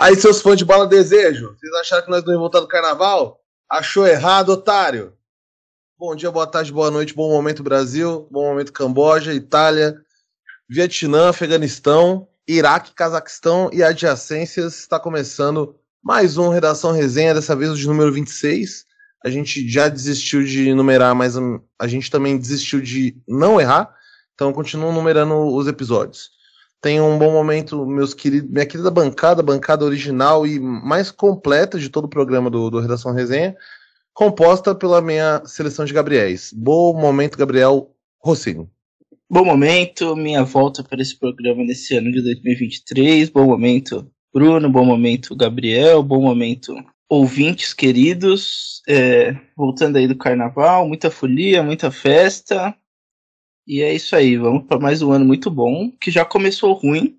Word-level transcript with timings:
Aí, 0.00 0.14
seus 0.14 0.40
fãs 0.40 0.56
de 0.56 0.64
Bala 0.64 0.86
Desejo, 0.86 1.56
vocês 1.58 1.72
acharam 1.80 2.04
que 2.04 2.10
nós 2.12 2.22
não 2.22 2.30
íamos 2.30 2.42
voltar 2.42 2.60
do 2.60 2.68
carnaval? 2.68 3.40
Achou 3.68 4.06
errado, 4.06 4.50
otário. 4.50 5.12
Bom 5.98 6.14
dia, 6.14 6.30
boa 6.30 6.46
tarde, 6.46 6.72
boa 6.72 6.88
noite, 6.88 7.12
bom 7.12 7.28
momento 7.28 7.64
Brasil, 7.64 8.28
bom 8.30 8.44
momento 8.44 8.72
Camboja, 8.72 9.34
Itália, 9.34 10.00
Vietnã, 10.70 11.30
Afeganistão, 11.30 12.28
Iraque, 12.46 12.94
Cazaquistão 12.94 13.70
e 13.72 13.82
adjacências. 13.82 14.78
Está 14.78 15.00
começando 15.00 15.74
mais 16.00 16.38
um 16.38 16.48
Redação 16.48 16.92
Resenha, 16.92 17.34
dessa 17.34 17.56
vez 17.56 17.72
o 17.72 17.76
de 17.76 17.88
número 17.88 18.12
26. 18.12 18.86
A 19.24 19.28
gente 19.28 19.68
já 19.68 19.88
desistiu 19.88 20.44
de 20.44 20.72
numerar, 20.74 21.12
mas 21.12 21.34
a 21.76 21.88
gente 21.88 22.08
também 22.08 22.38
desistiu 22.38 22.80
de 22.80 23.20
não 23.26 23.60
errar, 23.60 23.92
então 24.32 24.52
continuo 24.52 24.92
numerando 24.92 25.34
os 25.34 25.66
episódios. 25.66 26.37
Tenham 26.80 27.10
um 27.10 27.18
bom 27.18 27.32
momento, 27.32 27.84
meus 27.84 28.14
queridos, 28.14 28.48
minha 28.48 28.64
querida 28.64 28.90
bancada, 28.90 29.42
bancada 29.42 29.84
original 29.84 30.46
e 30.46 30.60
mais 30.60 31.10
completa 31.10 31.78
de 31.78 31.88
todo 31.88 32.04
o 32.04 32.08
programa 32.08 32.48
do, 32.48 32.70
do 32.70 32.78
Redação 32.78 33.12
Resenha, 33.12 33.56
composta 34.14 34.74
pela 34.74 35.02
minha 35.02 35.42
seleção 35.44 35.84
de 35.84 35.92
Gabriéis. 35.92 36.52
Bom 36.52 36.92
momento, 36.94 37.36
Gabriel 37.36 37.90
Rossini. 38.22 38.68
Bom 39.30 39.44
momento, 39.44 40.16
minha 40.16 40.42
volta 40.42 40.82
para 40.82 41.02
esse 41.02 41.18
programa 41.18 41.62
nesse 41.62 41.96
ano 41.96 42.10
de 42.10 42.22
2023. 42.22 43.28
Bom 43.28 43.46
momento, 43.46 44.10
Bruno. 44.32 44.70
Bom 44.70 44.84
momento, 44.84 45.36
Gabriel. 45.36 46.02
Bom 46.02 46.22
momento, 46.22 46.74
ouvintes 47.08 47.74
queridos. 47.74 48.82
É, 48.88 49.36
voltando 49.56 49.96
aí 49.96 50.08
do 50.08 50.16
carnaval, 50.16 50.88
muita 50.88 51.10
folia, 51.10 51.62
muita 51.62 51.90
festa. 51.90 52.74
E 53.68 53.82
é 53.82 53.92
isso 53.92 54.16
aí, 54.16 54.38
vamos 54.38 54.64
para 54.66 54.80
mais 54.80 55.02
um 55.02 55.12
ano 55.12 55.26
muito 55.26 55.50
bom, 55.50 55.92
que 56.00 56.10
já 56.10 56.24
começou 56.24 56.72
ruim, 56.72 57.18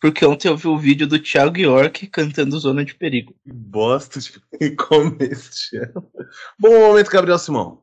porque 0.00 0.24
ontem 0.24 0.48
eu 0.48 0.56
vi 0.56 0.66
o 0.66 0.78
vídeo 0.78 1.06
do 1.06 1.18
Thiago 1.18 1.58
York 1.58 2.06
cantando 2.06 2.58
Zona 2.58 2.82
de 2.82 2.94
Perigo. 2.94 3.34
Bosta 3.44 4.18
de 4.18 4.70
começo 4.74 5.50
de 5.70 5.76
ano. 5.76 6.10
Bom 6.58 6.70
momento, 6.88 7.10
Gabriel 7.10 7.38
Simão. 7.38 7.82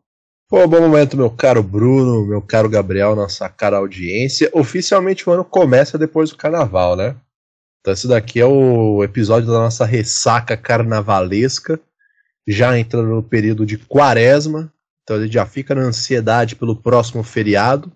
Pô, 0.49 0.67
bom 0.67 0.81
momento, 0.81 1.15
meu 1.15 1.29
caro 1.29 1.61
Bruno, 1.61 2.25
meu 2.25 2.41
caro 2.41 2.67
Gabriel, 2.67 3.15
nossa 3.15 3.47
cara 3.47 3.77
audiência. 3.77 4.49
Oficialmente 4.53 5.29
o 5.29 5.31
ano 5.31 5.45
começa 5.45 5.95
depois 5.95 6.31
do 6.31 6.35
carnaval, 6.35 6.95
né? 6.95 7.15
Então 7.79 7.93
esse 7.93 8.07
daqui 8.07 8.39
é 8.39 8.45
o 8.45 9.03
episódio 9.03 9.51
da 9.51 9.59
nossa 9.59 9.85
ressaca 9.85 10.57
carnavalesca, 10.57 11.79
já 12.47 12.75
entrando 12.75 13.09
no 13.09 13.21
período 13.21 13.67
de 13.67 13.77
quaresma, 13.77 14.73
então 15.03 15.21
gente 15.21 15.33
já 15.33 15.45
fica 15.45 15.75
na 15.75 15.81
ansiedade 15.81 16.55
pelo 16.55 16.75
próximo 16.75 17.21
feriado 17.21 17.95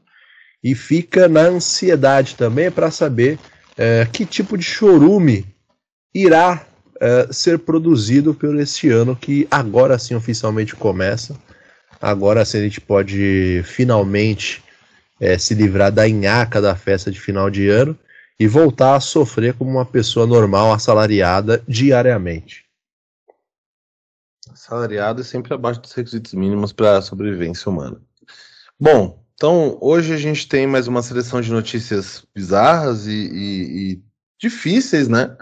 e 0.63 0.73
fica 0.73 1.27
na 1.27 1.41
ansiedade 1.41 2.35
também 2.35 2.71
para 2.71 2.89
saber 2.89 3.37
é, 3.77 4.05
que 4.05 4.25
tipo 4.25 4.57
de 4.57 4.63
chorume 4.63 5.45
irá 6.13 6.65
é, 7.01 7.27
ser 7.33 7.59
produzido 7.59 8.33
por 8.33 8.57
este 8.59 8.89
ano 8.89 9.15
que 9.15 9.47
agora 9.51 9.99
sim 9.99 10.15
oficialmente 10.15 10.75
começa. 10.75 11.35
Agora 11.99 12.45
sim 12.45 12.59
a 12.59 12.61
gente 12.61 12.79
pode 12.79 13.61
finalmente 13.65 14.63
é, 15.19 15.37
se 15.37 15.53
livrar 15.53 15.91
da 15.91 16.07
enhaca 16.07 16.61
da 16.61 16.75
festa 16.75 17.11
de 17.11 17.19
final 17.19 17.49
de 17.49 17.67
ano 17.69 17.97
e 18.39 18.47
voltar 18.47 18.95
a 18.95 18.99
sofrer 18.99 19.53
como 19.53 19.71
uma 19.71 19.85
pessoa 19.85 20.25
normal, 20.25 20.71
assalariada 20.71 21.63
diariamente. 21.67 22.65
Assalariado 24.51 25.21
e 25.21 25.23
sempre 25.23 25.53
abaixo 25.53 25.81
dos 25.81 25.93
requisitos 25.93 26.33
mínimos 26.33 26.73
para 26.73 26.97
a 26.97 27.01
sobrevivência 27.01 27.69
humana. 27.69 28.01
Bom, 28.79 29.22
então, 29.35 29.77
hoje 29.81 30.13
a 30.13 30.17
gente 30.17 30.47
tem 30.47 30.67
mais 30.67 30.87
uma 30.87 31.01
seleção 31.01 31.41
de 31.41 31.51
notícias 31.51 32.25
bizarras 32.33 33.07
e, 33.07 33.11
e, 33.11 33.91
e 33.93 34.03
difíceis, 34.39 35.07
né? 35.07 35.35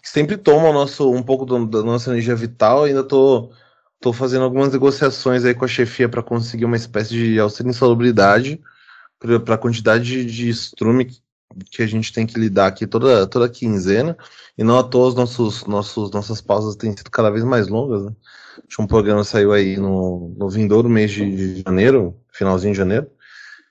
Que 0.00 0.08
sempre 0.08 0.36
tomam 0.36 0.72
nosso, 0.72 1.10
um 1.10 1.22
pouco 1.22 1.44
do, 1.44 1.66
da 1.66 1.82
nossa 1.82 2.10
energia 2.10 2.34
vital. 2.34 2.84
Ainda 2.84 3.02
tô, 3.02 3.52
tô 4.00 4.12
fazendo 4.12 4.44
algumas 4.44 4.72
negociações 4.72 5.44
aí 5.44 5.54
com 5.54 5.64
a 5.64 5.68
chefia 5.68 6.08
para 6.08 6.22
conseguir 6.22 6.64
uma 6.64 6.76
espécie 6.76 7.10
de 7.10 7.38
auxílio 7.38 7.70
insalubridade 7.70 8.60
para 9.18 9.54
a 9.54 9.58
quantidade 9.58 10.24
de, 10.24 10.48
estrume 10.48 11.08
que 11.70 11.82
a 11.82 11.86
gente 11.86 12.12
tem 12.12 12.26
que 12.26 12.38
lidar 12.38 12.66
aqui 12.66 12.86
toda, 12.86 13.26
toda 13.26 13.48
quinzena. 13.48 14.16
E 14.56 14.64
não 14.64 14.78
à 14.78 14.82
toa 14.82 15.08
os 15.08 15.14
nossos, 15.14 15.66
nossos, 15.66 16.10
nossas 16.10 16.40
pausas 16.40 16.76
têm 16.76 16.96
sido 16.96 17.10
cada 17.10 17.30
vez 17.30 17.44
mais 17.44 17.68
longas. 17.68 18.04
Né? 18.04 18.12
Um 18.78 18.86
programa 18.86 19.24
saiu 19.24 19.52
aí 19.52 19.76
no, 19.76 20.34
no 20.36 20.48
vindouro 20.48 20.88
mês 20.88 21.10
de, 21.10 21.54
de 21.54 21.62
janeiro, 21.62 22.16
finalzinho 22.32 22.72
de 22.72 22.78
janeiro. 22.78 23.10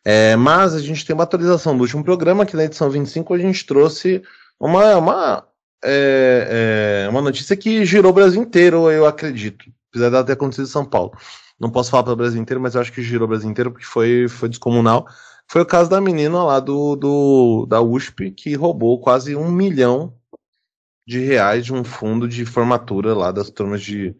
É, 0.04 0.36
mas 0.36 0.74
a 0.74 0.80
gente 0.80 1.06
tem 1.06 1.14
uma 1.14 1.24
atualização 1.24 1.76
do 1.76 1.82
último 1.82 2.04
programa, 2.04 2.46
que 2.46 2.56
na 2.56 2.66
edição 2.66 2.90
25 2.90 3.34
a 3.34 3.38
gente 3.38 3.66
trouxe 3.66 4.22
uma, 4.60 4.96
uma, 4.98 5.48
é, 5.84 7.06
é, 7.06 7.10
uma 7.10 7.22
notícia 7.22 7.56
que 7.56 7.86
girou 7.86 8.12
o 8.12 8.16
Brasil 8.16 8.42
inteiro, 8.42 8.90
eu 8.90 9.06
acredito. 9.06 9.66
Apesar 9.90 10.10
dela 10.10 10.24
ter 10.24 10.34
acontecido 10.34 10.66
em 10.66 10.72
São 10.72 10.86
Paulo. 10.86 11.12
Não 11.60 11.70
posso 11.70 11.92
falar 11.92 12.04
para 12.04 12.14
o 12.14 12.16
Brasil 12.16 12.42
inteiro, 12.42 12.62
mas 12.62 12.74
eu 12.74 12.82
acho 12.82 12.92
que 12.92 13.04
girou 13.04 13.26
o 13.26 13.30
Brasil 13.30 13.50
inteiro 13.50 13.72
porque 13.72 13.86
foi, 13.86 14.28
foi 14.28 14.50
descomunal. 14.50 15.08
Foi 15.48 15.62
o 15.62 15.66
caso 15.66 15.90
da 15.90 16.02
menina 16.02 16.44
lá 16.44 16.60
do, 16.60 16.96
do 16.96 17.66
da 17.68 17.82
USP 17.82 18.32
que 18.32 18.56
roubou 18.56 19.00
quase 19.00 19.36
um 19.36 19.52
milhão 19.52 20.16
de 21.06 21.20
reais 21.20 21.66
de 21.66 21.74
um 21.74 21.84
fundo 21.84 22.28
de 22.28 22.46
formatura 22.46 23.14
lá 23.14 23.32
das 23.32 23.50
turmas 23.50 23.82
de, 23.82 24.16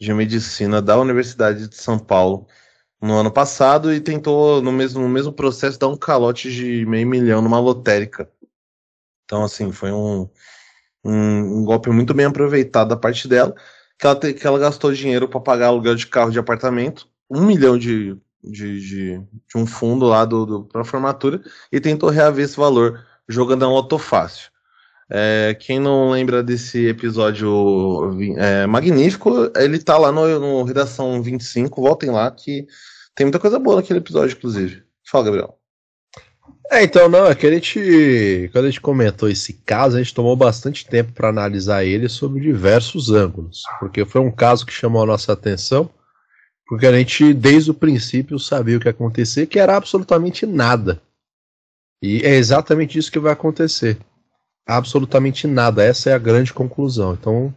de 0.00 0.14
medicina 0.14 0.80
da 0.80 0.98
Universidade 0.98 1.68
de 1.68 1.76
São 1.76 1.98
Paulo 1.98 2.46
no 3.02 3.18
ano 3.18 3.32
passado 3.32 3.92
e 3.92 4.00
tentou, 4.00 4.62
no 4.62 4.70
mesmo, 4.70 5.02
no 5.02 5.08
mesmo 5.08 5.32
processo, 5.32 5.78
dar 5.78 5.88
um 5.88 5.96
calote 5.96 6.52
de 6.52 6.86
meio 6.86 7.06
milhão 7.06 7.42
numa 7.42 7.58
lotérica. 7.58 8.30
Então, 9.24 9.42
assim, 9.42 9.72
foi 9.72 9.90
um, 9.90 10.30
um, 11.04 11.58
um 11.58 11.64
golpe 11.64 11.90
muito 11.90 12.14
bem 12.14 12.26
aproveitado 12.26 12.88
da 12.88 12.96
parte 12.96 13.26
dela, 13.26 13.54
que 13.98 14.06
ela, 14.06 14.14
te, 14.14 14.32
que 14.32 14.46
ela 14.46 14.58
gastou 14.58 14.92
dinheiro 14.92 15.28
para 15.28 15.40
pagar 15.40 15.66
aluguel 15.66 15.96
de 15.96 16.06
carro 16.06 16.30
de 16.30 16.38
apartamento, 16.38 17.08
um 17.28 17.44
milhão 17.44 17.76
de, 17.76 18.16
de, 18.40 18.80
de, 18.80 19.18
de 19.18 19.56
um 19.56 19.66
fundo 19.66 20.06
lá 20.06 20.24
do, 20.24 20.46
do 20.46 20.64
para 20.66 20.84
formatura, 20.84 21.42
e 21.72 21.80
tentou 21.80 22.08
reaver 22.08 22.44
esse 22.44 22.56
valor 22.56 23.04
jogando 23.28 23.66
um 23.66 23.70
loto 23.70 23.98
fácil. 23.98 24.51
É, 25.14 25.54
quem 25.60 25.78
não 25.78 26.10
lembra 26.10 26.42
desse 26.42 26.86
episódio 26.86 28.18
é, 28.38 28.66
magnífico, 28.66 29.50
ele 29.54 29.78
tá 29.78 29.98
lá 29.98 30.10
no, 30.10 30.40
no 30.40 30.62
Redação 30.62 31.22
25, 31.22 31.82
voltem 31.82 32.10
lá 32.10 32.30
que 32.30 32.66
tem 33.14 33.26
muita 33.26 33.38
coisa 33.38 33.58
boa 33.58 33.76
naquele 33.76 33.98
episódio, 33.98 34.34
inclusive. 34.34 34.82
Fala, 35.06 35.24
Gabriel. 35.26 35.58
É, 36.70 36.82
então, 36.82 37.10
não, 37.10 37.26
é 37.26 37.34
que 37.34 37.46
a 37.46 37.52
gente, 37.52 38.48
quando 38.50 38.64
a 38.64 38.70
gente 38.70 38.80
comentou 38.80 39.28
esse 39.28 39.52
caso, 39.52 39.98
a 39.98 40.02
gente 40.02 40.14
tomou 40.14 40.34
bastante 40.34 40.86
tempo 40.86 41.12
para 41.12 41.28
analisar 41.28 41.84
ele 41.84 42.08
sob 42.08 42.40
diversos 42.40 43.10
ângulos, 43.10 43.60
porque 43.78 44.06
foi 44.06 44.22
um 44.22 44.30
caso 44.30 44.64
que 44.64 44.72
chamou 44.72 45.02
a 45.02 45.06
nossa 45.06 45.34
atenção, 45.34 45.90
porque 46.66 46.86
a 46.86 46.92
gente, 46.92 47.34
desde 47.34 47.70
o 47.70 47.74
princípio, 47.74 48.38
sabia 48.38 48.78
o 48.78 48.80
que 48.80 48.88
ia 48.88 48.92
acontecer, 48.92 49.46
que 49.46 49.58
era 49.58 49.76
absolutamente 49.76 50.46
nada. 50.46 51.02
E 52.02 52.22
é 52.24 52.34
exatamente 52.36 52.98
isso 52.98 53.12
que 53.12 53.18
vai 53.18 53.34
acontecer. 53.34 53.98
Absolutamente 54.66 55.46
nada, 55.46 55.82
essa 55.82 56.10
é 56.10 56.14
a 56.14 56.18
grande 56.18 56.52
conclusão. 56.52 57.14
Então, 57.14 57.54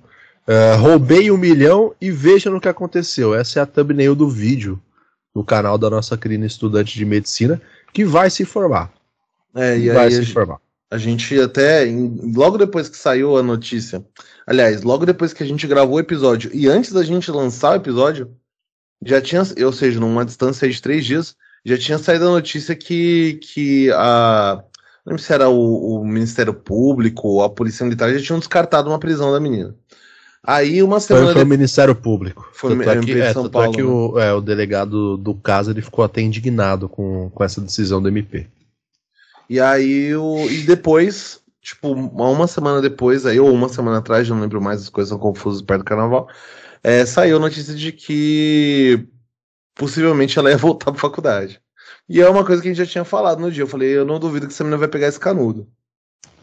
uh, 0.47 0.81
roubei 0.81 1.29
um 1.29 1.38
milhão 1.38 1.93
e 2.01 2.11
veja 2.11 2.49
no 2.49 2.59
que 2.59 2.67
aconteceu. 2.67 3.35
Essa 3.35 3.59
é 3.59 3.61
a 3.63 3.66
thumbnail 3.66 4.16
do 4.16 4.29
vídeo 4.29 4.81
no 5.33 5.43
canal 5.43 5.77
da 5.77 5.89
nossa 5.89 6.17
querida 6.17 6.45
estudante 6.45 6.95
de 6.95 7.03
medicina, 7.03 7.61
que 7.93 8.05
vai 8.05 8.29
se 8.29 8.45
formar. 8.45 8.91
É, 9.53 9.77
e 9.77 9.89
vai 9.89 10.05
aí 10.05 10.11
se 10.11 10.21
a 10.21 10.33
formar. 10.33 10.59
A 10.89 10.97
gente 10.97 11.38
até, 11.39 11.85
logo 12.33 12.57
depois 12.57 12.88
que 12.88 12.95
saiu 12.95 13.37
a 13.37 13.43
notícia, 13.43 14.05
aliás, 14.47 14.83
logo 14.83 15.05
depois 15.05 15.33
que 15.33 15.43
a 15.43 15.45
gente 15.45 15.67
gravou 15.67 15.95
o 15.95 15.99
episódio 15.99 16.49
e 16.53 16.69
antes 16.69 16.93
da 16.93 17.03
gente 17.03 17.29
lançar 17.31 17.72
o 17.72 17.75
episódio, 17.75 18.31
já 19.03 19.22
tinha, 19.22 19.43
ou 19.66 19.73
seja, 19.73 19.99
numa 19.99 20.23
distância 20.23 20.69
de 20.69 20.81
três 20.81 21.05
dias, 21.05 21.35
já 21.66 21.78
tinha 21.78 21.97
saído 21.97 22.28
a 22.28 22.31
notícia 22.31 22.75
que, 22.75 23.40
que 23.41 23.91
a. 23.91 24.63
Não 25.05 25.11
lembro 25.11 25.22
se 25.22 25.31
era 25.31 25.47
o, 25.47 26.02
o 26.02 26.05
Ministério 26.05 26.53
Público 26.53 27.28
ou 27.28 27.43
a 27.43 27.49
Polícia 27.49 27.84
Militar 27.84 28.11
já 28.11 28.19
tinham 28.19 28.40
descartado 28.40 28.90
uma 28.90 28.97
prisão 28.97 29.31
da 29.31 29.40
menina. 29.40 29.75
Aí 30.43 30.81
uma 30.81 30.99
semana. 30.99 31.25
Foi, 31.28 31.34
foi 31.35 31.43
o 31.43 31.47
Ministério 31.47 31.96
Público. 31.96 32.49
Foi 32.53 32.78
tanto 32.78 32.90
é 32.90 32.99
que, 32.99 33.19
é, 33.19 33.34
tanto 33.34 33.49
Paulo, 33.49 33.72
é 33.72 33.75
que 33.75 33.84
o, 33.84 34.16
né? 34.16 34.28
é, 34.28 34.34
o 34.34 34.41
delegado 34.41 35.17
do 35.17 35.35
caso 35.35 35.72
ele 35.72 35.81
ficou 35.81 36.03
até 36.03 36.22
indignado 36.22 36.90
com, 36.90 37.29
com 37.29 37.43
essa 37.43 37.61
decisão 37.61 38.02
do 38.02 38.07
MP. 38.07 38.47
E 39.47 39.59
aí 39.59 40.16
o, 40.16 40.49
e 40.49 40.63
depois, 40.63 41.40
tipo, 41.61 41.91
uma 41.91 42.47
semana 42.47 42.81
depois, 42.81 43.25
aí, 43.25 43.40
ou 43.40 43.51
uma 43.51 43.69
semana 43.69 43.99
atrás, 43.99 44.28
não 44.28 44.40
lembro 44.40 44.61
mais, 44.61 44.81
as 44.81 44.90
coisas 44.90 45.09
são 45.09 45.19
confusas 45.19 45.61
perto 45.61 45.81
do 45.81 45.85
carnaval, 45.85 46.28
é, 46.84 47.05
saiu 47.05 47.37
a 47.37 47.40
notícia 47.40 47.73
de 47.73 47.91
que 47.91 49.08
possivelmente 49.75 50.37
ela 50.37 50.49
ia 50.49 50.58
voltar 50.58 50.91
pra 50.91 51.01
faculdade. 51.01 51.59
E 52.07 52.22
é 52.22 52.29
uma 52.29 52.46
coisa 52.46 52.61
que 52.61 52.67
a 52.67 52.72
gente 52.72 52.85
já 52.85 52.91
tinha 52.91 53.03
falado 53.03 53.40
no 53.40 53.52
dia. 53.52 53.63
Eu 53.63 53.67
falei, 53.67 53.90
eu 53.90 54.05
não 54.05 54.19
duvido 54.19 54.47
que 54.47 54.53
essa 54.53 54.63
menina 54.63 54.78
vai 54.78 54.87
pegar 54.87 55.07
esse 55.07 55.19
canudo. 55.19 55.67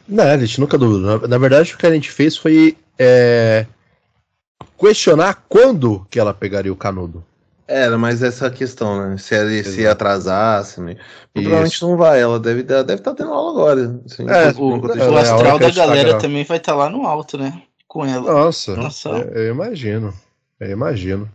Não, 0.08 0.24
a 0.24 0.36
gente 0.38 0.60
nunca 0.60 0.76
duvidou. 0.76 1.20
Na, 1.20 1.28
na 1.28 1.38
verdade, 1.38 1.74
o 1.74 1.78
que 1.78 1.86
a 1.86 1.92
gente 1.92 2.10
fez 2.10 2.36
foi 2.36 2.76
é, 2.98 3.66
questionar 4.78 5.44
quando 5.48 6.06
que 6.10 6.18
ela 6.18 6.34
pegaria 6.34 6.72
o 6.72 6.76
canudo. 6.76 7.24
Era, 7.68 7.96
mas 7.96 8.22
essa 8.22 8.50
questão, 8.50 9.10
né? 9.10 9.16
Se, 9.16 9.34
ela, 9.34 9.62
se 9.62 9.86
atrasasse, 9.86 10.80
né? 10.80 10.96
provavelmente 11.32 11.80
não 11.80 11.96
vai, 11.96 12.20
ela 12.20 12.38
deve 12.38 12.62
estar 12.62 12.82
deve 12.82 13.00
tá 13.00 13.14
tendo 13.14 13.32
aula 13.32 13.50
agora. 13.50 14.00
Assim, 14.04 14.28
é, 14.28 14.50
o, 14.50 14.74
o, 14.74 14.80
o 14.80 15.16
astral 15.16 15.58
da 15.58 15.70
galera 15.70 16.18
também 16.18 16.44
vai 16.44 16.58
estar 16.58 16.72
tá 16.72 16.78
lá 16.78 16.90
no 16.90 17.06
alto, 17.06 17.38
né? 17.38 17.62
com 17.92 18.06
ela. 18.06 18.32
Nossa, 18.32 18.74
Nossa. 18.74 19.10
eu, 19.10 19.42
eu 19.42 19.54
imagino. 19.54 20.14
Eu 20.58 20.70
imagino. 20.70 21.28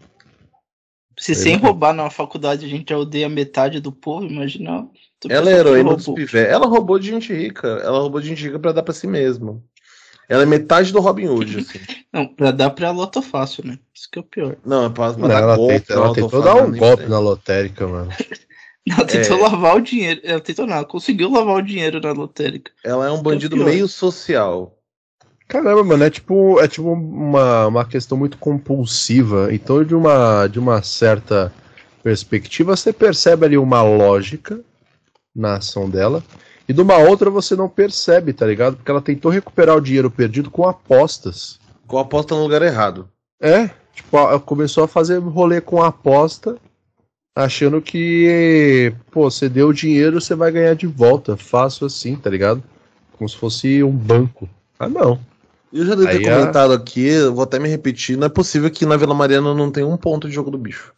Se 1.17 1.33
sem 1.33 1.57
roubar 1.57 1.93
na 1.93 2.09
faculdade 2.09 2.65
a 2.65 2.69
gente 2.69 2.89
já 2.89 2.97
odeia 2.97 3.27
metade 3.27 3.79
do 3.79 3.91
povo, 3.91 4.25
imagina. 4.25 4.87
Ela 5.27 5.49
é 5.49 5.53
heroína 5.55 5.95
dos 5.95 6.07
pivés. 6.07 6.47
Ela 6.47 6.67
roubou 6.67 6.99
de 6.99 7.07
gente 7.09 7.33
rica. 7.33 7.67
Ela 7.83 7.99
roubou 7.99 8.21
de 8.21 8.27
gente 8.27 8.43
rica 8.43 8.59
pra 8.59 8.71
dar 8.71 8.83
pra 8.83 8.93
si 8.93 9.07
mesma. 9.07 9.59
Ela 10.29 10.43
é 10.43 10.45
metade 10.45 10.91
do 10.93 10.99
Robin 10.99 11.27
Hood, 11.27 11.57
assim. 11.59 11.79
Não, 12.13 12.27
pra 12.27 12.51
dar 12.51 12.69
pra 12.69 12.91
loto 12.91 13.21
fácil, 13.21 13.65
né? 13.65 13.79
Isso 13.95 14.07
que 14.11 14.19
é 14.19 14.21
o 14.21 14.25
pior. 14.25 14.57
Não, 14.65 14.85
é 14.85 14.89
pra, 14.89 15.11
pra 15.13 15.21
Não, 15.21 15.27
dar 15.27 15.41
ela 15.41 15.55
golpe. 15.55 15.73
tenta- 15.79 15.93
ela 15.93 16.13
tentou 16.13 16.41
dar 16.43 16.55
um 16.55 16.77
golpe 16.77 17.05
na 17.07 17.19
lotérica, 17.19 17.87
mano. 17.87 18.11
Ela 18.89 19.03
tentou 19.05 19.37
É. 19.37 19.41
lavar 19.41 19.75
o 19.75 19.81
dinheiro. 19.81 20.21
Ela 20.23 20.39
tentou 20.39 20.65
não, 20.65 20.75
ela 20.75 20.85
conseguiu 20.85 21.29
lavar 21.29 21.57
o 21.57 21.61
dinheiro 21.61 21.99
na 21.99 22.13
lotérica. 22.13 22.71
Ela 22.85 23.07
é 23.07 23.11
um 23.11 23.21
bandido 23.21 23.57
pior. 23.57 23.65
meio 23.65 23.85
social. 23.85 24.76
Caramba, 25.47 25.83
mano, 25.83 26.03
é 26.03 26.09
tipo, 26.09 26.59
é 26.59 26.67
tipo 26.67 26.91
uma, 26.91 27.67
uma 27.67 27.85
questão 27.85 28.17
muito 28.17 28.37
compulsiva. 28.37 29.47
Então, 29.53 29.83
de 29.83 29.95
uma, 29.95 30.47
de 30.47 30.59
uma 30.59 30.81
certa 30.81 31.53
perspectiva, 32.03 32.75
você 32.75 32.91
percebe 32.91 33.45
ali 33.45 33.57
uma 33.57 33.81
lógica 33.81 34.59
na 35.33 35.55
ação 35.55 35.89
dela. 35.89 36.21
E 36.67 36.73
de 36.73 36.81
uma 36.81 36.97
outra 36.97 37.29
você 37.29 37.55
não 37.55 37.69
percebe, 37.69 38.33
tá 38.33 38.45
ligado? 38.45 38.75
Porque 38.75 38.91
ela 38.91 39.01
tentou 39.01 39.31
recuperar 39.31 39.77
o 39.77 39.81
dinheiro 39.81 40.11
perdido 40.11 40.51
com 40.51 40.67
apostas. 40.67 41.59
Com 41.87 41.97
aposta 41.97 42.35
no 42.35 42.43
lugar 42.43 42.61
errado. 42.61 43.07
É, 43.41 43.69
tipo, 43.93 44.17
ela 44.17 44.39
começou 44.39 44.83
a 44.83 44.87
fazer 44.87 45.19
rolê 45.19 45.61
com 45.61 45.81
aposta, 45.81 46.57
achando 47.33 47.81
que, 47.81 48.93
pô, 49.11 49.31
você 49.31 49.47
deu 49.47 49.69
o 49.69 49.73
dinheiro, 49.73 50.19
você 50.19 50.35
vai 50.35 50.51
ganhar 50.51 50.75
de 50.75 50.87
volta. 50.87 51.37
Fácil 51.37 51.87
assim, 51.87 52.17
tá 52.17 52.29
ligado? 52.29 52.61
Como 53.13 53.29
se 53.29 53.37
fosse 53.37 53.81
um 53.81 53.91
banco. 53.91 54.49
Ah, 54.77 54.89
não. 54.89 55.19
Eu 55.71 55.85
já 55.85 55.95
devo 55.95 56.07
ter 56.07 56.17
Aí 56.17 56.27
a- 56.27 56.39
comentado 56.39 56.73
aqui, 56.73 57.19
vou 57.29 57.43
até 57.43 57.59
me 57.59 57.67
repetir, 57.67 58.17
não 58.17 58.27
é 58.27 58.29
possível 58.29 58.69
que 58.71 58.85
na 58.85 58.97
Vila 58.97 59.13
Mariana 59.13 59.53
não 59.53 59.71
tenha 59.71 59.87
um 59.87 59.97
ponto 59.97 60.27
de 60.27 60.33
jogo 60.33 60.49
do 60.49 60.57
bicho. 60.57 60.93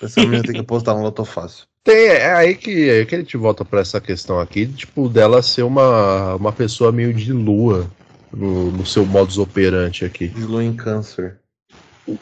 Essa 0.00 0.20
menina 0.20 0.42
tem 0.42 0.52
que 0.54 0.60
apostar 0.60 0.94
no 0.96 1.02
Loto 1.02 1.24
Fácil. 1.24 1.66
Tem, 1.84 2.06
é 2.06 2.32
aí 2.32 2.54
que, 2.54 2.88
é 2.88 2.98
aí 2.98 3.06
que 3.06 3.14
a 3.16 3.18
gente 3.18 3.36
volta 3.36 3.64
pra 3.64 3.80
essa 3.80 4.00
questão 4.00 4.38
aqui, 4.38 4.66
tipo, 4.68 5.08
dela 5.08 5.42
ser 5.42 5.62
uma, 5.64 6.36
uma 6.36 6.52
pessoa 6.52 6.92
meio 6.92 7.12
de 7.12 7.32
lua 7.32 7.90
no, 8.32 8.70
no 8.70 8.86
seu 8.86 9.04
modus 9.04 9.36
operandi 9.36 10.04
aqui. 10.04 10.28
Deslo 10.28 10.62
em 10.62 10.76
câncer. 10.76 11.40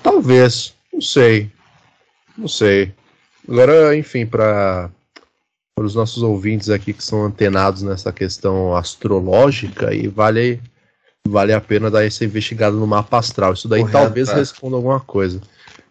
Talvez, 0.03 0.75
não 0.91 1.03
sei. 1.03 1.51
Não 2.39 2.49
sei. 2.49 2.95
Agora, 3.47 3.95
enfim, 3.95 4.25
para 4.25 4.91
os 5.79 5.95
nossos 5.95 6.23
ouvintes 6.23 6.71
aqui 6.71 6.95
que 6.95 7.05
são 7.05 7.27
antenados 7.27 7.83
nessa 7.83 8.11
questão 8.11 8.75
astrológica, 8.75 9.93
e 9.95 10.09
vale, 10.09 10.59
vale 11.29 11.53
a 11.53 11.61
pena 11.61 11.91
dar 11.91 12.05
essa 12.05 12.25
investigada 12.25 12.77
no 12.77 12.87
mapa 12.87 13.19
astral. 13.19 13.53
Isso 13.53 13.69
daí 13.69 13.89
talvez 13.91 14.31
responda 14.31 14.77
alguma 14.77 15.01
coisa. 15.01 15.41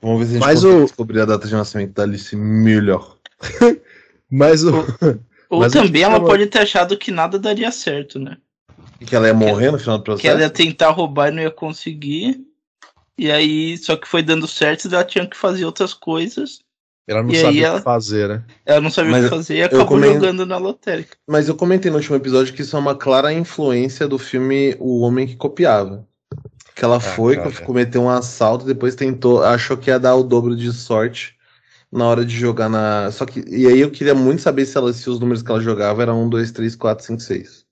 Vamos 0.02 0.20
ver 0.20 0.26
se 0.26 0.32
a 0.32 0.34
gente 0.36 0.46
Mas 0.46 0.64
o- 0.64 0.84
descobrir 0.86 1.22
a 1.22 1.26
data 1.26 1.48
de 1.48 1.54
nascimento 1.54 1.94
da 1.94 2.04
Alice 2.04 2.36
Miller. 2.36 3.00
Mas 4.30 4.64
o. 4.64 4.72
Ou 5.50 5.60
Mas 5.62 5.74
também 5.74 6.04
ela 6.04 6.20
pode 6.20 6.46
ter 6.48 6.60
achado 6.60 6.98
que 6.98 7.12
nada 7.12 7.40
daria 7.40 7.72
certo, 7.72 8.20
né? 8.20 8.38
E 9.02 9.06
que 9.06 9.16
ela 9.16 9.28
ia 9.28 9.34
morrer 9.34 9.72
no 9.72 9.80
final 9.80 9.98
do 9.98 10.04
processo? 10.04 10.22
Que 10.22 10.28
ela 10.28 10.42
ia 10.42 10.50
tentar 10.50 10.90
roubar 10.90 11.30
e 11.30 11.32
não 11.32 11.42
ia 11.42 11.52
conseguir. 11.52 12.46
E 13.18 13.32
aí, 13.32 13.78
só 13.78 13.96
que 13.98 14.08
foi 14.08 14.22
dando 14.24 14.48
certo 14.48 14.86
e 14.86 14.94
ela 14.94 15.04
tinha 15.04 15.28
que 15.28 15.36
fazer 15.36 15.66
outras 15.66 15.94
coisas. 15.94 16.60
Ela 17.10 17.24
não 17.24 17.32
E 17.32 17.36
aí 17.38 17.42
sabe 17.42 17.60
o 17.60 17.66
ela- 17.66 17.78
que 17.80 17.84
fazer, 17.84 18.30
né? 18.30 18.44
Ela 18.66 18.82
não 18.82 18.92
sabia 18.92 19.10
o 19.10 19.14
Mas 19.16 19.24
que 19.24 19.30
fazer 19.32 19.56
e 19.56 19.64
acabou 19.64 19.86
comen- 19.88 20.14
jogando 20.14 20.46
na 20.46 20.58
lotérica. 20.58 21.18
Mas 21.28 21.48
eu 21.50 21.56
comentei 21.56 21.90
no 21.90 21.98
último 21.98 22.16
episódio 22.16 22.54
que 22.54 22.62
isso 22.62 22.76
é 22.76 22.80
uma 22.80 22.94
clara 22.94 23.34
influência 23.34 24.08
do 24.08 24.20
filme 24.20 24.76
O 24.80 25.00
Homem 25.02 25.26
que 25.26 25.36
Copiava. 25.36 26.06
Que 26.76 26.86
ela 26.86 27.00
foi, 27.00 27.36
cara. 27.36 27.52
cometeu 27.66 28.04
um 28.04 28.10
assalto, 28.10 28.64
depois 28.64 28.94
tentou, 28.96 29.44
achou 29.44 29.76
que 29.76 29.90
ia 29.90 30.00
dar 30.00 30.16
o 30.16 30.24
dobro 30.24 30.56
de 30.56 30.72
sorte 30.72 31.34
na 31.92 32.06
hora 32.06 32.24
de 32.24 32.34
jogar 32.38 32.70
na. 32.70 33.10
Só 33.12 33.26
que. 33.26 33.44
E 33.50 33.66
aí 33.68 33.80
eu 33.82 33.90
queria 33.90 34.14
muito 34.14 34.42
saber 34.44 34.66
se, 34.68 34.78
ela, 34.78 34.94
se 34.94 35.10
os 35.10 35.20
números 35.20 35.42
que 35.42 35.50
ela 35.50 35.60
jogava 35.60 36.04
eram 36.04 36.24
1, 36.24 36.30
2, 36.30 36.52
3, 36.52 36.76
4, 36.76 37.04
5, 37.06 37.20
6. 37.22 37.66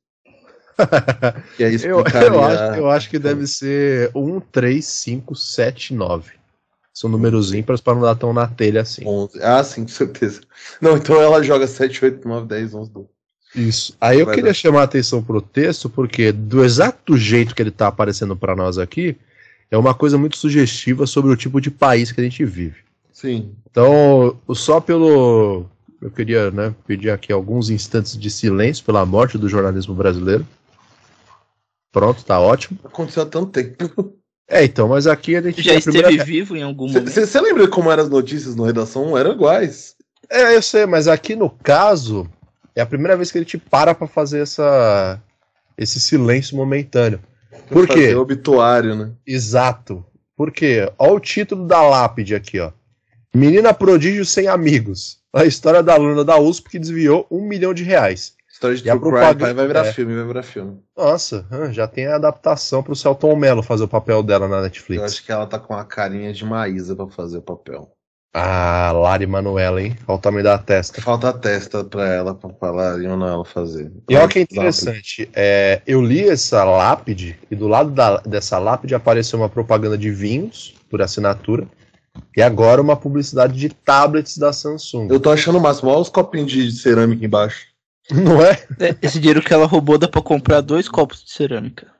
Que 1.56 1.64
aí 1.64 1.76
Eu, 1.84 2.00
eu, 2.00 2.44
acho, 2.44 2.80
eu 2.80 2.90
acho 2.90 3.10
que 3.10 3.18
deve 3.20 3.48
ser 3.48 4.12
1, 4.14 4.40
3, 4.40 4.84
5, 4.86 5.36
7, 5.36 5.94
9. 5.94 6.32
São 6.98 7.12
números 7.12 7.54
ímpares 7.54 7.80
para 7.80 7.94
não 7.94 8.02
dar 8.02 8.16
tão 8.16 8.34
na 8.34 8.48
telha 8.48 8.82
assim. 8.82 9.06
11. 9.06 9.40
Ah, 9.44 9.64
sim, 9.64 9.84
com 9.84 9.88
certeza. 9.88 10.42
Não, 10.82 10.98
então 10.98 11.22
ela 11.22 11.44
joga 11.44 11.68
7, 11.68 12.04
8, 12.04 12.28
9, 12.28 12.48
10, 12.48 12.74
11, 12.74 12.92
12. 12.92 13.08
Isso. 13.56 13.96
Aí 14.02 14.20
eu 14.20 14.26
Vai 14.26 14.34
queria 14.34 14.50
dar. 14.50 14.56
chamar 14.56 14.82
a 14.82 14.86
atenção 14.86 15.22
pro 15.22 15.40
texto, 15.40 15.92
porque 15.92 16.32
do 16.32 16.66
exato 16.66 17.16
jeito 17.16 17.54
que 17.54 17.62
ele 17.62 17.70
tá 17.70 17.86
aparecendo 17.86 18.36
para 18.36 18.56
nós 18.56 18.80
aqui, 18.80 19.16
é 19.70 19.78
uma 19.78 19.94
coisa 19.94 20.18
muito 20.18 20.38
sugestiva 20.38 21.06
sobre 21.06 21.32
o 21.32 21.38
tipo 21.38 21.62
de 21.62 21.70
país 21.70 22.12
que 22.12 22.20
a 22.20 22.24
gente 22.24 22.44
vive. 22.44 22.78
Sim. 23.14 23.52
Então, 23.70 24.36
só 24.56 24.82
pelo. 24.82 25.68
Eu 26.02 26.10
queria 26.10 26.50
né, 26.50 26.74
pedir 26.88 27.12
aqui 27.12 27.32
alguns 27.32 27.70
instantes 27.70 28.18
de 28.18 28.32
silêncio 28.32 28.84
pela 28.84 29.06
morte 29.06 29.38
do 29.38 29.48
jornalismo 29.48 29.94
brasileiro. 29.94 30.48
Pronto, 31.92 32.26
tá 32.26 32.40
ótimo. 32.40 32.80
Aconteceu 32.84 33.22
há 33.22 33.26
tanto 33.28 33.52
tempo. 33.52 34.16
É, 34.50 34.64
então, 34.64 34.88
mas 34.88 35.08
aqui 35.08 35.36
a 35.36 35.42
gente 35.42 35.62
Já 35.62 35.74
esteve 35.76 36.02
primeira- 36.02 36.24
vivo 36.24 36.56
em 36.56 36.64
algum 36.64 36.88
momento. 36.88 37.10
Você 37.12 37.42
lembra 37.42 37.68
como 37.68 37.92
eram 37.92 38.04
as 38.04 38.10
notícias 38.10 38.56
no 38.56 38.64
redação? 38.64 39.18
Eram 39.18 39.34
iguais. 39.34 39.96
É, 40.30 40.56
eu 40.56 40.62
sei, 40.62 40.86
mas 40.86 41.08
aqui 41.08 41.36
no 41.36 41.50
caso, 41.50 42.30
é 42.76 42.82
a 42.82 42.86
primeira 42.86 43.18
vez 43.18 43.32
que 43.32 43.38
ele 43.38 43.46
te 43.46 43.58
para 43.58 43.94
pra 43.94 44.08
fazer 44.08 44.40
essa, 44.40 45.22
esse 45.78 46.00
silêncio 46.00 46.56
momentâneo. 46.56 47.20
Por 47.70 47.88
Fazer 47.88 48.10
quê? 48.10 48.16
obituário, 48.16 48.96
né? 48.96 49.12
Exato. 49.26 50.06
Por 50.36 50.52
quê? 50.52 50.90
Olha 50.98 51.14
o 51.14 51.20
título 51.20 51.66
da 51.68 51.82
lápide 51.82 52.34
aqui, 52.36 52.60
ó. 52.60 52.72
Menina 53.36 53.74
prodígio 53.74 54.26
sem 54.26 54.48
amigos. 54.48 55.18
A 55.34 55.44
história 55.46 55.84
da 55.84 55.94
aluna 55.94 56.24
da 56.24 56.38
USP 56.40 56.70
que 56.70 56.80
desviou 56.80 57.28
um 57.30 57.42
milhão 57.46 57.74
de 57.74 57.84
reais. 57.84 58.34
História 58.58 58.76
de 58.76 58.88
E 58.88 58.90
a 58.90 58.94
True 58.94 59.04
Crime 59.12 59.18
propaganda- 59.20 59.46
vai, 59.46 59.54
vai 59.54 59.68
virar 59.68 59.86
é. 59.86 59.94
filme, 59.94 60.16
vai 60.16 60.26
virar 60.26 60.42
filme. 60.44 60.80
Nossa, 60.98 61.46
já 61.70 61.88
tem 61.88 62.08
a 62.08 62.16
adaptação 62.16 62.82
pro 62.82 62.96
Celton 62.96 63.36
Mello 63.36 63.62
fazer 63.62 63.84
o 63.84 63.88
papel 63.88 64.24
dela 64.24 64.48
na 64.48 64.58
Eu 64.58 64.62
Netflix. 64.64 65.04
acho 65.04 65.24
que 65.24 65.32
ela 65.32 65.46
tá 65.46 65.60
com 65.60 65.76
a 65.76 65.86
carinha 65.86 66.34
de 66.34 66.44
Maísa 66.44 66.96
pra 66.96 67.08
fazer 67.08 67.38
o 67.38 67.42
papel. 67.44 67.88
Ah, 68.34 68.92
Lari 68.96 69.28
Manuela, 69.28 69.80
hein? 69.80 69.96
Olha 70.08 70.18
o 70.18 70.22
tamanho 70.22 70.44
da 70.44 70.58
testa. 70.58 71.00
Falta 71.04 71.30
a 71.30 71.34
testa 71.34 71.84
pra 71.84 72.08
ela, 72.08 72.34
pra 72.34 72.50
falar 72.56 73.00
e 73.00 73.08
não 73.08 73.28
ela 73.28 73.46
fazer. 73.46 73.92
E 74.10 74.16
olha 74.16 74.28
que 74.28 74.40
interessante, 74.40 75.30
é, 75.36 75.82
eu 75.86 76.02
li 76.02 76.28
essa 76.28 76.64
lápide 76.64 77.38
e 77.52 77.56
do 77.56 77.68
lado 77.68 77.92
da- 77.92 78.18
dessa 78.22 78.58
lápide 78.58 78.96
apareceu 78.96 79.38
uma 79.40 79.50
propaganda 79.50 79.98
de 79.98 80.10
vinhos 80.10 80.74
por 80.90 81.00
assinatura 81.02 81.68
e 82.36 82.42
agora 82.42 82.82
uma 82.82 82.96
publicidade 82.96 83.54
de 83.54 83.70
tablets 83.70 84.36
da 84.38 84.52
Samsung. 84.52 85.08
Eu 85.12 85.20
tô 85.20 85.30
achando 85.30 85.60
o 85.60 85.62
máximo. 85.62 85.90
Olha 85.92 86.00
os 86.00 86.10
copinhos 86.10 86.52
de 86.52 86.72
cerâmica 86.72 87.24
embaixo. 87.24 87.68
Não 88.12 88.42
é? 88.42 88.52
É, 88.80 88.96
Esse 89.02 89.20
dinheiro 89.20 89.42
que 89.42 89.54
ela 89.54 89.66
roubou 89.66 89.98
dá 89.98 90.08
pra 90.08 90.22
comprar 90.22 90.62
dois 90.62 90.88
copos 90.88 91.24
de 91.24 91.32
cerâmica. 91.32 91.92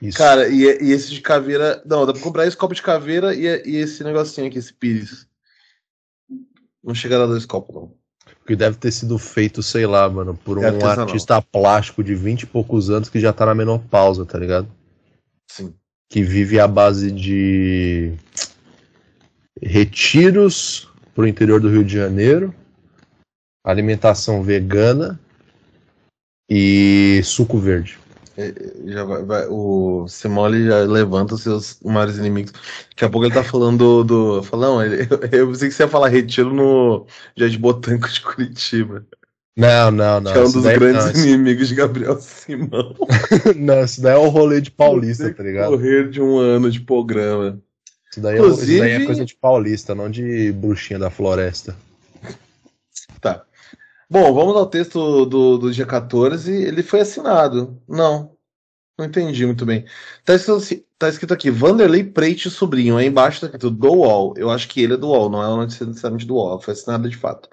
Isso. 0.00 0.18
Cara, 0.18 0.48
e, 0.48 0.62
e 0.62 0.92
esse 0.92 1.10
de 1.10 1.20
caveira. 1.20 1.82
Não, 1.84 2.04
dá 2.06 2.12
pra 2.12 2.22
comprar 2.22 2.46
esse 2.46 2.56
copo 2.56 2.74
de 2.74 2.82
caveira 2.82 3.34
e, 3.34 3.46
e 3.64 3.76
esse 3.76 4.04
negocinho 4.04 4.46
aqui, 4.46 4.58
esse 4.58 4.72
pires. 4.72 5.26
Não 6.82 6.94
chega 6.94 7.16
a 7.16 7.20
dar 7.20 7.26
dois 7.26 7.46
copos, 7.46 7.74
não. 7.74 7.92
que 8.46 8.54
deve 8.54 8.76
ter 8.76 8.92
sido 8.92 9.18
feito, 9.18 9.62
sei 9.62 9.86
lá, 9.86 10.08
mano, 10.08 10.34
por 10.44 10.58
É 10.58 10.60
um 10.62 10.66
artesanal. 10.66 11.06
artista 11.06 11.40
plástico 11.40 12.04
de 12.04 12.14
20 12.14 12.42
e 12.42 12.46
poucos 12.46 12.90
anos 12.90 13.08
que 13.08 13.18
já 13.18 13.32
tá 13.32 13.46
na 13.46 13.54
menopausa, 13.54 14.26
tá 14.26 14.38
ligado? 14.38 14.68
Sim. 15.50 15.74
Que 16.10 16.22
vive 16.22 16.60
à 16.60 16.68
base 16.68 17.10
de 17.10 18.12
retiros 19.62 20.88
pro 21.14 21.26
interior 21.26 21.60
do 21.60 21.70
Rio 21.70 21.84
de 21.84 21.94
Janeiro, 21.94 22.54
alimentação 23.64 24.42
vegana 24.42 25.18
e 26.48 27.20
suco 27.24 27.58
verde. 27.58 27.98
Já 28.86 29.04
vai, 29.04 29.22
vai- 29.22 29.46
o 29.48 30.06
Simole 30.08 30.66
já 30.66 30.80
levanta 30.80 31.34
os 31.34 31.42
seus 31.42 31.78
maiores 31.84 32.16
inimigos. 32.18 32.52
Daqui 32.90 33.04
a 33.04 33.08
pouco 33.08 33.26
ele 33.26 33.34
tá 33.34 33.44
falando 33.44 34.02
do. 34.02 34.38
do 34.38 34.42
falando, 34.42 34.82
ele, 34.82 35.06
eu 35.30 35.48
pensei 35.48 35.68
que 35.68 35.74
você 35.74 35.84
ia 35.84 35.88
falar 35.88 36.08
retiro 36.08 36.52
no 36.52 37.06
Jardim 37.36 37.58
Botânico 37.60 38.08
de 38.08 38.20
Curitiba. 38.20 39.06
Não, 39.56 39.92
não, 39.92 40.20
não. 40.20 40.32
que 40.32 40.38
é 40.38 40.42
um 40.42 40.50
dos 40.50 40.64
grandes 40.64 41.12
não, 41.14 41.24
inimigos 41.26 41.68
de 41.68 41.76
Gabriel 41.76 42.20
Simão. 42.20 42.96
não, 43.54 43.84
isso 43.84 44.02
daí 44.02 44.14
é 44.14 44.18
o 44.18 44.28
rolê 44.28 44.60
de 44.60 44.72
paulista, 44.72 45.32
tá 45.32 45.42
ligado? 45.44 45.70
Correr 45.70 46.10
de 46.10 46.20
um 46.20 46.38
ano 46.38 46.68
de 46.68 46.80
programa. 46.80 47.60
Isso 48.10 48.20
daí, 48.20 48.36
é, 48.36 48.40
isso 48.40 48.56
daí 48.66 48.80
é 48.80 48.84
Inclusive- 48.94 49.06
coisa 49.06 49.24
de 49.24 49.36
paulista, 49.36 49.94
não 49.94 50.10
de 50.10 50.50
bruxinha 50.50 50.98
da 50.98 51.08
floresta. 51.08 51.76
Tá. 53.20 53.44
Bom, 54.10 54.32
vamos 54.34 54.56
ao 54.56 54.66
texto 54.68 55.24
do, 55.26 55.58
do 55.58 55.72
dia 55.72 55.86
14. 55.86 56.52
Ele 56.52 56.82
foi 56.82 57.00
assinado. 57.00 57.80
Não. 57.88 58.36
Não 58.98 59.06
entendi 59.06 59.46
muito 59.46 59.66
bem. 59.66 59.86
Tá 60.24 60.34
escrito, 60.34 60.56
assim- 60.58 60.84
tá 60.98 61.08
escrito 61.08 61.34
aqui, 61.34 61.50
Vanderlei 61.50 62.04
Preite 62.04 62.50
Sobrinho. 62.50 62.96
Aí 62.96 63.06
embaixo 63.06 63.40
tá 63.40 63.46
escrito 63.46 63.70
do 63.70 63.88
UOL. 63.92 64.34
Eu 64.36 64.50
acho 64.50 64.68
que 64.68 64.82
ele 64.82 64.94
é 64.94 64.96
do 64.96 65.08
UOL, 65.08 65.30
não 65.30 65.62
é 65.62 65.66
necessariamente 65.66 66.26
do 66.26 66.34
UOL. 66.34 66.60
Foi 66.60 66.72
assinado 66.74 67.08
de 67.08 67.16
fato. 67.16 67.48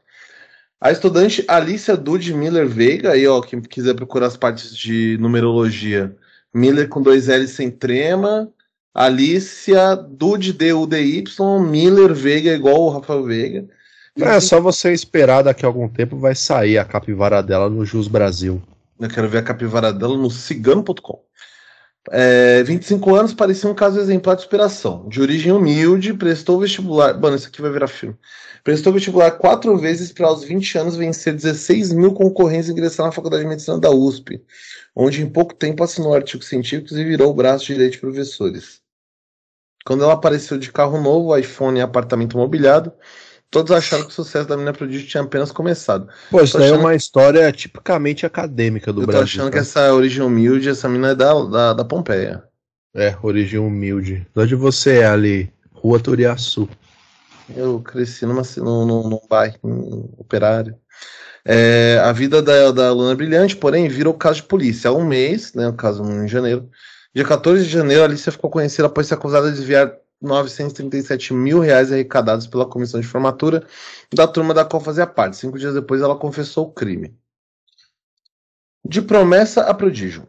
A 0.79 0.91
estudante 0.91 1.45
Alicia 1.47 1.95
Dude 1.97 2.33
Miller 2.33 2.67
Veiga, 2.67 3.11
aí 3.13 3.27
ó, 3.27 3.41
quem 3.41 3.61
quiser 3.61 3.95
procurar 3.95 4.27
as 4.27 4.37
partes 4.37 4.75
de 4.75 5.17
numerologia, 5.19 6.15
Miller 6.53 6.89
com 6.89 7.01
dois 7.01 7.29
L 7.29 7.47
sem 7.47 7.71
trema. 7.71 8.51
Alicia, 8.93 9.95
Dude, 9.95 10.53
D-U-D-Y, 10.53 11.59
Miller, 11.61 12.13
Veiga, 12.13 12.53
igual 12.53 12.81
o 12.81 12.89
Rafael 12.89 13.23
Veiga. 13.23 13.67
É 14.19 14.39
só 14.41 14.59
você 14.59 14.91
esperar 14.91 15.43
daqui 15.43 15.65
a 15.65 15.69
algum 15.69 15.87
tempo 15.87 16.17
vai 16.17 16.35
sair 16.35 16.77
a 16.77 16.83
capivara 16.83 17.41
dela 17.41 17.69
no 17.69 17.85
Jus 17.85 18.09
Brasil. 18.09 18.61
Eu 18.99 19.09
quero 19.09 19.29
ver 19.29 19.39
a 19.39 19.43
capivara 19.43 19.93
dela 19.93 20.17
no 20.17 20.29
cigano.com. 20.29 21.23
É, 22.09 22.61
25 22.63 23.15
anos, 23.15 23.33
parecia 23.33 23.69
um 23.69 23.75
caso 23.75 23.99
exemplar 23.99 24.35
de 24.35 24.41
inspiração. 24.41 25.07
De 25.07 25.21
origem 25.21 25.51
humilde, 25.51 26.13
prestou 26.13 26.59
vestibular. 26.59 27.17
Mano, 27.19 27.35
isso 27.35 27.47
aqui 27.47 27.61
vai 27.61 27.71
virar 27.71 27.87
filme. 27.87 28.17
Prestou 28.63 28.91
vestibular 28.91 29.31
quatro 29.31 29.77
vezes 29.77 30.11
para 30.11 30.27
aos 30.27 30.43
20 30.43 30.77
anos 30.77 30.95
vencer 30.95 31.33
16 31.33 31.93
mil 31.93 32.13
concorrentes 32.13 32.69
e 32.69 32.71
ingressar 32.71 33.05
na 33.05 33.11
Faculdade 33.11 33.43
de 33.43 33.49
Medicina 33.49 33.79
da 33.79 33.91
USP, 33.91 34.43
onde 34.95 35.21
em 35.21 35.29
pouco 35.29 35.53
tempo 35.55 35.83
assinou 35.83 36.13
artigos 36.13 36.47
científicos 36.47 36.97
e 36.97 37.03
virou 37.03 37.31
o 37.31 37.33
braço 37.33 37.65
direito 37.65 37.93
de 37.93 37.99
professores. 37.99 38.81
Quando 39.85 40.03
ela 40.03 40.13
apareceu 40.13 40.57
de 40.57 40.71
carro 40.71 41.01
novo, 41.01 41.35
iPhone 41.35 41.79
e 41.79 41.81
apartamento 41.81 42.37
mobiliado, 42.37 42.93
todos 43.51 43.71
acharam 43.71 44.05
que 44.05 44.09
o 44.09 44.13
sucesso 44.13 44.47
da 44.47 44.55
menina 44.55 44.73
prodígio 44.73 45.07
tinha 45.07 45.21
apenas 45.21 45.51
começado. 45.51 46.07
Pô, 46.31 46.41
isso 46.41 46.57
daí 46.57 46.69
é 46.69 46.73
uma 46.73 46.95
história 46.95 47.51
tipicamente 47.51 48.25
acadêmica 48.25 48.91
do 48.91 49.01
Eu 49.01 49.05
tô 49.05 49.11
Brasil. 49.11 49.25
achando 49.25 49.45
tá? 49.45 49.51
que 49.51 49.57
essa 49.59 49.93
origem 49.93 50.23
humilde, 50.23 50.69
essa 50.69 50.87
menina 50.87 51.09
é 51.09 51.15
da, 51.15 51.33
da, 51.43 51.73
da 51.73 51.85
Pompeia. 51.85 52.43
É, 52.95 53.15
origem 53.21 53.59
humilde. 53.59 54.25
De 54.33 54.41
onde 54.41 54.55
você 54.55 54.99
é 54.99 55.05
ali? 55.05 55.51
Rua 55.73 55.99
Turiaçu. 55.99 56.67
Eu 57.55 57.79
cresci 57.81 58.25
numa, 58.25 58.43
num, 58.57 58.85
num, 58.85 59.09
num 59.09 59.19
bairro 59.29 59.57
num 59.63 60.09
operário. 60.17 60.75
É, 61.43 61.99
a 62.03 62.11
vida 62.11 62.41
da, 62.41 62.71
da 62.71 62.91
Luna 62.93 63.11
é 63.11 63.15
brilhante, 63.15 63.55
porém, 63.55 63.87
virou 63.87 64.13
caso 64.13 64.37
de 64.37 64.43
polícia. 64.43 64.89
Há 64.89 64.93
um 64.93 65.05
mês, 65.05 65.53
né, 65.53 65.67
o 65.67 65.73
caso 65.73 66.03
em 66.03 66.27
janeiro. 66.27 66.69
Dia 67.13 67.25
14 67.25 67.63
de 67.63 67.69
janeiro, 67.69 68.03
a 68.03 68.05
Alicia 68.05 68.31
ficou 68.31 68.49
conhecida 68.49 68.85
após 68.87 69.07
ser 69.07 69.15
acusada 69.15 69.49
de 69.49 69.57
desviar 69.57 69.91
937 70.21 71.33
mil 71.33 71.59
reais 71.59 71.91
arrecadados 71.91 72.45
pela 72.47 72.65
comissão 72.65 72.99
de 72.99 73.07
formatura 73.07 73.65
da 74.13 74.27
turma 74.27 74.53
da 74.53 74.63
qual 74.63 74.81
fazia 74.81 75.07
parte. 75.07 75.37
Cinco 75.37 75.57
dias 75.57 75.73
depois, 75.73 76.01
ela 76.01 76.15
confessou 76.15 76.67
o 76.67 76.71
crime. 76.71 77.15
De 78.85 79.01
promessa 79.01 79.61
a 79.63 79.73
prodígio. 79.73 80.27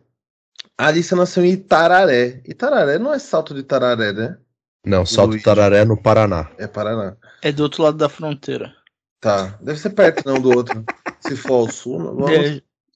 A 0.78 0.86
Alicia 0.88 1.16
nasceu 1.16 1.44
em 1.44 1.52
Itararé. 1.52 2.42
Itararé 2.46 2.98
não 2.98 3.12
é 3.12 3.18
salto 3.18 3.54
de 3.54 3.60
Itararé, 3.60 4.12
né? 4.12 4.38
Não, 4.84 5.06
Salto 5.06 5.30
Luiz. 5.30 5.42
Tararé 5.42 5.84
no 5.84 5.96
Paraná. 6.00 6.50
É 6.58 6.66
Paraná. 6.66 7.16
É 7.40 7.52
do 7.52 7.62
outro 7.62 7.84
lado 7.84 7.96
da 7.96 8.08
fronteira. 8.08 8.74
Tá. 9.20 9.56
Deve 9.60 9.78
ser 9.78 9.90
perto, 9.90 10.26
não, 10.26 10.40
do 10.40 10.50
outro. 10.50 10.84
Se 11.20 11.36
for 11.36 11.54
ao 11.54 11.70
sul, 11.70 12.00
não- 12.00 12.16
vamos. 12.16 12.30
É, 12.32 12.40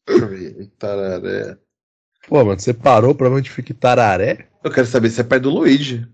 Deixa 0.07 0.25
eu 0.25 0.29
ver. 0.29 0.61
Itararé. 0.63 1.57
Pô, 2.29 2.45
mano, 2.45 2.59
você 2.59 2.75
parou 2.75 3.15
pra 3.15 3.31
onde 3.31 3.49
fica 3.51 3.71
Itararé? 3.71 4.49
Eu 4.65 4.71
quero 4.73 4.87
saber 4.87 5.11
se 5.11 5.21
é 5.21 5.25
perto 5.25 5.45
do 5.45 5.51
Luigi. 5.51 6.09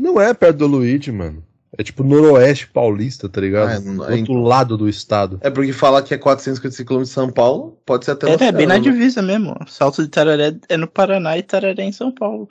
Não 0.00 0.20
é 0.20 0.32
perto 0.34 0.58
do 0.58 0.66
Luigi, 0.66 1.10
mano. 1.10 1.44
É 1.78 1.82
tipo 1.82 2.02
noroeste 2.02 2.68
paulista, 2.68 3.28
tá 3.28 3.40
ligado? 3.40 3.70
Ah, 3.70 3.80
não- 3.80 3.96
do 3.96 4.12
outro 4.12 4.34
lado 4.42 4.76
do 4.78 4.88
estado. 4.88 5.38
É 5.42 5.50
porque 5.50 5.72
falar 5.72 6.02
que 6.02 6.14
é 6.14 6.18
455 6.18 6.94
km 6.94 7.02
de 7.02 7.08
São 7.08 7.30
Paulo, 7.30 7.78
pode 7.84 8.04
ser 8.04 8.12
até 8.12 8.30
é, 8.30 8.48
é 8.48 8.52
bem 8.52 8.66
na 8.66 8.74
né? 8.74 8.80
divisa 8.80 9.20
mesmo. 9.20 9.54
Salto 9.66 10.02
de 10.02 10.08
Tararé 10.08 10.56
é 10.68 10.76
no 10.76 10.86
Paraná 10.86 11.36
e 11.36 11.42
Tararé 11.42 11.82
é 11.82 11.86
em 11.86 11.92
São 11.92 12.10
Paulo. 12.12 12.48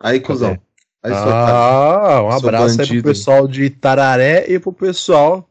Aí, 0.00 0.20
cuzão. 0.20 0.58
Aí. 1.02 1.12
Ah, 1.14 2.22
um 2.24 2.30
abraço 2.30 2.80
aí 2.80 2.88
pro 2.88 3.02
pessoal 3.04 3.46
de 3.46 3.64
Itararé 3.64 4.44
e 4.48 4.58
pro 4.58 4.72
pessoal 4.72 5.48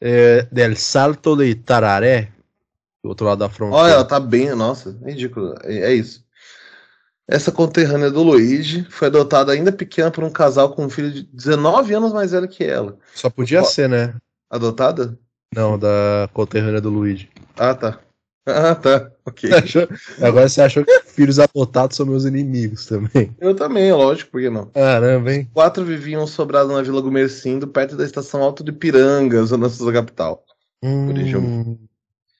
é, 0.00 0.46
del 0.52 0.76
Salto 0.76 1.34
de 1.36 1.46
Itararé, 1.46 2.30
do 3.02 3.08
outro 3.08 3.26
lado 3.26 3.38
da 3.38 3.48
fronteira. 3.48 3.84
Olha, 3.84 3.92
ela 3.94 4.04
tá 4.04 4.20
bem. 4.20 4.54
Nossa, 4.54 4.96
é 5.02 5.10
ridículo. 5.10 5.54
É, 5.64 5.92
é 5.92 5.94
isso. 5.94 6.24
Essa 7.30 7.52
conterrânea 7.52 8.10
do 8.10 8.22
Luigi 8.22 8.86
foi 8.88 9.08
adotada 9.08 9.52
ainda 9.52 9.70
pequena 9.70 10.10
por 10.10 10.24
um 10.24 10.30
casal 10.30 10.70
com 10.72 10.86
um 10.86 10.88
filho 10.88 11.12
de 11.12 11.24
19 11.24 11.92
anos 11.92 12.12
mais 12.12 12.32
velho 12.32 12.48
que 12.48 12.64
ela. 12.64 12.96
Só 13.14 13.28
podia 13.28 13.60
Ó. 13.60 13.64
ser, 13.64 13.86
né? 13.86 14.14
Adotada? 14.50 15.18
Não, 15.54 15.78
da 15.78 16.30
conterrânea 16.32 16.80
do 16.80 16.88
Luigi. 16.88 17.28
Ah, 17.56 17.74
tá. 17.74 18.00
Ah, 18.46 18.74
tá. 18.74 19.10
Ok. 19.26 19.50
Agora 20.22 20.48
você 20.48 20.62
achou 20.62 20.82
que 20.82 21.00
filhos 21.00 21.38
adotados 21.38 21.98
são 21.98 22.06
meus 22.06 22.24
inimigos 22.24 22.86
também. 22.86 23.34
Eu 23.38 23.54
também, 23.54 23.92
lógico, 23.92 24.30
por 24.30 24.40
que 24.40 24.48
não? 24.48 24.66
Caramba, 24.66 25.34
hein? 25.34 25.50
Quatro 25.52 25.84
viviam 25.84 26.26
sobrados 26.26 26.72
na 26.72 26.80
Vila 26.80 27.02
Gumercindo, 27.02 27.68
perto 27.68 27.94
da 27.94 28.04
estação 28.04 28.42
Alto 28.42 28.64
de 28.64 28.72
Piranga, 28.72 29.44
zona 29.44 29.68
sul 29.68 29.86
da 29.86 29.92
capital. 29.92 30.42
Hum, 30.82 31.76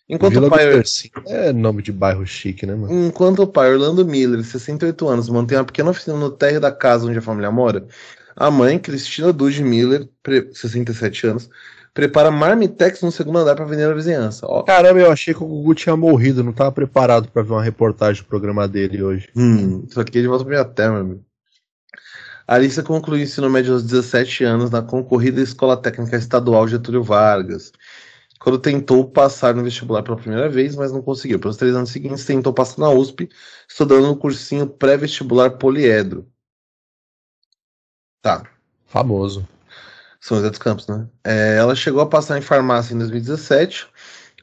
Enquanto 0.09 0.33
Vila 0.35 0.47
o 0.47 0.51
pai. 0.51 0.83
É 1.27 1.53
nome 1.53 1.83
de 1.83 1.93
bairro 1.93 2.27
chique, 2.27 2.65
né, 2.65 2.75
mano? 2.75 3.07
enquanto 3.07 3.43
o 3.43 3.47
pai 3.47 3.71
Orlando 3.73 4.05
Miller, 4.07 4.43
68 4.43 5.07
anos, 5.07 5.29
mantém 5.29 5.59
uma 5.59 5.65
pequena 5.65 5.91
oficina 5.91 6.17
no 6.17 6.31
térreo 6.31 6.61
da 6.61 6.73
casa 6.73 7.07
onde 7.07 7.19
a 7.19 7.23
família 7.23 7.51
mora, 7.51 7.87
a 8.35 8.51
mãe, 8.51 8.79
Cristina 8.79 9.33
Dude 9.33 9.63
Miller, 9.63 10.09
pre- 10.23 10.49
67 10.55 11.27
anos, 11.27 11.51
prepara 11.93 12.31
marmitex 12.31 13.03
no 13.03 13.13
segundo 13.13 13.39
andar 13.41 13.55
para 13.55 13.67
vender 13.67 13.87
na 13.87 13.95
vizinhança. 13.95 14.47
Ó, 14.47 14.63
Caramba, 14.63 15.01
eu 15.01 15.11
achei 15.13 15.35
que 15.35 15.43
o 15.43 15.47
Gugu 15.47 15.75
tinha 15.75 15.97
morrido, 15.97 16.43
não 16.43 16.53
tava 16.53 16.73
preparado 16.73 17.29
pra 17.29 17.43
ver 17.43 17.53
uma 17.53 17.63
reportagem 17.63 18.23
do 18.23 18.29
programa 18.29 18.67
dele 18.67 19.03
hoje. 19.03 19.29
Hum, 19.37 19.85
isso 19.87 20.01
aqui 20.01 20.19
é 20.19 20.23
de 20.23 20.29
volta 20.29 20.45
pra 20.45 20.55
minha 20.55 20.65
terra, 20.65 20.93
meu 20.93 21.01
amigo. 21.01 21.25
Alicia 22.47 22.83
concluiu 22.83 23.21
o 23.21 23.23
ensino 23.25 23.51
médio 23.51 23.75
aos 23.75 23.83
17 23.83 24.43
anos 24.43 24.71
na 24.71 24.81
concorrida 24.81 25.39
Escola 25.41 25.77
Técnica 25.77 26.17
Estadual 26.17 26.67
Getúlio 26.67 27.03
Vargas. 27.03 27.73
Quando 28.49 28.59
tentou 28.59 29.07
passar 29.07 29.55
no 29.55 29.63
vestibular 29.63 30.03
pela 30.03 30.17
primeira 30.17 30.49
vez, 30.49 30.75
mas 30.75 30.91
não 30.91 31.03
conseguiu. 31.03 31.39
Pelos 31.39 31.59
três 31.59 31.75
anos 31.77 31.91
seguintes, 31.91 32.25
tentou 32.25 32.51
passar 32.51 32.81
na 32.81 32.89
USP, 32.89 33.29
estudando 33.69 34.07
no 34.07 34.17
cursinho 34.17 34.67
pré-vestibular 34.67 35.59
Poliedro. 35.59 36.27
Tá, 38.23 38.51
Famoso. 38.87 39.47
São 40.19 40.39
José 40.39 40.49
dos 40.49 40.59
Campos, 40.59 40.89
né? 40.89 41.07
É, 41.23 41.59
ela 41.59 41.77
chegou 41.77 42.01
a 42.01 42.09
passar 42.09 42.39
em 42.39 42.41
farmácia 42.41 42.95
em 42.95 42.99
2017, 42.99 43.87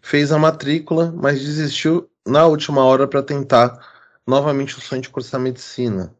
fez 0.03 0.31
a 0.31 0.37
matrícula, 0.37 1.11
mas 1.11 1.41
desistiu 1.41 2.07
na 2.23 2.45
última 2.45 2.85
hora 2.85 3.07
para 3.07 3.23
tentar 3.23 3.75
novamente 4.27 4.77
o 4.77 4.81
sonho 4.81 5.01
de 5.01 5.09
cursar 5.09 5.41
medicina. 5.41 6.15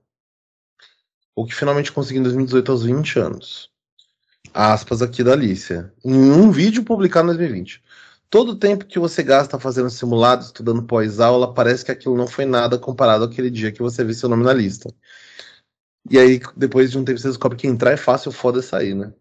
O 1.36 1.46
que 1.46 1.54
finalmente 1.54 1.92
conseguiu 1.92 2.22
em 2.22 2.24
2018 2.24 2.72
aos 2.72 2.84
20 2.84 3.20
anos. 3.20 3.75
Aspas 4.56 5.02
aqui 5.02 5.22
da 5.22 5.34
Alicia. 5.34 5.92
Em 6.02 6.32
um 6.32 6.50
vídeo 6.50 6.82
publicado 6.82 7.26
em 7.26 7.36
2020. 7.36 7.84
Todo 8.30 8.54
o 8.54 8.56
tempo 8.56 8.86
que 8.86 8.98
você 8.98 9.22
gasta 9.22 9.60
fazendo 9.60 9.90
simulado, 9.90 10.46
estudando 10.46 10.82
pós-aula, 10.84 11.54
parece 11.54 11.84
que 11.84 11.92
aquilo 11.92 12.16
não 12.16 12.26
foi 12.26 12.46
nada 12.46 12.78
comparado 12.78 13.26
àquele 13.26 13.50
dia 13.50 13.70
que 13.70 13.82
você 13.82 14.02
viu 14.02 14.14
seu 14.14 14.30
nome 14.30 14.46
na 14.46 14.54
lista. 14.54 14.90
E 16.10 16.18
aí, 16.18 16.40
depois 16.56 16.90
de 16.90 16.98
um 16.98 17.04
tempo, 17.04 17.20
você 17.20 17.28
descobre 17.28 17.58
que 17.58 17.68
entrar 17.68 17.92
é 17.92 17.98
fácil, 17.98 18.30
o 18.30 18.32
foda 18.32 18.60
é 18.60 18.62
sair, 18.62 18.96
né? 18.96 19.12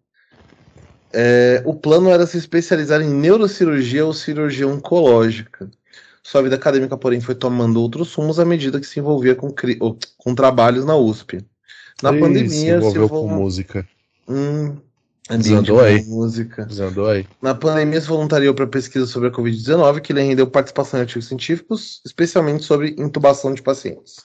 É, 1.13 1.61
o 1.65 1.75
plano 1.75 2.11
era 2.11 2.27
se 2.27 2.39
especializar 2.39 3.01
em 3.01 3.11
neurocirurgia 3.13 4.07
ou 4.07 4.15
cirurgia 4.15 4.69
oncológica. 4.69 5.69
Sua 6.23 6.43
vida 6.43 6.55
acadêmica, 6.55 6.97
porém, 6.97 7.21
foi 7.21 7.35
tomando 7.35 7.81
outros 7.81 8.15
rumos 8.15 8.39
à 8.39 8.45
medida 8.45 8.79
que 8.79 8.87
se 8.87 9.01
envolvia 9.01 9.35
com, 9.35 9.51
cri- 9.51 9.81
com 10.17 10.35
trabalhos 10.35 10.85
na 10.85 10.97
USP. 10.97 11.45
Na 12.03 12.11
Ih, 12.11 12.15
se 12.15 12.21
pandemia, 12.21 12.77
envolveu 12.77 13.09
vol- 13.09 13.23
com 13.23 13.35
música. 13.35 13.87
Hum, 14.29 14.77
ambiente 15.31 15.71
aí. 15.81 16.05
música. 16.05 16.65
Desandou 16.67 17.09
aí. 17.09 17.27
Na 17.41 17.55
pandemia, 17.55 18.01
se 18.01 18.07
voluntariou 18.07 18.55
para 18.55 18.67
pesquisa 18.67 19.07
sobre 19.07 19.29
a 19.29 19.33
Covid-19, 19.33 20.01
que 20.01 20.13
lhe 20.13 20.23
rendeu 20.23 20.47
participação 20.47 20.99
em 20.99 21.03
artigos 21.03 21.27
científicos, 21.27 22.01
especialmente 22.05 22.65
sobre 22.65 22.95
intubação 22.99 23.55
de 23.55 23.63
pacientes. 23.63 24.17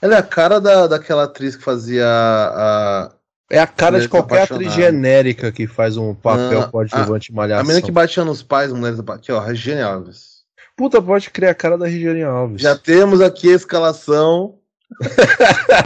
Ela 0.00 0.16
é 0.16 0.18
a 0.18 0.22
cara 0.22 0.60
da, 0.60 0.86
daquela 0.86 1.24
atriz 1.24 1.56
que 1.56 1.62
fazia 1.62 2.06
a, 2.06 3.12
É 3.50 3.58
a 3.58 3.66
cara 3.66 4.00
de 4.00 4.08
qualquer 4.08 4.42
atriz 4.42 4.68
Apaixonadas. 4.68 4.74
genérica 4.94 5.52
que 5.52 5.66
faz 5.66 5.96
um 5.96 6.14
papel 6.14 6.60
Ah, 6.62 6.68
coadjuvante 6.68 7.30
em 7.30 7.34
a 7.34 7.36
malhação. 7.36 7.66
menina 7.66 7.84
que 7.84 7.92
batia 7.92 8.24
nos 8.24 8.42
pais, 8.42 8.72
mulheres 8.72 9.00
da 9.00 9.14
aqui, 9.14 9.32
ó, 9.32 9.40
Regiane 9.40 9.82
Alves. 9.82 10.34
Puta, 10.76 11.00
pode 11.00 11.30
criar 11.30 11.50
a 11.50 11.54
cara 11.54 11.78
da 11.78 11.86
Regiane 11.86 12.22
Alves. 12.22 12.60
Já 12.60 12.76
temos 12.76 13.20
aqui 13.20 13.50
a 13.52 13.54
escalação. 13.56 14.58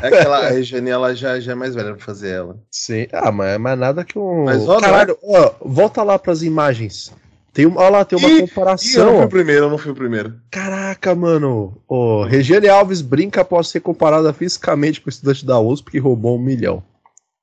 É 0.02 0.06
aquela, 0.08 0.46
a 0.46 0.50
Regiane, 0.50 0.90
ela 0.90 1.14
já, 1.14 1.38
já 1.40 1.52
é 1.52 1.54
mais 1.54 1.74
velha 1.74 1.94
pra 1.94 2.04
fazer 2.04 2.30
ela. 2.30 2.58
Sim. 2.70 3.06
Ah, 3.12 3.32
mas, 3.32 3.58
mas 3.58 3.78
nada 3.78 4.04
que 4.04 4.18
um. 4.18 4.44
Mas, 4.44 4.68
ó, 4.68 4.78
Caralho, 4.80 5.16
ó, 5.22 5.54
volta 5.62 6.02
lá 6.02 6.18
pras 6.18 6.42
imagens. 6.42 7.12
Tem 7.52 7.66
uma, 7.66 7.80
olha 7.80 7.90
lá, 7.90 8.04
tem 8.04 8.18
uma 8.18 8.28
Ih, 8.28 8.32
Ih, 8.32 8.34
eu 8.36 8.40
não 8.42 8.48
comparação. 8.48 9.16
fui 9.16 9.24
o 9.24 9.28
primeiro, 9.28 9.64
eu 9.64 9.70
não 9.70 9.78
fui 9.78 9.90
o 9.92 9.94
primeiro. 9.94 10.34
Caraca, 10.50 11.14
mano. 11.14 11.80
Ô, 11.88 12.22
Regiane 12.22 12.68
Alves 12.68 13.00
brinca 13.00 13.40
após 13.40 13.68
ser 13.68 13.80
comparada 13.80 14.32
fisicamente 14.32 15.00
com 15.00 15.08
o 15.08 15.10
estudante 15.10 15.44
da 15.44 15.58
USP 15.58 15.90
que 15.92 15.98
roubou 15.98 16.36
um 16.36 16.40
milhão. 16.42 16.82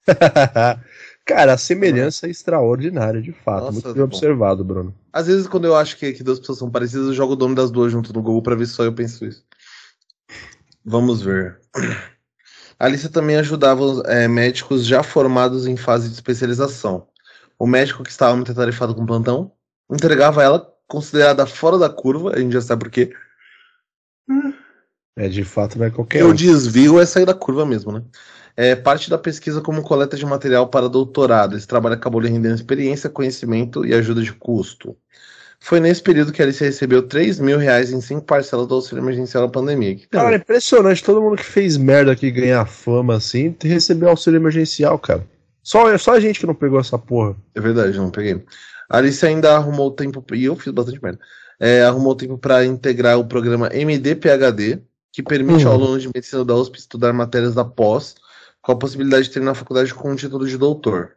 Cara, 1.26 1.54
a 1.54 1.58
semelhança 1.58 2.28
é 2.28 2.30
extraordinária, 2.30 3.20
de 3.20 3.32
fato. 3.32 3.62
Nossa, 3.66 3.72
Muito 3.74 3.86
bem 3.88 3.96
bom. 3.96 4.04
observado, 4.04 4.64
Bruno. 4.64 4.94
Às 5.12 5.26
vezes, 5.26 5.48
quando 5.48 5.66
eu 5.66 5.76
acho 5.76 5.98
que, 5.98 6.14
que 6.14 6.24
duas 6.24 6.40
pessoas 6.40 6.60
são 6.60 6.70
parecidas, 6.70 7.08
eu 7.08 7.14
jogo 7.14 7.34
o 7.34 7.38
nome 7.38 7.56
das 7.56 7.72
duas 7.72 7.92
junto 7.92 8.14
no 8.14 8.22
Google 8.22 8.44
pra 8.44 8.54
ver 8.56 8.68
se 8.68 8.74
só 8.74 8.84
eu 8.84 8.94
penso 8.94 9.26
isso. 9.26 9.44
Vamos 10.86 11.22
ver. 11.22 11.60
A 12.80 12.86
Alicia 12.86 13.10
também 13.10 13.38
ajudava 13.38 14.04
é, 14.06 14.28
médicos 14.28 14.86
já 14.86 15.02
formados 15.02 15.66
em 15.66 15.76
fase 15.76 16.10
de 16.10 16.16
especialização. 16.16 17.08
O 17.58 17.66
médico 17.66 18.04
que 18.04 18.12
estava 18.12 18.36
muito 18.36 18.52
atarefado 18.52 18.94
com 18.94 19.04
o 19.04 19.08
plantão 19.08 19.52
entregava 19.90 20.44
ela, 20.44 20.72
considerada 20.88 21.46
fora 21.46 21.78
da 21.78 21.90
curva, 21.90 22.36
a 22.36 22.40
gente 22.40 22.54
já 22.54 22.62
sabe 22.62 22.84
por 22.84 22.92
quê, 22.92 23.14
É, 25.18 25.30
de 25.30 25.44
fato 25.46 25.80
não 25.80 25.86
é 25.86 25.90
qualquer 25.90 26.24
O 26.26 26.30
um. 26.30 26.34
desvio 26.34 27.00
é 27.00 27.06
sair 27.06 27.26
da 27.26 27.34
curva 27.34 27.66
mesmo, 27.66 27.92
né? 27.92 28.04
É 28.58 28.76
parte 28.76 29.10
da 29.10 29.18
pesquisa 29.18 29.62
como 29.62 29.82
coleta 29.82 30.16
de 30.16 30.26
material 30.26 30.68
para 30.68 30.90
doutorado. 30.90 31.58
Esse 31.58 31.68
trabalho 31.68 31.96
acabou 31.96 32.22
lhe 32.22 32.30
rendendo 32.30 32.56
experiência, 32.56 33.10
conhecimento 33.10 33.86
e 33.86 33.94
ajuda 33.94 34.22
de 34.22 34.34
custo. 34.34 34.96
Foi 35.66 35.80
nesse 35.80 36.00
período 36.00 36.32
que 36.32 36.44
a 36.44 36.46
Alicia 36.46 36.68
recebeu 36.68 37.02
3 37.02 37.40
mil 37.40 37.58
reais 37.58 37.92
em 37.92 38.00
cinco 38.00 38.22
parcelas 38.22 38.68
do 38.68 38.76
auxílio 38.76 39.02
emergencial 39.02 39.48
da 39.48 39.52
pandemia. 39.52 39.96
Que 39.96 40.08
Cara, 40.08 40.36
é 40.36 40.38
impressionante. 40.38 41.04
Todo 41.04 41.20
mundo 41.20 41.38
que 41.38 41.44
fez 41.44 41.76
merda 41.76 42.12
aqui 42.12 42.30
ganhar 42.30 42.64
fama 42.68 43.16
assim, 43.16 43.56
recebeu 43.64 44.10
auxílio 44.10 44.38
emergencial, 44.38 45.00
cara. 45.00 45.26
Só, 45.64 45.98
só 45.98 46.12
a 46.14 46.20
gente 46.20 46.40
que 46.40 46.46
não 46.46 46.54
pegou 46.54 46.80
essa 46.80 47.00
porra. 47.00 47.36
É 47.56 47.60
verdade, 47.60 47.98
não 47.98 48.12
peguei. 48.12 48.44
A 48.88 49.00
Alice 49.00 49.26
ainda 49.26 49.56
arrumou 49.56 49.90
tempo, 49.90 50.24
e 50.36 50.46
eu 50.46 50.56
fiz 50.56 50.72
bastante 50.72 51.02
merda. 51.02 51.20
É, 51.60 51.82
arrumou 51.82 52.14
tempo 52.14 52.38
para 52.38 52.64
integrar 52.64 53.18
o 53.18 53.26
programa 53.26 53.68
MD-PHD, 53.74 54.84
que 55.12 55.24
permite 55.24 55.66
Uhum. 55.66 55.72
ao 55.72 55.78
aluno 55.78 56.00
de 56.00 56.12
medicina 56.14 56.46
da 56.46 56.54
USP 56.54 56.78
estudar 56.78 57.12
matérias 57.12 57.56
da 57.56 57.66
pós, 57.66 58.14
com 58.62 58.72
a 58.72 58.76
possibilidade 58.76 59.24
de 59.24 59.32
terminar 59.32 59.54
a 59.54 59.56
faculdade 59.56 59.92
com 59.96 60.12
um 60.12 60.16
título 60.16 60.48
de 60.48 60.60
doutor. 60.60 61.14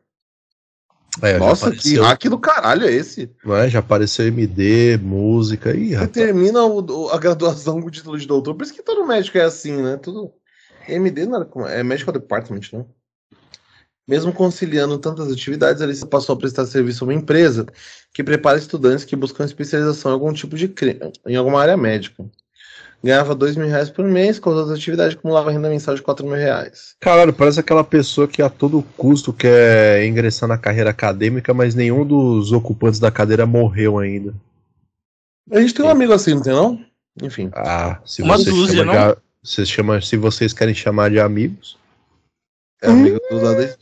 É, 1.23 1.39
Nossa, 1.39 1.71
que 1.71 1.77
apareceu, 1.97 2.03
hack 2.05 2.25
do 2.29 2.39
caralho 2.39 2.87
é 2.87 2.93
esse? 2.93 3.31
é? 3.47 3.69
Já 3.69 3.79
apareceu 3.81 4.27
MD, 4.27 4.99
música. 4.99 5.75
Ih, 5.75 5.89
Você 5.89 5.95
rapaz. 5.95 6.13
termina 6.13 6.65
o- 6.65 7.09
a 7.11 7.19
graduação 7.19 7.81
com 7.81 7.89
o 7.89 7.91
título 7.91 8.19
de 8.19 8.27
doutor, 8.27 8.55
por 8.55 8.63
isso 8.63 8.75
que 8.75 8.83
todo 8.83 9.07
médico 9.07 9.37
é 9.39 9.43
assim, 9.43 9.83
né? 9.83 9.97
Tudo. 9.97 10.33
MD 10.87 11.27
não 11.27 11.37
era 11.37 11.71
é 11.73 11.83
Medical 11.83 12.13
Department, 12.15 12.61
né? 12.73 12.85
Mesmo 14.07 14.33
conciliando 14.33 14.99
tantas 14.99 15.31
atividades, 15.31 15.83
Alice 15.83 16.07
passou 16.07 16.35
a 16.35 16.39
prestar 16.39 16.65
serviço 16.65 17.05
a 17.05 17.07
uma 17.07 17.15
empresa 17.15 17.67
que 18.15 18.25
prepara 18.25 18.59
estudantes 18.59 19.05
que 19.05 19.15
buscam 19.15 19.45
especialização 19.45 20.11
em 20.11 20.15
algum 20.15 20.33
tipo 20.33 20.57
de 20.57 20.73
em 21.27 21.37
alguma 21.37 21.61
área 21.61 21.77
médica. 21.77 22.25
Ganhava 23.03 23.33
dois 23.35 23.55
mil 23.57 23.69
reais 23.69 23.89
por 23.89 24.05
mês, 24.05 24.41
com 24.41 24.51
as 24.51 24.57
outras 24.57 24.77
atividades 24.77 25.17
acumulava 25.17 25.53
renda 25.53 25.69
mensal 25.69 25.95
de 25.95 26.03
quatro 26.03 26.27
mil 26.27 26.35
reais. 26.35 26.97
Caralho, 27.01 27.33
parece 27.33 27.61
aquela 27.61 27.85
pessoa 27.85 28.27
que 28.27 28.43
a 28.43 28.49
todo 28.49 28.83
custo 28.97 29.33
quer 29.33 30.05
ingressar 30.05 30.49
na 30.49 30.59
carreira 30.59 30.91
acadêmica, 30.91 31.55
mas 31.55 31.77
nenhum 31.77 32.05
dos 32.05 32.51
ocupantes 32.51 32.99
da 32.99 33.11
cadeira 33.11 33.47
morreu 33.47 33.99
ainda. 33.99 34.35
A 35.51 35.61
gente 35.61 35.75
tem 35.75 35.85
um 35.85 35.89
amigo 35.91 36.13
assim, 36.13 36.35
não 36.35 36.43
tem 36.43 36.53
não? 36.53 36.85
Enfim. 37.23 37.51
Ah, 37.55 38.01
se 38.05 38.21
Uma 38.21 38.37
você 38.37 38.51
dúzia, 38.51 38.79
chama 38.79 38.93
de 38.93 38.99
a- 38.99 39.17
você 39.43 39.65
chama, 39.65 40.01
se 40.01 40.17
vocês 40.17 40.53
querem 40.53 40.75
chamar 40.75 41.11
de 41.11 41.21
amigos. 41.21 41.79
É 42.83 42.89
amigo 42.89 43.19
do 43.31 43.37
Smith. 43.37 43.77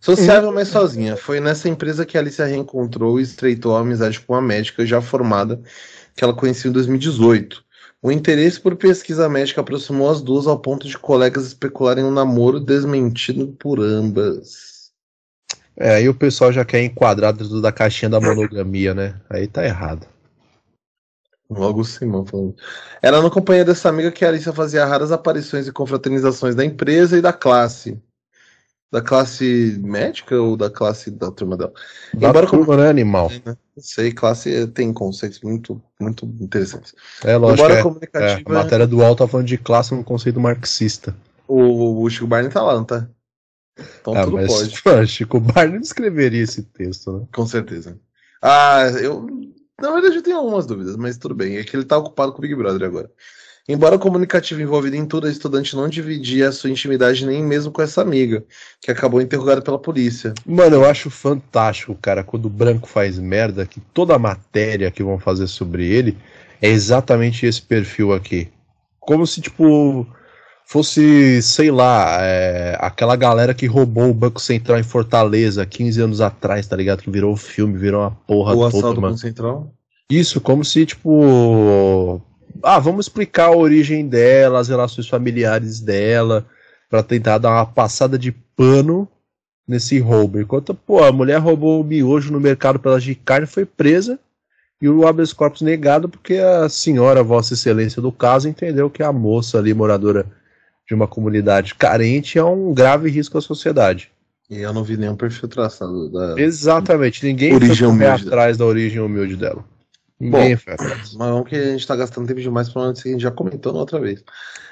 Sociável, 0.00 0.52
mas 0.52 0.68
sozinha. 0.68 1.16
Foi 1.16 1.40
nessa 1.40 1.68
empresa 1.68 2.04
que 2.04 2.16
a 2.16 2.20
Alicia 2.20 2.44
reencontrou 2.44 3.18
e 3.18 3.22
estreitou 3.22 3.76
a 3.76 3.80
amizade 3.80 4.20
com 4.20 4.34
uma 4.34 4.42
médica 4.42 4.84
já 4.84 5.00
formada 5.00 5.60
que 6.16 6.22
ela 6.22 6.34
conhecia 6.34 6.68
em 6.68 6.72
2018. 6.72 7.64
O 8.04 8.12
interesse 8.12 8.60
por 8.60 8.76
pesquisa 8.76 9.30
médica 9.30 9.62
aproximou 9.62 10.10
as 10.10 10.20
duas 10.20 10.46
ao 10.46 10.58
ponto 10.58 10.86
de 10.86 10.98
colegas 10.98 11.46
especularem 11.46 12.04
um 12.04 12.10
namoro 12.10 12.60
desmentido 12.60 13.46
por 13.58 13.80
ambas. 13.80 14.92
É, 15.74 15.94
aí 15.94 16.06
o 16.06 16.14
pessoal 16.14 16.52
já 16.52 16.66
quer 16.66 16.84
enquadrar 16.84 17.32
dentro 17.32 17.62
da 17.62 17.72
caixinha 17.72 18.10
da 18.10 18.20
monogamia, 18.20 18.92
né? 18.92 19.18
Aí 19.30 19.48
tá 19.48 19.64
errado. 19.64 20.06
Logo 21.48 21.80
o 21.80 21.84
Simão 21.84 22.26
falando. 22.26 22.54
Era 23.00 23.22
na 23.22 23.30
companhia 23.30 23.64
dessa 23.64 23.88
amiga 23.88 24.12
que 24.12 24.22
a 24.22 24.28
Alicia 24.28 24.52
fazia 24.52 24.84
raras 24.84 25.10
aparições 25.10 25.66
e 25.66 25.72
confraternizações 25.72 26.54
da 26.54 26.62
empresa 26.62 27.16
e 27.16 27.22
da 27.22 27.32
classe. 27.32 27.98
Da 28.92 29.02
classe 29.02 29.78
médica 29.82 30.40
ou 30.40 30.56
da 30.56 30.70
classe 30.70 31.10
da 31.10 31.30
turma 31.30 31.56
dela? 31.56 31.72
Da 32.14 32.28
Embora 32.28 32.46
turma, 32.46 32.76
né, 32.76 32.88
animal? 32.88 33.30
Não 33.44 33.82
sei, 33.82 34.12
classe 34.12 34.68
tem 34.68 34.92
conceitos 34.92 35.40
muito, 35.40 35.82
muito 36.00 36.24
interessantes. 36.40 36.94
É 37.24 37.36
lógico. 37.36 37.62
Embora 37.62 37.74
É, 37.74 37.78
é, 37.78 37.82
comunicativa, 37.82 38.50
a 38.50 38.52
matéria 38.52 38.86
do 38.86 38.98
UOL 38.98 39.16
tá 39.16 39.26
falando 39.26 39.46
de 39.46 39.58
classe 39.58 39.92
no 39.94 40.04
conceito 40.04 40.38
marxista. 40.40 41.16
o, 41.48 42.02
o 42.02 42.08
Chico 42.10 42.26
Barney 42.26 42.50
tá 42.50 42.62
lá, 42.62 42.74
não 42.74 42.84
tá? 42.84 43.08
Então 44.00 44.14
Ah, 44.14 44.24
tudo 44.24 44.36
mas 44.36 44.46
pode, 44.46 44.80
mano, 44.86 45.06
Chico 45.06 45.40
Barney 45.40 45.74
não 45.74 45.80
escreveria 45.82 46.42
esse 46.42 46.62
texto, 46.62 47.12
né? 47.18 47.26
com 47.34 47.46
certeza. 47.46 47.98
Ah, 48.40 48.84
eu. 49.02 49.26
Na 49.80 49.90
verdade, 49.90 50.16
eu 50.16 50.22
tenho 50.22 50.36
algumas 50.36 50.66
dúvidas, 50.66 50.96
mas 50.96 51.18
tudo 51.18 51.34
bem. 51.34 51.56
É 51.56 51.64
que 51.64 51.76
ele 51.76 51.84
tá 51.84 51.98
ocupado 51.98 52.32
com 52.32 52.38
o 52.38 52.42
Big 52.42 52.54
Brother 52.54 52.86
agora. 52.86 53.10
Embora 53.66 53.98
comunicativa 53.98 54.60
envolvida 54.60 54.96
em 54.96 55.06
tudo, 55.06 55.26
a 55.26 55.30
estudante 55.30 55.74
não 55.74 55.88
dividia 55.88 56.48
a 56.48 56.52
sua 56.52 56.68
intimidade 56.68 57.24
nem 57.24 57.42
mesmo 57.42 57.72
com 57.72 57.80
essa 57.80 58.02
amiga, 58.02 58.44
que 58.80 58.90
acabou 58.90 59.22
interrogada 59.22 59.62
pela 59.62 59.78
polícia. 59.78 60.34
Mano, 60.44 60.76
eu 60.76 60.84
acho 60.84 61.08
fantástico, 61.08 61.94
cara, 61.94 62.22
quando 62.22 62.44
o 62.44 62.50
branco 62.50 62.86
faz 62.86 63.18
merda, 63.18 63.64
que 63.64 63.80
toda 63.80 64.14
a 64.14 64.18
matéria 64.18 64.90
que 64.90 65.02
vão 65.02 65.18
fazer 65.18 65.46
sobre 65.46 65.86
ele 65.86 66.18
é 66.60 66.68
exatamente 66.68 67.46
esse 67.46 67.62
perfil 67.62 68.12
aqui. 68.12 68.48
Como 69.00 69.26
se, 69.26 69.40
tipo, 69.40 70.06
fosse, 70.66 71.40
sei 71.40 71.70
lá, 71.70 72.18
é, 72.20 72.76
aquela 72.80 73.16
galera 73.16 73.54
que 73.54 73.66
roubou 73.66 74.10
o 74.10 74.14
Banco 74.14 74.40
Central 74.40 74.78
em 74.78 74.82
Fortaleza 74.82 75.64
15 75.64 76.00
anos 76.02 76.20
atrás, 76.20 76.66
tá 76.66 76.76
ligado? 76.76 77.02
Que 77.02 77.10
virou 77.10 77.34
filme, 77.34 77.78
virou 77.78 78.02
uma 78.02 78.10
porra 78.10 78.54
o 78.54 78.70
toda, 78.70 79.00
mano. 79.00 79.12
no 79.12 79.18
Central. 79.18 79.72
Isso, 80.10 80.38
como 80.40 80.64
se, 80.64 80.84
tipo. 80.84 82.20
Ah, 82.62 82.78
vamos 82.78 83.06
explicar 83.06 83.46
a 83.46 83.56
origem 83.56 84.06
dela, 84.06 84.60
as 84.60 84.68
relações 84.68 85.08
familiares 85.08 85.80
dela, 85.80 86.46
pra 86.88 87.02
tentar 87.02 87.38
dar 87.38 87.50
uma 87.50 87.66
passada 87.66 88.18
de 88.18 88.32
pano 88.32 89.08
nesse 89.66 89.98
roubo. 89.98 90.40
Enquanto, 90.40 90.74
pô, 90.74 91.02
a 91.02 91.12
mulher 91.12 91.38
roubou 91.38 91.80
o 91.80 91.84
miojo 91.84 92.32
no 92.32 92.40
mercado 92.40 92.78
pelas 92.78 93.02
de 93.02 93.14
carne, 93.14 93.46
foi 93.46 93.64
presa 93.64 94.18
e 94.80 94.88
o 94.88 95.06
habeas 95.06 95.32
corpus 95.32 95.62
negado 95.62 96.08
porque 96.08 96.34
a 96.34 96.68
senhora, 96.68 97.22
Vossa 97.22 97.54
Excelência 97.54 98.02
do 98.02 98.12
caso, 98.12 98.48
entendeu 98.48 98.90
que 98.90 99.02
a 99.02 99.12
moça 99.12 99.58
ali, 99.58 99.72
moradora 99.72 100.26
de 100.86 100.94
uma 100.94 101.08
comunidade 101.08 101.74
carente, 101.74 102.38
é 102.38 102.44
um 102.44 102.74
grave 102.74 103.08
risco 103.08 103.38
à 103.38 103.40
sociedade. 103.40 104.10
E 104.50 104.60
eu 104.60 104.72
não 104.74 104.84
vi 104.84 104.98
nenhum 104.98 105.16
perfil 105.16 105.48
traçado 105.48 106.10
da. 106.10 106.38
Exatamente, 106.38 107.24
ninguém 107.24 107.58
foi 107.58 108.06
atrás 108.06 108.58
da 108.58 108.66
origem 108.66 109.00
humilde 109.00 109.36
dela. 109.36 109.64
Ninguém 110.24 110.56
foi 110.56 110.72
atrás. 110.74 111.14
Mas 111.14 111.28
vamos 111.30 111.48
que 111.48 111.56
a 111.56 111.64
gente 111.72 111.86
tá 111.86 111.96
gastando 111.96 112.26
tempo 112.26 112.40
demais 112.40 112.68
pra 112.68 112.82
onde 112.82 113.00
a 113.04 113.10
gente 113.10 113.22
já 113.22 113.30
comentou 113.30 113.72
na 113.72 113.80
outra 113.80 114.00
vez. 114.00 114.22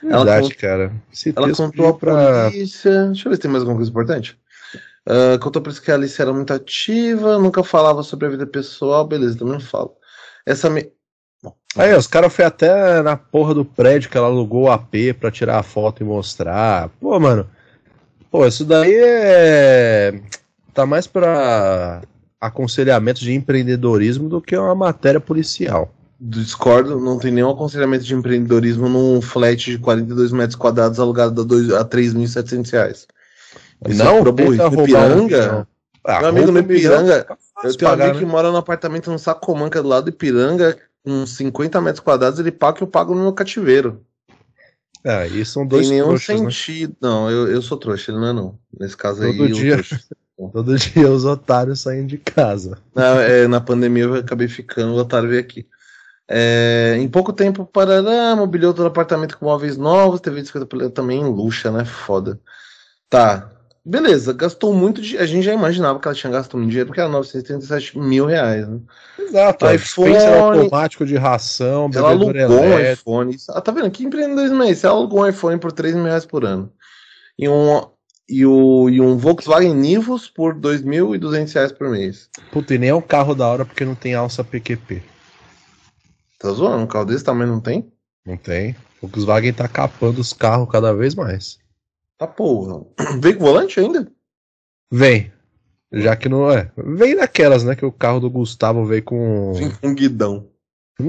Ela 0.02 0.24
Verdade, 0.24 0.42
contou- 0.48 0.58
cara. 0.60 0.92
Esse 1.12 1.32
Ela 1.36 1.52
contou 1.54 1.88
a 1.88 1.94
pra. 1.94 2.50
polícia. 2.50 3.06
Deixa 3.06 3.28
eu 3.28 3.30
ver 3.30 3.36
se 3.36 3.42
tem 3.42 3.50
mais 3.50 3.62
alguma 3.62 3.76
coisa 3.76 3.90
importante. 3.90 4.38
Ah, 5.06 5.38
contou 5.40 5.60
por 5.60 5.70
isso 5.70 5.82
que 5.82 5.90
a 5.90 5.94
Alice 5.94 6.20
era 6.20 6.32
muito 6.32 6.52
ativa, 6.52 7.38
nunca 7.38 7.62
falava 7.64 8.02
sobre 8.02 8.26
a 8.26 8.30
vida 8.30 8.46
pessoal. 8.46 9.06
Beleza, 9.06 9.38
também 9.38 9.54
não 9.54 9.60
falo. 9.60 9.92
Essa 10.46 10.70
me... 10.70 10.90
Bom, 11.42 11.54
Aí, 11.76 11.92
os 11.94 12.06
caras 12.06 12.32
foi 12.32 12.44
até 12.44 13.02
na 13.02 13.16
porra 13.16 13.52
do 13.52 13.64
prédio 13.64 14.08
que 14.10 14.16
ela 14.16 14.28
alugou 14.28 14.64
o 14.64 14.70
AP 14.70 15.12
pra 15.18 15.30
tirar 15.30 15.58
a 15.58 15.62
foto 15.62 16.02
e 16.02 16.04
mostrar. 16.06 16.88
Pô, 17.00 17.18
mano. 17.18 17.48
Pô, 18.30 18.46
isso 18.46 18.64
daí 18.64 18.94
é. 18.94 20.20
Tá 20.72 20.86
mais 20.86 21.06
pra 21.06 22.00
aconselhamento 22.42 23.20
de 23.20 23.32
empreendedorismo 23.32 24.28
do 24.28 24.40
que 24.40 24.56
uma 24.56 24.74
matéria 24.74 25.20
policial. 25.20 25.94
discordo, 26.20 26.98
não 27.00 27.18
tem 27.18 27.30
nenhum 27.30 27.50
aconselhamento 27.50 28.04
de 28.04 28.14
empreendedorismo 28.14 28.88
num 28.88 29.22
flat 29.22 29.70
de 29.70 29.78
42 29.78 30.32
metros 30.32 30.56
quadrados 30.56 30.98
alugado 30.98 31.40
a, 31.40 31.44
dois- 31.44 31.72
a 31.72 31.84
3.700 31.84 32.70
reais. 32.72 33.06
Isso 33.88 33.98
não, 33.98 34.18
é 34.18 34.32
tenta 34.32 34.68
No 34.70 34.76
roubar 34.76 34.82
Ipiranga, 34.82 35.24
milhão. 35.24 35.66
Ah, 36.04 36.18
meu 36.20 36.28
amigo 36.30 36.50
no 36.52 36.58
Ipiranga, 36.58 37.18
fica 37.20 37.38
eu 37.64 37.76
tenho 37.76 37.90
um 37.90 37.92
pagar, 37.92 38.04
amigo 38.06 38.18
que 38.18 38.24
né? 38.24 38.30
mora 38.32 38.50
num 38.50 38.56
apartamento 38.56 39.10
no 39.10 39.18
Sacomanca 39.18 39.80
do 39.82 39.88
lado 39.88 40.04
do 40.04 40.10
Ipiranga, 40.10 40.76
com 41.04 41.24
50 41.26 41.80
metros 41.80 42.00
quadrados, 42.00 42.40
ele 42.40 42.50
paga 42.52 42.78
que 42.78 42.82
eu 42.82 42.88
pago 42.88 43.14
no 43.14 43.22
meu 43.22 43.32
cativeiro. 43.32 44.04
É, 45.04 45.26
e 45.28 45.44
são 45.44 45.62
Tem 45.62 45.68
dois 45.68 45.90
nenhum 45.90 46.06
trouxas, 46.08 46.40
né? 46.40 46.50
sentido. 46.50 46.96
Não, 47.00 47.28
eu, 47.30 47.48
eu 47.48 47.60
sou 47.62 47.76
trouxa, 47.76 48.10
ele 48.12 48.20
não 48.20 48.28
é 48.28 48.32
não. 48.32 48.58
Nesse 48.78 48.96
caso 48.96 49.22
aí. 49.22 49.32
Todo 49.36 49.48
eu 49.48 49.52
dia. 49.54 49.76
Todo 50.50 50.76
dia 50.78 51.10
os 51.10 51.24
otários 51.24 51.80
saem 51.80 52.06
de 52.06 52.18
casa. 52.18 52.78
Na, 52.94 53.22
é, 53.22 53.46
na 53.46 53.60
pandemia 53.60 54.04
eu 54.04 54.14
acabei 54.14 54.48
ficando, 54.48 54.92
o 54.94 54.98
otário 54.98 55.28
veio 55.28 55.40
aqui. 55.40 55.66
É, 56.28 56.96
em 56.98 57.08
pouco 57.08 57.32
tempo, 57.32 57.66
Parará 57.66 58.34
mobiliou 58.36 58.72
todo 58.72 58.84
o 58.84 58.88
apartamento 58.88 59.36
com 59.36 59.44
móveis 59.44 59.76
novos, 59.76 60.20
TV 60.20 60.40
de 60.40 60.46
50 60.48 60.66
polegadas 60.66 60.94
também 60.94 61.22
luxa, 61.24 61.70
né? 61.70 61.84
Foda. 61.84 62.40
Tá. 63.10 63.50
Beleza, 63.84 64.32
gastou 64.32 64.72
muito 64.72 65.02
de. 65.02 65.18
A 65.18 65.26
gente 65.26 65.42
já 65.44 65.52
imaginava 65.52 65.98
que 65.98 66.06
ela 66.06 66.14
tinha 66.14 66.32
gasto 66.32 66.56
muito 66.56 66.68
dinheiro, 66.70 66.86
porque 66.86 67.00
era 67.00 67.10
937 67.10 67.98
mil 67.98 68.24
reais, 68.26 68.66
né? 68.68 68.78
Exato, 69.18 69.66
iPhone- 69.66 70.12
dispenser 70.12 70.40
automático 70.40 71.04
de 71.04 71.16
ração, 71.16 71.90
Ela 71.92 72.10
alugou 72.10 72.28
bebedor 72.32 72.60
um 72.60 72.64
elétrico. 72.64 72.92
iPhone. 73.10 73.36
Ah, 73.50 73.60
tá 73.60 73.72
vendo? 73.72 73.90
Que 73.90 74.04
empreendedorismo 74.04 74.62
é 74.62 74.70
esse? 74.70 74.86
Ela 74.86 74.94
alugou 74.94 75.22
um 75.22 75.26
iPhone 75.28 75.58
por 75.58 75.72
3 75.72 75.96
mil 75.96 76.04
reais 76.04 76.24
por 76.24 76.44
ano. 76.44 76.72
E 77.36 77.48
um, 77.48 77.82
e, 78.28 78.46
o, 78.46 78.88
e 78.88 79.00
um 79.00 79.16
Volkswagen 79.16 79.74
Nivus 79.74 80.28
por 80.28 80.54
2.200 80.54 81.52
reais 81.52 81.72
por 81.72 81.90
mês. 81.90 82.28
Puta, 82.50 82.74
e 82.74 82.78
nem 82.78 82.90
é 82.90 82.94
um 82.94 83.00
carro 83.00 83.34
da 83.34 83.46
hora 83.46 83.64
porque 83.64 83.84
não 83.84 83.94
tem 83.94 84.14
alça 84.14 84.44
PQP. 84.44 85.02
Tá 86.38 86.50
zoando? 86.50 86.82
Um 86.82 86.86
carro 86.86 87.04
desse 87.04 87.24
tamanho 87.24 87.52
não 87.52 87.60
tem? 87.60 87.92
Não 88.24 88.36
tem. 88.36 88.74
Volkswagen 89.00 89.52
tá 89.52 89.68
capando 89.68 90.20
os 90.20 90.32
carros 90.32 90.68
cada 90.70 90.94
vez 90.94 91.14
mais. 91.14 91.58
Tá 92.18 92.26
porra. 92.26 92.84
Veio 93.20 93.36
com 93.36 93.44
volante 93.44 93.80
ainda? 93.80 94.10
Vem. 94.90 95.32
Já 95.92 96.16
que 96.16 96.28
não 96.28 96.50
é. 96.50 96.70
Vem 96.76 97.14
naquelas, 97.14 97.64
né? 97.64 97.74
Que 97.74 97.84
o 97.84 97.92
carro 97.92 98.20
do 98.20 98.30
Gustavo 98.30 98.84
veio 98.84 99.02
com. 99.02 99.52
Vem 99.54 99.70
com 99.70 99.94
guidão. 99.94 100.48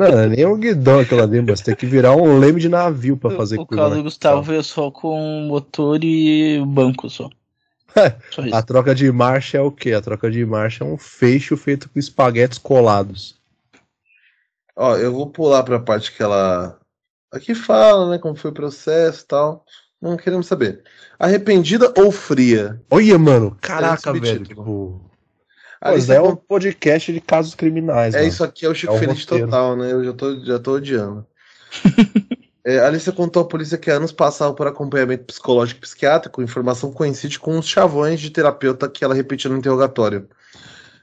É 0.01 0.27
nem 0.27 0.45
um 0.45 0.57
guidão 0.57 0.99
aquilo 0.99 1.21
ali, 1.21 1.41
mas 1.41 1.61
tem 1.61 1.75
que 1.75 1.85
virar 1.85 2.15
um 2.15 2.39
leme 2.39 2.59
de 2.59 2.69
navio 2.69 3.17
pra 3.17 3.31
fazer 3.31 3.59
O 3.59 3.65
carro 3.65 3.95
do 3.95 4.03
Gustavo 4.03 4.41
veio 4.41 4.63
só 4.63 4.89
com 4.89 5.45
motor 5.47 6.03
e 6.03 6.63
banco 6.65 7.09
só. 7.09 7.29
Só 8.31 8.41
A 8.51 8.61
troca 8.61 8.95
de 8.95 9.11
marcha 9.11 9.57
é 9.57 9.61
o 9.61 9.71
quê? 9.71 9.93
A 9.93 10.01
troca 10.01 10.29
de 10.31 10.45
marcha 10.45 10.83
é 10.83 10.87
um 10.87 10.97
fecho 10.97 11.55
feito 11.55 11.89
com 11.89 11.99
espaguetes 11.99 12.57
colados. 12.57 13.35
Ó, 14.75 14.95
eu 14.97 15.13
vou 15.13 15.29
pular 15.29 15.63
pra 15.63 15.79
parte 15.79 16.11
que 16.11 16.23
ela. 16.23 16.79
Aqui 17.31 17.53
fala, 17.53 18.09
né? 18.09 18.17
Como 18.17 18.35
foi 18.35 18.51
o 18.51 18.53
processo 18.53 19.23
e 19.23 19.27
tal. 19.27 19.65
Não 20.01 20.17
queremos 20.17 20.47
saber. 20.47 20.83
Arrependida 21.17 21.93
ou 21.97 22.11
fria? 22.11 22.81
Olha, 22.89 23.17
mano, 23.17 23.57
caraca, 23.61 24.09
É 24.09 24.19
velho. 24.19 24.43
Tipo, 24.43 25.09
Mas 25.83 26.05
você 26.05 26.13
é 26.15 26.21
um 26.21 26.35
podcast 26.35 27.11
de 27.11 27.19
casos 27.21 27.55
criminais, 27.55 28.13
É 28.13 28.19
mano. 28.19 28.29
isso 28.29 28.43
aqui, 28.43 28.65
é 28.65 28.69
o 28.69 28.73
Chico 28.75 28.93
É 28.93 28.99
Feliz 28.99 29.19
roteiro. 29.21 29.45
total, 29.45 29.75
né? 29.75 29.91
Eu 29.91 30.03
já 30.03 30.13
tô, 30.13 30.39
já 30.45 30.59
tô 30.59 30.73
odiando. 30.75 31.25
É, 32.65 32.79
a 32.79 32.87
Alicia 32.87 33.11
contou 33.11 33.41
à 33.41 33.45
polícia 33.45 33.77
que 33.77 33.91
anos 33.91 34.13
passava 34.13 34.53
por 34.53 34.65
acompanhamento 34.65 35.25
psicológico 35.25 35.79
e 35.79 35.81
psiquiátrico, 35.81 36.41
informação 36.41 36.93
coincide 36.93 37.37
com 37.37 37.59
os 37.59 37.67
chavões 37.67 38.21
de 38.21 38.29
terapeuta 38.29 38.87
que 38.87 39.03
ela 39.03 39.13
repetia 39.13 39.51
no 39.51 39.57
interrogatório. 39.57 40.29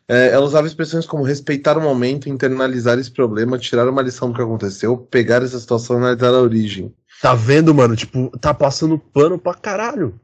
É, 0.09 0.29
ela 0.29 0.43
usava 0.47 0.67
expressões 0.67 1.05
como 1.05 1.23
respeitar 1.23 1.77
o 1.77 1.83
momento, 1.83 2.31
internalizar 2.31 2.99
esse 2.99 3.11
problema, 3.11 3.59
tirar 3.59 3.87
uma 3.91 4.01
lição 4.01 4.31
do 4.31 4.35
que 4.37 4.41
aconteceu, 4.41 4.97
pegar 4.97 5.43
essa 5.43 5.59
situação 5.61 5.97
e 5.97 5.99
analisar 5.99 6.31
a 6.33 6.41
origem. 6.41 6.95
Tá 7.21 7.35
vendo, 7.35 7.75
mano? 7.75 7.95
Tipo, 7.95 8.31
tá 8.39 8.55
passando 8.55 8.99
pano 8.99 9.39
pra 9.39 9.53
caralho. 9.53 10.19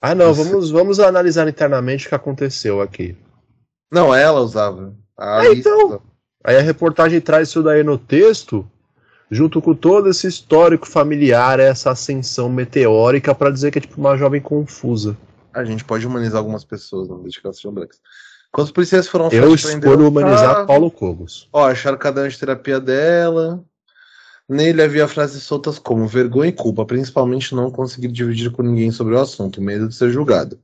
Ah, 0.00 0.14
não, 0.14 0.28
Nossa. 0.28 0.42
vamos, 0.44 0.70
vamos 0.70 0.98
analisar 0.98 1.46
internamente 1.46 2.06
o 2.06 2.08
que 2.08 2.14
aconteceu 2.14 2.80
aqui. 2.80 3.14
Não, 3.90 4.14
ela 4.14 4.40
usava. 4.40 4.94
A 5.18 5.44
É, 5.44 5.52
então. 5.52 5.86
usava. 5.86 6.02
Aí 6.44 6.56
a 6.56 6.62
reportagem 6.62 7.20
traz 7.20 7.48
isso 7.48 7.62
daí 7.62 7.82
no 7.82 7.98
texto, 7.98 8.66
junto 9.30 9.60
com 9.60 9.74
todo 9.74 10.08
esse 10.08 10.26
histórico 10.26 10.88
familiar, 10.88 11.60
essa 11.60 11.90
ascensão 11.90 12.48
meteórica, 12.48 13.34
pra 13.34 13.50
dizer 13.50 13.70
que 13.70 13.78
é 13.78 13.82
tipo 13.82 14.00
uma 14.00 14.16
jovem 14.16 14.40
confusa. 14.40 15.16
A 15.52 15.64
gente 15.64 15.84
pode 15.84 16.06
humanizar 16.06 16.38
algumas 16.38 16.64
pessoas, 16.64 17.08
não 17.08 17.22
deixa 17.22 17.40
que 17.40 17.46
elas 17.46 17.56
sejam 17.56 17.72
brancas. 17.72 18.00
Quando 18.52 18.66
os 18.66 18.72
policiais 18.72 19.06
foram 19.06 19.28
Eu 19.30 19.54
escolho 19.54 20.08
humanizar 20.08 20.54
carro, 20.54 20.66
Paulo 20.66 20.90
Cogos. 20.90 21.48
Ó, 21.52 21.66
acharam 21.66 21.96
o 21.96 22.00
caderno 22.00 22.30
de 22.30 22.38
terapia 22.38 22.80
dela. 22.80 23.62
Nele 24.48 24.82
havia 24.82 25.06
frases 25.06 25.44
soltas 25.44 25.78
como 25.78 26.08
vergonha 26.08 26.48
e 26.48 26.52
culpa, 26.52 26.84
principalmente 26.84 27.54
não 27.54 27.70
conseguir 27.70 28.08
dividir 28.08 28.50
com 28.50 28.62
ninguém 28.62 28.90
sobre 28.90 29.14
o 29.14 29.20
assunto, 29.20 29.62
medo 29.62 29.86
de 29.86 29.94
ser 29.94 30.10
julgado. 30.10 30.58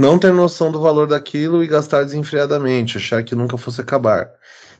Não 0.00 0.18
ter 0.18 0.32
noção 0.32 0.72
do 0.72 0.80
valor 0.80 1.06
daquilo 1.06 1.62
e 1.62 1.66
gastar 1.66 2.04
desenfreadamente, 2.04 2.96
achar 2.96 3.22
que 3.22 3.34
nunca 3.34 3.58
fosse 3.58 3.82
acabar. 3.82 4.30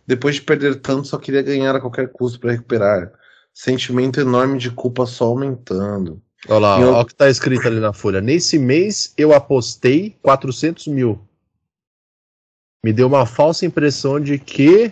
Depois 0.06 0.36
de 0.36 0.40
perder 0.40 0.76
tanto, 0.76 1.08
só 1.08 1.18
queria 1.18 1.42
ganhar 1.42 1.76
a 1.76 1.80
qualquer 1.80 2.08
custo 2.10 2.40
para 2.40 2.52
recuperar. 2.52 3.12
Sentimento 3.52 4.18
enorme 4.18 4.56
de 4.56 4.70
culpa 4.70 5.04
só 5.04 5.26
aumentando. 5.26 6.22
Olha 6.48 6.58
lá, 6.58 6.78
olha 6.78 7.00
o 7.00 7.04
que 7.04 7.14
tá 7.14 7.28
escrito 7.28 7.68
ali 7.68 7.80
na 7.80 7.92
folha. 7.92 8.22
Nesse 8.22 8.58
mês 8.58 9.12
eu 9.14 9.34
apostei 9.34 10.16
400 10.22 10.86
mil. 10.86 11.20
Me 12.82 12.90
deu 12.90 13.06
uma 13.06 13.26
falsa 13.26 13.66
impressão 13.66 14.18
de 14.18 14.38
que 14.38 14.90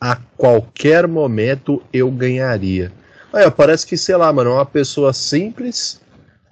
a 0.00 0.16
qualquer 0.34 1.06
momento 1.06 1.82
eu 1.92 2.10
ganharia. 2.10 2.90
Aí, 3.30 3.50
parece 3.50 3.86
que, 3.86 3.98
sei 3.98 4.16
lá, 4.16 4.32
mano, 4.32 4.48
é 4.48 4.54
uma 4.54 4.64
pessoa 4.64 5.12
simples, 5.12 6.00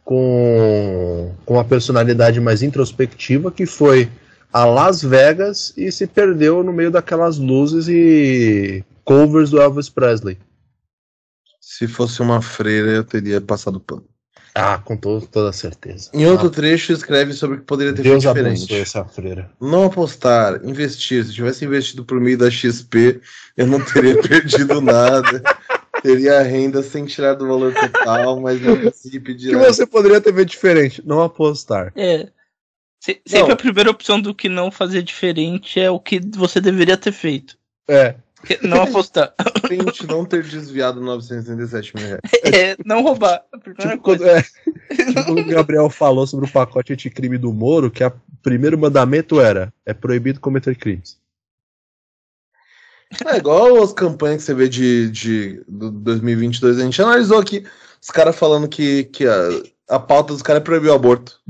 com, 0.07 1.35
com 1.45 1.55
uma 1.55 1.65
personalidade 1.65 2.41
mais 2.41 2.63
introspectiva, 2.63 3.51
que 3.51 3.67
foi 3.67 4.09
a 4.53 4.65
Las 4.65 5.03
Vegas 5.03 5.75
e 5.77 5.91
se 5.91 6.07
perdeu 6.07 6.63
no 6.63 6.73
meio 6.73 6.91
daquelas 6.93 7.37
luzes 7.39 7.89
e 7.89 8.85
covers 9.05 9.51
do 9.51 9.61
Elvis 9.61 9.89
Presley. 9.91 10.39
Se 11.61 11.89
fosse 11.89 12.23
uma 12.23 12.41
freira, 12.41 12.93
eu 12.93 13.05
teria 13.05 13.41
passado 13.41 13.81
pano. 13.81 14.05
Ah, 14.55 14.79
com 14.79 14.97
to- 14.97 15.29
toda 15.31 15.53
certeza. 15.53 16.09
Em 16.15 16.25
outro 16.25 16.49
trecho, 16.49 16.91
escreve 16.93 17.35
sobre 17.35 17.57
o 17.57 17.61
que 17.61 17.67
poderia 17.67 17.93
ter 17.93 18.03
Deus 18.03 18.25
feito 18.25 18.35
diferente. 18.37 18.75
essa 18.75 19.05
freira. 19.05 19.51
Não 19.61 19.85
apostar, 19.85 20.65
investir. 20.65 21.27
Se 21.27 21.33
tivesse 21.35 21.63
investido 21.67 22.07
por 22.07 22.19
meio 22.19 22.39
da 22.39 22.51
XP, 22.51 23.21
eu 23.55 23.67
não 23.67 23.79
teria 23.85 24.17
perdido 24.23 24.81
nada. 24.81 25.43
Teria 26.07 26.39
a 26.39 26.43
renda 26.43 26.83
sem 26.83 27.05
tirar 27.05 27.35
do 27.35 27.47
valor 27.49 27.75
total, 27.75 28.39
mas 28.41 28.63
eu 28.65 28.81
consegui 28.81 29.19
O 29.19 29.23
pedir. 29.23 29.49
que 29.51 29.57
você 29.57 29.87
poderia 29.87 30.21
ter 30.21 30.33
feito 30.35 30.51
diferente? 30.51 31.03
Não 31.05 31.21
apostar. 31.23 31.93
É. 31.97 32.29
Se- 33.01 33.21
sempre 33.27 33.49
Não. 33.49 33.55
a 33.55 33.57
primeira 33.57 33.91
opção 33.91 34.21
do 34.21 34.35
que 34.35 34.49
não 34.49 34.71
fazer 34.71 35.03
diferente 35.03 35.81
é 35.81 35.91
o 35.91 35.99
que 36.01 36.21
você 36.37 36.61
deveria 36.61 36.97
ter 36.97 37.13
feito. 37.13 37.57
É. 37.89 38.15
Não 38.63 38.83
apostar. 38.83 39.35
Frente, 39.67 40.07
não 40.07 40.25
ter 40.25 40.45
desviado 40.45 41.01
937 41.01 41.97
mil 41.97 42.07
reais. 42.07 42.21
É, 42.45 42.77
não 42.85 43.03
roubar. 43.03 43.43
A 43.53 43.59
primeira 43.59 43.91
Tipo, 43.93 44.03
quando, 44.05 44.19
coisa. 44.19 44.39
é, 44.39 44.43
tipo 45.13 45.33
o 45.33 45.45
Gabriel 45.45 45.91
falou 45.91 46.25
sobre 46.27 46.47
o 46.47 46.53
pacote 46.53 46.93
anticrime 46.93 47.37
do 47.37 47.53
Moro, 47.53 47.91
que 47.91 48.05
o 48.05 48.13
primeiro 48.43 48.79
mandamento 48.79 49.41
era: 49.41 49.73
é 49.85 49.93
proibido 49.93 50.39
cometer 50.39 50.77
crimes. 50.77 51.19
É 53.25 53.37
igual 53.37 53.83
as 53.83 53.93
campanhas 53.93 54.39
que 54.39 54.43
você 54.45 54.55
vê 54.55 54.69
de, 54.69 55.11
de 55.11 55.65
do 55.69 55.91
2022. 55.91 56.79
A 56.79 56.83
gente 56.83 57.01
analisou 57.01 57.39
aqui 57.39 57.65
os 58.01 58.09
caras 58.09 58.37
falando 58.37 58.69
que, 58.69 59.05
que 59.05 59.27
a, 59.27 59.49
a 59.89 59.99
pauta 59.99 60.33
dos 60.33 60.43
caras 60.43 60.61
é 60.61 60.65
proibir 60.65 60.91
o 60.91 60.95
aborto. 60.95 61.41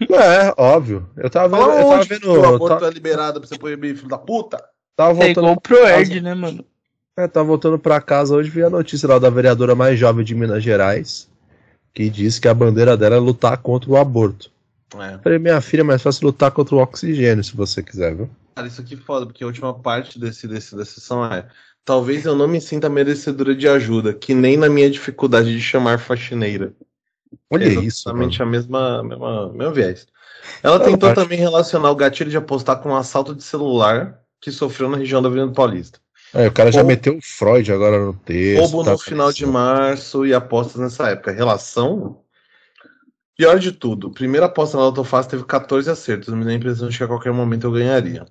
É, 0.00 0.54
óbvio. 0.56 1.08
Eu 1.16 1.28
tava 1.28 1.48
vendo. 1.48 1.70
Eu 1.70 1.76
tava 1.76 1.86
onde 1.86 2.08
vendo. 2.08 2.20
que 2.20 2.28
o 2.28 2.44
aborto 2.44 2.68
tava, 2.68 2.88
é 2.88 2.90
liberado 2.90 3.40
pra 3.40 3.48
você 3.48 3.58
proibir, 3.58 3.96
filho 3.96 4.08
da 4.08 4.18
puta? 4.18 4.62
tava 4.96 5.10
É 5.22 5.30
igual 5.30 5.46
voltando, 5.46 5.58
o 5.58 5.60
ProErd, 5.60 6.20
né, 6.20 6.34
mano? 6.34 6.64
é, 7.16 7.28
tava 7.28 7.46
voltando 7.46 7.78
pra 7.78 8.00
casa 8.00 8.34
hoje 8.34 8.48
vi 8.48 8.62
a 8.62 8.70
notícia 8.70 9.08
lá 9.08 9.18
da 9.18 9.28
vereadora 9.28 9.74
mais 9.74 9.98
jovem 9.98 10.24
de 10.24 10.34
Minas 10.34 10.62
Gerais, 10.62 11.28
que 11.92 12.08
disse 12.08 12.40
que 12.40 12.48
a 12.48 12.54
bandeira 12.54 12.96
dela 12.96 13.16
é 13.16 13.18
lutar 13.18 13.58
contra 13.58 13.90
o 13.90 13.96
aborto. 13.96 14.50
É. 14.98 15.18
Falei, 15.18 15.38
minha 15.38 15.60
filha, 15.60 15.82
é 15.82 15.84
mais 15.84 16.02
fácil 16.02 16.26
lutar 16.26 16.50
contra 16.50 16.74
o 16.74 16.78
oxigênio, 16.78 17.44
se 17.44 17.54
você 17.54 17.82
quiser, 17.82 18.14
viu? 18.14 18.30
Cara, 18.60 18.68
isso 18.68 18.82
aqui 18.82 18.92
é 18.92 18.98
foda, 18.98 19.24
porque 19.24 19.42
a 19.42 19.46
última 19.46 19.72
parte 19.72 20.18
desse, 20.18 20.46
desse, 20.46 20.76
dessa 20.76 21.00
sessão 21.00 21.24
é. 21.24 21.48
Talvez 21.82 22.26
eu 22.26 22.36
não 22.36 22.46
me 22.46 22.60
sinta 22.60 22.90
merecedora 22.90 23.54
de 23.54 23.66
ajuda, 23.66 24.12
que 24.12 24.34
nem 24.34 24.54
na 24.54 24.68
minha 24.68 24.90
dificuldade 24.90 25.50
de 25.50 25.62
chamar 25.62 25.98
faxineira. 25.98 26.74
Olha 27.48 27.64
é 27.64 27.68
isso, 27.68 28.06
exatamente 28.06 28.42
a 28.42 28.44
mesma, 28.44 29.02
mesma, 29.02 29.50
mesmo 29.50 29.72
viés. 29.72 30.06
Ela 30.62 30.78
tentou 30.78 31.14
também 31.14 31.38
relacionar 31.38 31.90
o 31.90 31.96
gatilho 31.96 32.28
de 32.28 32.36
apostar 32.36 32.82
com 32.82 32.90
um 32.90 32.96
assalto 32.96 33.34
de 33.34 33.42
celular 33.42 34.20
que 34.38 34.52
sofreu 34.52 34.90
na 34.90 34.98
região 34.98 35.22
da 35.22 35.28
Avenida 35.30 35.54
Paulista. 35.54 35.98
É, 36.34 36.46
o 36.46 36.52
cara 36.52 36.70
já 36.70 36.82
Ou- 36.82 36.86
meteu 36.86 37.16
o 37.16 37.22
Freud 37.22 37.72
agora 37.72 37.98
no 37.98 38.12
texto. 38.12 38.60
Roubo 38.60 38.84
tá 38.84 38.92
no 38.92 38.98
final 38.98 39.32
de 39.32 39.46
março 39.46 40.26
e 40.26 40.34
apostas 40.34 40.82
nessa 40.82 41.08
época. 41.08 41.32
Relação? 41.32 42.20
Pior 43.40 43.58
de 43.58 43.72
tudo, 43.72 44.10
primeira 44.10 44.44
aposta 44.44 44.76
na 44.76 44.82
Autofácil 44.82 45.30
teve 45.30 45.44
14 45.44 45.88
acertos, 45.88 46.34
me 46.34 46.44
dá 46.44 46.50
a 46.50 46.54
impressão 46.54 46.90
de 46.90 46.98
que 46.98 47.02
a 47.02 47.08
qualquer 47.08 47.32
momento 47.32 47.66
eu 47.66 47.72
ganharia. 47.72 48.26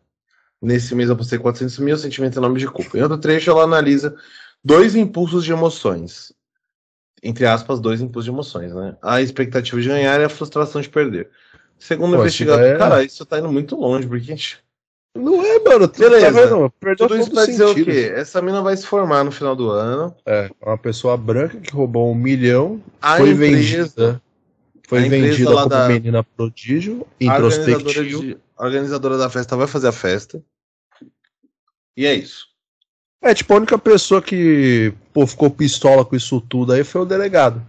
Nesse 0.61 0.93
mês 0.93 1.09
eu 1.09 1.15
apostei 1.15 1.39
400 1.39 1.79
mil, 1.79 1.97
sentimento 1.97 2.37
em 2.37 2.41
nome 2.41 2.59
de 2.59 2.67
culpa. 2.67 2.97
Em 2.97 3.01
outro 3.01 3.17
trecho, 3.17 3.49
ela 3.49 3.63
analisa 3.63 4.15
dois 4.63 4.95
impulsos 4.95 5.45
de 5.45 5.51
emoções. 5.51 6.33
Entre 7.23 7.45
aspas, 7.45 7.79
dois 7.79 8.01
impulsos 8.01 8.25
de 8.25 8.31
emoções, 8.31 8.73
né? 8.73 8.95
A 9.01 9.21
expectativa 9.21 9.79
de 9.81 9.87
ganhar 9.87 10.19
e 10.19 10.23
a 10.23 10.29
frustração 10.29 10.81
de 10.81 10.89
perder. 10.89 11.29
Segundo 11.77 12.13
o 12.13 12.19
investigador, 12.19 12.65
é- 12.65 12.77
cara, 12.77 13.03
isso 13.03 13.25
tá 13.25 13.39
indo 13.39 13.51
muito 13.51 13.75
longe, 13.77 14.05
porque 14.05 14.35
Não 15.15 15.43
é, 15.43 15.59
mano. 15.59 15.87
tu 15.87 15.99
Beleza. 15.99 16.25
Tá 16.25 16.31
vendo? 16.31 16.69
Perdeu 16.79 17.07
tudo 17.07 17.19
isso 17.19 17.31
pra 17.31 17.45
dizer 17.45 17.63
o 17.65 17.73
quê? 17.73 18.11
Essa 18.13 18.41
mina 18.41 18.61
vai 18.61 18.75
se 18.75 18.85
formar 18.85 19.23
no 19.23 19.31
final 19.31 19.55
do 19.55 19.69
ano. 19.69 20.13
É, 20.25 20.49
uma 20.61 20.77
pessoa 20.77 21.15
branca 21.15 21.57
que 21.57 21.71
roubou 21.73 22.11
um 22.11 22.15
milhão, 22.15 22.81
A 23.01 23.17
foi 23.17 23.31
empresa, 23.31 23.85
vendida. 23.87 24.21
Foi 24.89 25.07
vendida 25.07 25.51
como 25.53 25.69
da- 25.69 25.87
menina 25.87 26.23
prodígio, 26.23 27.05
A 27.27 27.35
organizadora, 27.37 28.39
organizadora 28.57 29.17
da 29.19 29.29
festa 29.29 29.55
vai 29.55 29.67
fazer 29.67 29.87
a 29.87 29.91
festa. 29.91 30.43
E 31.95 32.07
é 32.07 32.13
isso. 32.15 32.47
É, 33.21 33.31
tipo, 33.35 33.53
a 33.53 33.57
única 33.57 33.77
pessoa 33.77 34.19
que 34.19 34.91
pô, 35.13 35.27
ficou 35.27 35.51
pistola 35.51 36.03
com 36.03 36.15
isso 36.15 36.41
tudo 36.41 36.73
aí 36.73 36.83
foi 36.83 37.01
o 37.01 37.05
delegado. 37.05 37.61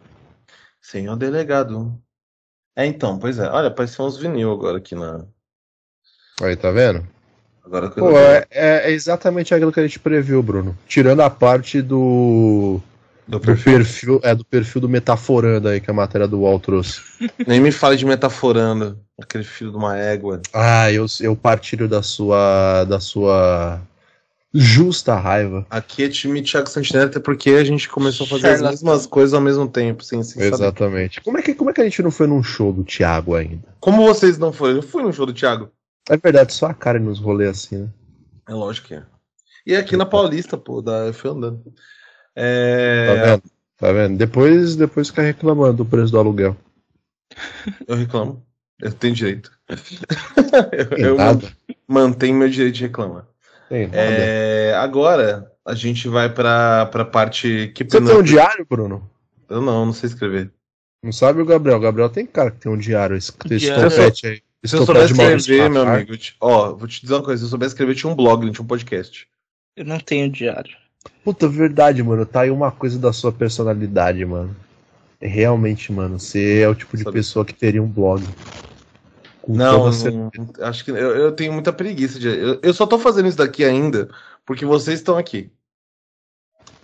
Sim, 0.81 1.09
é 1.09 1.13
o 1.13 1.17
delegado. 1.17 2.01
É, 2.75 2.87
então, 2.87 3.19
pois 3.19 3.39
é. 3.39 3.51
Olha, 3.51 3.69
apareceu 3.69 4.07
uns 4.07 4.17
vinil 4.17 4.51
agora 4.53 4.79
aqui 4.79 4.95
na. 4.95 5.27
Aí, 6.41 6.57
tá 6.57 6.71
vendo? 6.71 7.07
Agora 7.63 7.91
que 7.91 8.01
eu 8.01 8.05
Pô, 8.05 8.17
é, 8.19 8.47
é 8.51 8.91
exatamente 8.93 9.55
aquilo 9.55 9.71
que 9.71 9.81
a 9.81 9.87
gente 9.87 9.99
previu, 9.99 10.43
Bruno. 10.43 10.75
Tirando 10.89 11.21
a 11.21 11.29
parte 11.29 11.83
do, 11.83 12.81
do 13.31 13.38
do 13.38 13.40
perfil. 13.40 13.73
perfil, 13.73 14.21
é 14.23 14.35
do 14.35 14.45
perfil 14.45 14.81
do 14.81 14.88
Metaforando 14.88 15.69
aí 15.69 15.81
que 15.81 15.90
a 15.90 15.95
matéria 15.95 16.27
do 16.27 16.40
UOL 16.40 16.59
trouxe. 16.59 17.01
Nem 17.47 17.61
me 17.61 17.71
fale 17.71 17.97
de 17.97 18.05
metaforando. 18.05 18.99
Aquele 19.21 19.45
filho 19.45 19.71
de 19.71 19.77
uma 19.77 19.97
égua. 19.97 20.40
Ah, 20.53 20.90
eu, 20.90 21.07
eu 21.21 21.37
partilho 21.37 21.88
da 21.88 22.03
sua 22.03 22.85
da 22.85 22.99
sua 22.99 23.81
justa 24.53 25.14
raiva. 25.14 25.66
Aqui 25.71 26.05
é 26.05 26.09
time 26.09 26.43
Thiago 26.43 26.69
Santinelli, 26.69 27.07
até 27.07 27.21
porque 27.21 27.51
a 27.51 27.64
gente 27.64 27.88
começou 27.88 28.27
a 28.27 28.29
fazer 28.29 28.49
as 28.49 28.62
mesmas 28.62 29.07
coisas 29.07 29.33
ao 29.33 29.40
mesmo 29.40 29.69
tempo, 29.69 30.03
sem, 30.03 30.23
sem 30.23 30.43
saber. 30.43 30.55
Exatamente. 30.55 31.21
Como 31.21 31.38
é, 31.38 31.43
que, 31.43 31.55
como 31.55 31.71
é 31.71 31.73
que 31.73 31.81
a 31.81 31.85
gente 31.85 32.03
não 32.03 32.11
foi 32.11 32.27
num 32.27 32.43
show 32.43 32.73
do 32.73 32.83
Thiago 32.83 33.35
ainda? 33.35 33.69
Como 33.79 34.05
vocês 34.05 34.38
não 34.38 34.53
foram? 34.53 34.77
Eu 34.77 34.83
fui 34.83 35.03
no 35.03 35.12
show 35.12 35.25
do 35.25 35.33
Thiago. 35.33 35.71
É 36.09 36.16
verdade, 36.16 36.53
só 36.53 36.66
a 36.66 36.75
cara 36.75 36.99
nos 36.99 37.21
rolê 37.21 37.47
assim, 37.47 37.77
né? 37.77 37.88
É 38.49 38.53
lógico 38.53 38.88
que 38.88 38.95
é. 38.95 39.03
E 39.64 39.77
aqui 39.77 39.97
na 39.97 40.07
Paulista, 40.07 40.57
pô, 40.57 40.83
da, 40.83 41.07
eu 41.07 41.14
fui 41.14 41.31
andando. 41.31 41.62
É... 42.42 43.07
Tá 43.07 43.24
vendo? 43.24 43.42
Tá 43.76 43.92
vendo? 43.92 44.18
Depois, 44.18 44.76
depois 44.76 45.09
fica 45.09 45.22
reclamando 45.22 45.79
do 45.79 45.85
preço 45.85 46.12
do 46.12 46.18
aluguel. 46.18 46.57
Eu 47.87 47.96
reclamo. 47.96 48.42
Eu 48.81 48.92
tenho 48.92 49.14
direito. 49.14 49.50
Eu 50.96 51.16
nada. 51.16 51.53
mantenho 51.87 52.35
meu 52.35 52.48
direito 52.48 52.74
de 52.76 52.83
reclamar. 52.83 53.26
É, 53.70 54.74
agora 54.76 55.53
a 55.64 55.74
gente 55.74 56.09
vai 56.09 56.33
pra, 56.33 56.87
pra 56.87 57.05
parte 57.05 57.70
que 57.74 57.85
Você 57.85 58.00
tem 58.00 58.16
um 58.16 58.22
diário, 58.22 58.66
Bruno? 58.68 59.09
Eu 59.48 59.61
não, 59.61 59.87
não 59.87 59.92
sei 59.92 60.09
escrever. 60.09 60.50
Não 61.05 61.12
sabe 61.12 61.40
o 61.40 61.46
Gabriel? 61.46 61.79
O 61.79 61.81
Gabriel 61.81 62.09
tem 62.09 62.26
cara 62.26 62.50
que 62.50 62.59
tem 62.59 62.72
um 62.72 62.76
diário. 62.79 63.16
Esse, 63.16 63.33
esse 63.46 63.59
Diário. 63.59 63.88
topete 63.90 64.26
aí. 64.26 64.42
Se 64.64 64.76
eu 64.76 64.79
Esse 64.83 64.87
soubesse 64.87 65.12
escrever, 65.12 65.70
meu 65.70 65.88
amigo, 65.88 66.12
eu 66.12 66.18
te- 66.18 66.37
ó, 66.38 66.74
vou 66.74 66.87
te 66.87 67.00
dizer 67.00 67.14
uma 67.14 67.22
coisa, 67.22 67.38
se 67.40 67.46
eu 67.46 67.50
soubesse 67.50 67.72
escrever, 67.74 67.94
tinha 67.94 68.12
um 68.12 68.16
blog, 68.16 68.44
não 68.44 68.53
tinha 68.53 68.62
um 68.62 68.68
podcast. 68.68 69.26
Eu 69.76 69.85
não 69.87 69.98
tenho 69.98 70.31
diário. 70.31 70.76
Puta, 71.25 71.49
verdade, 71.49 72.03
mano. 72.03 72.27
Tá 72.27 72.43
aí 72.43 72.51
uma 72.51 72.71
coisa 72.71 72.99
da 72.99 73.13
sua 73.13 73.33
personalidade, 73.33 74.25
mano. 74.25 74.55
É 75.21 75.27
Realmente, 75.27 75.93
mano. 75.93 76.19
Você 76.19 76.61
é 76.61 76.69
o 76.69 76.75
tipo 76.75 76.97
de 76.97 77.05
Sabe. 77.05 77.15
pessoa 77.15 77.45
que 77.45 77.55
teria 77.55 77.83
um 77.83 77.89
blog. 77.89 78.23
Não, 79.49 79.91
não, 79.91 80.31
acho 80.61 80.85
que 80.85 80.91
eu, 80.91 80.97
eu 80.97 81.33
tenho 81.33 81.53
muita 81.53 81.73
preguiça 81.73 82.19
de. 82.19 82.29
Eu, 82.29 82.61
eu 82.63 82.75
só 82.75 82.87
tô 82.87 82.99
fazendo 82.99 83.29
isso 83.29 83.39
daqui 83.39 83.65
ainda 83.65 84.09
porque 84.45 84.65
vocês 84.65 85.01
estão 85.01 85.17
aqui. 85.17 85.51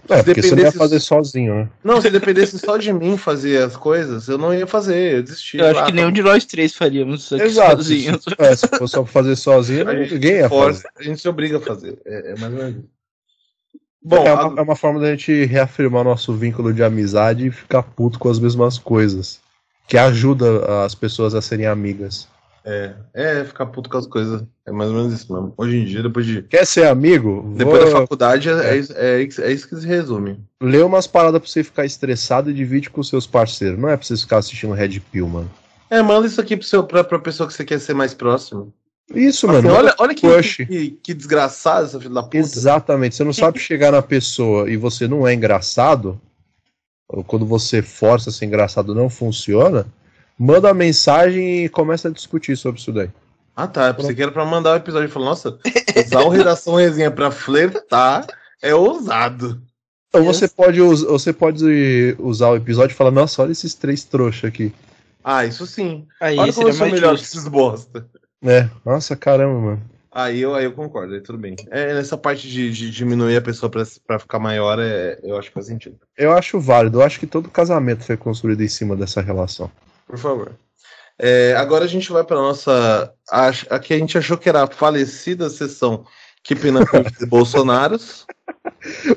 É, 0.08 0.22
porque 0.22 0.40
você 0.40 0.54
não 0.54 0.62
ia 0.62 0.72
fazer 0.72 1.00
sozinho, 1.00 1.54
né? 1.54 1.68
Não, 1.82 2.00
se 2.00 2.10
dependesse 2.10 2.58
só 2.58 2.76
de 2.76 2.92
mim 2.92 3.16
fazer 3.16 3.62
as 3.62 3.76
coisas, 3.76 4.28
eu 4.28 4.38
não 4.38 4.54
ia 4.54 4.66
fazer, 4.66 5.16
eu 5.16 5.22
desisti. 5.22 5.58
Eu 5.58 5.66
acho 5.66 5.80
Ah, 5.80 5.86
que 5.86 5.92
nenhum 5.92 6.12
de 6.12 6.22
nós 6.22 6.44
três 6.44 6.74
faríamos 6.74 7.24
isso 7.24 7.34
aqui 7.34 7.44
Exato. 7.44 7.76
sozinhos. 7.82 8.22
Se, 8.22 8.34
é, 8.38 8.54
se 8.56 8.68
fosse 8.68 8.94
só 8.94 9.02
pra 9.02 9.12
fazer 9.12 9.36
sozinho, 9.36 9.84
ninguém 9.84 10.36
ia 10.36 10.48
força, 10.48 10.82
fazer. 10.82 10.94
a 10.96 11.02
gente 11.02 11.20
se 11.20 11.28
obriga 11.28 11.58
a 11.58 11.60
fazer. 11.60 11.98
É, 12.04 12.32
é 12.32 12.36
mais 12.36 12.52
ou 12.52 12.58
menos. 12.58 12.84
Bom, 14.08 14.24
é, 14.24 14.28
a- 14.28 14.46
uma, 14.46 14.60
é 14.60 14.62
uma 14.62 14.76
forma 14.76 15.00
da 15.00 15.10
gente 15.10 15.44
reafirmar 15.46 16.04
nosso 16.04 16.32
vínculo 16.32 16.72
de 16.72 16.82
amizade 16.82 17.46
e 17.46 17.50
ficar 17.50 17.82
puto 17.82 18.18
com 18.18 18.28
as 18.28 18.38
mesmas 18.38 18.78
coisas. 18.78 19.40
Que 19.88 19.98
ajuda 19.98 20.84
as 20.84 20.94
pessoas 20.94 21.34
a 21.34 21.42
serem 21.42 21.66
amigas. 21.66 22.28
é, 22.64 22.92
é 23.14 23.44
ficar 23.44 23.66
puto 23.66 23.88
com 23.90 23.96
as 23.96 24.06
coisas. 24.06 24.42
É 24.66 24.72
mais 24.72 24.90
ou 24.90 24.96
menos 24.96 25.12
isso 25.12 25.32
mesmo. 25.32 25.54
Hoje 25.56 25.76
em 25.76 25.84
dia, 25.84 26.02
depois 26.02 26.26
de. 26.26 26.42
Quer 26.42 26.66
ser 26.66 26.86
amigo? 26.86 27.52
Depois 27.56 27.78
da 27.84 27.90
Vou 27.90 28.00
faculdade, 28.00 28.48
é, 28.48 28.52
é, 28.70 28.76
isso- 28.76 28.92
é 28.96 29.22
é 29.22 29.52
isso 29.52 29.68
que 29.68 29.76
se 29.76 29.86
resume. 29.86 30.40
ler 30.60 30.84
umas 30.84 31.06
paradas 31.06 31.40
pra 31.40 31.48
você 31.48 31.62
ficar 31.62 31.84
estressado 31.84 32.50
e 32.50 32.54
divide 32.54 32.90
com 32.90 33.02
seus 33.02 33.26
parceiros. 33.26 33.78
Não 33.78 33.88
é 33.88 33.96
pra 33.96 34.04
você 34.06 34.16
ficar 34.16 34.38
assistindo 34.38 34.72
Red 34.72 34.98
Pill, 35.12 35.28
mano. 35.28 35.50
É, 35.88 36.02
manda 36.02 36.26
isso 36.26 36.40
aqui 36.40 36.56
pro 36.56 36.66
seu, 36.66 36.82
pra, 36.82 37.04
pra 37.04 37.18
pessoa 37.20 37.46
que 37.46 37.54
você 37.54 37.64
quer 37.64 37.78
ser 37.78 37.94
mais 37.94 38.12
próximo. 38.12 38.72
Isso, 39.14 39.48
Assim, 39.48 39.62
mano. 39.62 39.72
olha 39.74 39.94
olha 39.98 40.14
que, 40.14 40.66
que, 40.66 40.90
que 41.02 41.14
desgraçado 41.14 41.86
essa 41.86 41.98
filha 41.98 42.12
da 42.14 42.22
puta. 42.24 42.36
Exatamente. 42.38 43.14
Você 43.14 43.22
não 43.24 43.32
sabe 43.32 43.58
chegar 43.58 43.92
na 43.92 44.02
pessoa 44.02 44.68
e 44.70 44.76
você 44.76 45.06
não 45.06 45.26
é 45.26 45.32
engraçado, 45.32 46.20
ou 47.08 47.22
quando 47.22 47.46
você 47.46 47.82
força 47.82 48.30
ser 48.32 48.46
engraçado 48.46 48.94
não 48.94 49.08
funciona, 49.08 49.86
manda 50.38 50.68
uma 50.68 50.74
mensagem 50.74 51.64
e 51.64 51.68
começa 51.68 52.08
a 52.08 52.10
discutir 52.10 52.56
sobre 52.56 52.80
isso 52.80 52.92
daí. 52.92 53.08
Ah, 53.54 53.66
tá. 53.68 53.92
Você 53.92 54.14
que 54.14 54.22
era 54.22 54.32
pra 54.32 54.44
mandar 54.44 54.72
o 54.72 54.76
episódio 54.76 55.06
e 55.08 55.10
falar, 55.10 55.26
nossa, 55.26 55.58
usar 56.04 56.20
o 56.22 56.28
Redação 56.28 56.74
Resenha 56.74 57.10
pra 57.10 57.30
flertar 57.30 58.26
é 58.60 58.74
ousado. 58.74 59.62
Ou 60.12 60.20
Yes. 60.22 60.36
você 60.36 60.48
pode, 60.48 60.80
você 60.80 61.32
pode 61.32 62.16
usar 62.18 62.50
o 62.50 62.56
episódio 62.56 62.92
e 62.92 62.96
falar, 62.96 63.10
nossa, 63.12 63.40
olha 63.42 63.52
esses 63.52 63.72
três 63.74 64.02
trouxas 64.04 64.44
aqui. 64.44 64.72
Ah, 65.22 65.44
isso 65.44 65.66
sim. 65.66 66.06
Aí 66.20 66.38
Olha 66.38 66.52
como 66.52 66.68
eu 66.68 66.72
sou 66.72 66.86
melhor 66.88 67.16
que 67.16 67.22
esses 67.22 67.48
bosta. 67.48 68.06
É, 68.46 68.68
nossa, 68.84 69.16
caramba, 69.16 69.58
mano. 69.60 69.82
Aí 70.12 70.40
eu, 70.40 70.54
aí 70.54 70.64
eu 70.64 70.72
concordo, 70.72 71.12
aí 71.12 71.20
tudo 71.20 71.36
bem. 71.38 71.54
É, 71.70 71.92
nessa 71.92 72.16
parte 72.16 72.48
de, 72.48 72.70
de 72.70 72.90
diminuir 72.90 73.36
a 73.36 73.42
pessoa 73.42 73.68
pra, 73.68 73.82
pra 74.06 74.18
ficar 74.18 74.38
maior, 74.38 74.78
é, 74.78 75.18
eu 75.22 75.36
acho 75.36 75.48
que 75.48 75.54
faz 75.54 75.66
sentido. 75.66 75.98
Eu 76.16 76.32
acho 76.32 76.58
válido. 76.58 76.98
Eu 77.00 77.02
acho 77.04 77.20
que 77.20 77.26
todo 77.26 77.50
casamento 77.50 78.02
foi 78.04 78.16
construído 78.16 78.62
em 78.62 78.68
cima 78.68 78.96
dessa 78.96 79.20
relação. 79.20 79.70
Por 80.06 80.16
favor. 80.16 80.52
É, 81.18 81.54
agora 81.56 81.84
a 81.84 81.88
gente 81.88 82.10
vai 82.12 82.24
pra 82.24 82.36
nossa. 82.36 83.12
ach- 83.30 83.66
Aqui 83.70 83.92
a 83.94 83.98
gente 83.98 84.16
achou 84.16 84.38
que 84.38 84.48
era 84.48 84.62
a 84.62 84.66
falecida 84.66 85.50
sessão 85.50 86.06
Keeping 86.42 86.76
Up 86.78 86.96
with 86.96 87.10
the 87.18 87.26
Bolsonaros. 87.26 88.26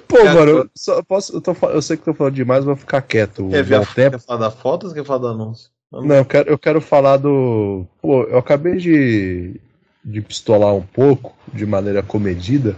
Pô, 0.08 0.18
É, 0.18 0.34
mano, 0.34 0.70
só 0.76 1.02
posso, 1.04 1.36
eu, 1.36 1.42
tô, 1.42 1.54
eu 1.70 1.82
sei 1.82 1.96
que 1.96 2.04
tô 2.04 2.14
falando 2.14 2.34
demais, 2.34 2.66
vou 2.66 2.76
ficar 2.76 3.02
quieto. 3.02 3.48
Quer, 3.50 3.64
ver 3.64 3.76
a, 3.76 3.86
quer 3.86 4.20
falar 4.20 4.40
da 4.40 4.52
foto 4.52 4.88
ou 4.88 4.94
quer 4.94 5.06
falar 5.06 5.20
do 5.20 5.28
anúncio? 5.28 5.70
Não, 5.92 6.16
eu 6.16 6.26
quero, 6.26 6.50
eu 6.50 6.58
quero 6.58 6.80
falar 6.82 7.18
do. 7.18 7.86
Pô, 8.02 8.24
eu 8.24 8.38
acabei 8.38 8.78
de, 8.78 9.60
de 10.06 10.22
pistolar 10.22 10.76
um 10.76 10.84
pouco, 10.84 11.36
de 11.52 11.66
maneira 11.66 12.04
comedida, 12.04 12.76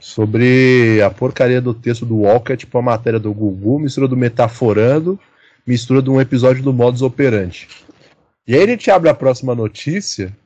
sobre 0.00 1.00
a 1.02 1.10
porcaria 1.10 1.60
do 1.60 1.72
texto 1.72 2.04
do 2.04 2.18
Walker, 2.18 2.56
tipo 2.56 2.76
a 2.76 2.82
matéria 2.82 3.20
do 3.20 3.32
Gugu, 3.32 3.78
mistura 3.78 4.08
do 4.08 4.16
Metaforando, 4.16 5.18
mistura 5.64 6.02
de 6.02 6.10
um 6.10 6.20
episódio 6.20 6.62
do 6.62 6.72
Modus 6.72 7.02
Operandi. 7.02 7.68
E 8.46 8.54
aí 8.56 8.62
a 8.64 8.66
gente 8.66 8.90
abre 8.90 9.08
a 9.08 9.14
próxima 9.14 9.54
notícia, 9.54 10.36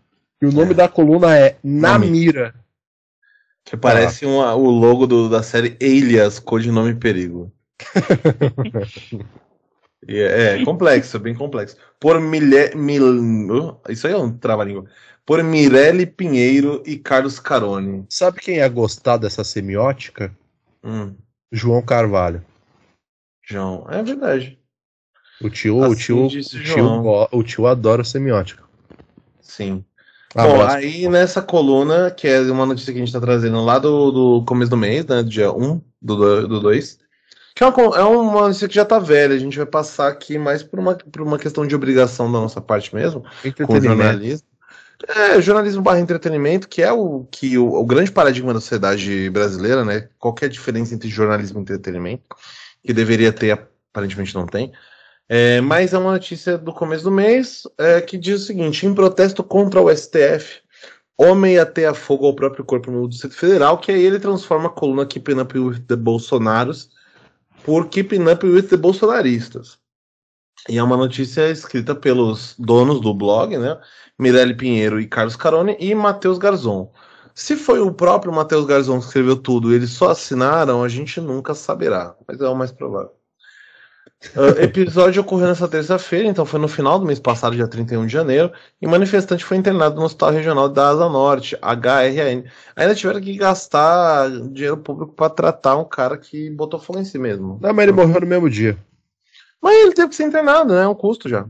e 0.43 0.47
o 0.47 0.53
nome 0.53 0.73
É. 0.73 0.75
da 0.75 0.89
coluna 0.89 1.39
é 1.39 1.57
Na 1.65 1.99
Mira. 1.99 2.55
Que 3.65 3.79
parece 3.79 4.27
um- 4.27 4.41
o 4.41 4.69
logo 4.71 5.07
do- 5.07 5.31
da 5.31 5.43
série 5.43 5.75
Alias, 5.81 6.39
codinome 6.39 6.95
Perigo. 6.95 7.51
É, 10.07 10.61
é 10.61 10.65
complexo, 10.65 11.17
é 11.17 11.21
bem 11.21 11.35
complexo. 11.35 11.77
Por 11.99 12.21
Milhe, 12.21 12.75
Mil, 12.75 13.71
uh, 13.71 13.81
isso 13.89 14.07
aí 14.07 14.13
é 14.13 14.17
um 14.17 14.33
trava-língua. 14.37 14.85
Por 15.25 15.43
Mirelle 15.43 16.05
Pinheiro 16.07 16.83
e 16.85 16.99
Carlos 16.99 17.41
Carone. 17.41 18.05
Sabe 18.11 18.41
quem 18.41 18.57
ia 18.57 18.69
gostar 18.69 19.17
dessa 19.17 19.43
semiótica? 19.43 20.37
Hum, 20.85 21.15
João 21.51 21.81
Carvalho. 21.81 22.45
João, 23.47 23.87
é 23.89 24.03
verdade. 24.03 24.59
O 25.43 25.49
tio, 25.49 25.79
o 25.79 25.85
Assim 25.85 25.97
tio, 25.97 26.27
o 26.27 26.29
tio, 26.29 26.63
João. 26.63 27.03
go- 27.03 27.29
o 27.33 27.43
tio 27.43 27.67
adora 27.67 28.05
semiótica. 28.05 28.63
Sim. 29.41 29.85
Bom, 30.35 30.41
Abraço. 30.61 30.77
aí 30.77 31.09
nessa 31.09 31.41
coluna, 31.41 32.11
que 32.11 32.27
é 32.27 32.41
uma 32.41 32.67
notícia 32.67 32.93
que 32.93 32.99
a 32.99 33.05
gente 33.05 33.13
tá 33.13 33.21
trazendo 33.21 33.65
lá 33.65 33.79
do, 33.79 34.11
do 34.11 34.45
começo 34.45 34.71
do 34.71 34.77
mês, 34.77 35.07
né, 35.07 35.23
do 35.23 35.29
dia 35.29 35.53
1 35.53 35.81
do 36.03 36.61
2, 36.61 36.99
que 37.55 37.63
é 37.63 37.67
uma, 37.67 37.97
é 37.97 38.03
uma 38.03 38.49
notícia 38.49 38.69
que 38.69 38.75
já 38.75 38.85
tá 38.85 38.99
velha, 38.99 39.35
a 39.35 39.39
gente 39.39 39.57
vai 39.57 39.67
passar 39.67 40.09
aqui 40.09 40.37
mais 40.37 40.63
por 40.63 40.81
uma, 40.81 40.97
por 40.97 41.23
uma 41.23 41.39
questão 41.39 41.67
de 41.67 41.75
obrigação 41.75 42.31
da 42.31 42.41
nossa 42.41 42.61
parte 42.61 42.95
mesmo, 42.95 43.21
com 43.21 43.49
Entretenimento. 43.49 43.87
jornalismo. 43.87 44.49
É, 45.09 45.41
jornalismo 45.41 45.83
barra 45.83 46.01
entretenimento, 46.01 46.69
que 46.69 46.83
é 46.83 46.93
o 46.93 47.27
que 47.31 47.59
o, 47.59 47.75
o 47.75 47.85
grande 47.85 48.11
paradigma 48.11 48.55
da 48.55 48.61
sociedade 48.61 49.29
brasileira, 49.31 49.85
né? 49.85 50.09
Qual 50.19 50.33
que 50.33 50.45
é 50.45 50.49
a 50.49 50.51
diferença 50.51 50.95
entre 50.95 51.09
jornalismo 51.09 51.59
e 51.59 51.63
entretenimento? 51.63 52.23
Que 52.83 52.93
deveria 52.93 53.33
ter, 53.33 53.53
aparentemente 53.93 54.35
não 54.35 54.47
tem. 54.47 54.73
É, 55.29 55.61
mas 55.61 55.93
é 55.93 55.99
uma 55.99 56.13
notícia 56.13 56.57
do 56.59 56.73
começo 56.73 57.05
do 57.05 57.11
mês 57.11 57.63
é, 57.79 58.01
que 58.01 58.17
diz 58.17 58.43
o 58.43 58.47
seguinte: 58.47 58.87
em 58.87 58.95
protesto 58.95 59.43
contra 59.43 59.81
o 59.81 59.95
STF, 59.95 60.61
homem 61.17 61.59
ateia 61.59 61.95
fogo 61.95 62.27
ao 62.27 62.35
próprio 62.35 62.65
corpo 62.65 62.91
no 62.91 63.09
Distrito 63.09 63.37
Federal, 63.37 63.79
que 63.79 63.93
aí 63.93 64.03
ele 64.03 64.19
transforma 64.19 64.67
a 64.67 64.73
coluna 64.73 65.07
with 65.55 65.81
the 65.87 65.97
Bolsonaros 65.97 66.91
por 67.65 67.89
Keeping 67.89 68.29
Up 68.31 68.47
with 68.47 68.69
the 68.69 68.77
Bolsonaristas. 68.77 69.79
E 70.69 70.79
é 70.79 70.83
uma 70.83 70.97
notícia 70.97 71.51
escrita 71.51 71.95
pelos 71.95 72.55
donos 72.59 73.01
do 73.01 73.13
blog, 73.13 73.57
né? 73.59 73.81
Mirelle 74.19 74.55
Pinheiro 74.55 75.01
e 75.01 75.09
Carlos 75.09 75.35
Carone 75.35 75.77
e 75.81 75.95
Matheus 75.95 76.39
Garzon. 76.39 76.93
Se 77.35 77.57
foi 77.57 77.81
o 77.81 77.93
próprio 77.93 78.33
Matheus 78.33 78.65
Garzon 78.65 79.01
que 79.01 79.07
escreveu 79.07 79.37
tudo 79.37 79.73
e 79.73 79.75
eles 79.75 79.91
só 79.91 80.11
assinaram, 80.11 80.85
a 80.85 80.89
gente 80.89 81.21
nunca 81.21 81.55
saberá, 81.55 82.17
mas 82.29 82.41
é 82.41 82.49
o 82.49 82.55
mais 82.55 82.71
provável. 82.71 83.13
O 84.37 84.61
episódio 84.61 85.23
ocorreu 85.23 85.49
nessa 85.49 85.69
terça-feira, 85.69 86.27
então 86.27 86.45
foi 86.45 86.59
no 86.59 86.67
final 86.67 86.99
do 86.99 87.07
mês 87.07 87.21
passado, 87.21 87.55
dia 87.55 87.69
31 87.69 88.07
de 88.07 88.13
janeiro, 88.13 88.53
e 88.81 88.87
o 88.87 88.91
manifestante 88.91 89.45
foi 89.45 89.57
internado 89.57 89.97
no 89.97 90.05
Hospital 90.05 90.31
Regional 90.31 90.69
da 90.69 90.89
Asa 90.89 91.09
Norte, 91.09 91.57
HRN. 91.57 92.45
Ainda 92.75 92.95
tiveram 92.95 93.21
que 93.21 93.37
gastar 93.37 94.31
dinheiro 94.51 94.79
público 94.79 95.13
para 95.13 95.31
tratar 95.31 95.77
um 95.77 95.85
cara 95.85 96.17
que 96.17 96.51
botou 96.51 96.81
fogo 96.81 96.99
em 96.99 97.05
si 97.05 97.19
mesmo. 97.19 97.59
Não, 97.61 97.73
mas 97.73 97.83
ele 97.83 97.93
morreu 97.93 98.21
no 98.21 98.27
mesmo 98.27 98.49
dia. 98.49 98.79
Mas 99.61 99.77
ele 99.77 99.95
teve 99.95 100.09
que 100.09 100.17
ser 100.17 100.25
internado, 100.25 100.75
né? 100.75 100.83
É 100.83 100.89
um 100.89 100.95
custo 100.95 101.29
já. 101.29 101.47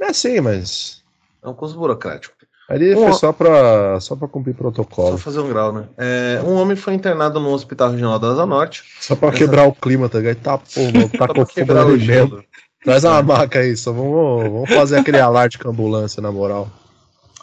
É 0.00 0.12
sim, 0.12 0.40
mas. 0.40 1.02
É 1.42 1.48
um 1.48 1.54
custo 1.54 1.78
burocrático. 1.78 2.34
Ali 2.68 2.94
Um- 2.94 3.04
foi 3.04 3.12
só 3.14 3.32
pra, 3.32 4.00
só 4.00 4.16
pra 4.16 4.26
cumprir 4.26 4.54
Só 4.54 4.58
protocolo. 4.62 5.18
fazer 5.18 5.40
um 5.40 5.48
grau, 5.48 5.72
né? 5.72 5.84
É, 5.98 6.40
um 6.46 6.54
homem 6.54 6.76
foi 6.76 6.94
internado 6.94 7.38
no 7.38 7.50
Hospital 7.52 7.90
Regional 7.90 8.18
da 8.18 8.28
Asa 8.28 8.46
Norte. 8.46 8.84
Só 9.00 9.14
pra 9.14 9.30
quebrar 9.32 9.66
o 9.66 9.72
clima, 9.74 10.08
tá 10.08 10.18
ligado? 10.18 10.36
Tá, 10.38 10.56
pô, 10.58 10.80
mano, 10.94 11.08
tá 11.10 11.26
Só 11.26 11.34
com 11.34 11.44
fogo 11.46 11.86
o 11.86 11.98
gelo. 11.98 12.42
Traz 12.82 13.04
uma 13.04 13.22
maca 13.22 13.58
aí, 13.60 13.76
só 13.76 13.92
vamos, 13.92 14.42
vamos 14.50 14.70
fazer 14.70 14.98
aquele 14.98 15.18
alarde 15.20 15.58
com 15.58 15.68
a 15.68 15.70
ambulância, 15.70 16.20
na 16.22 16.30
moral. 16.32 16.68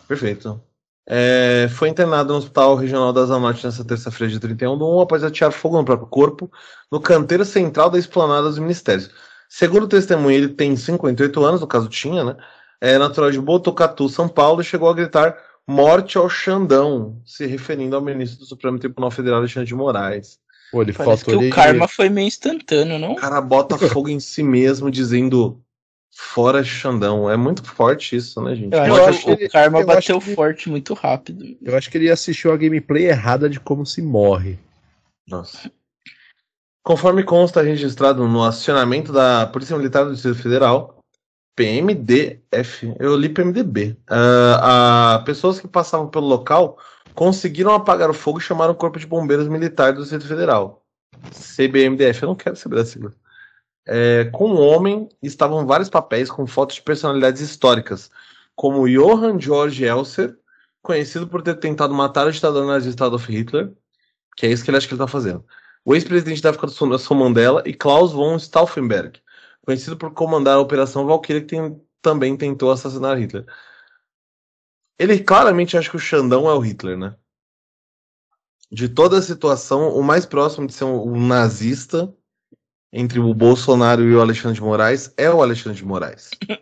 Perfeito. 0.08 0.60
É, 1.08 1.68
foi 1.72 1.90
internado 1.90 2.32
no 2.32 2.40
Hospital 2.40 2.76
Regional 2.76 3.12
da 3.12 3.22
Asa 3.22 3.40
Norte 3.40 3.66
nessa 3.66 3.84
terça-feira 3.84 4.32
de 4.32 4.40
31 4.40 4.78
do 4.78 4.88
1 4.98 5.02
após 5.02 5.24
atear 5.24 5.52
fogo 5.52 5.78
no 5.78 5.84
próprio 5.86 6.08
corpo 6.08 6.50
no 6.92 7.00
canteiro 7.00 7.44
central 7.44 7.90
da 7.90 7.98
esplanada 8.00 8.44
dos 8.48 8.60
ministérios. 8.60 9.10
Segundo 9.50 9.84
o 9.84 9.88
testemunho, 9.88 10.32
ele 10.36 10.48
tem 10.50 10.76
58 10.76 11.44
anos, 11.44 11.60
no 11.62 11.68
caso 11.68 11.90
tinha, 11.90 12.24
né? 12.24 12.36
É 12.82 12.98
natural 12.98 13.30
de 13.30 13.40
Botucatu, 13.40 14.10
São 14.10 14.28
Paulo, 14.28 14.62
e 14.62 14.66
chegou 14.66 14.90
a 14.90 14.94
gritar 14.94 15.38
Morte 15.68 16.18
ao 16.18 16.28
Xandão, 16.28 17.22
se 17.24 17.46
referindo 17.46 17.96
ao 17.96 18.02
ministro 18.02 18.40
do 18.40 18.46
Supremo 18.46 18.80
Tribunal 18.80 19.12
Federal, 19.12 19.40
Alexandre 19.40 19.68
de 19.68 19.76
Moraes. 19.76 20.40
Pô, 20.72 20.82
ele 20.82 20.92
Parece 20.92 21.26
que 21.26 21.36
o 21.36 21.50
karma 21.50 21.88
foi 21.88 22.10
meio 22.10 22.28
instantâneo, 22.28 22.98
não? 22.98 23.14
O 23.14 23.16
cara 23.16 23.40
bota 23.40 23.78
fogo 23.78 24.10
em 24.10 24.20
si 24.20 24.42
mesmo, 24.42 24.90
dizendo 24.90 25.62
fora 26.12 26.64
Xandão. 26.64 27.30
É 27.30 27.38
muito 27.38 27.64
forte 27.64 28.16
isso, 28.16 28.42
né, 28.42 28.56
gente? 28.56 28.74
Eu, 28.74 28.86
eu 28.86 29.06
acho 29.06 29.24
que 29.24 29.46
o 29.46 29.50
karma 29.50 29.84
bateu 29.86 30.20
que... 30.20 30.34
forte 30.34 30.70
muito 30.70 30.94
rápido. 30.94 31.46
Eu 31.62 31.78
acho 31.78 31.90
que 31.90 31.98
ele 31.98 32.10
assistiu 32.10 32.52
a 32.52 32.58
gameplay 32.58 33.06
errada 33.06 33.50
de 33.50 33.60
como 33.60 33.86
se 33.86 34.02
morre. 34.02 34.58
Nossa. 35.28 35.72
Conforme 36.84 37.24
consta 37.24 37.62
registrado 37.62 38.28
no 38.28 38.44
acionamento 38.44 39.14
da 39.14 39.46
Polícia 39.46 39.78
Militar 39.78 40.06
do 40.06 40.14
Distrito 40.14 40.42
Federal, 40.42 41.01
PMDF, 41.56 42.96
eu 43.00 43.16
li 43.16 43.30
PMDB, 43.30 43.98
uh, 44.10 45.20
uh, 45.20 45.26
pessoas 45.26 45.60
que 45.60 45.68
passavam 45.68 46.08
pelo 46.08 46.28
local 46.28 46.78
conseguiram 47.14 47.74
apagar 47.74 48.10
o 48.10 48.14
fogo 48.14 48.40
e 48.40 48.42
chamaram 48.42 48.72
o 48.72 48.76
Corpo 48.76 48.98
de 48.98 49.06
Bombeiros 49.06 49.48
Militar 49.48 49.94
do 49.94 50.02
Distrito 50.02 50.28
Federal. 50.28 50.86
CBMDF, 51.32 52.24
eu 52.24 52.30
não 52.30 52.36
quero 52.36 52.56
saber 52.56 52.78
da 52.78 52.86
sigla. 52.86 53.14
É, 53.86 54.26
com 54.32 54.52
o 54.52 54.62
homem 54.62 55.10
estavam 55.22 55.66
vários 55.66 55.90
papéis 55.90 56.32
com 56.32 56.48
fotos 56.48 56.78
de 56.78 56.82
personalidades 56.82 57.42
históricas, 57.42 58.10
como 58.56 58.88
Johann 58.88 59.40
Georg 59.40 59.84
Elser, 59.84 60.38
conhecido 60.82 61.28
por 61.28 61.42
ter 61.42 61.56
tentado 61.56 61.94
matar 61.94 62.28
o 62.28 62.32
ditador 62.32 62.66
nazista 62.66 63.06
Adolf 63.06 63.28
Hitler, 63.28 63.72
que 64.38 64.46
é 64.46 64.52
isso 64.52 64.64
que 64.64 64.70
ele 64.70 64.78
acha 64.78 64.88
que 64.88 64.94
ele 64.94 65.02
está 65.02 65.12
fazendo 65.12 65.44
o 65.84 65.96
ex-presidente 65.96 66.42
da 66.42 66.50
África 66.50 66.68
do 66.68 66.74
Sul, 66.74 66.90
Nelson 66.90 67.16
Mandela, 67.16 67.64
e 67.66 67.74
Klaus 67.74 68.12
von 68.12 68.38
Stauffenberg, 68.38 69.20
conhecido 69.66 69.98
por 69.98 70.14
comandar 70.14 70.56
a 70.56 70.62
Operação 70.62 71.06
Valkyrie, 71.06 71.42
que 71.42 71.56
tem, 71.56 71.82
também 72.02 72.36
tentou 72.36 72.72
assassinar 72.72 73.18
Hitler. 73.18 73.46
Ele 75.00 75.20
claramente 75.20 75.78
acha 75.78 75.90
que 75.90 75.96
o 75.96 76.00
Xandão 76.00 76.50
é 76.50 76.54
o 76.54 76.60
Hitler, 76.60 76.98
né? 76.98 77.16
De 78.72 78.88
toda 78.88 79.18
a 79.18 79.22
situação, 79.22 79.90
o 79.90 80.04
mais 80.04 80.26
próximo 80.26 80.68
de 80.68 80.74
ser 80.74 80.86
um, 80.86 81.14
um 81.14 81.28
nazista 81.28 82.14
entre 82.94 83.20
o 83.20 83.34
Bolsonaro 83.34 84.04
e 84.04 84.16
o 84.16 84.22
Alexandre 84.22 84.56
de 84.56 84.64
Moraes 84.64 85.14
é 85.18 85.30
o 85.30 85.42
Alexandre 85.42 85.78
de 85.78 85.86
Moraes. 85.86 86.30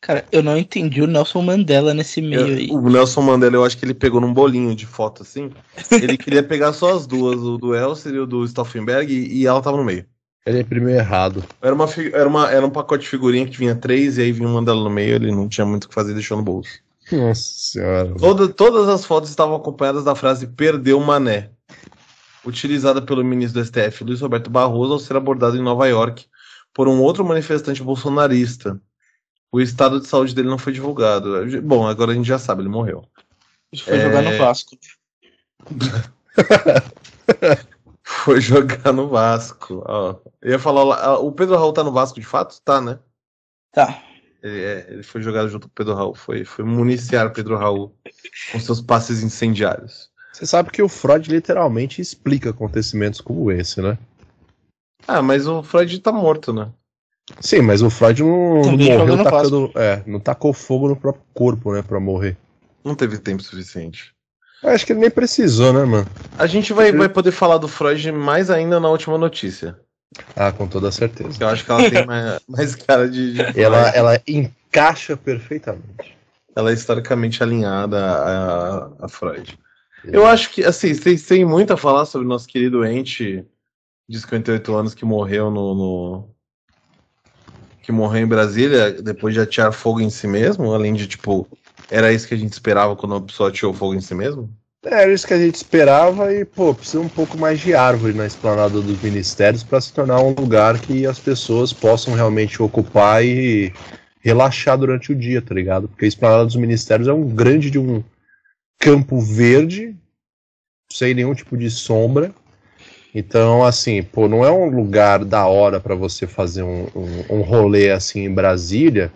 Cara, 0.00 0.22
eu 0.30 0.42
não 0.42 0.58
entendi 0.58 1.00
o 1.00 1.06
Nelson 1.06 1.40
Mandela 1.40 1.94
nesse 1.94 2.20
meio 2.20 2.44
aí. 2.44 2.70
O 2.70 2.90
Nelson 2.90 3.22
Mandela, 3.22 3.56
eu 3.56 3.64
acho 3.64 3.78
que 3.78 3.86
ele 3.86 3.94
pegou 3.94 4.20
num 4.20 4.34
bolinho 4.34 4.74
de 4.74 4.84
foto 4.84 5.22
assim. 5.22 5.50
ele 5.90 6.18
queria 6.18 6.42
pegar 6.42 6.74
só 6.74 6.94
as 6.94 7.06
duas, 7.06 7.40
o 7.40 7.56
do 7.56 7.74
Elser 7.74 8.14
e 8.14 8.18
o 8.18 8.26
do 8.26 8.46
Stauffenberg, 8.46 9.10
e, 9.10 9.40
e 9.40 9.46
ela 9.46 9.62
tava 9.62 9.78
no 9.78 9.84
meio. 9.84 10.06
Ele 10.46 10.60
imprimiu 10.60 10.90
errado. 10.90 11.42
Era, 11.62 11.74
uma, 11.74 11.86
era, 12.12 12.28
uma, 12.28 12.50
era 12.50 12.66
um 12.66 12.70
pacote 12.70 13.04
de 13.04 13.10
figurinha 13.10 13.46
que 13.46 13.56
vinha 13.56 13.74
três, 13.74 14.18
e 14.18 14.22
aí 14.22 14.32
vinha 14.32 14.48
o 14.48 14.52
Mandela 14.52 14.82
no 14.82 14.90
meio, 14.90 15.14
ele 15.14 15.32
não 15.32 15.48
tinha 15.48 15.64
muito 15.64 15.84
o 15.84 15.88
que 15.88 15.94
fazer, 15.94 16.12
deixou 16.12 16.36
no 16.36 16.42
bolso. 16.42 16.70
Nossa 17.10 17.42
senhora. 17.42 18.14
Toda, 18.16 18.48
todas 18.48 18.88
as 18.88 19.04
fotos 19.04 19.30
estavam 19.30 19.56
acompanhadas 19.56 20.04
da 20.04 20.14
frase 20.14 20.46
perdeu 20.46 21.00
mané, 21.00 21.50
utilizada 22.44 23.00
pelo 23.00 23.24
ministro 23.24 23.60
do 23.60 23.66
STF, 23.66 24.04
Luiz 24.04 24.20
Roberto 24.20 24.50
Barroso, 24.50 24.92
ao 24.92 24.98
ser 24.98 25.16
abordado 25.16 25.56
em 25.56 25.62
Nova 25.62 25.86
York 25.86 26.26
por 26.72 26.88
um 26.88 27.00
outro 27.00 27.24
manifestante 27.24 27.82
bolsonarista 27.82 28.80
o 29.54 29.60
estado 29.60 30.00
de 30.00 30.08
saúde 30.08 30.34
dele 30.34 30.48
não 30.48 30.58
foi 30.58 30.72
divulgado. 30.72 31.46
Bom, 31.62 31.86
agora 31.86 32.10
a 32.10 32.14
gente 32.16 32.26
já 32.26 32.40
sabe, 32.40 32.62
ele 32.62 32.68
morreu. 32.68 33.04
Ele 33.72 33.82
foi 33.82 33.98
é... 33.98 34.02
jogar 34.02 34.22
no 34.22 34.36
Vasco. 34.36 34.76
foi 38.24 38.40
jogar 38.40 38.92
no 38.92 39.08
Vasco. 39.08 39.82
Ó, 39.86 40.16
eu 40.42 40.52
ia 40.52 40.58
falar, 40.58 41.18
o 41.18 41.32
Pedro 41.32 41.56
Raul 41.56 41.72
tá 41.72 41.82
no 41.82 41.92
Vasco 41.92 42.20
de 42.20 42.26
fato? 42.26 42.60
Tá, 42.62 42.80
né? 42.80 42.98
Tá. 43.72 44.02
Ele, 44.42 44.62
é, 44.62 44.86
ele 44.90 45.02
foi 45.02 45.22
jogado 45.22 45.48
junto 45.48 45.66
com 45.66 45.72
o 45.72 45.74
Pedro 45.74 45.94
Raul. 45.94 46.14
Foi, 46.14 46.44
foi 46.44 46.64
municiar 46.64 47.32
Pedro 47.32 47.56
Raul 47.56 47.94
com 48.52 48.60
seus 48.60 48.80
passes 48.80 49.22
incendiários. 49.22 50.10
Você 50.32 50.46
sabe 50.46 50.70
que 50.70 50.82
o 50.82 50.88
Freud 50.88 51.30
literalmente 51.30 52.00
explica 52.00 52.50
acontecimentos 52.50 53.20
como 53.20 53.50
esse, 53.52 53.80
né? 53.80 53.96
Ah, 55.06 55.22
mas 55.22 55.46
o 55.46 55.62
Freud 55.62 55.98
tá 56.00 56.10
morto, 56.10 56.52
né? 56.52 56.70
Sim, 57.40 57.62
mas 57.62 57.82
o 57.82 57.88
Freud 57.88 58.22
não, 58.22 58.62
não 58.62 58.76
morreu 58.76 59.22
tacando, 59.22 59.72
é, 59.74 60.02
não 60.06 60.20
tacou 60.20 60.52
fogo 60.52 60.88
no 60.88 60.96
próprio 60.96 61.24
corpo, 61.32 61.72
né, 61.72 61.82
pra 61.82 61.98
morrer. 61.98 62.36
Não 62.84 62.94
teve 62.94 63.18
tempo 63.18 63.42
suficiente. 63.42 64.13
Eu 64.64 64.70
acho 64.70 64.86
que 64.86 64.92
ele 64.92 65.00
nem 65.00 65.10
precisou, 65.10 65.74
né, 65.74 65.84
mano? 65.84 66.08
A 66.38 66.46
gente 66.46 66.72
vai, 66.72 66.90
vai 66.90 67.08
poder 67.08 67.32
falar 67.32 67.58
do 67.58 67.68
Freud 67.68 68.10
mais 68.10 68.50
ainda 68.50 68.80
na 68.80 68.88
última 68.88 69.18
notícia. 69.18 69.78
Ah, 70.34 70.50
com 70.50 70.66
toda 70.66 70.90
certeza. 70.90 71.36
Eu 71.38 71.48
acho 71.48 71.64
que 71.64 71.70
ela 71.70 71.90
tem 71.90 72.04
mais, 72.06 72.40
mais 72.48 72.74
cara 72.74 73.06
de. 73.06 73.34
de 73.34 73.60
ela, 73.60 73.90
ela 73.90 74.22
encaixa 74.26 75.18
perfeitamente. 75.18 76.16
Ela 76.56 76.70
é 76.70 76.72
historicamente 76.74 77.42
alinhada 77.42 77.98
a, 77.98 79.04
a 79.04 79.08
Freud. 79.08 79.58
Eu 80.04 80.26
acho 80.26 80.50
que, 80.50 80.64
assim, 80.64 80.94
vocês 80.94 81.26
têm 81.26 81.44
muito 81.44 81.72
a 81.72 81.76
falar 81.76 82.06
sobre 82.06 82.26
o 82.26 82.28
nosso 82.28 82.46
querido 82.46 82.84
ente 82.86 83.44
de 84.08 84.20
58 84.20 84.74
anos 84.74 84.94
que 84.94 85.04
morreu 85.04 85.50
no, 85.50 85.74
no 85.74 86.28
que 87.82 87.92
morreu 87.92 88.22
em 88.22 88.28
Brasília 88.28 88.92
depois 88.92 89.34
de 89.34 89.40
atirar 89.40 89.72
fogo 89.72 90.00
em 90.00 90.10
si 90.10 90.26
mesmo? 90.26 90.72
Além 90.72 90.94
de, 90.94 91.06
tipo, 91.06 91.46
era 91.94 92.12
isso 92.12 92.26
que 92.26 92.34
a 92.34 92.36
gente 92.36 92.52
esperava 92.52 92.96
quando 92.96 93.12
uma 93.12 93.20
pessoa 93.20 93.48
atirou 93.48 93.72
fogo 93.72 93.94
em 93.94 94.00
si 94.00 94.14
mesmo? 94.14 94.50
Era 94.84 95.12
isso 95.12 95.26
que 95.26 95.32
a 95.32 95.38
gente 95.38 95.54
esperava 95.54 96.32
e, 96.34 96.44
pô, 96.44 96.74
precisa 96.74 97.00
um 97.00 97.08
pouco 97.08 97.38
mais 97.38 97.60
de 97.60 97.74
árvore 97.74 98.12
na 98.12 98.26
esplanada 98.26 98.80
dos 98.80 99.00
ministérios 99.00 99.62
para 99.62 99.80
se 99.80 99.92
tornar 99.92 100.20
um 100.20 100.34
lugar 100.34 100.78
que 100.78 101.06
as 101.06 101.18
pessoas 101.18 101.72
possam 101.72 102.14
realmente 102.14 102.62
ocupar 102.62 103.24
e 103.24 103.72
relaxar 104.20 104.76
durante 104.76 105.12
o 105.12 105.14
dia, 105.14 105.40
tá 105.40 105.54
ligado? 105.54 105.88
Porque 105.88 106.04
a 106.04 106.08
esplanada 106.08 106.44
dos 106.44 106.56
ministérios 106.56 107.08
é 107.08 107.12
um 107.12 107.26
grande 107.26 107.70
de 107.70 107.78
um 107.78 108.02
campo 108.78 109.20
verde, 109.20 109.96
sem 110.92 111.14
nenhum 111.14 111.34
tipo 111.34 111.56
de 111.56 111.70
sombra, 111.70 112.34
então, 113.14 113.64
assim, 113.64 114.02
pô, 114.02 114.26
não 114.26 114.44
é 114.44 114.50
um 114.50 114.68
lugar 114.68 115.24
da 115.24 115.46
hora 115.46 115.78
para 115.78 115.94
você 115.94 116.26
fazer 116.26 116.64
um, 116.64 116.88
um, 116.96 117.36
um, 117.36 117.40
rolê 117.42 117.90
assim 117.92 118.24
em 118.24 118.34
Brasília, 118.34 119.12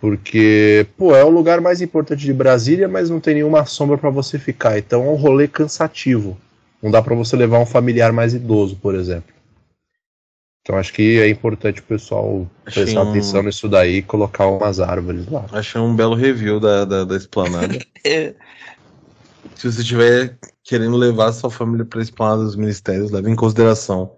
porque, 0.00 0.86
pô, 0.96 1.14
é 1.14 1.24
o 1.24 1.28
lugar 1.28 1.60
mais 1.60 1.80
importante 1.80 2.24
de 2.24 2.32
Brasília, 2.32 2.86
mas 2.86 3.10
não 3.10 3.18
tem 3.18 3.34
nenhuma 3.34 3.66
sombra 3.66 3.98
para 3.98 4.10
você 4.10 4.38
ficar. 4.38 4.78
Então 4.78 5.04
é 5.04 5.08
um 5.08 5.16
rolê 5.16 5.48
cansativo. 5.48 6.38
Não 6.80 6.90
dá 6.90 7.02
para 7.02 7.14
você 7.14 7.36
levar 7.36 7.58
um 7.58 7.66
familiar 7.66 8.12
mais 8.12 8.32
idoso, 8.32 8.76
por 8.76 8.94
exemplo. 8.94 9.34
Então 10.62 10.76
acho 10.76 10.92
que 10.92 11.18
é 11.18 11.28
importante 11.28 11.80
o 11.80 11.84
pessoal 11.84 12.46
Achei 12.64 12.84
prestar 12.84 13.02
um... 13.02 13.10
atenção 13.10 13.42
nisso 13.42 13.68
daí 13.68 13.96
e 13.96 14.02
colocar 14.02 14.46
umas 14.46 14.78
árvores 14.78 15.26
lá. 15.28 15.46
Achei 15.50 15.80
um 15.80 15.96
belo 15.96 16.14
review 16.14 16.60
da, 16.60 16.84
da, 16.84 17.04
da 17.04 17.16
esplanada. 17.16 17.78
Se 19.56 19.72
você 19.72 19.82
tiver 19.82 20.38
querendo 20.62 20.96
levar 20.96 21.32
sua 21.32 21.50
família 21.50 21.84
para 21.84 22.00
esplanada 22.00 22.44
dos 22.44 22.54
ministérios, 22.54 23.10
leve 23.10 23.30
em 23.30 23.34
consideração 23.34 24.12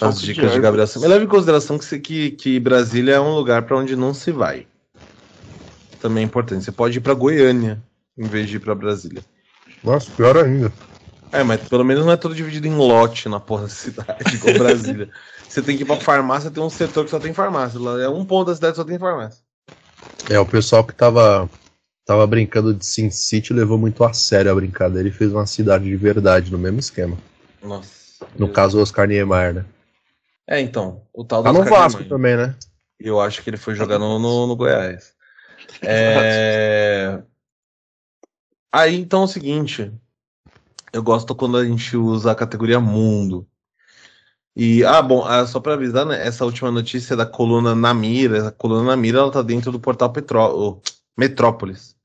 as 0.00 0.20
dicas 0.20 0.50
de, 0.50 0.56
de 0.56 0.60
Gabriel 0.60 0.88
Mas 0.96 1.04
leve 1.04 1.24
em 1.26 1.28
consideração 1.28 1.78
que, 1.78 1.98
que, 1.98 2.30
que 2.32 2.58
Brasília 2.58 3.14
é 3.14 3.20
um 3.20 3.34
lugar 3.34 3.62
para 3.62 3.76
onde 3.76 3.94
não 3.94 4.14
se 4.14 4.32
vai. 4.32 4.66
Também 6.04 6.22
é 6.22 6.26
importante. 6.26 6.62
Você 6.62 6.70
pode 6.70 6.98
ir 6.98 7.00
para 7.00 7.14
Goiânia 7.14 7.82
em 8.18 8.24
vez 8.24 8.46
de 8.46 8.56
ir 8.56 8.60
para 8.60 8.74
Brasília. 8.74 9.24
Nossa, 9.82 10.12
pior 10.12 10.36
ainda. 10.36 10.70
É, 11.32 11.42
mas 11.42 11.66
pelo 11.66 11.82
menos 11.82 12.04
não 12.04 12.12
é 12.12 12.16
tudo 12.18 12.34
dividido 12.34 12.66
em 12.66 12.76
lote 12.76 13.26
na 13.26 13.40
porra 13.40 13.62
da 13.62 13.68
cidade, 13.72 14.34
igual 14.34 14.58
Brasília. 14.58 15.08
você 15.48 15.62
tem 15.62 15.78
que 15.78 15.82
ir 15.82 15.86
pra 15.86 15.96
farmácia, 15.96 16.50
tem 16.50 16.62
um 16.62 16.68
setor 16.68 17.06
que 17.06 17.10
só 17.10 17.18
tem 17.18 17.32
farmácia. 17.32 17.78
É 18.02 18.06
um 18.06 18.22
ponto 18.22 18.48
da 18.48 18.54
cidade 18.54 18.74
que 18.74 18.76
só 18.76 18.84
tem 18.84 18.98
farmácia. 18.98 19.42
É, 20.28 20.38
o 20.38 20.44
pessoal 20.44 20.84
que 20.84 20.92
tava 20.92 21.48
tava 22.04 22.26
brincando 22.26 22.74
de 22.74 22.84
Sin 22.84 23.08
City 23.08 23.54
levou 23.54 23.78
muito 23.78 24.04
a 24.04 24.12
sério 24.12 24.52
a 24.52 24.54
brincadeira 24.54 25.08
e 25.08 25.10
fez 25.10 25.32
uma 25.32 25.46
cidade 25.46 25.84
de 25.84 25.96
verdade 25.96 26.52
no 26.52 26.58
mesmo 26.58 26.80
esquema. 26.80 27.16
Nossa. 27.62 28.26
No 28.36 28.50
caso, 28.50 28.76
o 28.78 28.82
Oscar 28.82 29.08
Niemeyer, 29.08 29.54
né? 29.54 29.64
É, 30.46 30.60
então. 30.60 31.00
O 31.14 31.24
tal 31.24 31.42
do 31.42 31.46
tá 31.46 31.52
no 31.54 31.64
Vasco 31.64 32.02
Niemeyer. 32.02 32.08
também, 32.10 32.36
né? 32.36 32.54
Eu 33.00 33.18
acho 33.22 33.42
que 33.42 33.48
ele 33.48 33.56
foi 33.56 33.74
jogar 33.74 33.98
no, 33.98 34.18
no, 34.18 34.46
no 34.46 34.54
Goiás. 34.54 35.13
É... 35.82 37.22
Aí, 38.72 38.96
então, 38.96 39.22
é 39.22 39.24
o 39.24 39.28
seguinte. 39.28 39.92
Eu 40.92 41.02
gosto 41.02 41.34
quando 41.34 41.56
a 41.56 41.64
gente 41.64 41.96
usa 41.96 42.32
a 42.32 42.34
categoria 42.34 42.80
mundo. 42.80 43.46
E, 44.56 44.84
ah, 44.84 45.02
bom, 45.02 45.24
ah, 45.24 45.46
só 45.46 45.58
para 45.58 45.74
avisar, 45.74 46.06
né, 46.06 46.24
essa 46.24 46.44
última 46.44 46.70
notícia 46.70 47.16
da 47.16 47.26
coluna 47.26 47.74
na 47.74 47.92
mira, 47.92 48.48
a 48.48 48.52
coluna 48.52 48.84
na 48.84 48.96
mira, 48.96 49.18
ela 49.18 49.30
tá 49.30 49.42
dentro 49.42 49.72
do 49.72 49.80
portal 49.80 50.12
Petró 50.12 50.80
Metrópolis. 51.16 51.96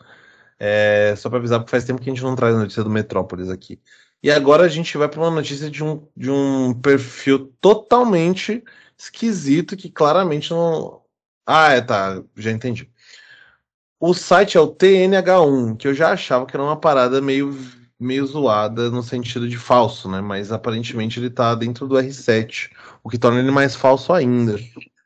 É, 0.60 1.16
só 1.16 1.30
para 1.30 1.40
avisar, 1.40 1.60
porque 1.60 1.72
faz 1.72 1.86
tempo 1.86 2.02
que 2.02 2.10
a 2.10 2.14
gente 2.14 2.24
não 2.24 2.36
traz 2.36 2.56
notícia 2.56 2.84
do 2.84 2.90
Metrópolis 2.90 3.50
aqui. 3.50 3.80
E 4.22 4.30
agora 4.32 4.64
a 4.64 4.68
gente 4.68 4.98
vai 4.98 5.08
para 5.08 5.22
uma 5.22 5.32
notícia 5.32 5.70
de 5.70 5.84
um, 5.84 6.06
de 6.16 6.30
um 6.30 6.74
perfil 6.74 7.54
totalmente 7.62 8.64
esquisito 8.98 9.78
que 9.78 9.90
claramente 9.90 10.52
não. 10.52 11.02
Ah, 11.46 11.72
é, 11.74 11.82
tá, 11.82 12.22
já 12.36 12.52
entendi. 12.52 12.92
O 14.00 14.14
site 14.14 14.58
é 14.58 14.62
o 14.62 14.68
TNH1, 14.68 15.78
que 15.78 15.88
eu 15.88 15.94
já 15.94 16.12
achava 16.12 16.46
que 16.46 16.56
era 16.56 16.64
uma 16.64 16.78
parada 16.78 17.20
meio, 17.22 17.58
meio 18.00 18.26
zoada 18.26 18.90
no 18.90 19.04
sentido 19.04 19.48
de 19.48 19.58
falso, 19.58 20.10
né? 20.10 20.22
Mas 20.22 20.52
aparentemente 20.52 21.20
ele 21.20 21.30
tá 21.30 21.54
dentro 21.54 21.88
do 21.88 21.96
R7, 21.96 22.70
o 23.04 23.10
que 23.10 23.18
torna 23.18 23.40
ele 23.40 23.52
mais 23.52 23.76
falso 23.76 24.14
ainda. 24.14 24.58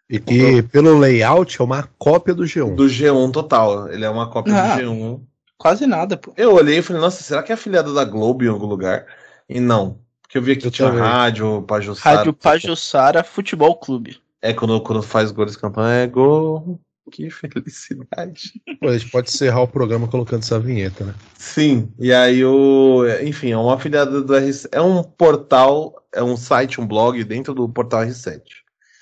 E 0.10 0.20
que, 0.20 0.62
pelo 0.64 1.00
layout, 1.00 1.60
é 1.60 1.64
uma 1.64 1.90
cópia 1.98 2.36
do 2.36 2.44
G1. 2.44 2.76
Do 2.76 2.86
G1 2.86 3.32
total. 3.32 3.88
Ele 3.92 4.06
é 4.06 4.10
uma 4.10 4.30
cópia 4.30 4.54
ah. 4.54 4.76
do 4.76 4.82
G1 4.82 5.22
quase 5.64 5.88
nada, 5.88 6.18
pô. 6.18 6.34
Eu 6.36 6.54
olhei 6.54 6.80
e 6.80 6.82
falei, 6.82 7.02
nossa, 7.02 7.24
será 7.24 7.42
que 7.42 7.50
é 7.50 7.56
afiliada 7.56 7.94
da 7.94 8.04
Globo 8.04 8.44
em 8.44 8.50
algum 8.50 8.66
lugar? 8.66 9.06
E 9.48 9.62
não. 9.62 9.98
Porque 10.22 10.38
eu 10.38 10.42
vi 10.42 10.52
aqui 10.52 10.68
Eu 10.68 10.72
tinha 10.72 10.90
rádio, 10.90 11.62
Pajussara. 11.62 12.18
Rádio 12.18 12.34
Pajussara 12.34 13.24
Futebol 13.24 13.74
Clube. 13.78 14.20
É 14.42 14.54
quando, 14.54 14.82
quando 14.82 15.02
faz 15.02 15.32
gol 15.32 15.46
de 15.46 15.58
campanha, 15.58 16.04
é 16.04 16.08
gol. 16.08 16.78
Que 17.12 17.30
felicidade. 17.30 18.62
Pô, 18.80 18.88
a 18.88 18.98
gente 18.98 19.12
pode 19.12 19.30
encerrar 19.30 19.62
o 19.62 19.68
programa 19.68 20.08
colocando 20.08 20.42
essa 20.42 20.60
vinheta, 20.60 21.06
né? 21.06 21.14
Sim, 21.38 21.92
e 22.00 22.14
aí 22.14 22.44
o. 22.44 23.04
Enfim, 23.22 23.52
é 23.52 23.58
uma 23.58 23.76
afiliada 23.76 24.22
do 24.22 24.36
RC. 24.36 24.70
É 24.72 24.82
um 24.82 25.04
portal, 25.04 26.06
é 26.14 26.24
um 26.24 26.38
site, 26.38 26.80
um 26.80 26.88
blog 26.88 27.24
dentro 27.24 27.54
do 27.54 27.68
portal 27.68 28.02
R7. 28.04 28.42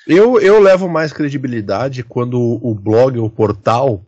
Eu, 0.08 0.40
eu 0.40 0.60
levo 0.60 0.90
mais 0.90 1.14
credibilidade 1.14 2.04
quando 2.04 2.40
o 2.40 2.74
blog, 2.74 3.20
o 3.20 3.30
portal, 3.30 4.04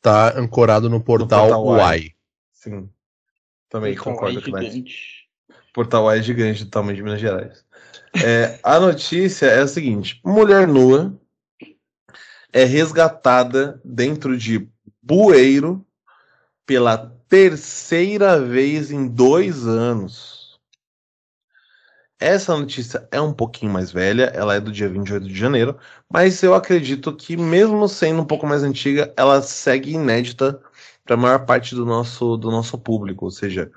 tá 0.00 0.38
ancorado 0.38 0.88
no 0.88 1.00
portal, 1.00 1.48
portal 1.48 1.66
Uai. 1.66 2.10
Sim. 2.52 2.88
Também 3.68 3.92
Então, 3.92 4.04
concordo 4.04 4.38
é 4.38 4.42
com 4.42 4.58
isso. 4.58 4.70
gigante. 4.70 5.24
Portal 5.72 6.10
é 6.12 6.22
gigante 6.22 6.64
do 6.64 6.70
tamanho 6.70 6.96
de 6.96 7.02
Minas 7.02 7.20
Gerais. 7.20 7.64
É, 8.24 8.60
a 8.62 8.78
notícia 8.78 9.46
é 9.46 9.60
a 9.60 9.66
seguinte: 9.66 10.20
mulher 10.24 10.68
nua 10.68 11.18
é 12.54 12.62
resgatada 12.62 13.80
dentro 13.84 14.38
de 14.38 14.68
bueiro 15.02 15.84
pela 16.64 16.96
terceira 17.28 18.40
vez 18.40 18.92
em 18.92 19.08
dois 19.08 19.66
anos. 19.66 20.60
Essa 22.20 22.56
notícia 22.56 23.08
é 23.10 23.20
um 23.20 23.32
pouquinho 23.32 23.72
mais 23.72 23.90
velha, 23.90 24.30
ela 24.32 24.54
é 24.54 24.60
do 24.60 24.70
dia 24.70 24.88
28 24.88 25.26
de 25.26 25.34
janeiro, 25.34 25.76
mas 26.08 26.40
eu 26.44 26.54
acredito 26.54 27.12
que, 27.12 27.36
mesmo 27.36 27.88
sendo 27.88 28.22
um 28.22 28.24
pouco 28.24 28.46
mais 28.46 28.62
antiga, 28.62 29.12
ela 29.16 29.42
segue 29.42 29.90
inédita 29.90 30.60
para 31.04 31.14
a 31.14 31.18
maior 31.18 31.44
parte 31.44 31.74
do 31.74 31.84
nosso, 31.84 32.36
do 32.36 32.52
nosso 32.52 32.78
público, 32.78 33.24
ou 33.24 33.32
seja, 33.32 33.68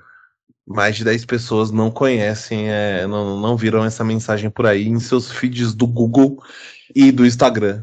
mais 0.64 0.96
de 0.96 1.02
10 1.02 1.24
pessoas 1.24 1.72
não 1.72 1.90
conhecem, 1.90 2.70
é, 2.70 3.08
não, 3.08 3.40
não 3.40 3.56
viram 3.56 3.84
essa 3.84 4.04
mensagem 4.04 4.48
por 4.48 4.66
aí 4.66 4.86
em 4.86 5.00
seus 5.00 5.32
feeds 5.32 5.74
do 5.74 5.86
Google 5.86 6.40
e 6.94 7.10
do 7.10 7.26
Instagram 7.26 7.82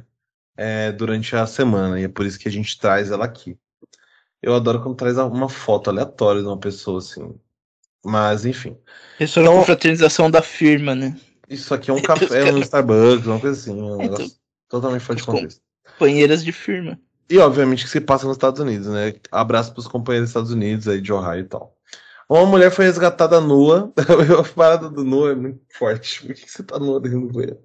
é, 0.58 0.91
durante 0.91 1.36
a 1.36 1.45
semana, 1.45 1.99
e 1.99 2.03
é 2.06 2.08
por 2.08 2.26
isso 2.26 2.39
que 2.39 2.47
a 2.47 2.51
gente 2.51 2.78
traz 2.80 3.12
ela 3.12 3.26
aqui. 3.26 3.58
Eu 4.41 4.53
adoro 4.53 4.82
quando 4.82 4.95
traz 4.95 5.18
uma 5.18 5.49
foto 5.49 5.89
aleatória 5.89 6.41
de 6.41 6.47
uma 6.47 6.60
pessoa 6.60 6.99
assim. 6.99 7.34
Mas, 8.06 8.45
enfim. 8.45 8.78
Isso 9.20 9.39
Então- 9.39 9.56
uma 9.56 9.64
fraternização 9.66 10.30
da 10.30 10.41
firma, 10.41 10.93
né? 10.93 11.20
Isso 11.49 11.74
aqui 11.74 11.89
é 11.89 11.93
um 11.93 12.01
café, 12.01 12.53
um 12.53 12.60
Starbucks, 12.60 13.26
uma 13.26 13.39
coisa 13.39 13.60
assim. 13.60 13.82
Um 13.82 13.97
negócio 13.97 14.32
totalmente 14.70 15.01
fora 15.01 15.18
de 15.18 15.24
contexto. 15.26 15.62
Banheiras 15.99 16.43
de 16.43 16.51
firma. 16.51 16.99
E 17.30 17.39
obviamente 17.39 17.84
que 17.84 17.89
se 17.89 17.99
passa 18.01 18.28
nos 18.28 18.36
Estados 18.36 18.60
Unidos, 18.60 18.88
né? 18.88 19.16
Abraço 19.32 19.74
pros 19.74 19.88
companheiros 19.88 20.28
dos 20.28 20.32
Estados 20.32 20.51
Unidos 20.51 20.88
aí 20.88 21.01
de 21.01 21.12
Ohio 21.12 21.39
e 21.39 21.43
tal. 21.45 21.76
Uma 22.30 22.45
mulher 22.45 22.72
foi 22.72 22.86
resgatada 22.86 23.39
nua. 23.41 23.91
A 24.39 24.43
parada 24.53 24.89
do 24.89 25.03
nua 25.03 25.32
é 25.32 25.36
muito 25.36 25.62
forte. 25.74 26.22
Por 26.26 26.36
que 26.36 26.49
você 26.51 26.62
tá 26.64 26.78
nua 26.78 26.99
dentro 26.99 27.22
do 27.22 27.28
bueiro? 27.28 27.58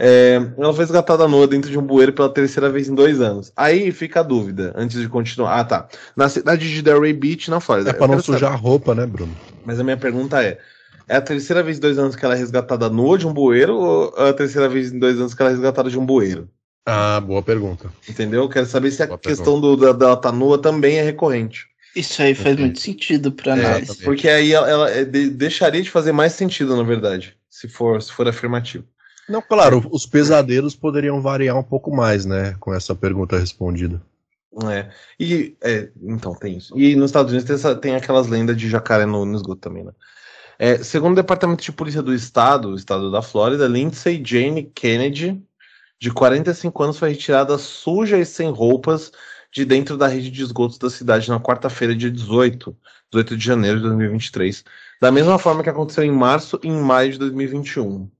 É, 0.00 0.36
ela 0.56 0.72
foi 0.72 0.84
resgatada 0.84 1.26
nua 1.26 1.46
dentro 1.48 1.70
de 1.70 1.78
um 1.78 1.82
bueiro 1.82 2.12
pela 2.12 2.28
terceira 2.32 2.70
vez 2.70 2.88
em 2.88 2.94
dois 2.94 3.20
anos. 3.20 3.52
Aí 3.56 3.90
fica 3.90 4.20
a 4.20 4.22
dúvida, 4.22 4.72
antes 4.76 5.00
de 5.00 5.08
continuar. 5.08 5.58
Ah, 5.58 5.64
tá. 5.64 5.88
Na 6.16 6.28
cidade 6.28 6.72
de 6.72 6.82
Delray 6.82 7.12
Beach, 7.12 7.50
na 7.50 7.58
Flórida. 7.58 7.90
É 7.90 7.92
pra 7.92 8.06
não 8.06 8.14
quero 8.14 8.22
saber- 8.26 8.38
sujar 8.38 8.52
a 8.52 8.56
roupa, 8.56 8.94
né, 8.94 9.04
Bruno? 9.06 9.34
Mas 9.64 9.80
a 9.80 9.84
minha 9.84 9.96
pergunta 9.96 10.40
é: 10.42 10.58
é 11.08 11.16
a 11.16 11.20
terceira 11.20 11.62
vez 11.64 11.78
em 11.78 11.80
dois 11.80 11.98
anos 11.98 12.14
que 12.14 12.24
ela 12.24 12.34
é 12.34 12.38
resgatada 12.38 12.88
nua 12.88 13.18
de 13.18 13.26
um 13.26 13.32
bueiro 13.32 13.74
ou 13.76 14.14
é 14.16 14.28
a 14.30 14.32
terceira 14.34 14.68
vez 14.68 14.92
em 14.92 14.98
dois 15.00 15.18
anos 15.18 15.34
que 15.34 15.42
ela 15.42 15.50
é 15.50 15.54
resgatada 15.54 15.90
de 15.90 15.98
um 15.98 16.06
bueiro? 16.06 16.48
Ah, 16.86 17.20
boa 17.20 17.42
pergunta. 17.42 17.90
Entendeu? 18.08 18.42
Eu 18.44 18.48
quero 18.48 18.66
saber 18.66 18.90
se 18.92 19.02
a 19.02 19.06
Boa 19.08 19.18
questão 19.18 19.60
do, 19.60 19.76
da, 19.76 19.92
dela 19.92 20.16
tá 20.16 20.30
nua 20.32 20.56
também 20.62 20.96
é 20.98 21.02
recorrente. 21.02 21.66
Isso 21.94 22.22
aí 22.22 22.34
faz 22.34 22.56
muito 22.56 22.78
sentido 22.80 23.32
pra 23.32 23.50
É, 23.50 23.54
análise. 23.54 23.82
Exatamente. 23.82 24.04
porque 24.04 24.28
aí 24.28 24.52
ela, 24.52 24.70
ela, 24.70 24.90
é, 24.90 25.04
de- 25.04 25.28
deixaria 25.30 25.82
de 25.82 25.90
fazer 25.90 26.12
mais 26.12 26.32
sentido, 26.34 26.76
na 26.76 26.82
verdade, 26.84 27.36
se 27.50 27.68
for, 27.68 28.00
se 28.00 28.12
for 28.12 28.26
afirmativo. 28.28 28.84
Não, 29.28 29.42
claro, 29.42 29.86
os 29.92 30.06
pesadelos 30.06 30.74
poderiam 30.74 31.20
variar 31.20 31.56
um 31.56 31.62
pouco 31.62 31.94
mais, 31.94 32.24
né, 32.24 32.54
com 32.58 32.72
essa 32.74 32.94
pergunta 32.94 33.38
respondida. 33.38 34.00
É. 34.70 34.88
E, 35.20 35.56
é, 35.62 35.90
então, 36.02 36.34
tem 36.34 36.56
isso. 36.56 36.76
E 36.78 36.96
nos 36.96 37.10
Estados 37.10 37.30
Unidos 37.30 37.46
tem, 37.46 37.54
essa- 37.54 37.76
tem 37.76 37.94
aquelas 37.94 38.26
lendas 38.26 38.56
de 38.56 38.68
jacaré 38.68 39.04
no, 39.06 39.24
no 39.24 39.36
esgoto 39.36 39.60
também, 39.60 39.84
né? 39.84 39.92
É, 40.58 40.78
segundo 40.78 41.12
o 41.12 41.16
Departamento 41.16 41.62
de 41.62 41.70
Polícia 41.70 42.02
do 42.02 42.12
Estado, 42.12 42.70
o 42.70 42.74
Estado 42.74 43.12
da 43.12 43.22
Flórida, 43.22 43.68
Lindsay 43.68 44.20
Jane 44.24 44.64
Kennedy, 44.74 45.40
de 46.00 46.10
45 46.10 46.82
anos, 46.82 46.98
foi 46.98 47.10
retirada 47.10 47.56
suja 47.58 48.18
e 48.18 48.24
sem 48.24 48.50
roupas 48.50 49.12
de 49.52 49.64
dentro 49.64 49.96
da 49.96 50.08
rede 50.08 50.30
de 50.30 50.42
esgotos 50.42 50.78
da 50.78 50.90
cidade 50.90 51.28
na 51.28 51.38
quarta-feira, 51.38 51.94
dia 51.94 52.10
18, 52.10 52.76
18 53.12 53.36
de 53.36 53.44
janeiro 53.44 53.76
de 53.78 53.84
2023. 53.84 54.64
Da 55.00 55.12
mesma 55.12 55.38
forma 55.38 55.62
que 55.62 55.70
aconteceu 55.70 56.02
em 56.02 56.10
março 56.10 56.58
e 56.62 56.68
em 56.68 56.80
maio 56.80 57.12
de 57.12 57.18
2021. 57.18 58.10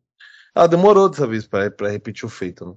Ela 0.58 0.66
demorou 0.68 1.08
dessa 1.08 1.26
vez 1.26 1.46
para 1.46 1.70
repetir 1.90 2.24
o 2.24 2.28
feito. 2.28 2.66
Né? 2.66 2.74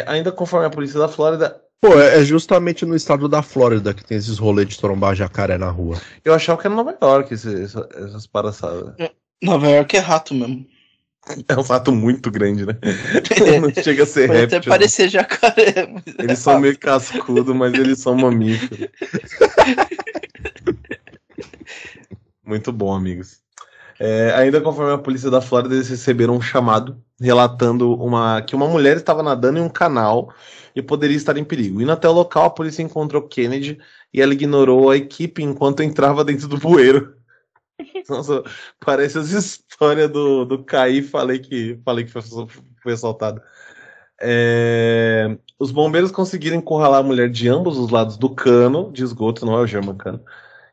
É, 0.00 0.04
ainda 0.10 0.32
conforme 0.32 0.66
a 0.66 0.70
polícia 0.70 0.98
da 0.98 1.08
Flórida, 1.08 1.60
Pô, 1.80 2.00
é 2.00 2.20
é 2.20 2.24
justamente 2.24 2.86
no 2.86 2.94
estado 2.96 3.28
da 3.28 3.42
Flórida 3.42 3.92
que 3.92 4.04
tem 4.04 4.16
esses 4.16 4.38
rolês 4.38 4.68
de 4.68 4.78
trombar 4.78 5.14
jacaré 5.16 5.58
na 5.58 5.68
rua. 5.68 6.00
Eu 6.24 6.32
achava 6.32 6.58
que 6.60 6.66
era 6.68 6.74
Nova 6.76 6.96
York 7.02 7.34
esse- 7.34 7.62
essa- 7.64 7.88
essas 7.96 8.24
palhaçadas. 8.26 8.94
Nova 9.42 9.68
York 9.68 9.96
é 9.96 10.00
rato 10.00 10.32
mesmo. 10.32 10.64
É 11.48 11.56
um 11.58 11.64
fato 11.64 11.90
muito 11.92 12.30
grande, 12.30 12.64
né? 12.64 12.78
Não 13.60 13.82
chega 13.82 14.04
a 14.04 14.06
ser 14.06 14.28
Pode 14.28 14.38
réptil. 14.40 14.58
até 14.58 14.68
parecer 14.70 15.08
jacaré, 15.08 15.86
mas 15.92 16.04
é 16.18 16.22
Eles 16.22 16.38
são 16.38 16.52
rato. 16.54 16.62
meio 16.62 16.78
cascudo, 16.78 17.54
mas 17.54 17.74
eles 17.74 17.98
são 17.98 18.14
mamíferos. 18.16 18.88
Muito 22.44 22.72
bom, 22.72 22.94
amigos. 22.94 23.40
É, 23.98 24.32
ainda 24.34 24.60
conforme 24.60 24.92
a 24.92 24.98
polícia 24.98 25.30
da 25.30 25.40
Flórida, 25.40 25.74
eles 25.74 25.88
receberam 25.88 26.36
um 26.36 26.40
chamado 26.40 27.02
relatando 27.20 27.94
uma, 27.94 28.42
que 28.42 28.54
uma 28.54 28.66
mulher 28.66 28.96
estava 28.96 29.22
nadando 29.22 29.58
em 29.58 29.62
um 29.62 29.68
canal 29.68 30.32
e 30.74 30.82
poderia 30.82 31.16
estar 31.16 31.36
em 31.36 31.44
perigo. 31.44 31.80
Indo 31.80 31.92
até 31.92 32.08
o 32.08 32.12
local, 32.12 32.44
a 32.44 32.50
polícia 32.50 32.82
encontrou 32.82 33.28
Kennedy 33.28 33.78
e 34.12 34.20
ela 34.20 34.32
ignorou 34.32 34.90
a 34.90 34.96
equipe 34.96 35.42
enquanto 35.42 35.82
entrava 35.82 36.24
dentro 36.24 36.48
do 36.48 36.58
bueiro. 36.58 37.14
Nossa, 38.08 38.42
parece 38.80 39.18
as 39.18 39.30
histórias 39.30 40.10
do, 40.10 40.44
do 40.44 40.64
Caí, 40.64 41.02
falei 41.02 41.38
que, 41.38 41.78
falei 41.84 42.04
que 42.04 42.10
foi, 42.10 42.22
foi 42.82 42.92
assaltado. 42.92 43.40
É, 44.20 45.36
os 45.58 45.72
bombeiros 45.72 46.12
conseguiram 46.12 46.56
encurralar 46.56 47.00
a 47.00 47.02
mulher 47.02 47.28
de 47.28 47.48
ambos 47.48 47.76
os 47.76 47.90
lados 47.90 48.16
do 48.16 48.30
cano 48.30 48.92
de 48.92 49.02
esgoto, 49.02 49.44
não 49.44 49.58
é 49.58 49.60
o 49.60 49.66
German 49.66 49.96
cano, 49.96 50.22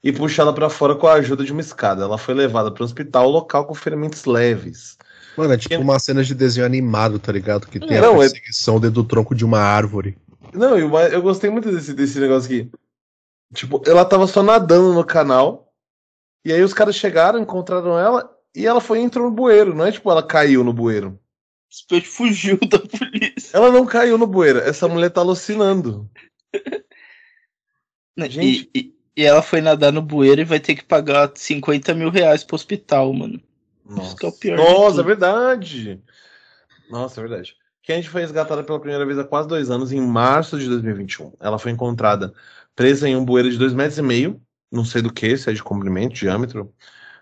e 0.04 0.12
puxá-la 0.12 0.54
para 0.54 0.70
fora 0.70 0.96
com 0.96 1.08
a 1.08 1.14
ajuda 1.14 1.44
de 1.44 1.52
uma 1.52 1.62
escada. 1.62 2.04
Ela 2.04 2.18
foi 2.18 2.34
levada 2.34 2.72
para 2.72 2.82
o 2.82 2.86
hospital 2.86 3.30
local 3.30 3.66
com 3.66 3.74
ferimentos 3.76 4.26
leves. 4.26 4.98
Mano, 5.38 5.54
é 5.54 5.58
tipo 5.58 5.76
uma 5.82 6.00
cena 6.00 6.24
de 6.24 6.34
desenho 6.36 6.66
animado, 6.66 7.20
tá 7.20 7.32
ligado? 7.32 7.68
Que 7.68 7.80
tem 7.80 8.00
Não, 8.00 8.14
a 8.20 8.26
é- 8.26 8.30
perseguição 8.30 8.80
dentro 8.80 8.96
do 9.02 9.04
tronco 9.04 9.34
de 9.36 9.46
uma 9.46 9.60
árvore. 9.60 10.18
Não, 10.54 10.78
eu, 10.78 10.90
eu 10.98 11.22
gostei 11.22 11.50
muito 11.50 11.72
desse, 11.72 11.94
desse 11.94 12.20
negócio 12.20 12.46
aqui. 12.46 12.72
Tipo, 13.54 13.82
ela 13.86 14.06
tava 14.06 14.28
só 14.28 14.42
nadando 14.44 14.94
no 14.94 15.04
canal, 15.04 15.72
e 16.46 16.52
aí 16.54 16.62
os 16.62 16.74
caras 16.74 16.96
chegaram, 16.96 17.40
encontraram 17.40 17.98
ela, 17.98 18.30
e 18.56 18.66
ela 18.66 18.82
foi 18.82 19.00
e 19.00 19.04
entrou 19.04 19.30
no 19.30 19.36
bueiro. 19.36 19.74
Não 19.76 19.86
é 19.86 19.92
tipo 19.92 20.10
ela 20.10 20.24
caiu 20.24 20.64
no 20.64 20.74
bueiro. 20.74 21.20
Simplesmente 21.70 22.10
fugiu 22.10 22.58
da 22.68 22.80
polícia. 22.80 23.56
Ela 23.56 23.72
não 23.72 23.86
caiu 23.86 24.18
no 24.18 24.26
bueiro. 24.28 24.60
Essa 24.60 24.88
mulher 24.88 25.10
tá 25.12 25.22
alucinando. 25.22 26.10
Gente. 28.18 28.70
E, 28.74 28.80
e- 28.80 28.99
e 29.20 29.26
ela 29.26 29.42
foi 29.42 29.60
nadar 29.60 29.92
no 29.92 30.02
bueiro 30.02 30.40
e 30.40 30.46
vai 30.46 30.62
ter 30.62 30.76
que 30.76 30.84
pagar 30.86 31.30
50 31.36 31.94
mil 31.94 32.10
reais 32.10 32.42
pro 32.42 32.56
hospital, 32.56 33.12
mano. 33.12 33.38
Nossa, 33.86 34.16
que 34.16 34.26
é 34.26 34.30
o 34.30 34.32
pior 34.32 34.56
Nossa 34.56 35.02
é 35.02 35.04
verdade. 35.04 36.02
Nossa, 36.90 37.20
é 37.20 37.28
verdade. 37.28 37.54
Kennedy 37.84 38.08
foi 38.08 38.22
resgatada 38.22 38.64
pela 38.64 38.80
primeira 38.80 39.06
vez 39.06 39.20
há 39.20 39.26
quase 39.26 39.50
dois 39.50 39.70
anos, 39.70 39.92
em 39.92 40.00
março 40.00 40.58
de 40.58 40.70
2021. 40.70 41.34
Ela 41.38 41.60
foi 41.60 41.74
encontrada 41.74 42.34
presa 42.74 43.10
em 43.10 43.18
um 43.18 43.26
bueiro 43.26 43.52
de 43.52 43.58
dois 43.58 43.74
metros 43.74 43.98
e 43.98 44.02
meio, 44.02 44.42
não 44.72 44.86
sei 44.86 45.02
do 45.02 45.12
que, 45.12 45.36
se 45.36 45.50
é 45.50 45.54
de 45.54 45.62
comprimento, 45.62 46.14
diâmetro, 46.14 46.74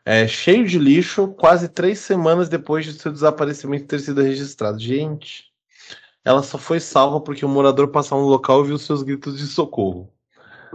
é, 0.06 0.28
cheio 0.28 0.68
de 0.68 0.78
lixo, 0.78 1.30
quase 1.30 1.68
três 1.68 1.98
semanas 1.98 2.48
depois 2.48 2.86
de 2.86 2.94
seu 2.94 3.12
desaparecimento 3.12 3.88
ter 3.88 4.02
sido 4.02 4.22
registrado. 4.22 4.78
Gente, 4.78 5.46
ela 6.24 6.44
só 6.44 6.60
foi 6.60 6.80
salva 6.80 7.20
porque 7.20 7.44
um 7.44 7.50
morador 7.50 7.88
passou 7.88 8.22
no 8.22 8.28
local 8.28 8.64
e 8.64 8.68
viu 8.68 8.78
seus 8.78 9.02
gritos 9.02 9.40
de 9.40 9.48
socorro. 9.48 10.14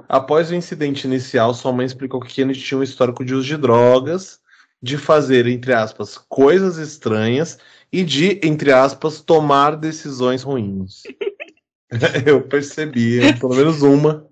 Após 0.08 0.50
o 0.50 0.54
incidente 0.54 1.06
inicial, 1.06 1.54
sua 1.54 1.72
mãe 1.72 1.86
explicou 1.86 2.20
que 2.20 2.32
Kennedy 2.32 2.60
tinha 2.60 2.78
um 2.78 2.82
histórico 2.82 3.24
de 3.24 3.34
uso 3.34 3.46
de 3.46 3.56
drogas, 3.56 4.40
de 4.82 4.98
fazer, 4.98 5.46
entre 5.46 5.72
aspas, 5.72 6.18
coisas 6.28 6.76
estranhas 6.76 7.58
e 7.92 8.02
de, 8.02 8.40
entre 8.42 8.72
aspas, 8.72 9.20
tomar 9.20 9.76
decisões 9.76 10.42
ruins. 10.42 11.02
Eu 12.26 12.42
percebi, 12.42 13.20
pelo 13.38 13.54
menos 13.54 13.82
uma. 13.82 14.26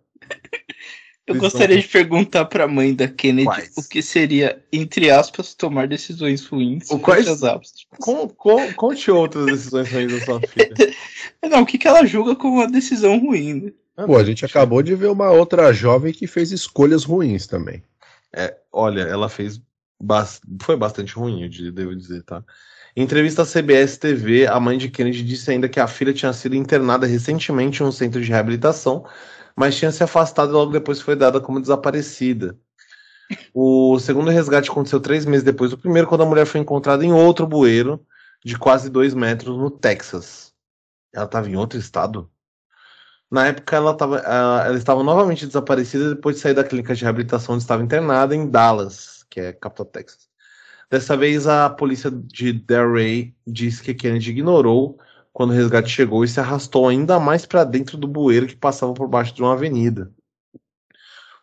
Eu 1.27 1.37
gostaria 1.37 1.79
de 1.81 1.87
perguntar 1.87 2.47
pra 2.47 2.67
mãe 2.67 2.93
da 2.93 3.07
Kennedy 3.07 3.45
Quais? 3.45 3.77
o 3.77 3.89
que 3.89 4.03
seria, 4.03 4.65
entre 4.73 5.11
aspas, 5.11 5.55
tomar 5.55 5.87
decisões 5.87 6.45
ruins. 6.45 6.91
O 6.91 6.99
quais-. 6.99 7.29
Com, 8.01 8.29
com, 8.29 8.73
conte 8.73 9.11
outras 9.11 9.47
decisões 9.47 9.93
ruins 9.93 10.13
da 10.13 10.25
sua 10.25 10.41
filha. 10.41 10.75
Não, 11.49 11.63
o 11.63 11.67
que, 11.67 11.79
que 11.79 11.87
ela 11.87 12.05
julga 12.05 12.35
como 12.35 12.57
uma 12.57 12.67
decisão 12.67 13.19
ruim, 13.19 13.55
né? 13.55 13.73
Pô, 14.07 14.17
a 14.17 14.25
gente 14.25 14.45
acabou 14.45 14.83
de 14.83 14.95
ver 14.95 15.09
uma 15.09 15.31
outra 15.31 15.73
jovem 15.73 16.13
que 16.13 16.27
fez 16.27 16.53
escolhas 16.53 17.05
ruins 17.05 17.47
também. 17.47 17.83
É, 18.33 18.57
olha, 18.73 19.03
ela 19.03 19.29
fez. 19.29 19.61
bas- 20.03 20.41
Foi 20.63 20.77
bastante 20.77 21.15
ruim, 21.15 21.43
eu 21.43 21.49
de- 21.49 21.71
devo 21.71 21.95
dizer, 21.95 22.23
tá? 22.23 22.43
Em 22.97 23.03
entrevista 23.03 23.43
à 23.43 23.45
CBS 23.45 23.99
TV, 23.99 24.47
a 24.47 24.59
mãe 24.59 24.79
de 24.79 24.89
Kennedy 24.91 25.23
disse 25.23 25.51
ainda 25.51 25.69
que 25.69 25.79
a 25.79 25.87
filha 25.87 26.13
tinha 26.13 26.33
sido 26.33 26.57
internada 26.57 27.07
recentemente 27.07 27.83
em 27.83 27.87
um 27.87 27.93
centro 27.93 28.21
de 28.21 28.29
reabilitação, 28.31 29.05
mas 29.57 29.77
tinha 29.77 29.93
se 29.93 30.03
afastado 30.03 30.51
e 30.51 30.55
logo 30.55 30.73
depois 30.73 31.01
foi 31.01 31.15
dada 31.15 31.41
como 31.41 31.61
desaparecida. 31.61 32.59
O 33.55 33.99
segundo 33.99 34.31
resgate 34.31 34.71
aconteceu 34.71 35.01
três 35.01 35.25
meses 35.25 35.45
depois 35.45 35.71
do 35.71 35.79
primeiro, 35.79 36.09
quando 36.09 36.23
a 36.23 36.27
mulher 36.27 36.47
foi 36.47 36.61
encontrada 36.61 37.05
em 37.05 37.13
outro 37.13 37.47
bueiro 37.47 38.05
de 38.45 38.57
quase 38.59 38.89
dois 38.91 39.15
metros 39.15 39.57
no 39.57 39.71
Texas. 39.71 40.53
Ela 41.13 41.27
estava 41.27 41.49
em 41.49 41.57
outro 41.57 41.79
estado? 41.79 42.31
Na 43.31 43.47
época, 43.47 43.77
ela, 43.77 43.95
tava, 43.95 44.23
ah, 44.27 44.65
ela 44.67 44.77
estava 44.77 45.05
novamente 45.05 45.47
desaparecida 45.47 46.15
depois 46.15 46.37
de 46.37 46.43
sair 46.43 46.55
da 46.55 46.65
clínica 46.65 46.95
de 46.95 47.05
reabilitação 47.05 47.55
onde 47.55 47.63
estava 47.63 47.83
internada 47.83 48.35
em 48.35 48.51
Dallas, 48.51 49.25
que 49.31 49.41
é 49.41 49.53
capital 49.53 49.87
do 49.87 49.93
Texas. 49.93 50.29
Dessa 50.91 51.17
vez, 51.17 51.47
a 51.47 51.71
polícia 51.71 52.11
de 52.11 52.53
Delray 52.53 53.33
disse 53.47 53.83
que 53.83 53.95
Kennedy 53.95 54.31
ignorou 54.31 54.99
quando 55.33 55.51
o 55.51 55.53
resgate 55.55 55.89
chegou 55.89 56.25
e 56.25 56.29
se 56.29 56.41
arrastou 56.41 56.89
ainda 56.89 57.21
mais 57.21 57.47
para 57.47 57.63
dentro 57.63 57.97
do 57.97 58.09
bueiro 58.09 58.49
que 58.49 58.57
passava 58.57 58.93
por 58.93 59.09
baixo 59.09 59.33
de 59.33 59.43
uma 59.43 59.53
avenida. 59.53 60.13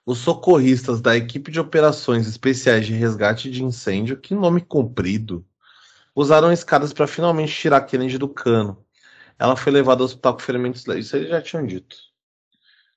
Os 0.05 0.17
socorristas 0.19 0.99
da 0.99 1.15
equipe 1.15 1.49
de 1.51 1.59
operações 1.59 2.27
especiais 2.27 2.85
de 2.85 2.93
resgate 2.93 3.49
de 3.49 3.63
incêndio, 3.63 4.17
que 4.17 4.35
nome 4.35 4.59
comprido, 4.59 5.45
usaram 6.13 6.51
escadas 6.51 6.91
para 6.91 7.07
finalmente 7.07 7.53
tirar 7.53 7.81
Kennedy 7.81 8.17
do 8.17 8.27
cano. 8.27 8.85
Ela 9.39 9.55
foi 9.55 9.71
levada 9.71 10.01
ao 10.01 10.05
hospital 10.05 10.33
com 10.33 10.39
ferimentos 10.39 10.85
leves. 10.85 11.07
Isso 11.07 11.15
eles 11.17 11.29
já 11.29 11.41
tinham 11.41 11.65
dito. 11.65 11.95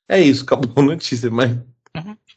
É 0.09 0.21
isso, 0.21 0.45
acabou 0.45 0.73
a 0.77 0.83
notícia, 0.83 1.31
mas 1.31 1.57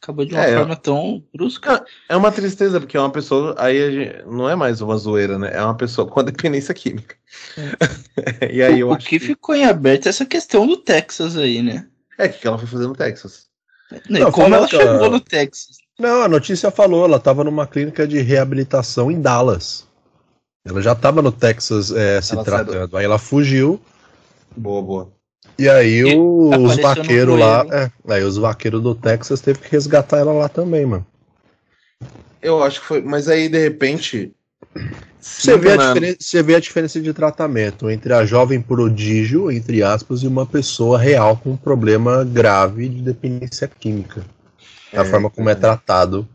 Acabou 0.02 0.24
de 0.26 0.34
uma 0.34 0.44
É, 0.44 0.56
forma 0.56 0.76
tão 0.76 1.24
brusca. 1.32 1.82
é 2.08 2.16
uma 2.16 2.30
tristeza, 2.32 2.78
porque 2.80 2.96
é 2.96 3.00
uma 3.00 3.10
pessoa. 3.10 3.54
Aí 3.56 3.82
a 3.82 3.90
gente- 3.90 4.22
não 4.26 4.50
é 4.50 4.54
mais 4.56 4.80
uma 4.82 4.96
zoeira, 4.98 5.38
né? 5.38 5.50
É 5.54 5.62
uma 5.62 5.76
pessoa 5.76 6.06
com 6.06 6.20
a 6.20 6.24
dependência 6.24 6.74
química. 6.74 7.16
e 8.52 8.62
aí 8.62 8.80
eu 8.80 8.88
o 8.88 8.94
acho 8.94 9.06
que 9.08 9.18
ficou 9.18 9.54
em 9.54 9.64
aberto 9.64 10.06
é 10.06 10.08
essa 10.10 10.26
questão 10.26 10.66
do 10.66 10.76
Texas 10.76 11.36
aí, 11.36 11.62
né? 11.62 11.86
É 12.18 12.26
o 12.26 12.32
que 12.32 12.46
ela 12.46 12.58
foi 12.58 12.66
fazer 12.66 12.86
no 12.86 12.94
Texas. 12.94 13.46
E 14.10 14.12
Não, 14.12 14.30
como 14.32 14.54
ela 14.54 14.66
que 14.68 14.76
chegou 14.76 14.94
ela- 14.94 15.08
no 15.10 15.20
Texas? 15.20 15.78
Não, 15.98 16.22
a 16.22 16.28
notícia 16.28 16.70
falou, 16.70 17.04
ela 17.04 17.16
estava 17.18 17.44
numa 17.44 17.66
clínica 17.66 18.06
de 18.06 18.20
reabilitação 18.20 19.10
em 19.10 19.20
Dallas. 19.22 19.86
Ela 20.66 20.82
já 20.82 20.92
estava 20.92 21.22
no 21.22 21.30
Texas 21.30 21.92
é, 21.92 22.20
se 22.20 22.34
Ela 22.34 22.44
tratando. 22.44 22.96
Aí 22.96 23.04
ela 23.04 23.18
fugiu. 23.18 23.80
Boa, 24.56 24.82
boa. 24.82 25.12
E 25.58 25.68
aí 25.68 25.98
E 25.98 26.04
o- 26.04 26.64
os 26.64 26.76
vaqueiros 26.76 27.38
lá. 27.38 27.64
É, 27.70 27.90
aí 28.12 28.24
os 28.24 28.36
vaqueiros 28.36 28.82
do 28.82 28.94
Texas 28.94 29.40
teve 29.40 29.60
que 29.60 29.70
resgatar 29.70 30.18
ela 30.18 30.32
lá 30.32 30.48
também, 30.48 30.84
mano. 30.86 31.06
Eu 32.42 32.62
acho 32.62 32.80
que 32.80 32.86
foi. 32.86 33.02
Mas 33.02 33.28
aí, 33.28 33.48
de 33.48 33.58
repente. 33.58 34.32
Você 35.20 35.56
vê, 35.56 35.72
a 35.72 35.94
você 36.20 36.42
vê 36.42 36.54
a 36.54 36.60
diferença 36.60 37.00
de 37.00 37.12
tratamento 37.14 37.88
entre 37.88 38.12
a 38.12 38.26
jovem 38.26 38.60
prodígio, 38.60 39.50
entre 39.50 39.82
aspas, 39.82 40.22
e 40.22 40.26
uma 40.26 40.44
pessoa 40.44 40.98
real 40.98 41.36
com 41.36 41.52
um 41.52 41.56
problema 41.56 42.22
grave 42.24 42.88
de 42.88 43.00
dependência 43.00 43.66
química. 43.66 44.24
a 44.92 45.00
É, 45.00 45.04
forma 45.04 45.30
como 45.30 45.48
é 45.48 45.54
tratado 45.54 46.28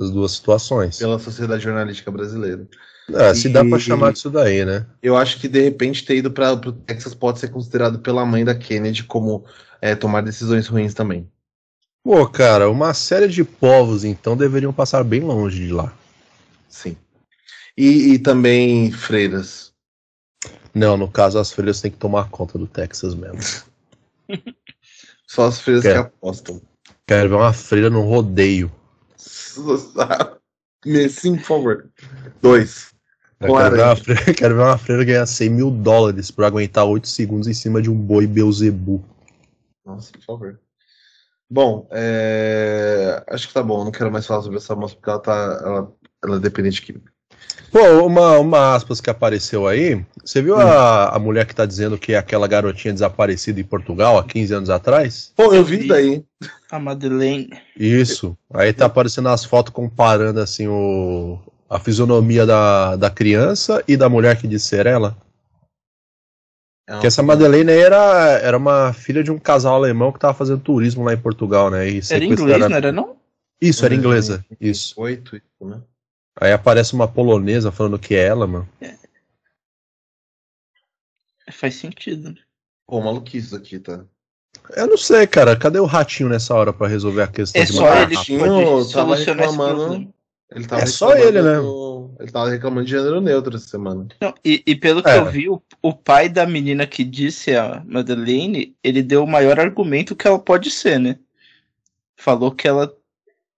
as 0.00 0.10
duas 0.10 0.32
situações. 0.32 0.98
Pela 0.98 1.18
Sociedade 1.18 1.62
Jornalística 1.62 2.10
Brasileira. 2.10 2.66
É, 3.14 3.34
se 3.34 3.48
dá 3.48 3.64
pra 3.64 3.78
E- 3.78 3.80
chamar 3.80 4.12
disso 4.12 4.30
daí, 4.30 4.64
né? 4.64 4.86
Eu 5.02 5.16
acho 5.16 5.38
que, 5.40 5.48
de 5.48 5.60
repente, 5.60 6.04
ter 6.04 6.16
ido 6.16 6.30
para 6.30 6.52
o 6.52 6.72
Texas 6.72 7.14
pode 7.14 7.38
ser 7.40 7.48
considerado 7.48 7.98
pela 7.98 8.24
mãe 8.24 8.44
da 8.44 8.54
Kennedy 8.54 9.02
como 9.04 9.44
é, 9.80 9.94
tomar 9.94 10.22
decisões 10.22 10.66
ruins 10.68 10.94
também. 10.94 11.28
Pô, 12.04 12.26
cara, 12.28 12.70
uma 12.70 12.94
série 12.94 13.28
de 13.28 13.44
povos, 13.44 14.04
então, 14.04 14.36
deveriam 14.36 14.72
passar 14.72 15.02
bem 15.04 15.20
longe 15.20 15.66
de 15.66 15.72
lá. 15.72 15.92
Sim. 16.68 16.96
E, 17.76 18.12
e 18.14 18.18
também 18.18 18.90
freiras. 18.92 19.72
Não, 20.74 20.96
no 20.96 21.08
caso, 21.10 21.38
as 21.38 21.52
freiras 21.52 21.80
têm 21.80 21.90
que 21.90 21.98
tomar 21.98 22.28
conta 22.30 22.58
do 22.58 22.66
Texas 22.66 23.14
mesmo. 23.14 23.38
Só 25.26 25.46
as 25.46 25.60
freiras 25.60 25.84
É. 25.84 25.92
que 25.92 25.98
apostam. 25.98 26.60
Quero 27.06 27.28
ver 27.30 27.34
uma 27.34 27.52
freira 27.52 27.90
no 27.90 28.02
rodeio. 28.02 28.70
Sim, 31.10 31.36
por 31.36 31.44
favor. 31.44 31.90
Dois. 32.40 32.91
Quero, 33.46 33.76
ver 33.76 33.82
uma 33.82 33.96
freira, 33.96 34.34
quero 34.34 34.54
ver 34.56 34.62
uma 34.62 34.78
freira 34.78 35.04
ganhar 35.04 35.26
100 35.26 35.50
mil 35.50 35.70
dólares 35.70 36.30
por 36.30 36.44
aguentar 36.44 36.84
8 36.84 37.08
segundos 37.08 37.48
em 37.48 37.54
cima 37.54 37.82
de 37.82 37.90
um 37.90 37.94
boi 37.94 38.26
Beuzebu. 38.26 39.02
Nossa, 39.84 40.12
por 40.12 40.22
favor. 40.22 40.60
Bom, 41.50 41.86
é, 41.90 43.22
acho 43.28 43.48
que 43.48 43.54
tá 43.54 43.62
bom. 43.62 43.84
Não 43.84 43.92
quero 43.92 44.10
mais 44.10 44.26
falar 44.26 44.42
sobre 44.42 44.58
essa 44.58 44.74
moça 44.74 44.94
porque 44.94 45.10
ela 45.10 45.18
tá. 45.18 45.60
Ela, 45.62 45.92
ela 46.24 46.36
é 46.36 46.40
dependente 46.40 46.76
de 46.76 46.82
química. 46.82 47.12
Pô, 47.70 48.06
uma, 48.06 48.38
uma 48.38 48.74
aspas 48.74 49.00
que 49.00 49.10
apareceu 49.10 49.66
aí. 49.66 50.04
Você 50.22 50.42
viu 50.42 50.56
a, 50.56 51.08
a 51.08 51.18
mulher 51.18 51.46
que 51.46 51.54
tá 51.54 51.64
dizendo 51.64 51.98
que 51.98 52.12
é 52.12 52.18
aquela 52.18 52.46
garotinha 52.46 52.92
desaparecida 52.92 53.60
em 53.60 53.64
Portugal 53.64 54.18
há 54.18 54.24
15 54.24 54.54
anos 54.54 54.70
atrás? 54.70 55.32
Pô, 55.34 55.54
eu 55.54 55.64
vi 55.64 55.80
isso 55.80 55.88
daí. 55.88 56.24
A 56.70 56.78
Madeleine. 56.78 57.50
Isso. 57.76 58.36
Aí 58.52 58.72
tá 58.72 58.86
aparecendo 58.86 59.28
as 59.28 59.44
fotos 59.44 59.72
comparando 59.72 60.40
assim 60.40 60.68
o, 60.68 61.38
a 61.72 61.78
fisionomia 61.78 62.44
da, 62.44 62.96
da 62.96 63.08
criança 63.08 63.82
e 63.88 63.96
da 63.96 64.06
mulher 64.06 64.38
que 64.38 64.46
disse 64.46 64.66
ser 64.68 64.84
ela. 64.84 65.16
É 66.86 66.98
Que 67.00 67.06
essa 67.06 67.22
Madeleine 67.22 67.70
aí 67.72 67.78
era, 67.78 68.38
era 68.42 68.58
uma 68.58 68.92
filha 68.92 69.24
de 69.24 69.30
um 69.30 69.38
casal 69.38 69.76
alemão 69.76 70.12
que 70.12 70.18
tava 70.18 70.34
fazendo 70.34 70.60
turismo 70.60 71.02
lá 71.02 71.14
em 71.14 71.20
Portugal, 71.20 71.70
né? 71.70 71.88
E 71.88 72.00
Era 72.10 72.22
inglês, 72.24 72.68
não 72.68 72.76
era 72.76 72.92
não? 72.92 73.16
Isso, 73.58 73.86
era 73.86 73.94
É. 73.94 73.96
inglesa. 73.96 74.44
Isso. 74.60 75.00
Oito, 75.00 75.34
isso, 75.36 75.46
né? 75.66 75.80
Aí 76.38 76.52
aparece 76.52 76.92
uma 76.92 77.08
polonesa 77.08 77.72
falando 77.72 77.98
que 77.98 78.14
é 78.14 78.26
ela, 78.26 78.46
mano. 78.46 78.68
Faz 81.52 81.76
sentido. 81.76 82.32
né? 82.32 82.36
Pô, 82.86 83.00
maluquice 83.00 83.46
isso 83.46 83.56
aqui, 83.56 83.78
tá? 83.78 84.04
Eu 84.76 84.86
não 84.86 84.98
sei, 84.98 85.26
cara. 85.26 85.56
Cadê 85.56 85.78
o 85.78 85.86
ratinho 85.86 86.28
nessa 86.28 86.54
hora 86.54 86.72
pra 86.72 86.86
resolver 86.86 87.22
a 87.22 87.26
questão 87.26 87.62
É 87.62 87.64
de 87.64 87.72
só 87.72 87.94
ele 87.96 88.08
que 88.08 88.36
Ratinho 88.36 88.90
tava 88.90 89.16
reclamando. 89.16 90.12
Ele 90.54 90.66
tava 90.66 90.82
É 90.82 90.86
só 90.86 91.08
reclamando 91.08 91.38
ele, 91.38 91.42
né? 91.42 91.56
do- 91.60 92.10
Ele 92.20 92.30
tava 92.30 92.50
reclamando 92.50 92.84
de 92.84 92.90
gênero 92.90 93.20
neutro 93.20 93.56
essa 93.56 93.66
semana. 93.68 94.06
Não, 94.20 94.34
e, 94.44 94.62
e 94.66 94.74
pelo 94.76 95.02
que 95.02 95.08
É. 95.10 95.18
eu 95.18 95.30
vi, 95.30 95.48
o, 95.48 95.62
o 95.80 95.92
pai 95.94 96.28
da 96.28 96.46
menina 96.46 96.86
que 96.86 97.02
disse 97.04 97.54
a 97.56 97.82
Madeleine, 97.86 98.74
ele 98.82 99.02
deu 99.02 99.24
o 99.24 99.26
maior 99.26 99.58
argumento 99.58 100.14
que 100.16 100.26
ela 100.26 100.38
pode 100.38 100.70
ser, 100.70 100.98
né? 101.00 101.18
Falou 102.16 102.50
que 102.52 102.68
ela 102.68 102.92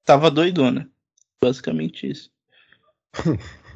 tava 0.04 0.30
doidona. 0.30 0.88
Basicamente 1.42 2.10
isso. 2.10 2.30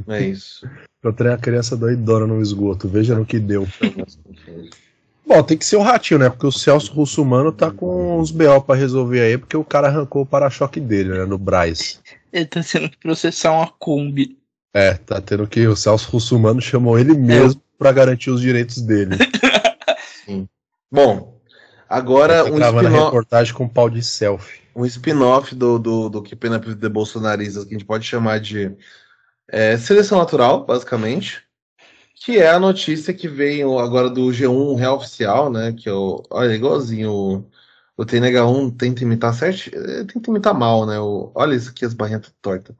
É 0.07 0.23
isso. 0.23 0.66
Eu 1.03 1.12
treinei 1.12 1.37
a 1.37 1.41
criança 1.41 1.77
doidona 1.77 2.27
no 2.27 2.41
esgoto. 2.43 2.89
Veja 2.89 3.14
no 3.14 3.25
que 3.25 3.39
deu. 3.39 3.66
Bom, 5.27 5.43
tem 5.43 5.57
que 5.59 5.64
ser 5.64 5.77
o 5.77 5.83
ratinho, 5.83 6.19
né? 6.19 6.29
Porque 6.31 6.47
o 6.47 6.51
Celso 6.53 6.93
Russumano 6.93 7.53
tá 7.53 7.71
com 7.71 8.19
uns 8.19 8.31
BO 8.31 8.61
pra 8.62 8.75
resolver 8.75 9.21
aí, 9.21 9.39
porque 9.39 9.57
o 9.57 9.64
cara 9.64 9.89
arrancou 9.89 10.23
o 10.23 10.27
para-choque 10.27 10.81
dele, 10.81 11.11
né? 11.11 11.25
No 11.25 11.37
Braz. 11.39 12.01
Ele 12.33 12.47
tá 12.47 12.62
tendo 12.62 12.91
que 12.91 12.99
processar 12.99 13.53
uma 13.53 13.66
Kombi. 13.66 14.39
É, 14.74 14.95
tá 14.95 15.20
tendo 15.20 15.47
que. 15.47 15.66
O 15.66 15.76
Celso 15.76 16.11
Russumano 16.11 16.61
chamou 16.61 16.99
ele 16.99 17.14
mesmo 17.14 17.61
pra 17.79 17.93
garantir 17.93 18.31
os 18.31 18.41
direitos 18.41 18.83
dele. 18.83 19.16
Bom, 20.91 21.41
agora 21.89 22.45
tá 22.45 22.51
um 22.51 22.57
gravando 22.57 22.87
a 22.87 22.91
spin-off 22.91 23.05
reportagem 23.07 23.55
com 23.55 23.68
pau 23.68 23.91
de 23.91 24.03
selfie. 24.03 24.61
um 24.74 24.87
spin-off 24.87 25.55
do, 25.55 25.79
do, 25.79 26.09
do 26.09 26.18
Up 26.18 26.68
with 26.68 26.76
the 26.76 26.89
Bolsonaristas, 26.89 27.64
que 27.64 27.74
a 27.74 27.79
gente 27.79 27.87
pode 27.87 28.07
chamar 28.07 28.41
de 28.41 28.74
é, 29.49 29.76
seleção 29.76 30.18
natural, 30.18 30.64
basicamente. 30.64 31.43
Que 32.14 32.39
é 32.39 32.51
a 32.51 32.59
notícia 32.59 33.14
que 33.14 33.29
veio 33.29 33.79
agora 33.79 34.11
do 34.11 34.26
G1 34.26 34.76
Real 34.76 34.97
Oficial, 34.97 35.51
né? 35.51 35.72
Que 35.72 35.89
é 35.89 35.93
o. 35.93 36.22
Olha, 36.31 36.53
igualzinho 36.53 37.12
o, 37.12 37.51
o 37.99 38.05
TNH1 38.07 38.77
tenta 38.79 39.03
imitar 39.03 39.35
certo. 39.35 39.71
eh, 39.75 40.05
Tenta 40.05 40.31
imitar 40.31 40.55
mal, 40.55 40.87
né? 40.87 40.99
O, 41.01 41.31
olha 41.35 41.55
isso 41.57 41.71
aqui, 41.71 41.85
as 41.85 41.93
barrinhas 41.95 42.33
tortas. 42.41 42.75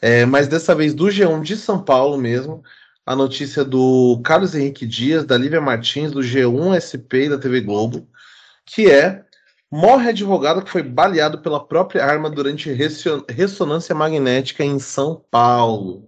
É, 0.00 0.24
mas 0.24 0.48
dessa 0.48 0.74
vez 0.74 0.94
do 0.94 1.06
G1 1.06 1.42
de 1.42 1.56
São 1.56 1.82
Paulo 1.82 2.16
mesmo. 2.18 2.62
A 3.04 3.16
notícia 3.16 3.64
do 3.64 4.20
Carlos 4.24 4.54
Henrique 4.54 4.86
Dias, 4.86 5.24
da 5.24 5.36
Lívia 5.36 5.60
Martins, 5.60 6.12
do 6.12 6.20
G1 6.20 6.76
SP 6.78 7.26
e 7.26 7.28
da 7.28 7.36
TV 7.38 7.60
Globo, 7.60 8.08
que 8.64 8.88
é 8.90 9.24
Morre 9.74 10.10
advogado 10.10 10.62
que 10.62 10.70
foi 10.70 10.82
baleado 10.82 11.38
pela 11.40 11.66
própria 11.66 12.04
arma 12.04 12.28
durante 12.28 12.70
resso- 12.70 13.24
ressonância 13.28 13.94
magnética 13.94 14.62
em 14.62 14.78
São 14.78 15.24
Paulo. 15.30 16.06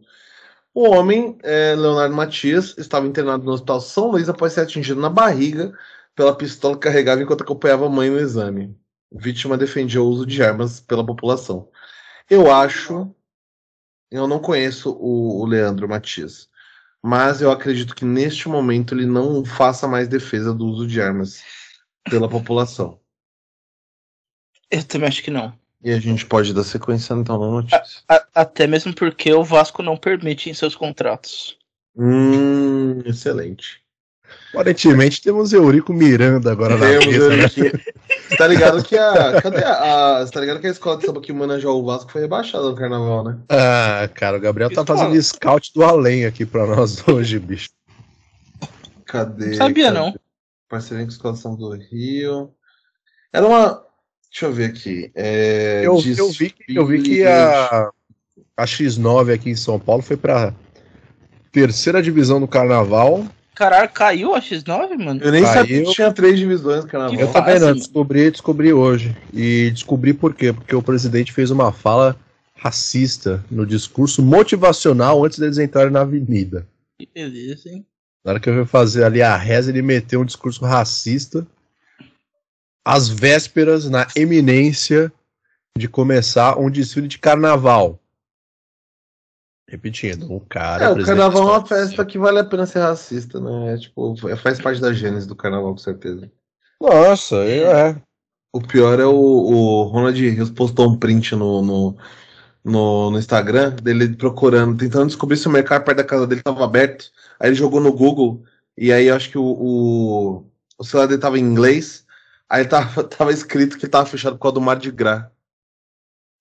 O 0.75 0.89
homem, 0.91 1.39
eh, 1.43 1.75
Leonardo 1.77 2.15
Matias, 2.15 2.75
estava 2.77 3.07
internado 3.07 3.45
no 3.45 3.53
Hospital 3.53 3.81
São 3.81 4.11
Luís 4.11 4.29
após 4.29 4.53
ser 4.53 4.61
atingido 4.63 5.01
na 5.01 5.09
barriga 5.09 5.73
pela 6.15 6.37
pistola 6.37 6.75
que 6.75 6.83
carregava 6.83 7.23
enquanto 7.23 7.43
acompanhava 7.43 7.87
a 7.87 7.91
mãe 7.91 8.11
no 8.11 8.19
exame. 8.19 8.79
Vítima 9.12 9.57
defendia 9.57 10.03
o 10.03 10.07
uso 10.09 10.27
de 10.27 10.43
armas 10.43 10.81
pela 10.81 11.05
população. 11.05 11.71
Eu 12.29 12.51
acho. 12.53 13.15
Eu 14.11 14.27
não 14.29 14.39
conheço 14.39 14.91
o, 14.93 15.43
o 15.43 15.47
Leandro 15.47 15.89
Matias, 15.89 16.49
mas 17.03 17.41
eu 17.43 17.51
acredito 17.51 17.95
que 17.95 18.05
neste 18.05 18.49
momento 18.49 18.95
ele 18.95 19.07
não 19.07 19.45
faça 19.45 19.89
mais 19.89 20.09
defesa 20.09 20.55
do 20.55 20.67
uso 20.67 20.87
de 20.87 21.01
armas 21.01 21.43
pela 22.09 22.29
população. 22.29 23.01
Eu 24.71 24.85
também 24.85 25.09
acho 25.09 25.23
que 25.23 25.31
não. 25.31 25.53
E 25.83 25.91
a 25.93 25.99
gente 25.99 26.25
pode 26.27 26.55
dar 26.55 26.65
sequência 26.65 27.12
então 27.15 27.39
na 27.39 27.47
notícia. 27.47 28.03
A- 28.09 28.27
até 28.35 28.67
mesmo 28.67 28.95
porque 28.95 29.33
o 29.33 29.45
Vasco 29.45 29.83
não 29.83 29.97
permite 29.97 30.49
em 30.49 30.55
seus 30.55 30.75
contratos. 30.75 31.59
Hum, 31.97 33.01
excelente. 33.05 33.84
Aparentemente 34.55 35.21
temos 35.21 35.53
Eurico 35.53 35.93
Miranda 35.93 36.53
agora 36.53 36.77
na 36.77 36.87
Temos 36.87 37.07
mesa, 37.07 37.33
ele 37.33 37.43
né? 37.43 37.49
Você 37.49 38.37
tá 38.37 38.47
ligado 38.47 38.83
que 38.85 38.97
a. 38.97 39.43
Cadê 39.43 39.65
a. 39.65 40.25
tá 40.33 40.41
ligado 40.41 40.61
que 40.61 40.67
a 40.69 40.71
escola 40.71 40.97
de 40.97 41.07
samba 41.07 41.21
que 41.21 41.33
manejou 41.33 41.83
o 41.83 41.85
Vasco 41.85 42.11
foi 42.13 42.21
rebaixada 42.23 42.65
no 42.65 42.77
carnaval, 42.77 43.25
né? 43.25 43.39
Ah, 43.49 44.09
cara, 44.15 44.37
o 44.37 44.41
Gabriel 44.41 44.71
tá 44.71 44.87
fazendo 44.87 45.21
scout 45.21 45.73
do 45.75 45.85
além 45.85 46.25
aqui 46.25 46.47
pra 46.47 46.67
nós 46.67 47.03
hoje, 47.09 47.39
bicho. 47.39 47.71
Cadê? 49.05 49.47
Não 49.47 49.55
sabia, 49.55 49.87
cadê? 49.87 49.99
não. 49.99 50.15
Parceria 50.69 51.05
com 51.05 51.11
a 51.11 51.13
escola 51.13 51.35
de 51.35 51.41
samba 51.41 51.57
do 51.57 51.71
Rio. 51.73 52.51
Era 53.33 53.47
uma. 53.47 53.83
Deixa 54.31 54.47
eu 54.47 54.53
ver 54.53 54.67
aqui. 54.67 55.11
É, 55.15 55.83
Eu, 55.85 56.01
eu 56.17 56.31
vi 56.31 56.51
que, 56.51 56.75
eu 56.75 56.87
vi 56.87 57.03
que 57.03 57.25
a, 57.25 57.91
a 58.57 58.65
X9 58.65 59.33
aqui 59.33 59.51
em 59.51 59.57
São 59.57 59.79
Paulo 59.79 60.03
foi 60.03 60.17
pra 60.17 60.53
terceira 61.53 62.03
divisão 62.03 62.41
do 62.41 62.49
carnaval. 62.49 63.25
Caralho, 63.55 63.89
caiu 63.91 64.35
a 64.35 64.41
X9, 64.41 64.99
mano? 64.99 65.21
Eu 65.23 65.31
nem 65.31 65.43
Caiu. 65.43 65.55
sabia 65.55 65.85
que 65.85 65.93
tinha 65.93 66.13
três 66.13 66.39
divisões 66.39 66.85
no 66.85 66.91
carnaval. 66.91 67.19
Eu 67.19 67.33
também 67.33 67.61
não, 67.61 67.73
descobri, 67.73 68.31
descobri 68.31 68.73
hoje. 68.73 69.17
E 69.33 69.71
descobri 69.71 70.13
por 70.13 70.35
quê? 70.35 70.53
Porque 70.53 70.75
o 70.75 70.83
presidente 70.83 71.33
fez 71.33 71.51
uma 71.51 71.73
fala 71.73 72.17
racista 72.57 73.45
no 73.51 73.65
discurso 73.65 74.23
motivacional 74.23 75.25
antes 75.25 75.39
deles 75.39 75.59
entrarem 75.59 75.93
na 75.93 76.01
avenida. 76.01 76.67
Que 76.99 77.09
beleza, 77.15 77.69
hein? 77.69 77.87
Na 78.25 78.33
hora 78.33 78.41
que 78.41 78.49
eu 78.49 78.55
fui 78.55 78.65
fazer 78.65 79.05
ali 79.05 79.23
a 79.23 79.37
reza, 79.37 79.71
ele 79.71 79.83
meteu 79.83 80.23
um 80.23 80.25
discurso 80.25 80.65
racista 80.65 81.47
às 82.85 83.09
vésperas, 83.09 83.89
na 83.89 84.07
eminência 84.17 85.13
de 85.77 85.89
começar 85.89 86.59
um 86.59 86.71
desfile 86.71 87.07
de 87.07 87.19
carnaval. 87.19 88.01
Repetindo, 89.67 90.31
um 90.31 90.41
cara. 90.41 90.85
É, 90.85 90.93
o 90.93 91.05
carnaval 91.05 91.43
é 91.43 91.53
uma 91.53 91.67
festa 91.67 92.05
que 92.05 92.19
vale 92.19 92.39
a 92.39 92.45
pena 92.45 92.67
ser 92.67 92.81
racista, 92.81 93.41
né? 93.41 93.75
É, 93.75 93.79
tipo, 93.79 94.15
faz 94.37 94.61
parte 94.61 94.81
da 94.81 94.93
gênese 94.93 95.27
do 95.27 95.35
carnaval, 95.35 95.73
com 95.73 95.79
certeza. 95.79 96.31
Nossa, 96.81 97.37
é. 97.37 97.97
O 98.53 98.61
pior 98.61 99.01
é 99.01 99.07
o, 99.07 99.15
o 99.15 99.83
Ronald 99.85 100.21
Rios 100.21 100.51
postou 100.51 100.89
um 100.89 100.99
print 100.99 101.35
no, 101.35 101.62
no, 101.62 101.97
no, 102.62 103.11
no 103.11 103.19
Instagram 103.19 103.71
dele 103.71 104.15
procurando, 104.15 104.77
tentando 104.77 105.07
descobrir 105.07 105.39
se 105.39 105.49
o 105.49 105.51
mercado 105.51 105.85
perto 105.85 105.97
da 105.99 106.05
casa 106.05 106.27
dele 106.27 106.41
estava 106.41 106.62
aberto. 106.62 107.11
Aí 107.41 107.49
ele 107.49 107.57
jogou 107.57 107.81
no 107.81 107.93
Google 107.93 108.45
e 108.77 108.93
aí 108.93 109.07
eu 109.07 109.17
acho 109.17 109.31
que 109.31 109.39
o, 109.39 109.45
o, 109.45 110.51
o 110.79 110.85
celular 110.85 111.09
dele 111.09 111.21
tava 111.21 111.39
em 111.39 111.43
inglês. 111.43 112.05
Aí 112.49 112.67
tava, 112.67 113.03
tava 113.09 113.33
escrito 113.33 113.79
que 113.79 113.89
tava 113.89 114.07
fechado 114.07 114.37
por 114.37 114.43
causa 114.43 114.55
do 114.55 114.61
Mar 114.61 114.77
de 114.77 114.91
Gras. 114.91 115.25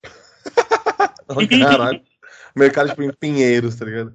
Caralho. 1.59 2.01
Mercado 2.55 2.89
tipo 2.89 3.03
em 3.03 3.11
Pinheiros, 3.13 3.75
tá 3.75 3.85
ligado? 3.85 4.13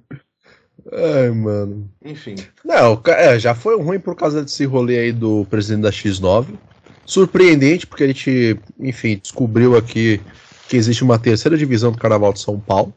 Ai, 0.91 1.29
mano. 1.29 1.91
Enfim. 2.03 2.35
Não, 2.63 3.01
é, 3.07 3.37
já 3.37 3.53
foi 3.53 3.77
ruim 3.81 3.99
por 3.99 4.15
causa 4.15 4.41
desse 4.43 4.65
rolê 4.65 4.97
aí 4.99 5.11
do 5.11 5.45
presidente 5.49 5.83
da 5.83 5.91
X9. 5.91 6.57
Surpreendente, 7.05 7.85
porque 7.87 8.03
a 8.03 8.07
gente, 8.07 8.59
enfim, 8.79 9.17
descobriu 9.21 9.75
aqui 9.75 10.21
que 10.67 10.77
existe 10.77 11.03
uma 11.03 11.17
terceira 11.19 11.57
divisão 11.57 11.91
do 11.91 11.97
Carnaval 11.97 12.31
de 12.31 12.39
São 12.39 12.59
Paulo. 12.59 12.93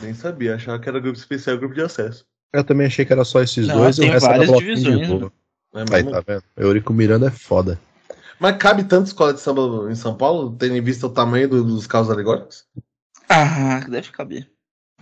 Nem 0.00 0.14
sabia, 0.14 0.54
achava 0.54 0.78
que 0.78 0.88
era 0.88 1.00
grupo 1.00 1.18
especial, 1.18 1.58
grupo 1.58 1.74
de 1.74 1.82
acesso. 1.82 2.24
Eu 2.52 2.64
também 2.64 2.86
achei 2.86 3.04
que 3.04 3.12
era 3.12 3.24
só 3.24 3.42
esses 3.42 3.66
Não, 3.66 3.74
dois 3.80 3.96
e 3.98 4.00
o 4.00 4.02
tem 4.04 4.12
resto 4.12 4.24
era 4.26 4.32
várias 4.38 4.50
bloquinho 4.50 4.74
de 4.76 4.82
divisões, 4.82 5.08
rua. 5.08 5.32
Né, 5.74 5.84
Aí, 5.90 6.02
mesmo? 6.04 6.10
tá 6.12 6.20
vendo? 6.26 6.42
Eurico 6.56 6.92
Miranda 6.92 7.26
é 7.26 7.30
foda. 7.30 7.78
Mas 8.38 8.56
cabe 8.56 8.84
tanta 8.84 9.08
escola 9.08 9.34
de 9.34 9.40
samba 9.40 9.90
em 9.90 9.94
São 9.94 10.16
Paulo, 10.16 10.54
tendo 10.58 10.76
em 10.76 10.80
vista 10.82 11.06
o 11.06 11.10
tamanho 11.10 11.48
do- 11.48 11.64
dos 11.64 11.86
carros 11.86 12.10
alegóricos? 12.10 12.64
Ah, 13.28 13.80
deve 13.88 14.10
caber. 14.10 14.48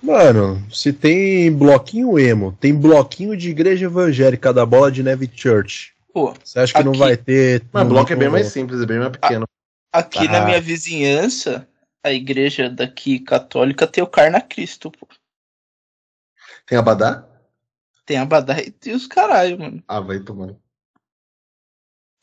Mano, 0.02 0.62
se 0.70 0.92
tem 0.92 1.50
bloquinho 1.56 2.18
emo, 2.18 2.52
tem 2.60 2.74
bloquinho 2.74 3.36
de 3.36 3.48
igreja 3.50 3.86
evangélica 3.86 4.52
da 4.52 4.66
Bola 4.66 4.90
de 4.92 5.02
Neve 5.02 5.30
Church. 5.32 5.94
Pô, 6.12 6.34
Você 6.44 6.58
acha 6.60 6.74
que 6.74 6.82
não 6.84 6.92
Aqui- 6.92 7.00
vai 7.00 7.16
ter. 7.16 7.64
Mas 7.72 7.88
bloco 7.88 8.12
é 8.12 8.16
bem 8.16 8.28
mais 8.28 8.48
simples, 8.48 8.80
é 8.80 8.86
bem 8.86 8.98
mais 8.98 9.10
pequeno. 9.12 9.46
aqui 9.92 10.26
Ah. 10.28 10.32
na 10.32 10.44
minha 10.44 10.60
vizinhança, 10.60 11.66
a 12.04 12.12
igreja 12.12 12.68
daqui 12.68 13.18
católica 13.18 13.86
tem 13.86 14.02
o 14.04 14.06
Carna 14.06 14.40
Cristo, 14.40 14.90
pô. 14.90 15.08
Tem 16.66 16.76
Abadá? 16.78 17.26
Tem 18.06 18.18
a 18.18 18.24
Badá 18.26 18.58
e 18.60 18.70
tem 18.70 18.94
os 18.94 19.06
caralho, 19.06 19.58
mano. 19.58 19.82
Ah, 19.88 20.00
vai 20.00 20.20
tomando. 20.20 20.60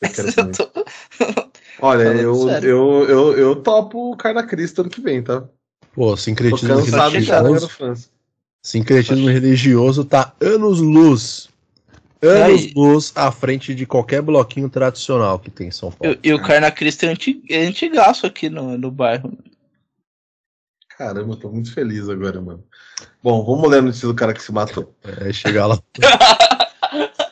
tô- 0.52 0.84
Olha, 1.80 2.02
eu, 2.04 2.48
eu, 2.62 3.08
eu, 3.08 3.38
eu 3.38 3.62
topo 3.62 4.12
o 4.12 4.16
Carna 4.16 4.46
Cristo 4.46 4.80
ano 4.82 4.90
que 4.90 5.00
vem, 5.00 5.22
tá? 5.22 5.48
Pô, 5.94 6.16
sincretismo 6.16 6.80
religioso. 6.80 7.70
Sincretismo 8.62 9.28
religioso 9.28 10.04
tá 10.04 10.34
anos 10.40 10.80
luz. 10.80 11.48
Anos 12.22 12.62
Aí. 12.62 12.72
luz 12.76 13.12
à 13.16 13.32
frente 13.32 13.74
de 13.74 13.84
qualquer 13.84 14.22
bloquinho 14.22 14.70
tradicional 14.70 15.38
que 15.38 15.50
tem 15.50 15.68
em 15.68 15.72
São 15.72 15.90
Paulo. 15.90 16.16
E, 16.22 16.28
e 16.28 16.32
o 16.32 16.40
Carna 16.40 16.70
Cristo 16.70 17.04
é, 17.04 17.08
anti, 17.08 17.42
é 17.50 17.66
antigaço 17.66 18.26
aqui 18.26 18.48
no, 18.48 18.78
no 18.78 18.90
bairro. 18.90 19.36
Caramba, 20.96 21.32
eu 21.32 21.36
tô 21.36 21.50
muito 21.50 21.74
feliz 21.74 22.08
agora, 22.08 22.40
mano. 22.40 22.62
Bom, 23.22 23.44
vamos 23.44 23.68
ler 23.68 23.78
a 23.78 23.82
notícia 23.82 24.06
do 24.06 24.14
cara 24.14 24.32
que 24.32 24.42
se 24.42 24.52
matou. 24.52 24.94
É, 25.02 25.32
chegar 25.32 25.66
lá. 25.66 25.78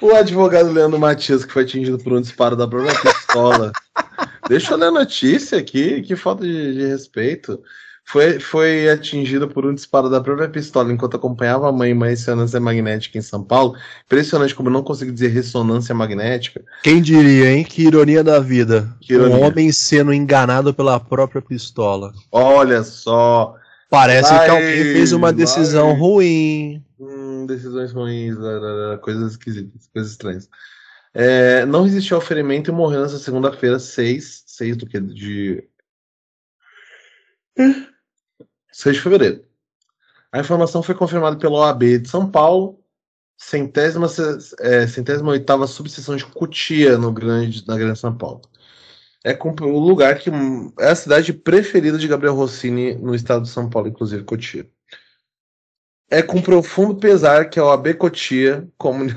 O 0.00 0.14
advogado 0.14 0.70
Leandro 0.70 0.98
Matias, 0.98 1.46
que 1.46 1.52
foi 1.52 1.62
atingido 1.62 1.96
por 1.96 2.12
um 2.12 2.20
disparo 2.20 2.54
da 2.54 2.68
própria 2.68 2.94
pistola. 3.00 3.72
Deixa 4.48 4.72
eu 4.72 4.78
ler 4.78 4.86
a 4.86 4.90
notícia 4.90 5.58
aqui, 5.58 6.02
que 6.02 6.16
falta 6.16 6.44
de, 6.44 6.74
de 6.74 6.86
respeito. 6.86 7.62
Foi, 8.06 8.38
foi 8.38 8.90
atingido 8.90 9.48
por 9.48 9.64
um 9.64 9.74
disparo 9.74 10.10
da 10.10 10.20
própria 10.20 10.48
pistola 10.48 10.92
enquanto 10.92 11.16
acompanhava 11.16 11.68
a 11.68 11.72
mãe 11.72 11.90
em 11.90 11.94
uma 11.94 12.06
ressonância 12.08 12.60
magnética 12.60 13.16
em 13.16 13.22
São 13.22 13.42
Paulo. 13.42 13.74
Impressionante 14.04 14.54
como 14.54 14.68
eu 14.68 14.72
não 14.74 14.82
consigo 14.82 15.10
dizer 15.10 15.28
ressonância 15.28 15.94
magnética. 15.94 16.62
Quem 16.82 17.00
diria, 17.00 17.50
hein? 17.50 17.64
Que 17.64 17.86
ironia 17.86 18.22
da 18.22 18.38
vida. 18.38 18.94
Ironia. 19.08 19.36
Um 19.36 19.42
homem 19.42 19.72
sendo 19.72 20.12
enganado 20.12 20.74
pela 20.74 21.00
própria 21.00 21.40
pistola. 21.40 22.12
Olha 22.30 22.82
só. 22.82 23.54
Parece 23.88 24.30
Vai, 24.30 24.44
que 24.44 24.50
alguém 24.50 24.82
fez 24.82 25.12
uma 25.12 25.32
decisão 25.32 25.90
vai. 25.90 25.98
ruim. 25.98 26.84
Hum, 27.00 27.46
decisões 27.46 27.92
ruins, 27.92 28.34
coisas 29.00 29.32
esquisitas, 29.32 29.88
coisas 29.92 30.12
estranhas. 30.12 30.48
É, 31.14 31.64
não 31.64 31.84
resistiu 31.84 32.16
ao 32.16 32.20
ferimento 32.20 32.70
e 32.70 32.74
morreu 32.74 33.02
nessa 33.02 33.18
segunda-feira, 33.18 33.78
6, 33.78 34.42
6 34.46 34.76
do 34.76 34.86
que? 34.86 35.00
De 35.00 35.68
6 38.72 38.96
de 38.96 39.00
fevereiro. 39.00 39.44
A 40.32 40.40
informação 40.40 40.82
foi 40.82 40.96
confirmada 40.96 41.38
pela 41.38 41.58
OAB 41.60 41.98
de 42.00 42.08
São 42.08 42.28
Paulo, 42.28 42.82
centésima, 43.36 44.08
é, 44.58 44.86
centésima 44.88 45.30
oitava 45.30 45.68
subseção 45.68 46.16
de 46.16 46.26
Cutia, 46.26 46.98
no 46.98 47.12
grande, 47.12 47.64
na 47.68 47.78
Grande 47.78 48.00
São 48.00 48.16
Paulo. 48.16 48.42
É 49.24 49.32
o 49.40 49.78
lugar 49.78 50.18
que 50.18 50.28
é 50.80 50.88
a 50.88 50.94
cidade 50.94 51.32
preferida 51.32 51.96
de 51.96 52.08
Gabriel 52.08 52.34
Rossini 52.34 52.94
no 52.96 53.14
estado 53.14 53.44
de 53.44 53.48
São 53.48 53.70
Paulo, 53.70 53.88
inclusive 53.88 54.24
Cotia. 54.24 54.68
É 56.10 56.20
com 56.22 56.42
profundo 56.42 56.96
pesar 56.96 57.48
que 57.48 57.58
a 57.58 57.64
OAB 57.64 57.94
Cotia 57.94 58.68
comuni- 58.76 59.14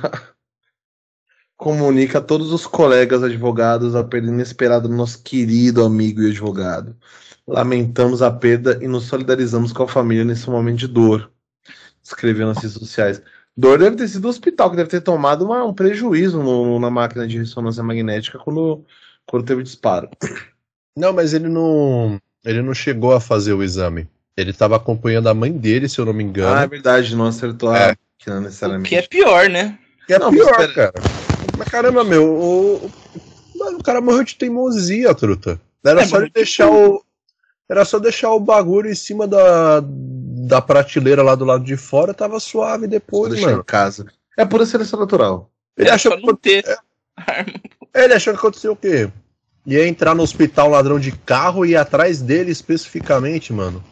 comunica 1.57 2.19
a 2.19 2.21
todos 2.21 2.53
os 2.53 2.67
colegas 2.67 3.23
advogados 3.23 3.95
a 3.95 4.03
perda 4.03 4.27
inesperada 4.29 4.87
do 4.87 4.93
nosso 4.95 5.21
querido 5.23 5.83
amigo 5.83 6.21
e 6.21 6.29
advogado. 6.29 6.95
Lamentamos 7.47 8.21
a 8.21 8.29
perda 8.31 8.77
e 8.81 8.87
nos 8.87 9.05
solidarizamos 9.05 9.73
com 9.73 9.83
a 9.83 9.87
família 9.87 10.23
nesse 10.23 10.49
momento 10.49 10.77
de 10.79 10.87
dor. 10.87 11.31
Escreveu 12.03 12.47
nas 12.47 12.57
redes 12.57 12.73
sociais. 12.73 13.21
Dor 13.55 13.79
deve 13.79 13.95
ter 13.95 14.07
sido 14.07 14.25
o 14.25 14.29
hospital, 14.29 14.69
que 14.69 14.75
deve 14.77 14.89
ter 14.89 15.01
tomado 15.01 15.43
uma- 15.43 15.65
um 15.65 15.73
prejuízo 15.73 16.41
no- 16.43 16.79
na 16.79 16.91
máquina 16.91 17.27
de 17.27 17.39
ressonância 17.39 17.81
magnética 17.81 18.37
quando, 18.37 18.85
quando 19.25 19.45
teve 19.45 19.63
disparo. 19.63 20.09
Não, 20.95 21.11
mas 21.11 21.33
ele 21.33 21.49
não. 21.49 22.19
Ele 22.45 22.61
não 22.61 22.73
chegou 22.73 23.13
a 23.13 23.19
fazer 23.19 23.53
o 23.53 23.63
exame. 23.63 24.07
Ele 24.37 24.53
tava 24.53 24.75
acompanhando 24.75 25.27
a 25.27 25.33
mãe 25.33 25.51
dele, 25.51 25.89
se 25.89 25.99
eu 25.99 26.05
não 26.05 26.13
me 26.13 26.23
engano. 26.23 26.55
Ah, 26.55 26.61
é 26.61 26.67
verdade, 26.67 27.15
não 27.15 27.25
acertou 27.25 27.69
a 27.69 27.77
É. 27.77 27.87
máquina 28.19 28.37
O 28.37 28.41
necessariamente. 28.41 28.89
que 28.89 28.95
é 28.95 29.01
pior, 29.01 29.49
né? 29.49 29.77
Que 30.05 30.13
é 30.13 30.19
Não, 30.19 30.31
pior, 30.31 30.73
cara. 30.73 30.93
Mas 31.57 31.69
caramba, 31.69 32.03
meu, 32.03 32.23
o, 32.27 32.85
o- 32.87 32.93
mano, 33.55 33.79
o 33.79 33.83
cara 33.83 33.99
morreu 34.01 34.23
de 34.23 34.35
teimosia, 34.35 35.13
truta. 35.15 35.59
Era 35.83 36.01
É, 36.01 36.05
só 36.05 36.17
ele 36.21 36.29
deixar 36.29 36.69
o. 36.69 37.03
Era 37.69 37.83
só 37.83 37.99
deixar 37.99 38.31
o 38.31 38.39
bagulho 38.39 38.89
em 38.89 38.95
cima 38.95 39.27
da, 39.27 39.81
da 39.81 40.61
prateleira 40.61 41.21
lá 41.23 41.35
do 41.35 41.43
lado 41.43 41.63
de 41.65 41.75
fora, 41.75 42.13
tava 42.13 42.39
suave 42.39 42.87
depois, 42.87 43.33
deixar 43.33 43.51
em 43.51 43.53
mano. 43.53 43.63
casa. 43.63 44.05
É 44.37 44.45
pura 44.45 44.65
seleção 44.65 44.99
natural. 44.99 45.49
Ele 45.77 45.89
É 45.89 45.93
achou, 45.93 46.15
que, 46.17 46.25
não 46.25 46.35
ter 46.35 46.63
arma. 47.17 47.53
ele 47.93 48.13
achou 48.13 48.33
que 48.33 48.39
aconteceu 48.39 48.71
o 48.73 48.75
quê? 48.75 49.09
Ia 49.65 49.85
entrar 49.87 50.15
no 50.15 50.23
hospital 50.23 50.69
ladrão 50.69 50.99
de 50.99 51.11
carro 51.11 51.65
e 51.65 51.71
ir 51.71 51.75
atrás 51.75 52.21
dele 52.21 52.51
especificamente, 52.51 53.51
mano. 53.51 53.83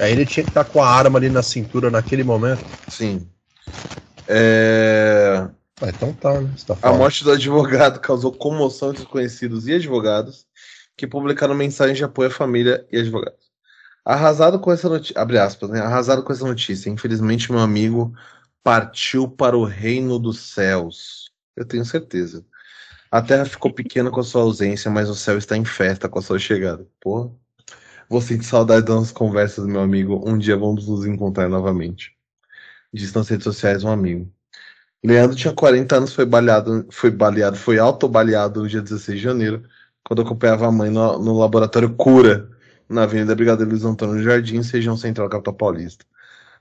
Aí 0.00 0.12
ele 0.12 0.26
tinha 0.26 0.44
que 0.44 0.50
estar 0.50 0.64
com 0.64 0.82
a 0.82 0.88
arma 0.88 1.18
ali 1.18 1.30
na 1.30 1.42
cintura 1.42 1.90
naquele 1.90 2.24
momento. 2.24 2.64
Sim. 2.88 3.28
É, 4.28 5.48
Ah, 5.80 5.88
então 5.90 6.12
tá, 6.14 6.40
né? 6.40 6.54
Tá 6.66 6.76
A 6.82 6.92
morte 6.92 7.22
do 7.22 7.30
advogado 7.32 8.00
causou 8.00 8.32
comoção 8.32 8.90
entre 8.90 9.02
os 9.02 9.08
conhecidos 9.08 9.66
e 9.68 9.74
advogados. 9.74 10.46
que 10.96 11.06
publicaram 11.06 11.54
mensagens 11.54 11.98
de 11.98 12.04
apoio 12.04 12.28
à 12.30 12.32
família 12.32 12.86
e 12.90 12.98
advogados. 12.98 13.50
Arrasado 14.04 14.58
com 14.60 14.72
essa 14.72 14.88
notícia, 14.88 15.20
abre 15.20 15.38
aspas, 15.38 15.68
né? 15.70 15.80
Arrasado 15.80 16.22
com 16.22 16.32
essa 16.32 16.46
notícia. 16.46 16.88
Infelizmente, 16.90 17.50
meu 17.52 17.60
amigo 17.60 18.14
partiu 18.62 19.28
para 19.28 19.56
o 19.58 19.64
reino 19.64 20.18
dos 20.18 20.40
céus. 20.40 21.30
Eu 21.56 21.66
tenho 21.66 21.84
certeza. 21.84 22.44
A 23.10 23.22
terra 23.22 23.44
ficou 23.44 23.72
pequena 23.72 24.10
com 24.10 24.20
a 24.20 24.24
sua 24.24 24.42
ausência, 24.42 24.90
mas 24.90 25.08
o 25.10 25.14
céu 25.14 25.38
está 25.38 25.56
em 25.56 25.64
festa 25.64 26.08
com 26.08 26.18
a 26.18 26.22
sua 26.22 26.38
chegada. 26.38 26.86
Porra. 27.00 27.30
Vou 28.08 28.20
sentir 28.22 28.44
saudade 28.46 28.86
das 28.86 28.94
nossas 28.96 29.12
conversas, 29.12 29.66
meu 29.66 29.80
amigo. 29.80 30.22
Um 30.26 30.38
dia 30.38 30.56
vamos 30.56 30.88
nos 30.88 31.06
encontrar 31.06 31.48
novamente. 31.48 32.16
Disse 32.92 33.14
nas 33.16 33.28
redes 33.28 33.44
sociais 33.44 33.84
um 33.84 33.90
amigo. 33.90 34.32
Leandro 35.04 35.36
tinha 35.36 35.54
40 35.54 35.96
anos, 35.96 36.14
foi 36.14 36.24
baleado, 36.24 36.86
foi 36.90 37.10
baleado, 37.10 37.56
foi 37.56 37.78
autobaleado 37.78 38.62
no 38.62 38.68
dia 38.68 38.82
16 38.82 39.18
de 39.18 39.24
janeiro, 39.24 39.62
quando 40.04 40.22
acompanhava 40.22 40.66
a 40.66 40.72
mãe 40.72 40.90
no, 40.90 41.18
no 41.18 41.38
laboratório 41.38 41.94
Cura, 41.94 42.50
na 42.88 43.02
Avenida 43.02 43.34
Brigadeiro 43.34 43.70
Luiz 43.70 43.84
Antônio 43.84 44.22
Jardim, 44.22 44.60
região 44.60 44.96
central 44.96 45.28
da 45.28 45.32
capital 45.32 45.54
paulista. 45.54 46.04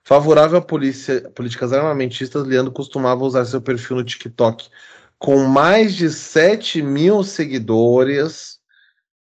Favorável 0.04 0.60
a 0.60 0.62
polícia, 0.62 1.22
políticas 1.32 1.74
armamentistas, 1.74 2.46
Leandro 2.46 2.72
costumava 2.72 3.24
usar 3.24 3.46
seu 3.46 3.62
perfil 3.62 3.98
no 3.98 4.04
TikTok 4.04 4.70
com 5.18 5.46
mais 5.46 5.96
de 5.96 6.10
7 6.12 6.82
mil 6.82 7.24
seguidores, 7.24 8.60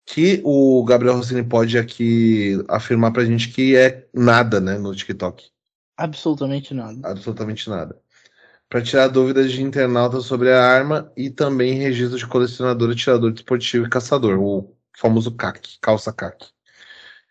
que 0.04 0.42
o 0.44 0.84
Gabriel 0.84 1.16
Rossini 1.16 1.44
pode 1.44 1.78
aqui 1.78 2.60
afirmar 2.68 3.12
pra 3.12 3.24
gente 3.24 3.48
que 3.50 3.76
é 3.76 4.08
nada, 4.12 4.60
né, 4.60 4.76
no 4.78 4.94
TikTok. 4.94 5.48
Absolutamente 5.96 6.74
nada. 6.74 6.98
Absolutamente 7.04 7.70
nada. 7.70 8.01
Para 8.72 8.80
tirar 8.80 9.08
dúvidas 9.08 9.52
de 9.52 9.62
internautas 9.62 10.24
sobre 10.24 10.50
a 10.50 10.64
arma 10.64 11.12
e 11.14 11.28
também 11.28 11.74
registro 11.74 12.16
de 12.16 12.26
colecionador, 12.26 12.90
atirador 12.90 13.30
desportivo 13.30 13.84
e 13.84 13.90
caçador, 13.90 14.38
o 14.38 14.74
famoso 14.96 15.30
CAC, 15.30 15.76
calça 15.78 16.10
CAC. 16.10 16.46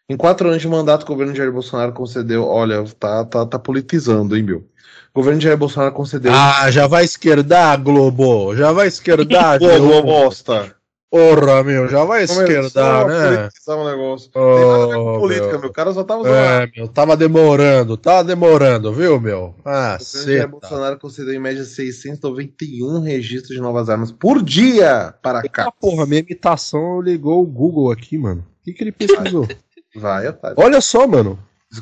Em 0.07 0.15
quatro 0.15 0.49
anos 0.49 0.61
de 0.61 0.67
mandato, 0.67 1.01
o 1.01 1.07
governo 1.07 1.33
de 1.33 1.39
Jair 1.39 1.51
Bolsonaro 1.51 1.93
concedeu. 1.93 2.45
Olha, 2.45 2.83
tá, 2.99 3.25
tá, 3.25 3.43
tá 3.43 3.57
politizando, 3.57 4.37
hein, 4.37 4.43
meu? 4.43 4.59
O 4.59 5.15
governo 5.15 5.39
de 5.39 5.45
Jair 5.45 5.57
Bolsonaro 5.57 5.95
concedeu. 5.95 6.31
Ah, 6.31 6.69
já 6.69 6.85
vai 6.85 7.05
esquerdar, 7.05 7.81
Globo! 7.81 8.55
Já 8.55 8.71
vai 8.71 8.87
esquerdar, 8.87 9.57
Globo, 9.57 10.03
bosta! 10.03 10.75
Porra, 11.11 11.61
meu, 11.61 11.89
já 11.89 12.05
vai 12.05 12.23
esquerdar, 12.23 13.05
né? 13.05 13.49
Um 13.67 13.85
negócio. 13.85 14.31
Oh, 14.33 14.55
Tem 14.55 14.65
nada 14.65 14.83
a 14.83 14.87
ver 14.87 14.95
com 14.95 15.19
política, 15.19 15.47
meu. 15.51 15.59
meu. 15.59 15.69
O 15.69 15.73
cara 15.73 15.93
só 15.93 16.05
tava 16.05 16.21
usando. 16.21 16.33
É, 16.33 16.71
meu, 16.73 16.87
tava 16.87 17.17
demorando, 17.17 17.97
tava 17.97 18.23
demorando, 18.23 18.93
viu, 18.93 19.19
meu? 19.19 19.53
Ah, 19.65 19.97
O 19.99 20.47
Bolsonaro 20.47 20.97
concedeu 20.97 21.33
em 21.33 21.39
média 21.39 21.65
691 21.65 23.01
registros 23.01 23.53
de 23.55 23.61
novas 23.61 23.89
armas 23.89 24.09
por 24.09 24.41
dia 24.41 25.13
para 25.21 25.41
cá. 25.49 25.69
porra, 25.69 26.05
minha 26.05 26.21
imitação 26.21 27.01
ligou 27.01 27.43
o 27.43 27.45
Google 27.45 27.91
aqui, 27.91 28.17
mano. 28.17 28.45
O 28.61 28.63
que, 28.63 28.71
que 28.71 28.81
ele 28.81 28.93
pesquisou? 28.93 29.45
Vai, 29.93 30.29
otário. 30.29 30.55
Olha 30.57 30.79
só, 30.79 31.05
mano. 31.05 31.37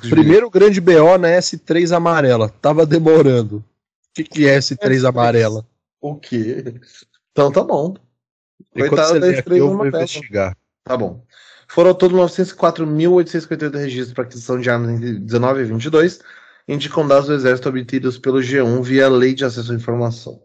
Primeiro 0.10 0.50
grande 0.50 0.82
BO 0.82 1.20
na 1.20 1.28
S3 1.30 1.96
amarela. 1.96 2.50
Tava 2.50 2.84
demorando. 2.84 3.58
O 3.58 3.64
que, 4.16 4.24
que 4.24 4.48
é 4.48 4.58
S3 4.58 5.08
amarela? 5.08 5.64
O 6.02 6.16
quê? 6.16 6.64
Então 7.32 7.52
tá 7.52 7.64
bom. 7.64 7.94
Coitado 8.88 9.20
da 9.20 9.28
S3 9.28 9.58
eu 9.58 9.76
vou 9.76 9.86
investigar. 9.86 10.56
Tá 10.84 10.98
bom. 10.98 11.24
Foram 11.68 11.94
todos 11.94 12.18
904.858 12.36 13.76
registros 13.76 14.14
para 14.14 14.24
aquisição 14.24 14.60
de 14.60 14.70
armas 14.70 14.90
entre 14.90 15.20
19 15.20 15.62
e 15.62 15.66
22, 15.66 16.20
indicam 16.68 17.08
dados 17.08 17.28
do 17.28 17.36
Exército 17.36 17.70
obtidos 17.70 18.18
pelo 18.18 18.40
G1 18.40 18.82
via 18.82 19.08
Lei 19.08 19.36
de 19.36 19.46
Acesso 19.46 19.72
à 19.72 19.76
Informação. 19.76 20.42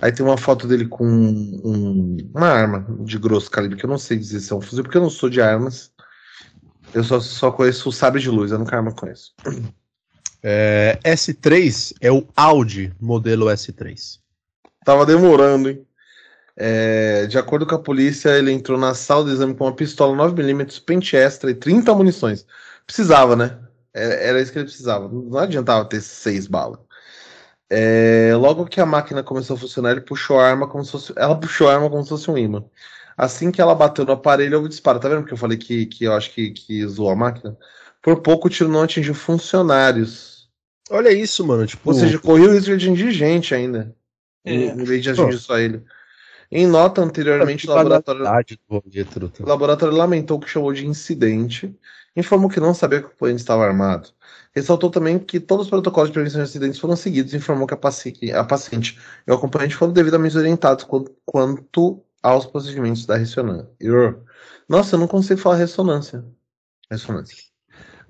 Aí 0.00 0.12
tem 0.12 0.24
uma 0.24 0.36
foto 0.36 0.66
dele 0.66 0.86
com 0.86 1.04
um, 1.04 2.16
uma 2.34 2.48
arma 2.48 2.86
de 3.00 3.18
grosso 3.18 3.50
calibre, 3.50 3.76
que 3.76 3.84
eu 3.84 3.90
não 3.90 3.98
sei 3.98 4.16
dizer 4.16 4.40
se 4.40 4.52
é 4.52 4.56
um 4.56 4.60
fuzil, 4.60 4.84
porque 4.84 4.96
eu 4.96 5.02
não 5.02 5.10
sou 5.10 5.28
de 5.28 5.40
armas. 5.40 5.90
Eu 6.94 7.02
só, 7.02 7.20
só 7.20 7.50
conheço 7.50 7.88
o 7.88 7.92
sabre 7.92 8.20
de 8.20 8.30
luz, 8.30 8.52
eu 8.52 8.58
nunca 8.58 8.80
mais 8.80 8.94
conheço. 8.94 9.34
É, 10.42 10.98
S3 11.04 11.94
é 12.00 12.10
o 12.10 12.26
Audi 12.36 12.92
modelo 13.00 13.46
S3. 13.46 14.18
Tava 14.84 15.06
demorando, 15.06 15.70
hein? 15.70 15.86
É, 16.56 17.26
de 17.26 17.38
acordo 17.38 17.66
com 17.66 17.74
a 17.74 17.78
polícia, 17.78 18.36
ele 18.36 18.52
entrou 18.52 18.78
na 18.78 18.94
sala 18.94 19.24
de 19.24 19.32
exame 19.32 19.54
com 19.54 19.64
uma 19.64 19.74
pistola 19.74 20.16
9mm, 20.16 20.84
pente 20.84 21.16
extra 21.16 21.50
e 21.50 21.54
30 21.54 21.94
munições. 21.94 22.46
Precisava, 22.86 23.34
né? 23.34 23.58
Era, 23.94 24.14
é, 24.14 24.28
era 24.28 24.40
isso 24.40 24.52
que 24.52 24.58
ele 24.58 24.66
precisava. 24.66 25.08
Não 25.08 25.38
adiantava 25.38 25.84
ter 25.84 26.00
seis 26.00 26.46
balas. 26.46 26.78
É, 27.70 28.34
logo 28.36 28.66
que 28.66 28.80
a 28.80 28.86
máquina 28.86 29.22
começou 29.22 29.56
a 29.56 29.58
funcionar, 29.58 29.92
ele 29.92 30.02
puxou 30.02 30.38
a 30.38 30.46
arma 30.46 30.68
como 30.68 30.84
se 30.84 30.92
fosse. 30.92 31.12
Ela 31.16 31.38
puxou 31.38 31.68
a 31.68 31.74
arma 31.74 31.88
como 31.88 32.02
se 32.02 32.10
fosse 32.10 32.30
um 32.30 32.36
imã. 32.36 32.64
Assim 33.16 33.50
que 33.50 33.60
ela 33.60 33.74
bateu 33.74 34.04
no 34.04 34.12
aparelho, 34.12 34.58
houve 34.58 34.68
disparo. 34.68 35.00
Tá 35.00 35.08
vendo 35.08 35.24
que 35.24 35.32
eu 35.32 35.38
falei 35.38 35.56
que, 35.56 35.86
que 35.86 36.04
eu 36.04 36.12
acho 36.12 36.32
que, 36.32 36.50
que 36.50 36.86
zoou 36.86 37.10
a 37.10 37.16
máquina? 37.16 37.56
Por 38.02 38.20
pouco 38.20 38.48
o 38.48 38.50
tiro 38.50 38.68
não 38.68 38.82
atingiu 38.82 39.14
funcionários. 39.14 40.50
Olha 40.90 41.10
isso, 41.10 41.46
mano. 41.46 41.66
Tipo... 41.66 41.90
Ou 41.90 41.94
seja, 41.94 42.18
correu 42.18 42.50
o 42.50 42.52
risco 42.52 42.66
de 42.66 42.74
atingir 42.74 43.10
gente 43.12 43.54
ainda. 43.54 43.94
É. 44.44 44.52
Em 44.52 44.84
vez 44.84 45.02
de 45.02 45.10
atingir 45.10 45.38
só 45.38 45.58
ele. 45.58 45.82
Em 46.54 46.66
nota 46.66 47.00
anteriormente, 47.00 47.66
o 47.66 47.72
laboratório, 47.72 48.20
o 49.40 49.48
laboratório 49.48 49.96
lamentou 49.96 50.36
o 50.36 50.40
que 50.40 50.50
chamou 50.50 50.70
de 50.70 50.86
incidente, 50.86 51.74
informou 52.14 52.50
que 52.50 52.60
não 52.60 52.74
sabia 52.74 53.00
que 53.00 53.06
o 53.06 53.10
componente 53.10 53.40
estava 53.40 53.64
armado. 53.64 54.10
Ressaltou 54.54 54.90
também 54.90 55.18
que 55.18 55.40
todos 55.40 55.64
os 55.64 55.70
protocolos 55.70 56.10
de 56.10 56.12
prevenção 56.12 56.42
de 56.42 56.44
acidentes 56.44 56.78
foram 56.78 56.94
seguidos 56.94 57.32
e 57.32 57.38
informou 57.38 57.66
que 57.66 57.72
a 57.72 57.76
paciente, 57.78 58.30
a 58.32 58.44
paciente 58.44 58.98
e 59.26 59.30
o 59.32 59.34
acompanhante 59.34 59.74
foram 59.74 59.94
devidamente 59.94 60.36
orientados 60.36 60.86
quanto 61.24 62.04
aos 62.22 62.44
procedimentos 62.44 63.06
da 63.06 63.16
ressonância. 63.16 63.70
Nossa, 64.68 64.96
eu 64.96 65.00
não 65.00 65.08
consigo 65.08 65.40
falar 65.40 65.56
ressonância. 65.56 66.22
Ressonância. 66.90 67.34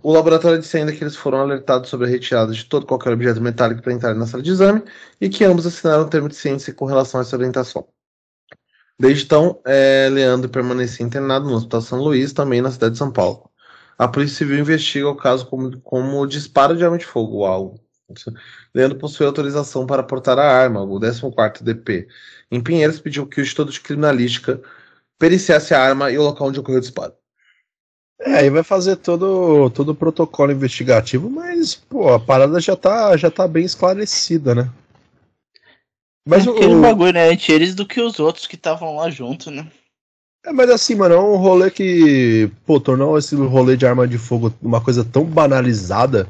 O 0.02 0.12
laboratório 0.12 0.58
disse 0.58 0.76
ainda 0.76 0.92
que 0.92 1.04
eles 1.04 1.14
foram 1.14 1.38
alertados 1.38 1.88
sobre 1.88 2.08
a 2.08 2.10
retirada 2.10 2.52
de 2.52 2.64
todo 2.64 2.86
qualquer 2.86 3.12
objeto 3.12 3.40
metálico 3.40 3.82
para 3.82 3.92
entrar 3.92 4.14
na 4.16 4.26
sala 4.26 4.42
de 4.42 4.50
exame 4.50 4.82
e 5.20 5.28
que 5.28 5.44
ambos 5.44 5.64
assinaram 5.64 6.06
um 6.06 6.08
termo 6.08 6.28
de 6.28 6.34
ciência 6.34 6.74
com 6.74 6.86
relação 6.86 7.20
a 7.20 7.22
essa 7.22 7.36
orientação. 7.36 7.86
Desde 9.02 9.24
então, 9.24 9.60
é, 9.66 10.08
Leandro 10.08 10.48
permanecia 10.48 11.04
internado 11.04 11.50
no 11.50 11.56
Hospital 11.56 11.80
São 11.80 12.00
Luís, 12.00 12.32
também 12.32 12.62
na 12.62 12.70
cidade 12.70 12.92
de 12.92 12.98
São 12.98 13.10
Paulo. 13.10 13.50
A 13.98 14.06
Polícia 14.06 14.36
Civil 14.36 14.60
investiga 14.60 15.08
o 15.08 15.16
caso 15.16 15.44
como, 15.46 15.76
como 15.80 16.24
disparo 16.24 16.76
de 16.76 16.84
arma 16.84 16.96
de 16.96 17.04
fogo, 17.04 17.38
o 17.38 17.44
alvo. 17.44 17.80
Leandro 18.72 18.96
possui 18.96 19.26
autorização 19.26 19.86
para 19.86 20.04
portar 20.04 20.38
a 20.38 20.44
arma, 20.44 20.82
o 20.82 21.00
14º 21.00 21.64
DP. 21.64 22.06
Em 22.48 22.62
Pinheiros 22.62 23.00
pediu 23.00 23.26
que 23.26 23.40
o 23.40 23.42
Instituto 23.42 23.72
de 23.72 23.80
Criminalística 23.80 24.62
periciasse 25.18 25.74
a 25.74 25.82
arma 25.82 26.12
e 26.12 26.16
o 26.16 26.22
local 26.22 26.46
onde 26.46 26.60
ocorreu 26.60 26.78
o 26.78 26.82
disparo. 26.82 27.12
É, 28.20 28.36
aí 28.36 28.50
vai 28.50 28.62
fazer 28.62 28.94
todo, 28.94 29.68
todo 29.70 29.88
o 29.88 29.96
protocolo 29.96 30.52
investigativo, 30.52 31.28
mas, 31.28 31.74
pô, 31.74 32.08
a 32.14 32.20
parada 32.20 32.60
já 32.60 32.76
tá, 32.76 33.16
já 33.16 33.32
tá 33.32 33.48
bem 33.48 33.64
esclarecida, 33.64 34.54
né? 34.54 34.70
Mas 36.26 36.46
é 36.46 36.50
aquele 36.50 36.74
o... 36.74 36.80
bagulho, 36.80 37.12
né? 37.12 37.30
Antes 37.30 37.48
eles 37.48 37.74
do 37.74 37.86
que 37.86 38.00
os 38.00 38.20
outros 38.20 38.46
que 38.46 38.56
estavam 38.56 38.96
lá 38.96 39.10
junto, 39.10 39.50
né? 39.50 39.66
É, 40.44 40.52
mas 40.52 40.70
assim, 40.70 40.94
mano, 40.94 41.14
é 41.14 41.20
um 41.20 41.36
rolê 41.36 41.70
que, 41.70 42.50
pô, 42.66 42.80
tornou 42.80 43.16
esse 43.16 43.34
rolê 43.36 43.76
de 43.76 43.86
arma 43.86 44.08
de 44.08 44.18
fogo 44.18 44.52
uma 44.60 44.80
coisa 44.80 45.04
tão 45.04 45.24
banalizada 45.24 46.28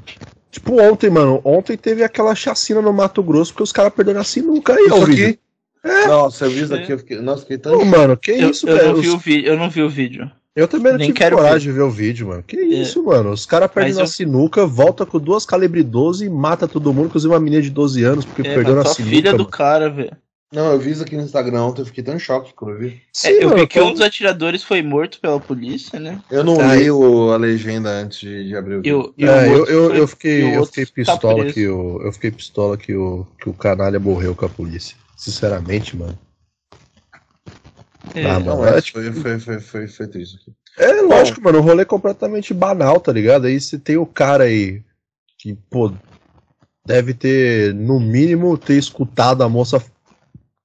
Tipo 0.52 0.82
ontem, 0.82 1.08
mano. 1.08 1.40
Ontem 1.42 1.78
teve 1.78 2.04
aquela 2.04 2.34
chacina 2.34 2.82
no 2.82 2.92
Mato 2.92 3.22
Grosso 3.22 3.52
porque 3.52 3.62
os 3.62 3.72
caras 3.72 3.92
perderam 3.94 4.20
a 4.20 4.24
sinuca 4.24 4.74
aí, 4.74 4.86
ó. 4.90 5.02
Aqui? 5.02 5.38
É. 5.82 6.06
Nossa, 6.06 6.44
eu 6.44 6.50
vi 6.50 6.60
isso 6.60 6.74
aqui, 6.74 6.92
eu 6.92 6.98
fiquei. 6.98 7.20
Nossa, 7.20 7.40
fiquei 7.40 7.56
tão. 7.56 7.78
Pô, 7.78 7.84
mano, 7.86 8.16
que 8.18 8.32
eu, 8.32 8.50
isso, 8.50 8.68
eu 8.68 8.76
velho? 8.76 8.92
Não 8.92 9.00
vi 9.00 9.08
o 9.08 9.18
vi... 9.18 9.46
Eu 9.46 9.56
não 9.56 9.70
vi 9.70 9.82
o 9.82 9.88
vídeo. 9.88 10.30
Eu 10.54 10.68
também 10.68 10.92
não 10.92 10.98
Nem 10.98 11.08
tive 11.08 11.18
quero 11.18 11.36
coragem 11.36 11.68
ver. 11.68 11.72
de 11.72 11.78
ver 11.78 11.82
o 11.82 11.90
vídeo, 11.90 12.28
mano. 12.28 12.42
Que 12.42 12.56
é. 12.56 12.64
isso, 12.64 13.02
mano? 13.02 13.30
Os 13.30 13.46
caras 13.46 13.70
perdem 13.70 13.96
a 13.96 14.00
eu... 14.00 14.06
sinuca, 14.06 14.66
volta 14.66 15.06
com 15.06 15.18
duas 15.18 15.46
calibre 15.46 15.82
12 15.82 16.26
e 16.26 16.30
mata 16.30 16.68
todo 16.68 16.92
mundo, 16.92 17.06
inclusive 17.06 17.32
uma 17.32 17.40
menina 17.40 17.62
de 17.62 17.70
12 17.70 18.04
anos, 18.04 18.24
porque 18.24 18.46
é, 18.46 18.54
perdeu 18.54 18.78
a 18.78 18.84
sinuca. 18.84 19.14
filha 19.14 19.32
mano. 19.32 19.44
do 19.44 19.50
cara, 19.50 19.88
velho. 19.88 20.16
Não, 20.52 20.70
eu 20.70 20.78
vi 20.78 20.90
isso 20.90 21.02
aqui 21.02 21.16
no 21.16 21.22
Instagram 21.22 21.62
ontem, 21.62 21.80
eu 21.80 21.86
fiquei 21.86 22.04
tão 22.04 22.14
em 22.14 22.18
choque 22.18 22.52
quando 22.52 22.72
eu 22.72 22.78
vi. 22.78 23.00
Sim, 23.10 23.28
é, 23.28 23.44
eu 23.44 23.48
mano, 23.48 23.60
vi 23.60 23.66
que 23.66 23.80
um 23.80 23.92
dos 23.92 24.02
atiradores 24.02 24.62
foi 24.62 24.82
morto 24.82 25.18
pela 25.18 25.40
polícia, 25.40 25.98
né? 25.98 26.20
Eu 26.30 26.44
não 26.44 26.56
li 26.76 26.90
o, 26.90 27.30
a 27.30 27.38
legenda 27.38 27.88
antes 27.88 28.20
de, 28.20 28.48
de 28.48 28.54
abrir 28.54 28.74
o 28.74 28.82
vídeo. 28.82 29.14
Eu, 29.16 29.30
é, 29.30 29.48
eu, 29.48 29.66
eu, 29.66 29.94
eu, 29.94 30.06
fiquei, 30.06 30.54
eu 30.54 30.66
fiquei 30.66 30.84
tá 30.84 30.92
pistola 30.92 31.46
tá 31.46 31.52
que 31.52 31.66
o, 31.66 32.02
eu 32.02 32.12
fiquei 32.12 32.30
pistola 32.30 32.76
que 32.76 32.94
o, 32.94 33.26
que 33.40 33.48
o 33.48 33.54
canalha 33.54 33.98
morreu 33.98 34.34
com 34.34 34.44
a 34.44 34.48
polícia. 34.50 34.94
Sinceramente, 35.16 35.96
mano. 35.96 36.18
É, 38.14 38.26
ah, 38.26 38.40
mano, 38.40 38.62
não, 38.62 38.66
é, 38.66 38.80
tipo... 38.80 39.00
foi, 39.00 39.12
foi, 39.12 39.38
foi, 39.38 39.60
foi, 39.60 39.88
foi 39.88 40.08
triste. 40.08 40.38
É, 40.78 41.00
lógico, 41.02 41.40
Bom, 41.40 41.48
mano, 41.48 41.58
o 41.58 41.62
rolê 41.62 41.82
é 41.82 41.86
completamente 41.86 42.52
banal, 42.52 42.98
tá 43.00 43.12
ligado? 43.12 43.46
Aí 43.46 43.60
você 43.60 43.78
tem 43.78 43.96
o 43.96 44.06
cara 44.06 44.44
aí 44.44 44.82
que, 45.38 45.54
pô, 45.70 45.92
deve 46.84 47.14
ter, 47.14 47.74
no 47.74 48.00
mínimo, 48.00 48.58
ter 48.58 48.74
escutado 48.74 49.42
a 49.42 49.48
moça 49.48 49.82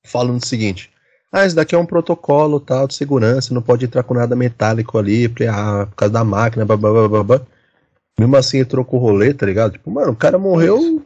falando 0.06 0.42
o 0.42 0.46
seguinte: 0.46 0.90
ah, 1.32 1.46
isso 1.46 1.56
daqui 1.56 1.76
é 1.76 1.78
um 1.78 1.86
protocolo 1.86 2.60
tal 2.60 2.88
de 2.88 2.96
segurança, 2.96 3.54
não 3.54 3.62
pode 3.62 3.86
entrar 3.86 4.04
com 4.04 4.14
nada 4.14 4.36
metálico 4.36 4.98
ali, 4.98 5.26
ah, 5.50 5.86
por 5.88 5.96
causa 5.96 6.14
da 6.14 6.24
máquina, 6.24 6.66
blá, 6.66 6.78
blá, 6.78 6.92
blá, 6.92 7.10
blá, 7.10 7.24
blá. 7.24 7.42
Mesmo 8.20 8.36
assim 8.36 8.60
entrou 8.60 8.84
com 8.84 8.98
o 8.98 9.00
rolê, 9.00 9.34
tá 9.34 9.46
ligado? 9.46 9.74
Tipo, 9.74 9.92
mano, 9.92 10.14
o 10.14 10.16
cara 10.16 10.40
morreu 10.40 11.04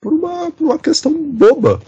por 0.00 0.12
uma, 0.12 0.50
por 0.50 0.64
uma 0.64 0.78
questão 0.78 1.12
boba. 1.12 1.80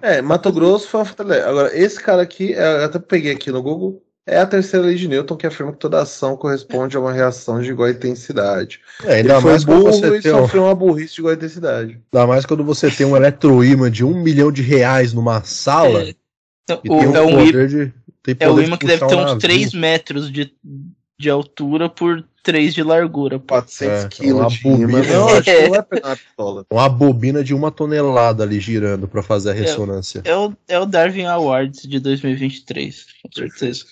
É, 0.00 0.22
Mato 0.22 0.52
Grosso 0.52 0.88
foi 0.88 1.02
uma 1.02 1.44
Agora, 1.48 1.76
esse 1.76 2.00
cara 2.00 2.22
aqui, 2.22 2.52
eu 2.52 2.84
até 2.84 2.98
peguei 2.98 3.32
aqui 3.32 3.50
no 3.50 3.62
Google, 3.62 4.02
É 4.26 4.38
a 4.38 4.46
terceira 4.46 4.86
lei 4.86 4.94
de 4.94 5.08
Newton 5.08 5.36
que 5.36 5.46
afirma 5.46 5.72
que 5.72 5.78
toda 5.78 6.00
ação 6.02 6.36
corresponde 6.36 6.96
a 6.96 7.00
uma 7.00 7.12
reação 7.12 7.60
de 7.62 7.70
igual 7.70 7.88
intensidade. 7.88 8.80
É, 9.02 9.20
Ele 9.20 9.28
ainda 9.30 9.40
foi 9.40 9.50
mais 9.52 9.64
quando 9.64 9.78
burro 9.78 9.92
você 9.92 10.16
e 10.16 10.20
tem 10.20 10.32
um, 10.34 10.38
sofreu 10.42 10.64
uma 10.64 10.74
burrice 10.74 11.14
de 11.14 11.20
igual 11.20 11.34
intensidade. 11.34 12.00
ainda 12.12 12.26
mais 12.26 12.44
quando 12.44 12.62
você 12.62 12.90
tem 12.90 13.06
um 13.06 13.16
eletroímã 13.16 13.90
de 13.90 14.04
um 14.04 14.22
milhão 14.22 14.52
de 14.52 14.62
reais 14.62 15.12
numa 15.14 15.42
sala 15.42 16.02
É, 16.02 16.14
então, 16.64 16.80
e 16.84 16.90
o- 16.90 16.98
tem 16.98 17.08
um 17.08 17.16
é 17.16 17.22
um, 17.22 17.30
poder 17.46 17.68
de. 17.68 17.92
Tem 18.22 18.36
é 18.38 18.46
o 18.46 18.50
poder 18.50 18.62
de 18.62 18.68
imã 18.68 18.76
que 18.76 18.86
deve 18.86 19.06
ter 19.06 19.14
uns 19.14 19.24
navio. 19.24 19.38
3 19.38 19.72
metros 19.72 20.30
de, 20.30 20.52
de 21.18 21.30
altura 21.30 21.88
por 21.88 22.22
3 22.48 22.72
de 22.74 22.82
largura. 22.82 23.38
Pô. 23.38 23.48
400 23.48 24.04
É, 24.04 24.08
quilos 24.08 24.40
uma 24.40 24.48
de 24.48 24.62
bobina. 24.62 25.02
Não, 25.02 25.28
acho 25.28 25.42
que 25.42 25.62
não 25.62 25.70
vai 25.70 25.82
pegar 25.84 26.18
uma 26.72 26.88
bobina 26.88 27.44
de 27.44 27.52
uma 27.54 27.70
tonelada 27.70 28.42
ali 28.42 28.58
girando 28.58 29.06
pra 29.06 29.22
fazer 29.22 29.50
a 29.50 29.52
ressonância. 29.52 30.22
É 30.24 30.34
o, 30.34 30.54
é 30.66 30.78
o 30.78 30.86
Darwin 30.86 31.26
Awards 31.26 31.82
de 31.82 32.00
2023, 32.00 33.04
com 33.22 33.28
certeza. 33.30 33.84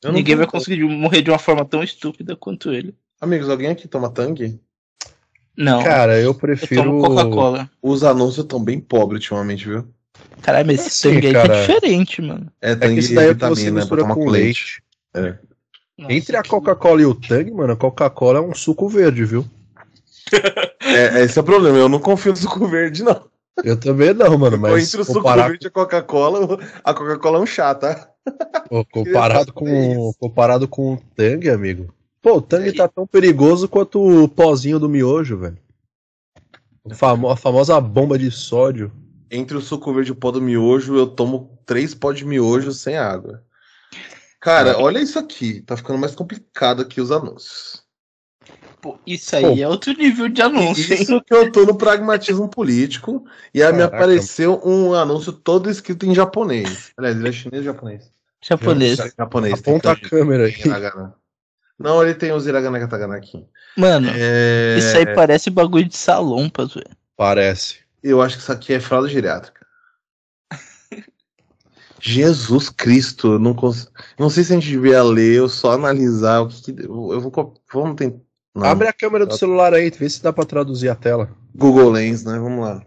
Eu 0.00 0.10
não 0.12 0.18
Ninguém 0.18 0.36
vai 0.36 0.46
conseguir 0.46 0.84
morrer 0.84 1.22
de 1.22 1.30
uma 1.30 1.38
forma 1.40 1.64
tão 1.64 1.82
estúpida 1.82 2.36
quanto 2.36 2.72
ele. 2.72 2.94
Amigos, 3.20 3.48
alguém 3.50 3.68
aqui 3.70 3.88
toma 3.88 4.08
tangue? 4.10 4.60
Não, 5.56 5.82
Cara, 5.82 6.20
eu 6.20 6.32
prefiro. 6.34 6.82
tomo 6.84 7.00
Coca-Cola. 7.00 7.68
Os 7.82 8.04
anúncios 8.04 8.44
estão 8.44 8.62
bem 8.62 8.78
pobres 8.78 9.22
ultimamente, 9.22 9.66
viu? 9.68 9.88
Caralho, 10.40 10.66
mas 10.68 10.86
esse 10.86 11.08
Assim, 11.08 11.14
tangue 11.16 11.26
aí 11.28 11.32
cara. 11.32 11.48
tá 11.48 11.60
diferente, 11.60 12.22
mano. 12.22 12.52
É 12.60 12.72
É 12.72 12.76
que 12.76 12.86
isso 12.98 13.14
daí 13.14 13.24
é 13.24 13.28
você 13.28 13.34
vitamina 13.34 13.70
mistura 13.80 14.02
tomar 14.02 14.14
com 14.14 14.24
com 14.24 14.30
leite. 14.30 14.82
leite. 15.14 15.38
Nossa, 15.98 16.12
Entre 16.12 16.36
a 16.36 16.42
que- 16.42 16.48
Coca-Cola 16.48 17.02
e 17.02 17.06
o 17.06 17.14
Tang, 17.14 17.50
mano, 17.52 17.72
a 17.72 17.76
Coca-Cola 17.76 18.38
é 18.38 18.42
um 18.42 18.54
suco 18.54 18.88
verde, 18.88 19.24
viu? 19.24 19.44
É, 20.86 21.22
esse 21.24 21.38
é 21.38 21.40
o 21.40 21.44
problema, 21.44 21.78
eu 21.78 21.88
não 21.88 21.98
confio 21.98 22.32
no 22.32 22.36
suco 22.36 22.66
verde, 22.68 23.02
não. 23.02 23.24
Eu 23.64 23.78
também 23.78 24.12
não, 24.12 24.36
mano, 24.36 24.58
Mas 24.58 24.88
entre 24.88 25.00
o 25.00 25.04
suco 25.04 25.22
verde 25.32 25.64
e 25.66 25.68
a 25.68 25.70
Coca-Cola, 25.70 26.58
a 26.82 26.92
Coca-Cola 26.94 27.38
é 27.38 27.40
um 27.40 27.46
chá, 27.46 27.74
tá? 27.74 28.10
pô, 28.68 28.84
comparado, 28.92 29.50
É 29.50 29.52
com, 29.52 30.08
isso. 30.08 30.18
comparado 30.18 30.68
com 30.68 30.94
o 30.94 30.98
Tang, 31.16 31.48
amigo. 31.48 31.94
Pô, 32.20 32.36
o 32.36 32.42
Tang 32.42 32.70
tá 32.72 32.86
tão 32.88 33.06
perigoso 33.06 33.68
quanto 33.68 34.00
o 34.02 34.28
pozinho 34.28 34.78
do 34.78 34.88
miojo, 34.88 35.38
velho. 35.38 35.58
O 36.84 36.94
famo- 36.94 37.30
a 37.30 37.36
famosa 37.36 37.80
bomba 37.80 38.18
de 38.18 38.30
sódio. 38.30 38.90
Entre 39.30 39.56
o 39.56 39.60
suco 39.60 39.92
verde 39.94 40.10
e 40.10 40.12
o 40.12 40.16
pó 40.16 40.30
do 40.30 40.40
miojo, 40.42 40.96
eu 40.96 41.06
tomo 41.06 41.58
três 41.64 41.94
pó 41.94 42.12
de 42.12 42.24
miojo 42.24 42.72
sem 42.72 42.96
água. 42.96 43.42
Cara, 44.44 44.78
olha 44.78 44.98
isso 44.98 45.18
aqui. 45.18 45.62
Tá 45.62 45.74
ficando 45.74 45.98
mais 45.98 46.14
complicado 46.14 46.82
aqui 46.82 47.00
os 47.00 47.10
anúncios. 47.10 47.82
Pô, 48.82 48.98
isso 49.06 49.34
aí 49.34 49.62
é 49.62 49.66
outro 49.66 49.94
nível 49.94 50.28
de 50.28 50.42
anúncio, 50.42 50.92
hein? 50.92 51.02
Isso 51.02 51.18
que 51.22 51.32
eu 51.34 51.50
tô 51.50 51.64
no 51.64 51.74
pragmatismo 51.74 52.46
político. 52.46 53.24
E 53.54 53.62
aí 53.62 53.72
me 53.72 53.78
Caraca. 53.78 53.96
apareceu 53.96 54.60
um 54.62 54.92
anúncio 54.92 55.32
todo 55.32 55.70
escrito 55.70 56.04
em 56.04 56.14
japonês. 56.14 56.92
Aliás, 56.94 57.16
ele 57.16 57.26
é 57.26 57.32
chinês 57.32 57.66
ou 57.66 57.72
japonês? 57.72 58.12
Japonês. 58.46 58.98
Japonês. 59.18 59.62
tem 59.62 59.76
Aponta 59.76 59.92
a 59.92 59.96
câmera 59.96 60.44
aí. 60.44 60.52
hiragana. 60.52 61.14
Não, 61.78 62.02
ele 62.02 62.12
tem 62.14 62.30
os 62.30 62.46
hiragana 62.46 62.78
katakana 62.78 63.16
aqui. 63.16 63.46
Mano, 63.78 64.10
É... 64.14 64.76
isso 64.78 64.94
aí 64.94 65.06
parece 65.14 65.48
bagulho 65.48 65.88
de 65.88 65.96
salompas, 65.96 66.74
velho. 66.74 66.90
Parece. 67.16 67.78
Eu 68.02 68.20
acho 68.20 68.36
que 68.36 68.42
isso 68.42 68.52
aqui 68.52 68.74
é 68.74 68.80
fralda 68.80 69.08
geriátrica. 69.08 69.63
Jesus 72.06 72.68
Cristo, 72.68 73.32
eu 73.32 73.38
não 73.38 73.54
cons... 73.54 73.90
não 74.18 74.28
sei 74.28 74.44
se 74.44 74.52
a 74.52 74.56
gente 74.56 74.68
devia 74.68 75.02
ler 75.02 75.40
ou 75.40 75.48
só 75.48 75.72
analisar 75.72 76.42
o 76.42 76.48
que, 76.48 76.72
que... 76.74 76.82
eu 76.84 77.18
vou 77.18 77.54
vamos 77.72 77.96
tentar 77.96 78.18
Não. 78.54 78.66
Abre 78.66 78.88
a 78.88 78.92
câmera 78.92 79.24
do 79.24 79.34
celular 79.38 79.72
aí, 79.72 79.88
vê 79.90 80.08
se 80.10 80.22
dá 80.22 80.30
pra 80.30 80.44
traduzir 80.44 80.90
a 80.90 80.94
tela. 80.94 81.30
Google 81.54 81.90
Lens, 81.90 82.22
né? 82.22 82.38
Vamos 82.38 82.60
lá. 82.60 82.82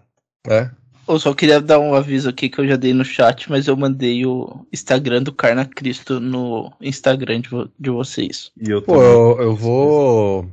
É. 0.48 0.70
Eu 1.08 1.18
só 1.20 1.34
queria 1.34 1.60
dar 1.60 1.80
um 1.80 1.96
aviso 1.96 2.30
aqui 2.30 2.48
que 2.48 2.60
eu 2.60 2.68
já 2.68 2.76
dei 2.76 2.94
no 2.94 3.04
chat, 3.04 3.50
mas 3.50 3.68
eu 3.68 3.76
mandei 3.76 4.24
o 4.24 4.68
Instagram 4.72 5.24
do 5.24 5.34
Carna 5.34 5.66
Cristo 5.66 6.20
no 6.20 6.72
Instagram 6.80 7.42
de, 7.42 7.50
vo- 7.50 7.70
de 7.80 7.90
vocês. 7.90 8.52
E 8.62 8.70
eu 8.70 8.84
Pô, 8.84 9.02
eu, 9.02 9.42
eu 9.42 9.56
vou. 9.56 10.48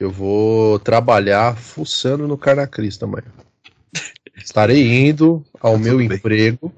Eu 0.00 0.10
vou 0.10 0.78
trabalhar 0.78 1.56
fuçando 1.56 2.26
no 2.26 2.38
Carnacris 2.38 2.96
também. 2.96 3.22
Estarei 4.36 5.08
indo 5.08 5.44
ao 5.60 5.72
Tá 5.72 5.78
meu 5.78 5.98
tudo 5.98 6.08
bem. 6.08 6.70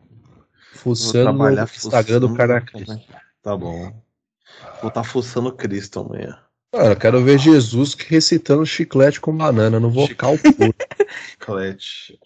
Fuçando 0.79 1.33
no 1.33 1.63
Instagram 1.63 2.21
do 2.21 2.35
Carnacris. 2.35 2.87
também. 2.87 3.07
Tá 3.43 3.57
bom. 3.57 3.93
Vou 4.81 4.89
estar 4.89 5.05
fuçando 5.05 5.53
Cristo 5.53 6.01
amanhã. 6.01 6.39
Mano, 6.73 6.91
eu 6.91 6.97
quero 6.97 7.23
ver 7.25 7.39
Jesus 7.39 7.95
recitando 7.95 8.65
chiclete 8.67 9.21
com 9.21 9.35
banana 9.37 9.81
no 9.81 9.91
vocal 9.91 10.37
puro. 10.39 10.75
Chiclete. 11.41 12.19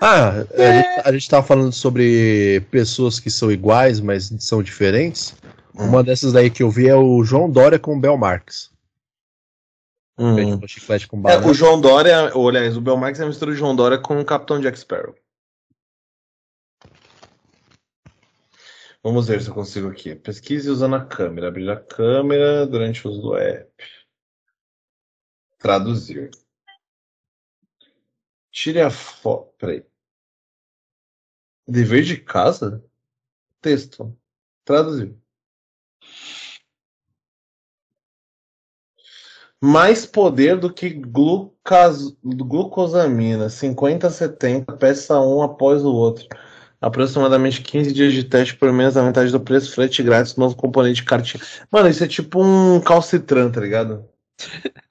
Ah, 0.00 0.30
a 0.30 0.72
gente, 0.72 1.08
a 1.08 1.12
gente 1.12 1.28
tava 1.28 1.44
falando 1.46 1.72
sobre 1.72 2.60
pessoas 2.70 3.18
que 3.18 3.28
são 3.30 3.50
iguais, 3.50 4.00
mas 4.00 4.32
são 4.38 4.62
diferentes. 4.62 5.34
Hum. 5.74 5.86
Uma 5.86 6.02
dessas 6.04 6.32
daí 6.32 6.48
que 6.50 6.62
eu 6.62 6.70
vi 6.70 6.88
é 6.88 6.94
o 6.94 7.22
João 7.24 7.50
Dória 7.50 7.78
com 7.78 7.96
o 7.96 8.00
Bel 8.00 8.16
Marx. 8.16 8.70
Hum. 10.18 10.36
Pedindo 10.36 10.68
chiclete 10.68 11.08
com 11.08 11.16
É, 11.18 11.20
banana. 11.22 11.46
o 11.46 11.54
João 11.54 11.80
Dória, 11.80 12.30
ou, 12.34 12.48
aliás, 12.48 12.76
o 12.76 12.80
Belmarx 12.80 13.18
é 13.20 13.24
a 13.24 13.26
mistura 13.26 13.50
do 13.50 13.56
João 13.56 13.74
Dória 13.74 13.98
com 13.98 14.20
o 14.20 14.24
Capitão 14.24 14.60
Jack 14.60 14.78
Sparrow. 14.78 15.14
Vamos 19.02 19.28
ver 19.28 19.40
se 19.40 19.48
eu 19.48 19.54
consigo 19.54 19.88
aqui. 19.88 20.14
Pesquise 20.14 20.68
usando 20.68 20.96
a 20.96 21.04
câmera. 21.04 21.48
Abrir 21.48 21.70
a 21.70 21.80
câmera 21.80 22.66
durante 22.66 23.06
o 23.06 23.10
uso 23.10 23.22
do 23.22 23.36
app. 23.36 23.70
Traduzir. 25.58 26.30
Tire 28.50 28.80
a 28.80 28.90
foto. 28.90 29.54
Peraí. 29.56 29.86
Dever 31.66 32.02
de 32.02 32.18
casa? 32.18 32.84
Texto. 33.60 34.14
Traduzir. 34.64 35.16
Mais 39.62 40.04
poder 40.04 40.58
do 40.58 40.72
que 40.72 40.90
glucas... 40.90 42.16
glucosamina. 42.22 43.48
50 43.48 44.08
a 44.08 44.10
70, 44.10 44.76
peça 44.76 45.20
um 45.20 45.42
após 45.42 45.82
o 45.84 45.94
outro. 45.94 46.26
Aproximadamente 46.80 47.60
15 47.60 47.92
dias 47.92 48.12
de 48.12 48.24
teste 48.24 48.56
por 48.56 48.72
menos 48.72 48.94
da 48.94 49.02
metade 49.02 49.30
do 49.30 49.40
preço, 49.40 49.74
frete 49.74 50.02
grátis, 50.02 50.36
novo 50.36 50.56
componente 50.56 50.96
de 50.96 51.04
cartinha. 51.04 51.42
Mano, 51.70 51.88
isso 51.88 52.02
é 52.02 52.08
tipo 52.08 52.42
um 52.42 52.80
calcitran, 52.80 53.50
tá 53.50 53.60
ligado? 53.60 54.08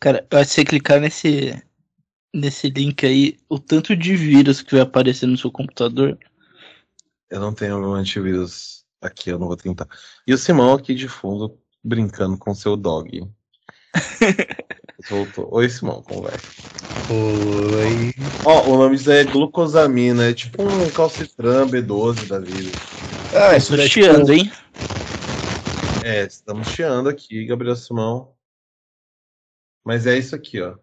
Cara, 0.00 0.26
eu 0.30 0.38
acho 0.38 0.50
que 0.50 0.54
você 0.56 0.64
clicar 0.64 1.00
nesse, 1.00 1.62
nesse 2.34 2.68
link 2.68 3.06
aí, 3.06 3.38
o 3.48 3.58
tanto 3.58 3.96
de 3.96 4.14
vírus 4.16 4.60
que 4.60 4.72
vai 4.72 4.82
aparecer 4.82 5.26
no 5.26 5.38
seu 5.38 5.50
computador. 5.50 6.18
Eu 7.30 7.40
não 7.40 7.54
tenho 7.54 7.78
meu 7.78 7.94
antivírus 7.94 8.84
aqui, 9.00 9.30
eu 9.30 9.38
não 9.38 9.46
vou 9.46 9.56
tentar. 9.56 9.88
E 10.26 10.34
o 10.34 10.38
Simão 10.38 10.74
aqui 10.74 10.94
de 10.94 11.08
fundo, 11.08 11.58
brincando 11.82 12.36
com 12.36 12.54
seu 12.54 12.76
dog. 12.76 13.26
Voltou. 15.08 15.48
Oi, 15.52 15.68
Simão, 15.68 16.02
como 16.02 16.22
vai? 16.22 16.34
Oi. 17.08 18.12
Ó, 18.44 18.68
o 18.68 18.78
nome 18.78 18.96
disso 18.96 19.10
é 19.10 19.22
glucosamina, 19.24 20.28
é 20.30 20.34
tipo 20.34 20.62
um 20.62 20.90
calcitran 20.90 21.68
B12 21.68 22.26
da 22.26 22.38
vida. 22.40 22.72
Ah, 23.32 23.54
é 23.54 23.60
chiando, 23.60 24.32
tipo- 24.34 24.46
hein? 24.46 24.50
É, 26.02 26.24
estamos 26.24 26.68
chiando 26.68 27.08
aqui, 27.08 27.44
Gabriel 27.46 27.76
Simão. 27.76 28.34
Mas 29.84 30.06
é 30.06 30.18
isso 30.18 30.34
aqui, 30.34 30.60
ó. 30.60 30.76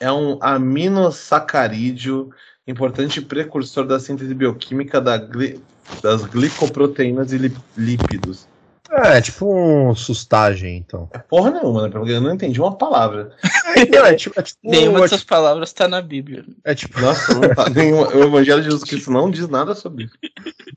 É 0.00 0.10
um 0.10 0.42
aminosacarídeo, 0.42 2.30
importante 2.66 3.22
precursor 3.22 3.86
da 3.86 4.00
síntese 4.00 4.34
bioquímica 4.34 5.00
da 5.00 5.16
gli- 5.16 5.60
das 6.02 6.24
glicoproteínas 6.24 7.32
e 7.32 7.38
lip- 7.38 7.56
lípidos. 7.76 8.48
Ah, 8.90 9.16
é 9.16 9.20
tipo 9.20 9.46
um 9.52 9.94
sustagem, 9.94 10.76
então. 10.76 11.08
É 11.12 11.18
porra 11.18 11.50
nenhuma, 11.50 11.82
né? 11.82 11.88
Porque 11.90 12.12
eu 12.12 12.20
não 12.20 12.32
entendi 12.32 12.60
uma 12.60 12.76
palavra. 12.76 13.36
Não, 13.92 14.06
é 14.06 14.14
tipo, 14.14 14.38
é 14.40 14.42
tipo, 14.42 14.58
Nenhuma 14.64 15.00
é 15.00 15.02
dessas 15.02 15.22
palavras 15.22 15.70
tá 15.72 15.86
na 15.86 16.00
Bíblia. 16.00 16.42
tipo- 16.42 16.60
é 16.64 16.74
tipo, 16.74 16.98
Nossa, 17.00 17.34
não 17.34 17.54
tá 17.54 17.68
nenhuma. 17.68 18.08
O 18.08 18.22
Evangelho 18.22 18.60
de 18.60 18.64
Jesus 18.70 18.84
Cristo 18.84 19.10
não 19.10 19.30
diz 19.30 19.48
nada 19.48 19.74
sobre 19.74 20.04
isso. 20.04 20.14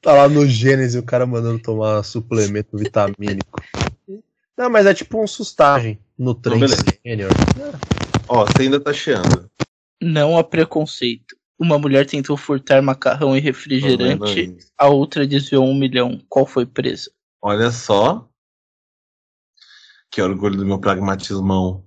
tá 0.02 0.12
lá 0.14 0.28
no 0.28 0.46
Gênesis 0.46 1.02
o 1.02 1.06
cara 1.06 1.26
mandando 1.26 1.60
tomar 1.60 2.04
suplemento 2.04 2.76
vitamínico. 2.78 3.62
Não, 4.58 4.70
mas 4.70 4.86
é 4.86 4.94
tipo 4.94 5.24
um 5.24 5.28
sustagem 5.28 5.98
no 6.18 6.34
trem 6.36 6.60
sênior. 6.68 7.32
Ó, 8.28 8.46
você 8.46 8.64
ainda 8.64 8.80
tá 8.82 8.92
chiando. 8.92 9.50
Não 10.02 10.38
há 10.38 10.44
preconceito. 10.44 11.38
Uma 11.58 11.78
mulher 11.80 12.06
tentou 12.06 12.36
furtar 12.36 12.82
macarrão 12.82 13.36
e 13.36 13.40
refrigerante, 13.40 14.56
a 14.78 14.88
outra 14.88 15.26
desviou 15.28 15.66
um 15.66 15.76
milhão. 15.76 16.20
Qual 16.28 16.46
foi 16.46 16.66
presa? 16.66 17.10
Olha 17.42 17.72
só. 17.72 18.30
Que 20.12 20.22
orgulho 20.22 20.58
do 20.58 20.66
meu 20.66 20.80
pragmatismão. 20.80 21.86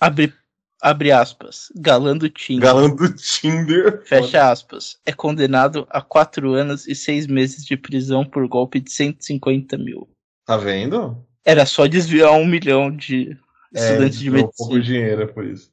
Abre, 0.00 0.32
abre 0.80 1.12
aspas. 1.12 1.72
Galã 1.76 2.16
do 2.16 2.28
Tinder. 2.28 2.62
Galã 2.62 2.88
do 2.88 3.12
Tinder. 3.14 4.02
Fecha 4.04 4.50
aspas. 4.50 4.98
É 5.04 5.12
condenado 5.12 5.86
a 5.90 6.00
quatro 6.00 6.54
anos 6.54 6.86
e 6.86 6.94
seis 6.94 7.26
meses 7.26 7.64
de 7.64 7.76
prisão 7.76 8.24
por 8.24 8.46
golpe 8.48 8.80
de 8.80 8.90
150 8.90 9.76
mil. 9.78 10.08
Tá 10.44 10.56
vendo? 10.56 11.24
Era 11.44 11.66
só 11.66 11.86
desviar 11.86 12.32
um 12.32 12.46
milhão 12.46 12.94
de 12.94 13.36
estudantes 13.74 14.18
de 14.18 14.30
deu 14.30 14.48
pouco 14.48 14.74
medicina. 14.74 14.84
dinheiro 14.84 15.22
é 15.22 15.26
por 15.26 15.44
isso. 15.44 15.72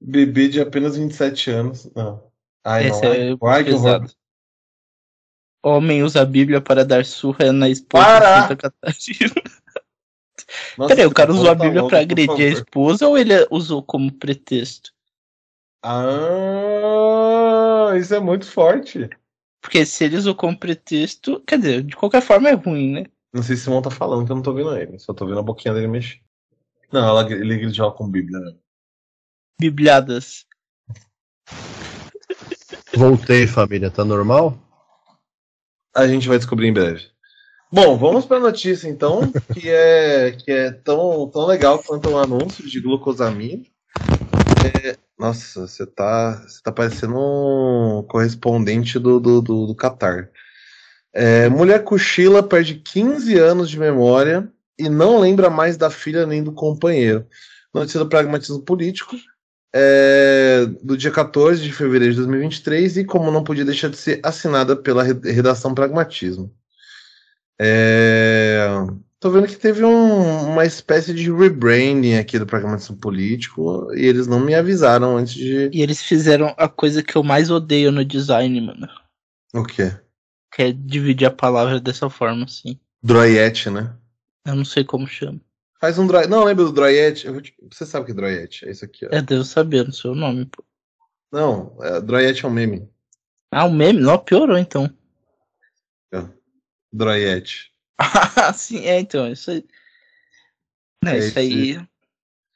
Bebê 0.00 0.48
de 0.48 0.60
apenas 0.60 0.96
27 0.96 1.50
anos. 1.50 1.90
Não. 1.94 2.30
Ai, 2.64 2.88
Esse 2.88 3.02
não. 3.02 3.12
é 3.12 3.30
Ai, 3.30 3.38
ai, 3.42 3.64
que 3.64 3.72
horror. 3.72 4.10
Homem 5.66 6.04
usa 6.04 6.22
a 6.22 6.24
Bíblia 6.24 6.60
para 6.60 6.84
dar 6.84 7.04
surra 7.04 7.52
na 7.52 7.68
esposa 7.68 8.04
Para! 8.04 8.40
de 8.40 8.48
Santa 8.48 8.56
Catarina. 8.56 9.34
Nossa, 10.78 10.94
Peraí, 10.94 11.06
o 11.06 11.12
cara 11.12 11.32
usou 11.32 11.50
a 11.50 11.54
volta 11.54 11.64
Bíblia 11.64 11.82
pra 11.82 11.98
por 11.98 12.02
agredir 12.02 12.46
a 12.46 12.52
esposa 12.52 13.08
ou 13.08 13.18
ele 13.18 13.32
usou 13.50 13.82
como 13.82 14.12
pretexto? 14.12 14.92
Ah, 15.82 17.08
isso 17.98 18.14
é 18.14 18.20
muito 18.20 18.46
forte. 18.46 19.10
Porque 19.60 19.84
se 19.84 20.04
ele 20.04 20.16
usou 20.16 20.36
como 20.36 20.56
pretexto, 20.56 21.42
quer 21.44 21.58
dizer, 21.58 21.82
de 21.82 21.96
qualquer 21.96 22.22
forma 22.22 22.48
é 22.48 22.52
ruim, 22.52 22.92
né? 22.92 23.06
Não 23.32 23.42
sei 23.42 23.56
se 23.56 23.62
o 23.62 23.64
Simão 23.64 23.82
tá 23.82 23.90
falando, 23.90 24.24
que 24.24 24.30
eu 24.30 24.36
não 24.36 24.42
tô 24.44 24.54
vendo 24.54 24.76
ele. 24.76 25.00
Só 25.00 25.12
tô 25.12 25.26
vendo 25.26 25.40
a 25.40 25.42
boquinha 25.42 25.74
dele 25.74 25.88
mexer. 25.88 26.20
Não, 26.92 27.04
ela, 27.08 27.28
ele 27.28 27.58
gritava 27.58 27.90
com 27.90 28.08
Bíblia, 28.08 28.38
né? 28.38 28.54
Bibliadas. 29.60 30.46
Voltei, 32.94 33.48
família. 33.48 33.90
Tá 33.90 34.04
normal? 34.04 34.56
A 35.96 36.06
gente 36.06 36.28
vai 36.28 36.36
descobrir 36.36 36.68
em 36.68 36.74
breve. 36.74 37.06
Bom, 37.72 37.96
vamos 37.96 38.26
para 38.26 38.36
a 38.36 38.40
notícia 38.40 38.86
então, 38.86 39.32
que 39.54 39.70
é, 39.70 40.32
que 40.32 40.52
é 40.52 40.70
tão, 40.70 41.26
tão 41.32 41.46
legal 41.46 41.82
quanto 41.82 42.10
um 42.10 42.18
anúncio 42.18 42.68
de 42.68 42.80
glucosamina. 42.80 43.64
É, 44.84 44.96
nossa, 45.18 45.66
você 45.66 45.86
tá, 45.86 46.44
você 46.46 46.62
tá 46.62 46.70
parecendo 46.70 47.14
um 47.16 48.04
correspondente 48.06 48.98
do, 48.98 49.18
do, 49.18 49.40
do, 49.40 49.66
do 49.68 49.74
Qatar. 49.74 50.28
É, 51.14 51.48
mulher 51.48 51.82
cochila 51.82 52.42
perde 52.42 52.74
15 52.74 53.38
anos 53.38 53.70
de 53.70 53.78
memória 53.78 54.46
e 54.78 54.90
não 54.90 55.18
lembra 55.18 55.48
mais 55.48 55.78
da 55.78 55.88
filha 55.88 56.26
nem 56.26 56.44
do 56.44 56.52
companheiro. 56.52 57.26
Notícia 57.72 58.00
do 58.00 58.08
pragmatismo 58.08 58.60
político. 58.60 59.16
É, 59.74 60.66
do 60.82 60.96
dia 60.96 61.10
14 61.10 61.62
de 61.62 61.72
fevereiro 61.72 62.12
de 62.14 62.20
2023 62.20 62.96
e 62.98 63.04
como 63.04 63.30
não 63.30 63.44
podia 63.44 63.64
deixar 63.64 63.88
de 63.88 63.96
ser 63.96 64.20
assinada 64.22 64.74
pela 64.76 65.02
re- 65.02 65.20
redação 65.32 65.74
Pragmatismo. 65.74 66.52
É, 67.58 68.68
tô 69.18 69.30
vendo 69.30 69.46
que 69.46 69.56
teve 69.56 69.84
um- 69.84 70.50
uma 70.52 70.64
espécie 70.64 71.14
de 71.14 71.30
rebranding 71.32 72.14
aqui 72.16 72.38
do 72.38 72.46
Pragmatismo 72.46 72.96
Político 72.96 73.92
e 73.94 74.04
eles 74.04 74.26
não 74.26 74.40
me 74.40 74.54
avisaram 74.54 75.16
antes 75.16 75.34
de. 75.34 75.70
E 75.72 75.82
eles 75.82 76.02
fizeram 76.02 76.54
a 76.58 76.68
coisa 76.68 77.02
que 77.02 77.16
eu 77.16 77.22
mais 77.22 77.50
odeio 77.50 77.90
no 77.90 78.04
design, 78.04 78.60
mano. 78.60 78.88
O 79.54 79.64
quê? 79.64 79.92
Que 80.52 80.62
é 80.64 80.72
dividir 80.72 81.26
a 81.26 81.30
palavra 81.30 81.80
dessa 81.80 82.10
forma, 82.10 82.44
assim. 82.44 82.78
Droiette, 83.02 83.70
né? 83.70 83.94
Eu 84.46 84.54
não 84.54 84.64
sei 84.64 84.84
como 84.84 85.06
chama. 85.06 85.40
Faz 85.86 86.00
um 86.00 86.06
dry... 86.08 86.26
Não, 86.26 86.42
lembra 86.42 86.64
do 86.64 86.72
te- 87.12 87.54
Você 87.70 87.86
sabe 87.86 88.02
o 88.02 88.06
que 88.06 88.10
é 88.10 88.14
Droiette? 88.16 88.66
É 88.66 88.72
isso 88.72 88.84
aqui, 88.84 89.06
ó. 89.06 89.08
Eu 89.12 89.22
devo 89.22 89.44
saber, 89.44 89.84
não 89.84 89.92
sei 89.92 90.10
o 90.10 90.16
nome, 90.16 90.44
pô. 90.46 90.64
Não, 91.30 91.78
é, 91.80 92.00
Droiette 92.00 92.44
é 92.44 92.48
um 92.48 92.50
meme. 92.50 92.90
Ah, 93.52 93.66
o 93.66 93.72
meme? 93.72 94.00
Não, 94.00 94.18
piorou 94.18 94.58
então. 94.58 94.92
Droiette. 96.92 97.70
Ah, 97.98 98.50
sim, 98.52 98.84
é 98.84 98.98
então, 98.98 99.30
isso 99.30 99.48
aí. 99.52 99.64
Não, 101.04 101.12
É 101.12 101.18
isso 101.18 101.38
aí. 101.38 101.80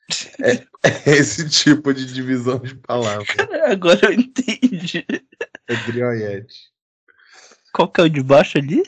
É 0.82 1.10
esse 1.12 1.48
tipo 1.48 1.94
de 1.94 2.12
divisão 2.12 2.58
de 2.58 2.74
palavras. 2.74 3.28
Agora 3.70 4.06
eu 4.06 4.12
entendi. 4.12 5.06
É 5.68 5.76
Droiette. 5.86 6.72
Qual 7.72 7.88
que 7.88 8.00
é 8.00 8.04
o 8.04 8.08
de 8.08 8.22
baixo 8.24 8.58
ali? 8.58 8.82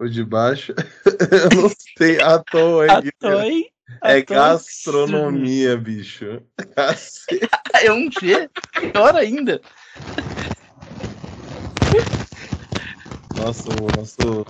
O 0.00 0.08
de 0.08 0.24
baixo, 0.24 0.72
eu 1.04 1.62
não 1.62 1.70
sei, 1.98 2.18
à 2.22 2.38
toa. 2.38 2.86
É, 2.86 2.90
Atoi. 2.90 3.66
é 4.02 4.18
Atoi- 4.18 4.22
gastronomia, 4.22 5.76
bicho. 5.76 6.40
Cacete. 6.74 7.48
É 7.82 7.92
um 7.92 8.10
G. 8.10 8.48
Pior 8.92 9.14
ainda. 9.14 9.60
Nossa, 13.36 13.68
o 13.70 13.96
nosso. 13.96 14.46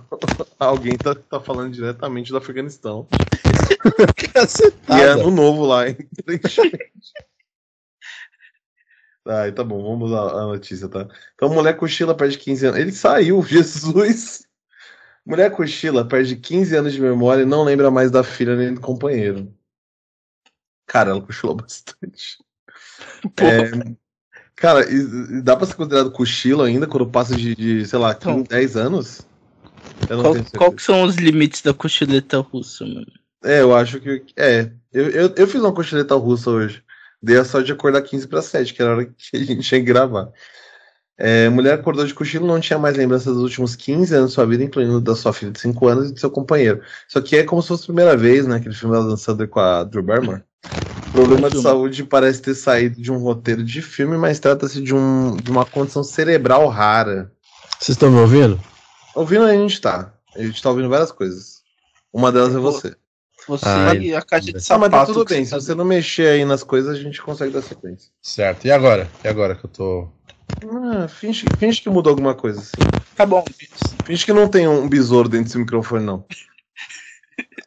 Alguém 0.58 0.96
tá, 0.96 1.14
tá 1.14 1.40
falando 1.40 1.72
diretamente 1.72 2.30
do 2.30 2.38
Afeganistão. 2.38 3.06
E 4.88 4.92
é 4.92 5.04
ano 5.04 5.30
novo 5.30 5.64
lá, 5.64 5.88
hein? 5.88 5.96
Tá, 9.24 9.50
tá 9.52 9.64
bom, 9.64 9.82
vamos 9.82 10.12
à 10.12 10.42
à 10.42 10.46
notícia, 10.46 10.88
tá? 10.88 11.08
Então, 11.34 11.48
mulher 11.48 11.76
cochila 11.76 12.14
perde 12.14 12.38
15 12.38 12.66
anos. 12.66 12.80
Ele 12.80 12.92
saiu, 12.92 13.42
Jesus! 13.42 14.45
Mulher 15.26 15.50
cochila 15.50 16.04
perde 16.06 16.36
15 16.36 16.76
anos 16.76 16.92
de 16.92 17.00
memória 17.00 17.42
e 17.42 17.46
não 17.46 17.64
lembra 17.64 17.90
mais 17.90 18.12
da 18.12 18.22
filha 18.22 18.54
nem 18.54 18.72
do 18.72 18.80
companheiro. 18.80 19.52
Cara, 20.86 21.10
ela 21.10 21.20
cochilou 21.20 21.56
bastante. 21.56 22.38
É, 23.36 23.70
cara, 24.54 24.88
e- 24.88 25.38
e 25.38 25.42
dá 25.42 25.56
pra 25.56 25.66
ser 25.66 25.74
considerado 25.74 26.12
cochilo 26.12 26.62
ainda 26.62 26.86
quando 26.86 27.08
passa 27.10 27.34
de, 27.34 27.56
de, 27.56 27.84
sei 27.84 27.98
lá, 27.98 28.14
15, 28.14 28.30
Então. 28.30 28.42
10 28.44 28.76
anos? 28.76 29.26
Eu 30.08 30.16
não 30.16 30.22
Qual, 30.22 30.36
qual 30.56 30.72
que 30.72 30.82
são 30.82 31.02
os 31.02 31.16
limites 31.16 31.60
da 31.60 31.74
cochileta 31.74 32.38
russa, 32.38 32.84
mano? 32.84 33.06
É, 33.42 33.60
eu 33.60 33.74
acho 33.74 34.00
que. 34.00 34.24
É. 34.36 34.70
Eu, 34.92 35.10
eu, 35.10 35.34
eu 35.36 35.46
fiz 35.46 35.60
uma 35.60 35.74
cochileta 35.74 36.14
russa 36.14 36.50
hoje. 36.50 36.84
Dei 37.20 37.36
a 37.36 37.44
sorte 37.44 37.66
de 37.66 37.72
acordar 37.72 38.02
15 38.02 38.28
para 38.28 38.42
7, 38.42 38.72
que 38.72 38.80
era 38.80 38.92
a 38.92 38.94
hora 38.94 39.06
que 39.06 39.36
a 39.36 39.38
gente 39.38 39.62
tinha 39.62 39.80
que 39.80 39.86
gravar. 39.86 40.30
É, 41.18 41.48
mulher 41.48 41.74
acordou 41.74 42.04
de 42.06 42.12
cochilo 42.12 42.46
não 42.46 42.60
tinha 42.60 42.78
mais 42.78 42.94
lembrança 42.96 43.32
dos 43.32 43.42
últimos 43.42 43.74
15 43.74 44.14
anos 44.14 44.28
de 44.30 44.34
sua 44.34 44.44
vida, 44.44 44.62
incluindo 44.62 45.00
da 45.00 45.16
sua 45.16 45.32
filha 45.32 45.50
de 45.50 45.58
5 45.60 45.86
anos 45.88 46.10
e 46.10 46.12
do 46.12 46.20
seu 46.20 46.30
companheiro. 46.30 46.82
Isso 47.08 47.18
aqui 47.18 47.36
é 47.36 47.42
como 47.42 47.62
se 47.62 47.68
fosse 47.68 47.84
a 47.84 47.86
primeira 47.86 48.16
vez, 48.16 48.46
né? 48.46 48.56
Aquele 48.56 48.74
filme 48.74 48.94
da 48.94 49.02
Dan 49.02 49.16
Sandler 49.16 49.48
com 49.48 49.60
a 49.60 49.82
Drew 49.84 50.02
Barrymore. 50.02 50.42
Problema 51.12 51.48
de 51.48 51.62
saúde 51.62 52.04
parece 52.04 52.42
ter 52.42 52.54
saído 52.54 53.00
de 53.00 53.10
um 53.10 53.16
roteiro 53.18 53.64
de 53.64 53.80
filme, 53.80 54.18
mas 54.18 54.38
trata-se 54.38 54.82
de, 54.82 54.94
um, 54.94 55.36
de 55.36 55.50
uma 55.50 55.64
condição 55.64 56.02
cerebral 56.02 56.68
rara. 56.68 57.32
Vocês 57.78 57.94
estão 57.96 58.10
me 58.10 58.18
ouvindo? 58.18 58.60
Ouvindo 59.14 59.44
a 59.44 59.52
gente 59.52 59.80
tá. 59.80 60.12
A 60.36 60.42
gente 60.42 60.62
tá 60.62 60.68
ouvindo 60.68 60.88
várias 60.90 61.10
coisas. 61.10 61.62
Uma 62.12 62.30
delas 62.30 62.54
é 62.54 62.58
você. 62.58 62.94
Você 63.48 63.64
Ah, 63.66 63.94
e 63.94 64.14
a 64.14 64.20
caixa 64.20 64.50
de 64.50 64.56
Ah, 64.56 64.60
sapato. 64.60 64.90
mas 64.90 65.00
tá 65.00 65.06
tudo 65.06 65.24
que 65.24 65.34
bem. 65.34 65.44
você 65.44 65.54
Se 65.58 65.66
você 65.66 65.74
não 65.74 65.84
mexer 65.84 66.28
aí 66.28 66.44
nas 66.44 66.62
coisas, 66.62 66.94
a 66.98 67.00
gente 67.00 67.22
consegue 67.22 67.52
dar 67.52 67.62
sequência. 67.62 68.10
Certo. 68.20 68.66
E 68.66 68.70
agora? 68.72 69.08
E 69.24 69.28
agora 69.28 69.54
que 69.54 69.64
eu 69.64 69.70
tô. 69.70 70.08
Ah, 70.64 71.08
finge, 71.08 71.44
finge 71.58 71.80
que 71.80 71.88
mudou 71.88 72.10
alguma 72.10 72.34
coisa 72.34 72.60
assim. 72.60 72.72
Tá 73.14 73.26
bom. 73.26 73.44
Finge 74.04 74.24
que 74.24 74.32
não 74.32 74.48
tem 74.48 74.66
um 74.68 74.88
besouro 74.88 75.28
dentro 75.28 75.46
desse 75.46 75.58
microfone, 75.58 76.04
não. 76.04 76.24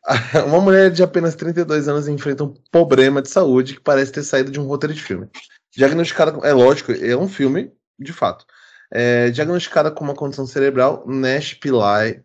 Uma 0.48 0.62
mulher 0.62 0.92
de 0.92 1.04
apenas 1.04 1.36
32 1.36 1.88
anos 1.88 2.08
enfrenta 2.08 2.44
um 2.44 2.54
problema 2.72 3.22
de 3.22 3.30
saúde 3.30 3.76
que 3.76 3.82
parece 3.82 4.12
ter 4.12 4.24
saído 4.24 4.52
de 4.52 4.60
um 4.60 4.66
roteiro 4.66 4.94
de 4.94 5.02
filme. 5.02 5.28
Diagnosticada 5.76 6.32
com. 6.32 6.44
É 6.44 6.54
lógico, 6.54 6.92
é 6.92 7.16
um 7.16 7.28
filme, 7.28 7.72
de 7.98 8.12
fato. 8.12 8.46
É, 8.92 9.30
diagnosticada 9.30 9.92
com 9.92 10.04
uma 10.04 10.16
condição 10.16 10.48
cerebral, 10.48 11.04
Nash 11.06 11.54
Pillai, 11.54 12.24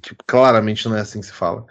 que 0.00 0.14
claramente 0.26 0.88
não 0.88 0.96
é 0.96 1.00
assim 1.00 1.20
que 1.20 1.26
se 1.26 1.32
fala. 1.32 1.66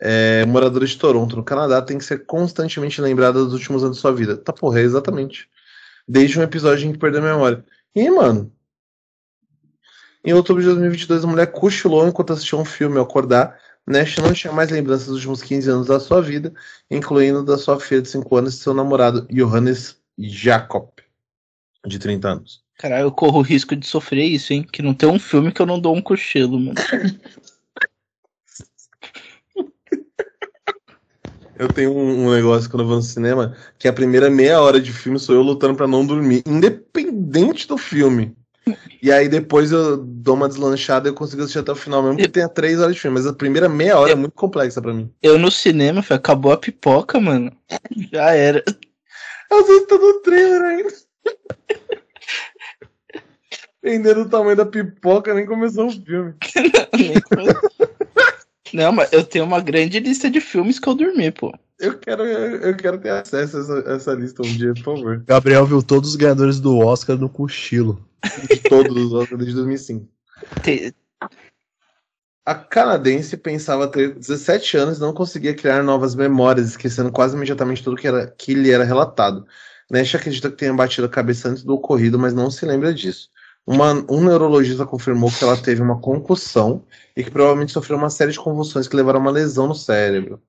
É, 0.00 0.46
moradora 0.46 0.86
de 0.86 0.96
Toronto, 0.96 1.36
no 1.36 1.44
Canadá, 1.44 1.82
tem 1.82 1.98
que 1.98 2.04
ser 2.04 2.24
constantemente 2.24 3.00
lembrada 3.00 3.44
dos 3.44 3.52
últimos 3.52 3.82
anos 3.82 3.96
de 3.96 4.00
sua 4.00 4.14
vida. 4.14 4.36
Tá 4.36 4.52
porra, 4.52 4.80
é 4.80 4.82
exatamente. 4.82 5.48
Desde 6.06 6.38
um 6.38 6.42
episódio 6.42 6.88
em 6.88 6.92
que 6.92 6.98
perdeu 6.98 7.20
a 7.20 7.24
memória. 7.24 7.64
E, 7.94 8.10
mano, 8.10 8.52
em 10.24 10.32
outubro 10.34 10.62
de 10.62 10.68
2022, 10.68 11.24
a 11.24 11.26
mulher 11.26 11.46
cochilou 11.46 12.06
enquanto 12.06 12.32
assistia 12.32 12.58
um 12.58 12.64
filme 12.64 12.98
ao 12.98 13.04
acordar. 13.04 13.58
Nash 13.86 14.18
não 14.18 14.32
tinha 14.32 14.52
mais 14.52 14.70
lembranças 14.70 15.06
dos 15.06 15.16
últimos 15.16 15.42
15 15.42 15.70
anos 15.70 15.86
da 15.86 15.98
sua 15.98 16.20
vida, 16.20 16.52
incluindo 16.90 17.44
da 17.44 17.56
sua 17.56 17.80
filha 17.80 18.02
de 18.02 18.08
5 18.08 18.36
anos 18.36 18.54
e 18.54 18.58
seu 18.58 18.74
namorado 18.74 19.26
Johannes 19.30 19.96
Jacob, 20.18 20.88
de 21.86 21.98
30 21.98 22.28
anos. 22.28 22.62
Caralho, 22.78 23.04
eu 23.04 23.12
corro 23.12 23.40
o 23.40 23.42
risco 23.42 23.74
de 23.74 23.86
sofrer 23.86 24.24
isso, 24.24 24.52
hein? 24.52 24.62
Que 24.62 24.82
não 24.82 24.94
tem 24.94 25.08
um 25.08 25.18
filme 25.18 25.52
que 25.52 25.60
eu 25.60 25.66
não 25.66 25.80
dou 25.80 25.96
um 25.96 26.02
cochilo, 26.02 26.58
mano. 26.58 26.74
Eu 31.60 31.68
tenho 31.68 31.92
um, 31.92 32.26
um 32.26 32.34
negócio 32.34 32.70
quando 32.70 32.84
eu 32.84 32.86
vou 32.86 32.96
no 32.96 33.02
cinema, 33.02 33.54
que 33.78 33.86
a 33.86 33.92
primeira 33.92 34.30
meia 34.30 34.62
hora 34.62 34.80
de 34.80 34.90
filme 34.94 35.18
sou 35.18 35.34
eu 35.34 35.42
lutando 35.42 35.74
pra 35.74 35.86
não 35.86 36.06
dormir, 36.06 36.42
independente 36.46 37.68
do 37.68 37.76
filme. 37.76 38.34
E 39.02 39.12
aí 39.12 39.28
depois 39.28 39.70
eu 39.70 39.98
dou 39.98 40.36
uma 40.36 40.48
deslanchada 40.48 41.06
e 41.06 41.10
eu 41.10 41.14
consigo 41.14 41.42
assistir 41.42 41.58
até 41.58 41.70
o 41.70 41.76
final, 41.76 42.02
mesmo 42.02 42.16
que 42.16 42.28
tenha 42.28 42.48
três 42.48 42.80
horas 42.80 42.94
de 42.94 43.00
filme. 43.02 43.18
Mas 43.18 43.26
a 43.26 43.34
primeira 43.34 43.68
meia 43.68 43.98
hora 43.98 44.12
é 44.12 44.14
muito 44.14 44.32
complexa 44.32 44.80
pra 44.80 44.94
mim. 44.94 45.12
Eu 45.22 45.38
no 45.38 45.50
cinema, 45.50 46.02
foi, 46.02 46.16
acabou 46.16 46.50
a 46.50 46.56
pipoca, 46.56 47.20
mano. 47.20 47.52
Já 48.10 48.30
era. 48.30 48.64
Às 49.52 49.66
vezes 49.66 49.86
tá 49.86 49.98
no 49.98 50.14
trailer 50.20 50.62
ainda. 50.62 50.88
Dependendo 53.82 54.24
do 54.24 54.30
tamanho 54.30 54.56
da 54.56 54.64
pipoca, 54.64 55.34
nem 55.34 55.44
começou 55.44 55.88
o 55.88 55.90
filme. 55.90 56.34
Não, 57.36 57.79
mas 58.92 59.12
eu 59.12 59.24
tenho 59.24 59.44
uma 59.44 59.60
grande 59.60 59.98
lista 60.00 60.30
de 60.30 60.40
filmes 60.40 60.78
que 60.78 60.88
eu 60.88 60.94
dormi, 60.94 61.30
pô. 61.30 61.52
Eu 61.78 61.98
quero, 61.98 62.22
eu 62.24 62.76
quero 62.76 62.98
ter 62.98 63.10
acesso 63.10 63.56
a 63.56 63.60
essa, 63.60 63.78
essa 63.90 64.12
lista 64.12 64.42
um 64.42 64.52
dia, 64.56 64.74
por 64.74 64.96
favor. 64.96 65.24
Gabriel 65.26 65.64
viu 65.64 65.82
todos 65.82 66.10
os 66.10 66.16
ganhadores 66.16 66.60
do 66.60 66.76
Oscar 66.78 67.16
no 67.16 67.28
cochilo. 67.28 68.06
De 68.50 68.60
todos 68.68 68.94
os 68.94 69.12
Oscars 69.12 69.38
desde 69.38 69.54
2005. 69.56 70.06
Te- 70.62 70.94
A 72.44 72.54
canadense 72.54 73.36
pensava 73.36 73.88
ter 73.88 74.14
17 74.14 74.76
anos 74.76 74.98
e 74.98 75.00
não 75.00 75.14
conseguia 75.14 75.54
criar 75.54 75.82
novas 75.82 76.14
memórias, 76.14 76.68
esquecendo 76.68 77.10
quase 77.12 77.34
imediatamente 77.36 77.82
tudo 77.82 77.96
que, 77.96 78.06
era, 78.06 78.26
que 78.26 78.52
lhe 78.54 78.70
era 78.70 78.84
relatado. 78.84 79.46
Nash 79.90 80.14
acredita 80.14 80.50
que 80.50 80.56
tenha 80.56 80.72
batido 80.74 81.06
a 81.06 81.10
cabeça 81.10 81.48
antes 81.48 81.62
do 81.62 81.74
ocorrido, 81.74 82.18
mas 82.18 82.34
não 82.34 82.50
se 82.50 82.64
lembra 82.66 82.92
disso. 82.92 83.28
Uma, 83.66 83.92
um 84.10 84.24
neurologista 84.24 84.86
confirmou 84.86 85.30
que 85.30 85.44
ela 85.44 85.56
teve 85.56 85.82
uma 85.82 86.00
concussão 86.00 86.84
e 87.16 87.22
que 87.22 87.30
provavelmente 87.30 87.72
sofreu 87.72 87.98
uma 87.98 88.10
série 88.10 88.32
de 88.32 88.40
convulsões 88.40 88.88
que 88.88 88.96
levaram 88.96 89.20
a 89.20 89.22
uma 89.22 89.30
lesão 89.30 89.68
no 89.68 89.74
cérebro. 89.74 90.42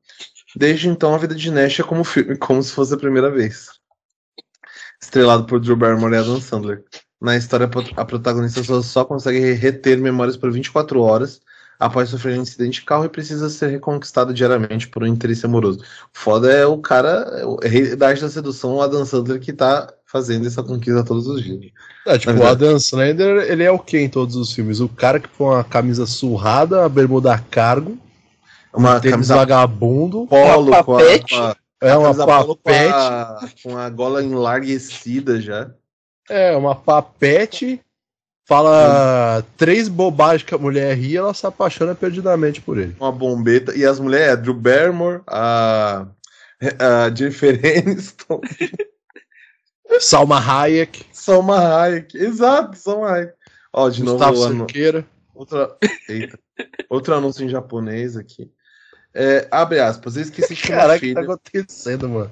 Desde 0.56 0.90
então, 0.90 1.14
a 1.14 1.18
vida 1.18 1.36
de 1.36 1.52
Nash 1.52 1.80
é 1.80 1.84
como 1.84 2.04
filme, 2.04 2.36
como 2.40 2.62
se 2.62 2.72
fosse 2.72 2.94
a 2.94 2.98
primeira 2.98 3.30
vez. 3.30 3.70
Estrelado 5.02 5.46
por 5.46 5.60
Drew 5.60 5.76
Barrymore 5.76 6.14
e 6.14 6.18
Adam 6.18 6.42
Sandler. 6.42 6.84
Na 7.20 7.38
história, 7.38 7.70
a 7.96 8.06
protagonista 8.06 8.64
só, 8.82 9.06
consegue 9.06 9.54
reter 9.54 10.00
memórias 10.00 10.36
por 10.36 10.52
24 10.52 11.02
horas 11.02 11.42
após 11.80 12.10
sofrer 12.10 12.38
um 12.38 12.42
incidente 12.42 12.80
de 12.80 12.86
carro 12.86 13.06
e 13.06 13.10
precisa 13.10 13.50
ser 13.50 13.68
reconquistada 13.68 14.34
diariamente 14.34 14.88
por 14.88 15.04
um 15.04 15.08
interesse 15.08 15.46
amoroso. 15.46 15.84
Foda 16.14 16.52
é 16.52 16.66
o 16.66 16.78
cara, 16.78 17.48
o 17.48 17.60
rei 17.60 17.96
da 17.96 18.10
arte 18.10 18.22
da 18.22 18.30
sedução, 18.30 18.76
o 18.76 18.82
Adam 18.82 19.06
Sandler, 19.06 19.40
que 19.40 19.52
tá 19.54 19.92
fazendo 20.12 20.46
essa 20.48 20.62
conquista 20.62 21.04
todos 21.04 21.26
os 21.28 21.42
dias. 21.44 21.72
É, 22.06 22.18
tipo, 22.18 22.34
o 22.34 22.46
Adam 22.46 22.80
Sandler, 22.80 23.50
ele 23.50 23.64
é 23.64 23.72
o 23.72 23.80
que 23.80 23.98
em 24.00 24.10
todos 24.10 24.36
os 24.36 24.52
filmes? 24.52 24.80
O 24.80 24.90
cara 24.90 25.20
que 25.20 25.28
põe 25.30 25.56
uma 25.56 25.64
camisa 25.64 26.06
surrada, 26.06 26.84
a 26.84 26.90
bermuda 26.90 27.34
a 27.34 27.40
cargo, 27.40 27.98
uma 28.74 29.00
camisa 29.00 29.36
vagabundo, 29.36 30.28
polo, 30.28 30.68
uma 30.72 30.84
com 30.84 30.96
a, 30.96 31.00
papete. 31.00 31.36
com 31.36 31.42
a- 31.42 31.56
é 31.84 31.98
uma 31.98 32.14
polo 32.14 32.56
com 32.56 32.62
papete, 32.64 32.94
a, 32.94 33.50
com 33.64 33.78
a 33.78 33.90
gola 33.90 34.24
enlarguecida 34.24 35.40
já. 35.42 35.72
é 36.30 36.56
uma 36.56 36.76
papete, 36.76 37.80
fala 38.48 39.44
três 39.58 39.88
bobagens 39.88 40.44
que 40.44 40.54
a 40.54 40.58
mulher 40.58 40.96
ri, 40.98 41.16
ela 41.18 41.34
se 41.34 41.46
apaixona 41.48 41.96
perdidamente 41.96 42.62
por 42.62 42.78
ele. 42.78 42.96
uma 43.00 43.12
bombeta. 43.12 43.76
E 43.76 43.86
as 43.86 44.00
mulheres, 44.00 44.28
é 44.34 44.36
Drew 44.38 44.54
Barrymore, 44.54 45.22
a, 45.28 46.06
a 46.80 47.16
Jennifer 47.16 47.60
Aniston, 47.86 48.42
Salma 50.00 50.38
Hayek, 50.40 51.06
Salma 51.12 51.58
Hayek. 51.60 52.16
Exato, 52.18 52.78
Salma 52.78 53.10
Hayek. 53.12 53.34
Ó, 53.74 53.90
de 53.90 54.02
Gustavo 54.02 54.34
novo, 54.40 54.58
Cerqueira. 54.58 55.06
outra, 55.34 55.78
eita, 56.10 56.40
outro 56.90 57.14
anúncio 57.16 57.46
em 57.46 57.50
japonês 57.50 58.16
aqui. 58.18 58.52
É, 59.14 59.48
abre 59.52 59.80
aspas, 59.80 60.16
eu 60.16 60.22
esqueci 60.24 60.56
de 60.56 60.62
Caraca, 60.64 60.98
o 60.98 61.00
que 61.00 61.14
tá 61.14 61.22
acontecendo, 61.22 62.10
mano? 62.10 62.32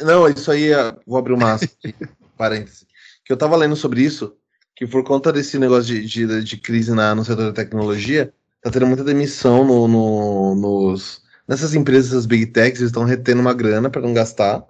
Não, 0.00 0.28
isso 0.28 0.50
aí, 0.50 0.72
é- 0.72 0.94
vou 1.06 1.18
abrir 1.18 1.32
uma 1.34 1.52
aspa 1.52 1.70
aqui, 1.82 1.94
parênteses. 2.36 2.86
Que 3.24 3.32
eu 3.32 3.36
tava 3.36 3.56
lendo 3.56 3.76
sobre 3.76 4.02
isso, 4.02 4.34
que 4.74 4.86
por 4.86 5.04
conta 5.04 5.32
desse 5.32 5.58
negócio 5.58 5.84
de, 5.94 6.06
de, 6.06 6.42
de 6.44 6.56
crise 6.56 6.92
na, 6.94 7.14
no 7.14 7.24
setor 7.24 7.46
da 7.46 7.52
tecnologia, 7.52 8.32
tá 8.62 8.70
tendo 8.70 8.86
muita 8.86 9.04
demissão 9.04 9.64
no, 9.64 9.86
no- 9.88 10.54
nos, 10.54 11.22
nessas 11.46 11.74
empresas, 11.74 12.10
essas 12.12 12.26
big 12.26 12.46
techs, 12.46 12.80
eles 12.80 12.90
estão 12.90 13.04
retendo 13.04 13.40
uma 13.40 13.54
grana 13.54 13.88
para 13.90 14.00
não 14.02 14.14
gastar, 14.14 14.62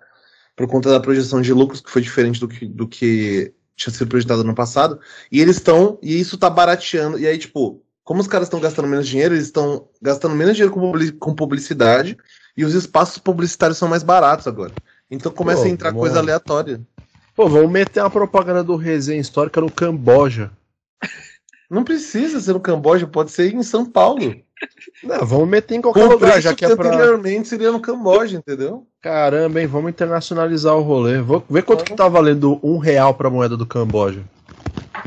por 0.57 0.67
conta 0.67 0.91
da 0.91 1.01
projeção 1.01 1.41
de 1.41 1.53
lucros, 1.53 1.81
que 1.81 1.91
foi 1.91 2.03
diferente 2.03 2.39
do 2.41 2.49
que, 2.49 2.67
do 2.67 2.87
que 2.87 3.53
tinha 3.77 3.93
sido 3.93 4.07
projetado 4.09 4.45
no 4.45 4.55
passado, 4.55 5.01
e 5.31 5.41
eles 5.41 5.57
estão, 5.57 5.99
e 6.03 6.19
isso 6.21 6.37
tá 6.37 6.49
barateando, 6.51 7.19
e 7.19 7.27
aí, 7.27 7.39
tipo, 7.39 7.83
como 8.05 8.21
os 8.21 8.27
caras 8.29 8.47
estão 8.47 8.61
gastando 8.61 8.87
menos 8.89 9.09
dinheiro, 9.09 9.35
eles 9.35 9.47
estão 9.47 9.89
gastando 10.01 10.35
menos 10.35 10.55
dinheiro 10.55 10.73
com 10.73 10.81
publi- 10.81 11.13
com 11.13 11.35
publicidade, 11.35 12.17
e 12.57 12.65
os 12.65 12.75
espaços 12.75 13.19
publicitários 13.19 13.79
são 13.79 13.89
mais 13.89 14.03
baratos 14.03 14.47
agora. 14.47 14.73
Então 15.11 15.33
começa 15.33 15.63
Pô, 15.63 15.67
a 15.67 15.71
entrar 15.71 15.91
vamos- 15.91 16.03
coisa 16.03 16.19
aleatória. 16.19 16.81
Pô, 17.35 17.49
vamos 17.49 17.71
meter 17.71 18.01
uma 18.01 18.11
propaganda 18.11 18.63
do 18.63 18.77
Resenha 18.77 19.21
Histórica 19.21 19.59
no 19.61 19.71
Camboja. 19.71 20.51
Não 21.71 21.83
precisa 21.83 22.39
ser 22.41 22.53
no 22.53 22.61
Camboja, 22.61 23.07
pode 23.07 23.31
ser 23.31 23.55
em 23.55 23.63
São 23.63 23.87
Paulo. 23.87 24.37
Não, 25.03 25.25
vamos 25.25 25.49
meter 25.49 25.77
em 25.77 25.81
qualquer 25.81 26.05
lugar, 26.05 26.41
já 26.43 26.51
que 26.51 26.57
que 26.57 26.65
é 26.67 26.77
pra. 26.77 26.89
anteriormente 26.89 27.49
seria 27.49 27.73
no 27.73 27.81
Camboja, 27.81 28.37
entendeu? 28.37 28.87
Caramba, 29.03 29.61
hein? 29.61 29.67
Vamos 29.67 29.91
internacionalizar 29.91 30.77
o 30.77 30.83
rolê. 30.83 31.21
Vou 31.21 31.45
ver 31.51 31.65
quanto 31.65 31.85
que 31.85 31.93
tá 31.95 32.09
valendo 32.09 32.61
um 32.63 32.79
real 32.79 33.13
pra 33.13 33.29
moeda 33.29 33.57
do 33.57 33.67
Camboja. 33.67 34.23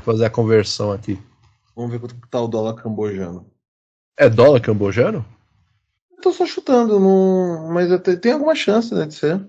Vou 0.03 0.13
fazer 0.13 0.25
a 0.25 0.29
conversão 0.29 0.91
aqui. 0.91 1.17
Vamos 1.73 1.91
ver 1.91 1.99
quanto 1.99 2.13
que 2.15 2.27
tá 2.27 2.41
o 2.41 2.47
dólar 2.47 2.73
cambojano. 2.75 3.49
É 4.17 4.29
dólar 4.29 4.59
cambojano? 4.59 5.25
Eu 6.11 6.21
tô 6.21 6.33
só 6.33 6.45
chutando, 6.45 6.99
não... 6.99 7.69
mas 7.71 7.89
te- 8.01 8.17
tem 8.17 8.33
alguma 8.33 8.53
chance 8.53 8.93
né, 8.93 9.05
de 9.05 9.13
ser. 9.13 9.47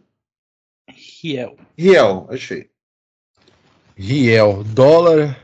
Riel. 0.88 1.57
Riel, 1.76 2.28
achei. 2.30 2.70
Riel. 3.97 4.62
Dólar, 4.62 5.36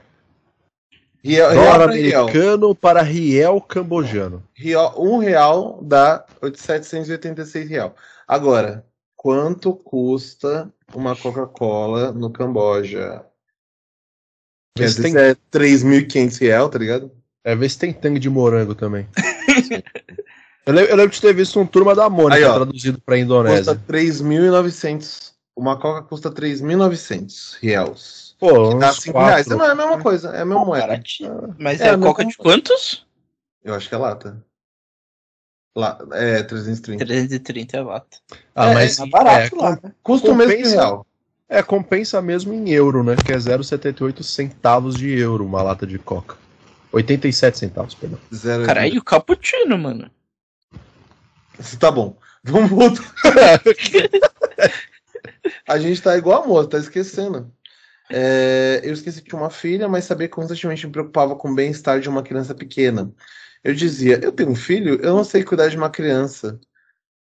Riel, 1.25 1.55
dólar 1.55 1.91
Riel. 1.91 2.21
americano 2.23 2.75
para 2.75 3.03
riel 3.03 3.61
cambojano. 3.61 4.45
Riel. 4.55 4.95
Um 4.97 5.19
real 5.19 5.81
dá 5.83 6.25
786 6.55 7.69
real. 7.69 7.97
Agora, 8.29 8.85
quanto 9.23 9.73
custa 9.73 10.69
uma 10.93 11.15
Coca-Cola 11.15 12.11
no 12.11 12.29
Camboja? 12.29 13.25
Quer 14.77 14.87
dizer, 14.87 15.03
tem, 15.03 15.17
é 15.17 15.37
3.500 15.53 16.41
real, 16.41 16.69
tá 16.69 16.79
ligado? 16.79 17.13
é, 17.45 17.55
vê 17.55 17.69
se 17.69 17.79
tem 17.79 17.93
tangue 17.93 18.19
de 18.19 18.29
morango 18.29 18.75
também. 18.75 19.07
eu, 20.67 20.73
lembro, 20.73 20.91
eu 20.91 20.97
lembro 20.97 21.13
de 21.13 21.21
ter 21.21 21.33
visto 21.33 21.61
um 21.61 21.67
Turma 21.67 21.95
da 21.95 22.11
Mônica 22.11 22.35
Aí, 22.35 22.43
ó. 22.43 22.55
traduzido 22.55 23.01
pra 23.01 23.15
Custa 23.15 23.25
Indonésia. 23.25 23.81
3.900. 23.89 25.33
Uma 25.55 25.79
Coca 25.79 26.03
custa 26.03 26.29
3.900 26.29 27.59
reais. 27.61 28.35
Pô, 28.41 28.75
Dá 28.75 28.91
uns 28.91 29.03
5 29.03 29.19
reais. 29.19 29.47
quatro. 29.47 29.59
Não, 29.59 29.67
é 29.67 29.71
a 29.71 29.75
mesma 29.77 30.01
coisa, 30.01 30.31
é 30.31 30.41
a 30.41 30.45
mesma 30.45 30.65
moeda. 30.65 31.01
Mas 31.59 31.81
É, 31.81 31.89
é, 31.89 31.97
mas 31.97 32.05
coca 32.05 32.25
de 32.25 32.37
quantos? 32.37 33.07
Eu 33.63 33.73
acho 33.75 33.89
que 33.89 33.95
é 33.95 33.99
lata. 33.99 34.45
La... 35.75 35.99
É, 36.13 36.43
330. 36.43 37.05
330 37.05 37.77
é 37.77 37.81
lata. 37.81 38.19
Ah, 38.55 38.71
É, 38.71 38.75
mas 38.75 38.99
É 38.99 39.07
barato 39.07 39.57
é, 39.57 39.59
lá, 39.59 39.79
né? 39.83 39.93
Custa 40.03 40.31
o 40.31 40.35
mesmo 40.35 40.69
real. 40.69 41.07
É, 41.49 41.63
compensa 41.63 42.21
mesmo 42.23 42.53
em 42.53 42.71
euro, 42.71 43.03
né? 43.03 43.15
Que 43.17 43.33
é 43.33 43.37
0,78 43.37 44.23
centavos 44.23 44.95
de 44.97 45.11
euro 45.19 45.45
uma 45.45 45.63
lata 45.63 45.87
de 45.87 45.99
coca. 45.99 46.37
87 46.93 47.59
centavos, 47.59 47.95
perdão. 47.95 48.19
Zero 48.35 48.65
Caralho, 48.65 49.01
o 49.01 49.05
cappuccino, 49.05 49.79
mano. 49.79 50.11
Tá 51.79 51.91
bom. 51.91 52.17
Vamos 52.45 52.71
voltar. 52.71 53.05
A 55.67 55.79
gente 55.79 56.03
tá 56.03 56.17
igual 56.17 56.43
a 56.43 56.47
moça, 56.47 56.71
tá 56.71 56.79
esquecendo. 56.79 57.51
É, 58.11 58.81
eu 58.85 58.93
esqueci 58.93 59.23
que 59.23 59.29
tinha 59.29 59.41
uma 59.41 59.51
filha, 59.51 59.89
mas 59.89 60.05
sabia 60.05 60.29
que 60.29 60.35
constantemente 60.35 60.87
me 60.87 60.93
preocupava 60.93 61.35
com 61.37 61.51
o 61.51 61.55
bem-estar 61.55 62.01
de 62.01 62.09
uma 62.09 62.23
criança 62.23 62.55
pequena. 62.55 63.11
Eu 63.65 63.75
dizia, 63.75 64.19
eu 64.23 64.33
tenho 64.33 64.51
um 64.51 64.55
filho, 64.55 65.01
eu 65.03 65.15
não 65.15 65.25
sei 65.25 65.45
cuidar 65.45 65.69
de 65.69 65.77
uma 65.77 65.91
criança. 65.91 66.61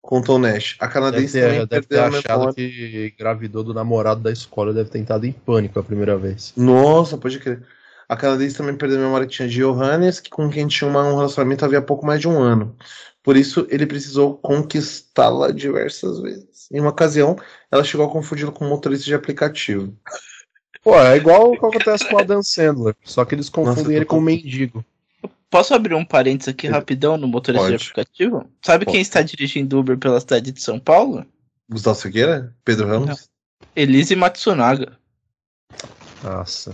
Contou 0.02 0.38
o 0.38 0.40
Nash. 0.40 0.78
A 0.80 0.88
Deve 0.88 0.94
canadense 0.94 1.34
ter, 1.34 1.42
também 1.42 1.58
deve 1.68 1.68
ter 1.68 1.88
perdeu 1.88 2.04
a 2.04 2.08
achado 2.08 2.40
memória. 2.40 2.54
que 2.54 3.14
engravidou 3.14 3.64
do 3.64 3.74
namorado 3.74 4.22
da 4.22 4.32
escola, 4.32 4.74
deve 4.74 4.90
ter 4.90 5.00
entrado 5.00 5.26
em 5.26 5.34
pânico 5.34 5.78
a 5.80 5.84
primeira 5.84 6.18
vez. 6.18 6.54
Nossa, 6.56 7.18
pode 7.18 7.40
crer. 7.40 7.66
A 8.08 8.16
canadense 8.16 8.58
também 8.58 8.76
perdeu 8.76 8.98
a 8.98 9.04
memória 9.04 9.28
que 9.28 9.34
tinha 9.34 9.48
de 9.48 9.60
Johannes, 9.60 10.20
que 10.20 10.30
com 10.30 10.50
quem 10.50 10.68
tinha 10.68 10.90
um 10.90 11.16
relacionamento 11.16 11.64
havia 11.64 11.82
pouco 11.82 12.06
mais 12.06 12.20
de 12.20 12.28
um 12.28 12.40
ano. 12.40 12.76
Por 13.22 13.36
isso, 13.38 13.68
ele 13.70 13.86
precisou 13.86 14.38
conquistá-la 14.38 15.52
diversas 15.52 16.20
vezes. 16.20 16.68
Em 16.72 16.80
uma 16.80 16.90
ocasião, 16.90 17.38
ela 17.72 17.84
chegou 17.84 18.08
a 18.08 18.10
confundi-lo 18.10 18.52
com 18.52 18.66
um 18.66 18.70
motorista 18.70 19.06
de 19.06 19.14
aplicativo. 19.14 19.94
Pô, 20.82 20.96
é 20.96 21.18
igual 21.18 21.52
o 21.52 21.60
que 21.60 21.66
acontece 21.66 22.08
com 22.10 22.16
o 22.16 22.20
Adam 22.20 22.42
Sandler, 22.42 22.96
só 23.04 23.26
que 23.26 23.36
eles 23.36 23.50
confundem 23.50 23.84
Nossa, 23.84 23.94
ele 23.94 24.06
com 24.06 24.18
um 24.18 24.22
mendigo. 24.22 24.84
Posso 25.50 25.74
abrir 25.74 25.96
um 25.96 26.06
parênteses 26.06 26.54
aqui 26.54 26.68
rapidão 26.68 27.18
no 27.18 27.28
motorista 27.28 27.66
de 27.66 27.72
Pode. 27.72 27.84
aplicativo? 27.90 28.50
Sabe 28.64 28.86
Pode. 28.86 28.96
quem 28.96 29.02
está 29.02 29.22
dirigindo 29.22 29.80
Uber 29.80 29.98
pela 29.98 30.20
cidade 30.20 30.52
de 30.52 30.62
São 30.62 30.80
Paulo? 30.80 31.26
Gustavo 31.68 31.98
Siqueira? 31.98 32.56
Pedro 32.64 32.88
Ramos? 32.88 33.30
Elise 33.76 34.16
Matsunaga. 34.16 34.98
Nossa. 36.24 36.74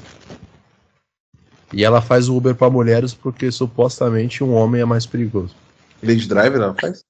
E 1.72 1.84
ela 1.84 2.02
faz 2.02 2.27
o 2.27 2.35
Uber 2.35 2.56
pra 2.56 2.69
mulheres 2.69 3.14
porque 3.14 3.52
supostamente 3.52 4.43
um 4.43 4.53
homem 4.53 4.81
é 4.81 4.85
mais 4.85 5.06
perigoso. 5.06 5.56
Lady 6.03 6.27
Driver, 6.27 6.61
ela 6.61 6.76
faz? 6.76 7.03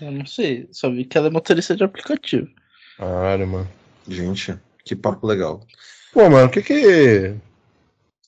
Eu 0.00 0.10
não 0.10 0.26
sei, 0.26 0.68
só 0.72 0.90
vi 0.90 1.04
que 1.04 1.16
ela 1.16 1.28
é 1.28 1.30
motorista 1.30 1.76
de 1.76 1.84
aplicativo. 1.84 2.48
Caralho, 2.96 3.46
mano. 3.46 3.68
Gente, 4.08 4.58
que 4.84 4.96
papo 4.96 5.26
legal. 5.26 5.64
Pô, 6.12 6.28
mano, 6.28 6.46
o 6.46 6.50
que 6.50 6.62
que. 6.62 7.34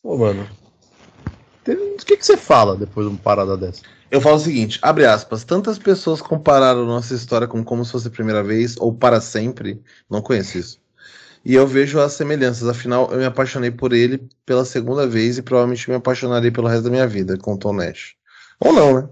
Pô, 0.03 0.17
mano. 0.17 0.49
O 1.75 2.05
que 2.05 2.17
que 2.17 2.25
você 2.25 2.37
fala 2.37 2.77
depois 2.77 3.07
de 3.07 3.13
uma 3.13 3.21
parada 3.21 3.57
dessa? 3.57 3.83
Eu 4.11 4.21
falo 4.21 4.37
o 4.37 4.41
seguinte, 4.41 4.79
abre 4.81 5.05
aspas, 5.05 5.45
tantas 5.45 5.79
pessoas 5.79 6.23
compararam 6.23 6.87
nossa 6.87 7.15
história 7.15 7.47
com 7.47 7.63
como 7.63 7.85
se 7.85 7.93
fosse 7.93 8.09
a 8.09 8.11
primeira 8.11 8.43
vez, 8.43 8.75
ou 8.79 8.95
para 8.95 9.21
sempre, 9.21 9.83
não 10.09 10.23
conheço 10.23 10.57
isso. 10.57 10.81
E 11.45 11.55
eu 11.55 11.67
vejo 11.67 12.01
as 12.01 12.15
semelhanças, 12.15 12.69
afinal 12.69 13.11
eu 13.11 13.19
me 13.19 13.25
apaixonei 13.25 13.71
por 13.71 13.93
ele 13.93 14.27
pela 14.47 14.65
segunda 14.65 15.07
vez 15.07 15.39
e 15.39 15.43
provavelmente 15.43 15.89
me 15.91 15.97
apaixonarei 15.97 16.51
pelo 16.51 16.69
resto 16.69 16.85
da 16.85 16.91
minha 16.91 17.07
vida, 17.07 17.37
contou 17.37 17.73
Nash. 17.73 18.15
Ou 18.61 18.73
não, 18.73 18.95
né? 18.95 19.09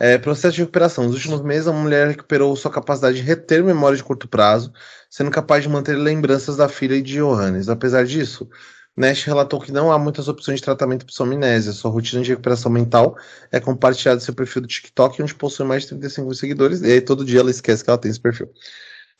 É, 0.00 0.16
processo 0.16 0.54
de 0.54 0.60
recuperação. 0.60 1.04
Nos 1.04 1.14
últimos 1.14 1.42
meses, 1.42 1.66
a 1.66 1.72
mulher 1.72 2.06
recuperou 2.08 2.54
sua 2.54 2.70
capacidade 2.70 3.16
de 3.16 3.22
reter 3.22 3.64
memória 3.64 3.96
de 3.96 4.04
curto 4.04 4.28
prazo, 4.28 4.72
sendo 5.10 5.30
capaz 5.30 5.64
de 5.64 5.68
manter 5.68 5.96
lembranças 5.96 6.56
da 6.56 6.68
filha 6.68 6.94
e 6.94 7.02
de 7.02 7.14
Johannes. 7.14 7.68
Apesar 7.68 8.04
disso, 8.04 8.48
Nash 8.98 9.24
relatou 9.24 9.60
que 9.60 9.70
não 9.70 9.92
há 9.92 9.98
muitas 9.98 10.26
opções 10.26 10.58
de 10.58 10.64
tratamento 10.64 11.06
para 11.06 11.14
sua 11.14 11.24
amnésia. 11.24 11.72
Sua 11.72 11.90
rotina 11.90 12.20
de 12.20 12.30
recuperação 12.30 12.70
mental 12.70 13.16
é 13.52 13.60
compartilhada 13.60 14.16
no 14.16 14.20
seu 14.20 14.34
perfil 14.34 14.62
do 14.62 14.68
TikTok, 14.68 15.22
onde 15.22 15.34
possui 15.34 15.64
mais 15.64 15.82
de 15.84 15.90
35 15.90 16.26
mil 16.26 16.34
seguidores. 16.34 16.82
E 16.82 16.86
aí 16.86 17.00
todo 17.00 17.24
dia 17.24 17.40
ela 17.40 17.50
esquece 17.50 17.84
que 17.84 17.90
ela 17.90 17.98
tem 17.98 18.10
esse 18.10 18.20
perfil. 18.20 18.50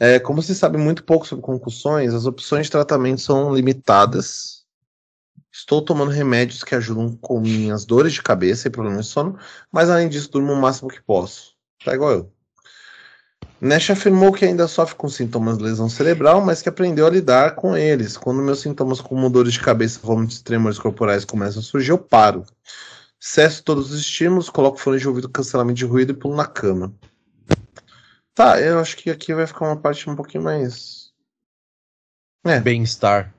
É, 0.00 0.18
como 0.18 0.42
se 0.42 0.54
sabe 0.54 0.78
muito 0.78 1.04
pouco 1.04 1.26
sobre 1.26 1.44
concussões, 1.44 2.12
as 2.12 2.26
opções 2.26 2.66
de 2.66 2.72
tratamento 2.72 3.20
são 3.20 3.54
limitadas. 3.54 4.64
Estou 5.52 5.80
tomando 5.82 6.10
remédios 6.10 6.62
que 6.64 6.74
ajudam 6.74 7.16
com 7.16 7.40
minhas 7.40 7.84
dores 7.84 8.12
de 8.12 8.22
cabeça 8.22 8.68
e 8.68 8.70
problemas 8.70 9.06
de 9.06 9.12
sono, 9.12 9.38
mas 9.72 9.90
além 9.90 10.08
disso, 10.08 10.30
durmo 10.30 10.52
o 10.52 10.60
máximo 10.60 10.88
que 10.88 11.02
posso. 11.02 11.54
Tá 11.84 11.94
igual 11.94 12.12
eu. 12.12 12.37
Nash 13.60 13.90
afirmou 13.90 14.32
que 14.32 14.44
ainda 14.44 14.68
sofre 14.68 14.94
com 14.94 15.08
sintomas 15.08 15.58
de 15.58 15.64
lesão 15.64 15.88
cerebral, 15.88 16.40
mas 16.40 16.62
que 16.62 16.68
aprendeu 16.68 17.06
a 17.06 17.10
lidar 17.10 17.56
com 17.56 17.76
eles. 17.76 18.16
Quando 18.16 18.40
meus 18.40 18.60
sintomas 18.60 19.00
como 19.00 19.28
dores 19.28 19.54
de 19.54 19.60
cabeça, 19.60 19.98
vômitos 20.00 20.38
e 20.38 20.44
tremores 20.44 20.78
corporais 20.78 21.24
começam 21.24 21.60
a 21.60 21.64
surgir, 21.64 21.90
eu 21.90 21.98
paro. 21.98 22.44
Cesso 23.18 23.64
todos 23.64 23.90
os 23.90 24.00
estímulos, 24.00 24.48
coloco 24.48 24.78
fone 24.78 24.98
de 24.98 25.08
ouvido, 25.08 25.28
cancelamento 25.28 25.78
de 25.78 25.84
ruído 25.84 26.12
e 26.12 26.14
pulo 26.14 26.36
na 26.36 26.46
cama. 26.46 26.94
Tá, 28.32 28.60
eu 28.60 28.78
acho 28.78 28.96
que 28.96 29.10
aqui 29.10 29.34
vai 29.34 29.44
ficar 29.44 29.66
uma 29.66 29.76
parte 29.76 30.08
um 30.08 30.14
pouquinho 30.14 30.44
mais. 30.44 31.10
É. 32.44 32.60
Bem-estar. 32.60 33.34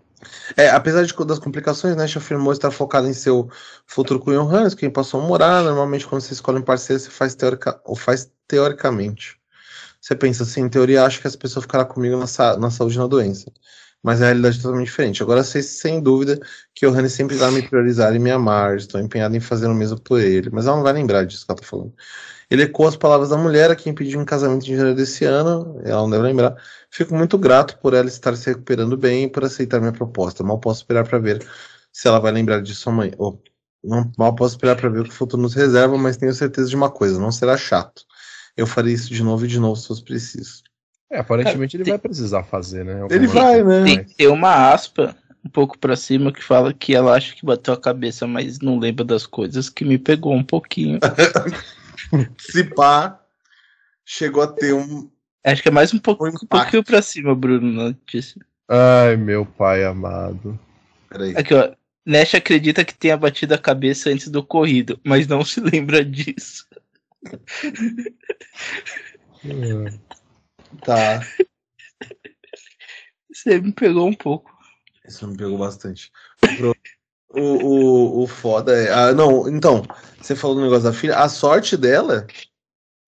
É, 0.58 0.70
apesar 0.70 1.06
de, 1.06 1.16
das 1.26 1.40
complicações, 1.40 1.96
Nash 1.96 2.18
afirmou 2.18 2.52
estar 2.52 2.72
focado 2.72 3.08
em 3.08 3.14
seu 3.14 3.50
futuro 3.88 4.20
com 4.20 4.32
Johannes, 4.32 4.74
quem 4.74 4.90
passou 4.90 5.22
a 5.22 5.26
morar. 5.26 5.64
Normalmente, 5.64 6.06
quando 6.06 6.22
você 6.22 6.34
escolhe 6.34 6.60
um 6.60 6.62
parceiro, 6.62 7.02
você 7.02 7.10
faz, 7.10 7.36
teórica, 7.36 7.80
ou 7.86 7.96
faz 7.96 8.30
teoricamente. 8.46 9.39
Você 10.10 10.16
pensa 10.16 10.42
assim, 10.42 10.62
em 10.62 10.70
teoria, 10.70 11.04
acho 11.04 11.22
que 11.22 11.28
essa 11.28 11.38
pessoa 11.38 11.62
ficará 11.62 11.86
comigo 11.86 12.18
na, 12.18 12.26
sa 12.26 12.58
na 12.58 12.72
saúde 12.72 12.96
e 12.96 12.98
na 12.98 13.06
doença. 13.06 13.52
Mas 14.02 14.20
a 14.20 14.26
realidade 14.26 14.58
é 14.58 14.62
totalmente 14.64 14.88
diferente. 14.88 15.22
Agora, 15.22 15.44
sei 15.44 15.62
sem 15.62 16.02
dúvida 16.02 16.40
que 16.74 16.88
o 16.88 16.92
Rani 16.92 17.08
sempre 17.08 17.36
vai 17.36 17.52
me 17.52 17.62
priorizar 17.62 18.16
e 18.16 18.18
me 18.18 18.32
amar. 18.32 18.76
Estou 18.78 19.00
empenhado 19.00 19.38
em 19.38 19.40
fazer 19.40 19.68
o 19.68 19.76
mesmo 19.76 20.02
por 20.02 20.20
ele. 20.20 20.50
Mas 20.52 20.66
ela 20.66 20.78
não 20.78 20.84
vai 20.84 20.94
lembrar 20.94 21.28
disso 21.28 21.46
que 21.46 21.52
ela 21.52 21.60
está 21.60 21.70
falando. 21.70 21.94
Ele 22.50 22.64
ecoou 22.64 22.90
as 22.90 22.96
palavras 22.96 23.30
da 23.30 23.38
mulher 23.38 23.70
a 23.70 23.76
quem 23.76 23.94
pediu 23.94 24.20
um 24.20 24.26
casamento 24.26 24.66
em 24.66 24.76
janeiro 24.76 24.96
desse 24.96 25.26
ano. 25.26 25.80
Ela 25.86 26.02
não 26.02 26.10
deve 26.10 26.24
lembrar. 26.24 26.56
Fico 26.90 27.14
muito 27.14 27.38
grato 27.38 27.78
por 27.78 27.94
ela 27.94 28.08
estar 28.08 28.36
se 28.36 28.50
recuperando 28.50 28.98
bem 28.98 29.26
e 29.26 29.30
por 29.30 29.46
aceitar 29.46 29.80
minha 29.80 29.94
proposta. 29.94 30.44
Mal 30.44 30.60
posso 30.60 30.82
esperar 30.82 31.08
para 31.08 31.20
ver 31.20 31.48
se 31.94 32.08
ela 32.08 32.18
vai 32.20 32.32
lembrar 32.32 32.64
disso 32.64 32.90
amanhã. 32.90 33.14
Oh, 33.20 33.38
não, 33.84 34.12
mal 34.18 34.34
posso 34.34 34.56
esperar 34.56 34.76
para 34.76 34.90
ver 34.90 35.02
o 35.02 35.04
que 35.04 35.12
o 35.12 35.14
futuro 35.14 35.40
nos 35.40 35.54
reserva, 35.54 35.96
mas 36.00 36.18
tenho 36.18 36.34
certeza 36.34 36.68
de 36.68 36.76
uma 36.76 36.90
coisa: 36.90 37.20
não 37.20 37.32
será 37.32 37.56
chato 37.56 38.09
eu 38.60 38.68
faria 38.68 38.94
isso 38.94 39.14
de 39.14 39.24
novo 39.24 39.46
e 39.46 39.48
de 39.48 39.60
novo 39.60 39.80
se 39.80 39.88
fosse 39.88 40.04
preciso. 40.04 40.64
É, 41.12 41.20
aparentemente 41.20 41.76
ele 41.78 41.84
tem... 41.84 41.92
vai 41.92 42.00
precisar 42.00 42.44
fazer, 42.44 42.86
né? 42.86 43.08
Ele 43.10 43.26
vai, 43.26 43.64
né? 43.64 43.84
Tem, 43.84 44.04
tem 44.04 44.28
uma 44.28 44.72
aspa 44.72 45.16
um 45.44 45.50
pouco 45.50 45.78
para 45.78 45.96
cima 45.96 46.32
que 46.32 46.44
fala 46.44 46.74
que 46.74 46.94
ela 46.94 47.16
acha 47.16 47.34
que 47.34 47.46
bateu 47.46 47.74
a 47.74 47.80
cabeça, 47.80 48.28
mas 48.28 48.60
não 48.60 48.78
lembra 48.78 49.06
das 49.06 49.26
coisas, 49.26 49.70
que 49.70 49.86
me 49.86 49.98
pegou 49.98 50.34
um 50.34 50.44
pouquinho. 50.44 51.00
se 52.38 52.64
pá, 52.66 53.20
chegou 54.06 54.44
a 54.44 54.48
ter 54.48 54.74
um. 54.74 55.10
Acho 55.44 55.64
que 55.64 55.70
é 55.70 55.72
mais 55.72 55.94
um, 55.94 56.00
pouco, 56.00 56.26
um, 56.28 56.30
um 56.30 56.48
pouquinho 56.48 56.84
pra 56.84 57.02
cima, 57.02 57.34
Bruno, 57.34 57.72
na 57.72 57.84
notícia. 57.86 58.40
Ai, 58.68 59.16
meu 59.16 59.46
pai 59.46 59.86
amado. 59.86 60.60
Peraí. 61.10 61.36
Aqui, 61.36 61.54
ó. 61.54 61.72
Nash 62.06 62.36
acredita 62.36 62.84
que 62.84 62.94
tenha 62.94 63.16
batido 63.16 63.54
a 63.54 63.58
cabeça 63.58 64.10
antes 64.10 64.30
do 64.30 64.44
corrido, 64.44 65.00
mas 65.04 65.28
não 65.28 65.44
se 65.46 65.60
lembra 65.62 66.04
disso. 66.04 66.68
Tá. 70.84 71.22
Você 73.32 73.60
me 73.60 73.72
pegou 73.72 74.08
um 74.08 74.14
pouco. 74.14 74.52
Isso 75.06 75.28
me 75.28 75.36
pegou 75.36 75.58
bastante. 75.58 76.12
O, 77.30 77.40
o, 77.40 78.24
o 78.24 78.28
foda 78.28 78.76
é. 78.76 78.92
Ah, 78.92 79.14
não, 79.14 79.48
então, 79.48 79.84
você 80.22 80.36
falou 80.36 80.56
do 80.56 80.62
negócio 80.62 80.84
da 80.84 80.94
filha. 80.94 81.18
A 81.18 81.30
sorte 81.30 81.78
dela 81.78 82.28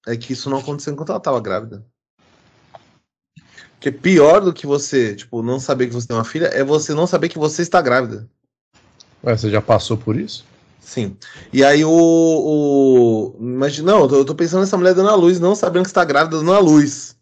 é 0.07 0.17
que 0.17 0.33
isso 0.33 0.49
não 0.49 0.59
aconteceu 0.59 0.93
enquanto 0.93 1.09
ela 1.09 1.19
tava 1.19 1.39
grávida. 1.39 1.85
Porque 3.73 3.91
pior 3.91 4.41
do 4.41 4.53
que 4.53 4.67
você, 4.67 5.15
tipo, 5.15 5.41
não 5.41 5.59
saber 5.59 5.87
que 5.87 5.93
você 5.93 6.07
tem 6.07 6.15
uma 6.15 6.23
filha 6.23 6.47
é 6.47 6.63
você 6.63 6.93
não 6.93 7.07
saber 7.07 7.29
que 7.29 7.39
você 7.39 7.63
está 7.63 7.81
grávida. 7.81 8.29
Ué, 9.23 9.35
você 9.35 9.49
já 9.49 9.61
passou 9.61 9.97
por 9.97 10.15
isso? 10.15 10.45
Sim. 10.81 11.15
E 11.53 11.63
aí 11.63 11.85
o. 11.85 11.89
o... 11.89 13.35
Mas 13.39 13.77
não, 13.79 14.01
eu 14.01 14.07
tô, 14.07 14.15
eu 14.15 14.25
tô 14.25 14.35
pensando 14.35 14.61
nessa 14.61 14.77
mulher 14.77 14.93
dando 14.93 15.09
a 15.09 15.15
luz, 15.15 15.39
não 15.39 15.55
sabendo 15.55 15.83
que 15.83 15.89
está 15.89 16.03
grávida 16.03 16.37
dando 16.37 16.53
a 16.53 16.59
luz. 16.59 17.15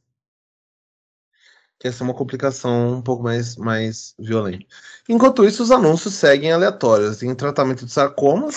Que 1.77 1.88
essa 1.88 2.03
é 2.03 2.06
uma 2.06 2.14
complicação 2.14 2.94
um 2.98 3.02
pouco 3.02 3.22
mais, 3.22 3.56
mais 3.56 4.15
violenta. 4.18 4.65
Enquanto 5.07 5.45
isso, 5.45 5.61
os 5.61 5.72
anúncios 5.72 6.14
seguem 6.14 6.52
aleatórios. 6.52 7.18
Tem 7.18 7.34
tratamento 7.36 7.86
de 7.86 7.91
sarcoma, 7.91 8.49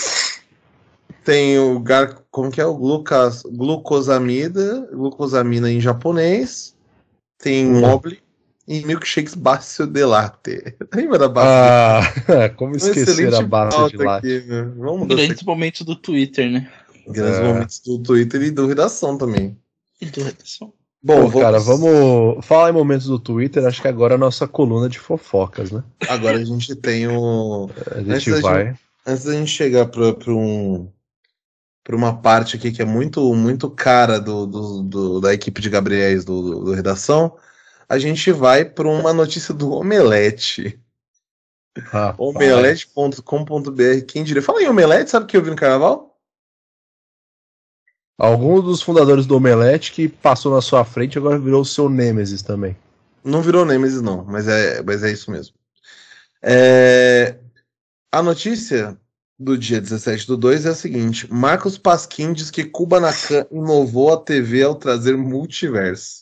tem 1.24 1.58
o 1.58 1.78
gar... 1.80 2.22
como 2.30 2.50
que 2.50 2.60
é 2.60 2.66
o 2.66 2.74
glucas... 2.74 3.42
glucosamida, 3.42 4.88
glucosamina 4.92 5.70
em 5.70 5.80
japonês, 5.80 6.74
tem 7.38 7.66
mobile 7.66 8.22
e 8.72 8.86
milkshakes 8.86 9.34
Bácio 9.34 9.86
de 9.86 10.02
Latte. 10.02 10.74
Lembra 10.94 11.18
da 11.18 11.28
Bácio? 11.28 12.34
Ah, 12.34 12.48
como 12.56 12.74
esquecer 12.74 13.34
a 13.34 13.42
Bácio 13.42 13.90
de 13.90 13.96
Latte? 13.98 14.36
Aqui, 14.36 14.46
né? 14.46 14.62
Vamos 14.78 15.08
Grandes 15.08 15.42
momentos 15.42 15.82
do 15.82 15.94
Twitter, 15.94 16.50
né? 16.50 16.72
Grandes 17.06 17.38
é. 17.38 17.42
momentos 17.42 17.80
do 17.80 17.98
Twitter 17.98 18.40
e 18.42 18.50
do 18.50 18.66
Redação 18.66 19.18
também. 19.18 19.58
E 20.00 20.06
do 20.06 20.22
Redação. 20.22 20.72
Bom, 21.02 21.16
Pô, 21.16 21.28
vamos... 21.28 21.42
cara, 21.42 21.58
vamos 21.58 22.46
falar 22.46 22.70
em 22.70 22.72
momentos 22.72 23.08
do 23.08 23.18
Twitter. 23.18 23.66
Acho 23.66 23.82
que 23.82 23.88
agora 23.88 24.14
é 24.14 24.16
a 24.16 24.18
nossa 24.18 24.48
coluna 24.48 24.88
de 24.88 24.98
fofocas, 24.98 25.70
né? 25.70 25.82
Agora 26.08 26.38
a 26.38 26.44
gente 26.44 26.74
tem 26.74 27.06
o. 27.08 27.68
A 27.90 27.98
gente 27.98 28.30
antes 28.30 28.40
vai. 28.40 28.66
Gente, 28.66 28.80
antes 29.06 29.24
da 29.24 29.32
gente 29.32 29.50
chegar 29.50 29.86
para 29.86 30.32
um 30.32 30.88
para 31.84 31.96
uma 31.96 32.16
parte 32.16 32.56
aqui 32.56 32.70
que 32.70 32.80
é 32.80 32.84
muito 32.84 33.34
muito 33.34 33.68
cara 33.68 34.20
do, 34.20 34.46
do, 34.46 34.82
do 34.84 35.20
da 35.20 35.34
equipe 35.34 35.60
de 35.60 35.68
Gabriéis 35.68 36.24
do, 36.24 36.40
do, 36.40 36.64
do 36.66 36.72
redação, 36.72 37.36
a 37.92 37.98
gente 37.98 38.32
vai 38.32 38.64
para 38.64 38.88
uma 38.88 39.12
notícia 39.12 39.52
do 39.52 39.70
Omelete. 39.70 40.80
Omelete.com.br, 42.16 44.06
quem 44.08 44.24
diria? 44.24 44.40
Fala 44.40 44.62
em 44.62 44.68
Omelete, 44.68 45.10
sabe 45.10 45.24
o 45.24 45.28
que 45.28 45.36
eu 45.36 45.42
vi 45.42 45.50
no 45.50 45.56
carnaval? 45.56 46.18
Algum 48.18 48.62
dos 48.62 48.80
fundadores 48.80 49.26
do 49.26 49.36
Omelete 49.36 49.92
que 49.92 50.08
passou 50.08 50.54
na 50.54 50.62
sua 50.62 50.86
frente 50.86 51.18
agora 51.18 51.38
virou 51.38 51.60
o 51.60 51.66
seu 51.66 51.90
Nemesis 51.90 52.40
também. 52.40 52.74
Não 53.22 53.42
virou 53.42 53.66
Nemesis, 53.66 54.00
não, 54.00 54.24
mas 54.24 54.48
é, 54.48 54.82
mas 54.82 55.02
é 55.04 55.12
isso 55.12 55.30
mesmo. 55.30 55.54
É... 56.40 57.36
A 58.10 58.22
notícia 58.22 58.98
do 59.38 59.58
dia 59.58 59.82
17 59.82 60.26
do 60.28 60.38
2 60.38 60.64
é 60.64 60.70
a 60.70 60.74
seguinte: 60.74 61.30
Marcos 61.30 61.76
Pasquim 61.76 62.32
diz 62.32 62.50
que 62.50 62.64
Kubanacan 62.64 63.46
inovou 63.50 64.14
a 64.14 64.16
TV 64.16 64.62
ao 64.62 64.76
trazer 64.76 65.14
multiverso. 65.14 66.21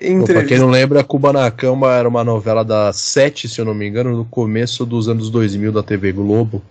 Entrevista... 0.00 0.32
Pra 0.32 0.44
quem 0.44 0.58
não 0.58 0.70
lembra, 0.70 1.04
Kubanacan 1.04 1.78
era 1.86 2.08
uma 2.08 2.24
novela 2.24 2.64
da 2.64 2.92
Sete, 2.92 3.48
se 3.48 3.60
eu 3.60 3.64
não 3.64 3.74
me 3.74 3.86
engano, 3.86 4.16
no 4.16 4.24
começo 4.24 4.84
dos 4.84 5.08
anos 5.08 5.30
2000 5.30 5.72
da 5.72 5.82
TV 5.82 6.12
Globo. 6.12 6.62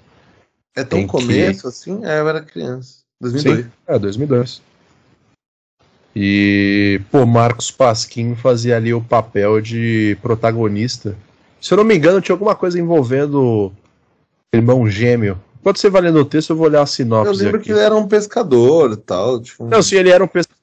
É 0.75 0.83
tão 0.83 1.05
começo 1.05 1.61
que... 1.61 1.67
assim? 1.67 2.05
É, 2.05 2.19
eu 2.19 2.29
era 2.29 2.41
criança. 2.41 3.03
2002. 3.21 3.65
Sim, 3.65 3.71
é, 3.87 3.99
2002. 3.99 4.61
E, 6.15 7.01
pô, 7.11 7.25
Marcos 7.25 7.71
Pasquim 7.71 8.35
fazia 8.35 8.77
ali 8.77 8.93
o 8.93 9.01
papel 9.01 9.59
de 9.61 10.17
protagonista. 10.21 11.15
Se 11.59 11.73
eu 11.73 11.77
não 11.77 11.83
me 11.83 11.95
engano, 11.95 12.21
tinha 12.21 12.33
alguma 12.33 12.55
coisa 12.55 12.79
envolvendo 12.79 13.71
irmão 14.53 14.87
gêmeo. 14.87 15.39
Pode 15.63 15.79
ser 15.79 15.89
valendo 15.89 16.19
o 16.19 16.25
texto, 16.25 16.51
eu 16.51 16.57
vou 16.57 16.67
olhar 16.67 16.81
a 16.81 16.85
sinopse. 16.85 17.31
Eu 17.31 17.37
lembro 17.37 17.57
aqui. 17.57 17.65
que 17.67 17.71
ele 17.71 17.79
era 17.79 17.95
um 17.95 18.07
pescador 18.07 18.91
e 18.91 18.97
tal. 18.97 19.41
Tipo... 19.41 19.65
Não, 19.65 19.81
sim, 19.81 19.95
ele 19.95 20.09
era 20.09 20.23
um 20.23 20.27
pescador 20.27 20.62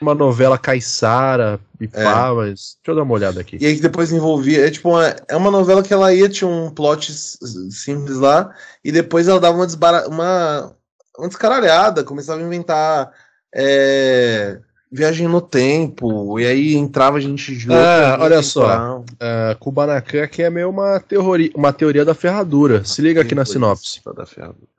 uma 0.00 0.14
novela 0.14 0.58
caiçara 0.58 1.58
e 1.80 1.84
é. 1.92 2.04
pá, 2.04 2.32
mas 2.34 2.76
deixa 2.76 2.88
eu 2.88 2.94
dar 2.94 3.02
uma 3.02 3.14
olhada 3.14 3.40
aqui. 3.40 3.58
E 3.60 3.66
aí 3.66 3.80
depois 3.80 4.12
envolvia, 4.12 4.66
é 4.66 4.70
tipo 4.70 4.90
uma, 4.90 5.14
é 5.28 5.36
uma 5.36 5.50
novela 5.50 5.82
que 5.82 5.92
ela 5.92 6.12
ia, 6.12 6.28
tinha 6.28 6.48
um 6.48 6.70
plot 6.70 7.12
simples 7.12 8.16
lá, 8.16 8.54
e 8.84 8.90
depois 8.90 9.28
ela 9.28 9.40
dava 9.40 9.56
uma, 9.56 9.66
desbara, 9.66 10.08
uma, 10.08 10.74
uma 11.18 11.28
descaralhada, 11.28 12.04
começava 12.04 12.40
a 12.40 12.44
inventar 12.44 13.10
é, 13.54 14.58
viagem 14.90 15.26
no 15.26 15.40
tempo, 15.40 16.38
e 16.38 16.46
aí 16.46 16.74
entrava 16.74 17.18
a 17.18 17.20
gente 17.20 17.54
junto. 17.54 17.74
Ah, 17.74 18.16
olha 18.20 18.42
só, 18.42 19.00
uh, 19.00 19.58
Kubanacan 19.58 20.22
aqui 20.22 20.42
é 20.42 20.50
meio 20.50 20.70
uma 20.70 21.00
teoria, 21.00 21.50
uma 21.54 21.72
teoria 21.72 22.04
da 22.04 22.14
ferradura. 22.14 22.84
Se 22.84 23.02
liga 23.02 23.20
aqui 23.20 23.34
na 23.34 23.44
sinopse. 23.44 24.00
Da 24.14 24.24
ferradura. 24.24 24.73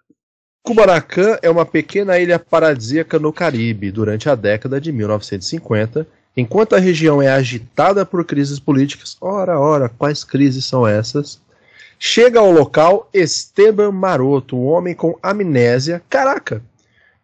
Kubanacan 0.65 1.37
é 1.43 1.49
uma 1.49 1.63
pequena 1.63 2.17
ilha 2.17 2.39
paradisíaca 2.39 3.19
no 3.19 3.31
Caribe 3.31 3.91
durante 3.91 4.27
a 4.27 4.33
década 4.33 4.81
de 4.81 4.91
1950, 4.91 6.07
enquanto 6.35 6.73
a 6.73 6.79
região 6.79 7.21
é 7.21 7.29
agitada 7.29 8.03
por 8.03 8.25
crises 8.25 8.59
políticas. 8.59 9.15
Ora, 9.21 9.59
ora, 9.59 9.87
quais 9.87 10.23
crises 10.23 10.65
são 10.65 10.87
essas? 10.87 11.39
Chega 11.99 12.39
ao 12.39 12.51
local 12.51 13.07
Esteban 13.13 13.91
Maroto, 13.91 14.57
um 14.57 14.65
homem 14.65 14.95
com 14.95 15.15
amnésia, 15.21 16.01
caraca, 16.09 16.63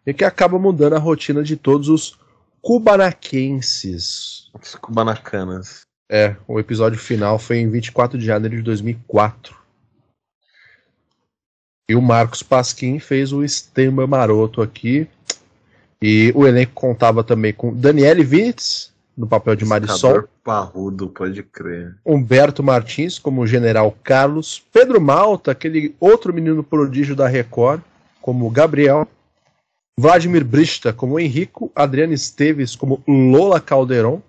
e 0.06 0.14
que 0.14 0.24
acaba 0.24 0.56
mudando 0.56 0.94
a 0.94 1.00
rotina 1.00 1.42
de 1.42 1.56
todos 1.56 1.88
os 1.88 2.16
cubanaquenses. 2.60 4.50
Os 4.54 4.76
cubanacanas. 4.76 5.80
É, 6.08 6.36
o 6.46 6.60
episódio 6.60 6.98
final 6.98 7.40
foi 7.40 7.58
em 7.58 7.68
24 7.68 8.16
de 8.16 8.24
janeiro 8.24 8.54
de 8.54 8.62
2004. 8.62 9.61
E 11.88 11.94
o 11.94 12.02
Marcos 12.02 12.42
Pasquim 12.42 12.98
fez 12.98 13.32
o 13.32 13.46
Stemba 13.46 14.06
Maroto 14.06 14.62
aqui. 14.62 15.06
E 16.00 16.32
o 16.34 16.46
elenco 16.46 16.72
contava 16.74 17.22
também 17.22 17.52
com 17.52 17.72
Daniele 17.72 18.24
Witz, 18.24 18.92
no 19.16 19.26
papel 19.26 19.54
de 19.54 19.64
Marisol. 19.64 20.28
Parrudo, 20.42 21.08
pode 21.08 21.42
crer. 21.42 21.96
Humberto 22.04 22.62
Martins 22.62 23.18
como 23.18 23.46
General 23.46 23.96
Carlos. 24.02 24.62
Pedro 24.72 25.00
Malta, 25.00 25.52
aquele 25.52 25.94
outro 26.00 26.32
menino 26.32 26.64
prodígio 26.64 27.14
da 27.14 27.28
Record, 27.28 27.80
como 28.20 28.50
Gabriel. 28.50 29.06
Vladimir 29.96 30.44
Brista 30.44 30.92
como 30.92 31.20
Henrico. 31.20 31.70
Adriana 31.74 32.14
Esteves 32.14 32.74
como 32.74 33.02
Lola 33.06 33.60
Calderon. 33.60 34.20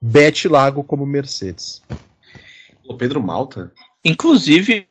Beth 0.00 0.46
Lago 0.48 0.82
como 0.84 1.04
Mercedes. 1.04 1.82
O 2.88 2.96
Pedro 2.96 3.22
Malta? 3.22 3.72
Inclusive, 4.02 4.88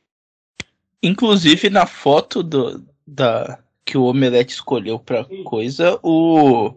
inclusive 1.07 1.69
na 1.69 1.85
foto 1.85 2.43
do, 2.43 2.85
da, 3.05 3.59
que 3.85 3.97
o 3.97 4.03
Omelete 4.03 4.53
escolheu 4.53 4.99
pra 4.99 5.25
coisa, 5.45 5.99
o, 6.03 6.73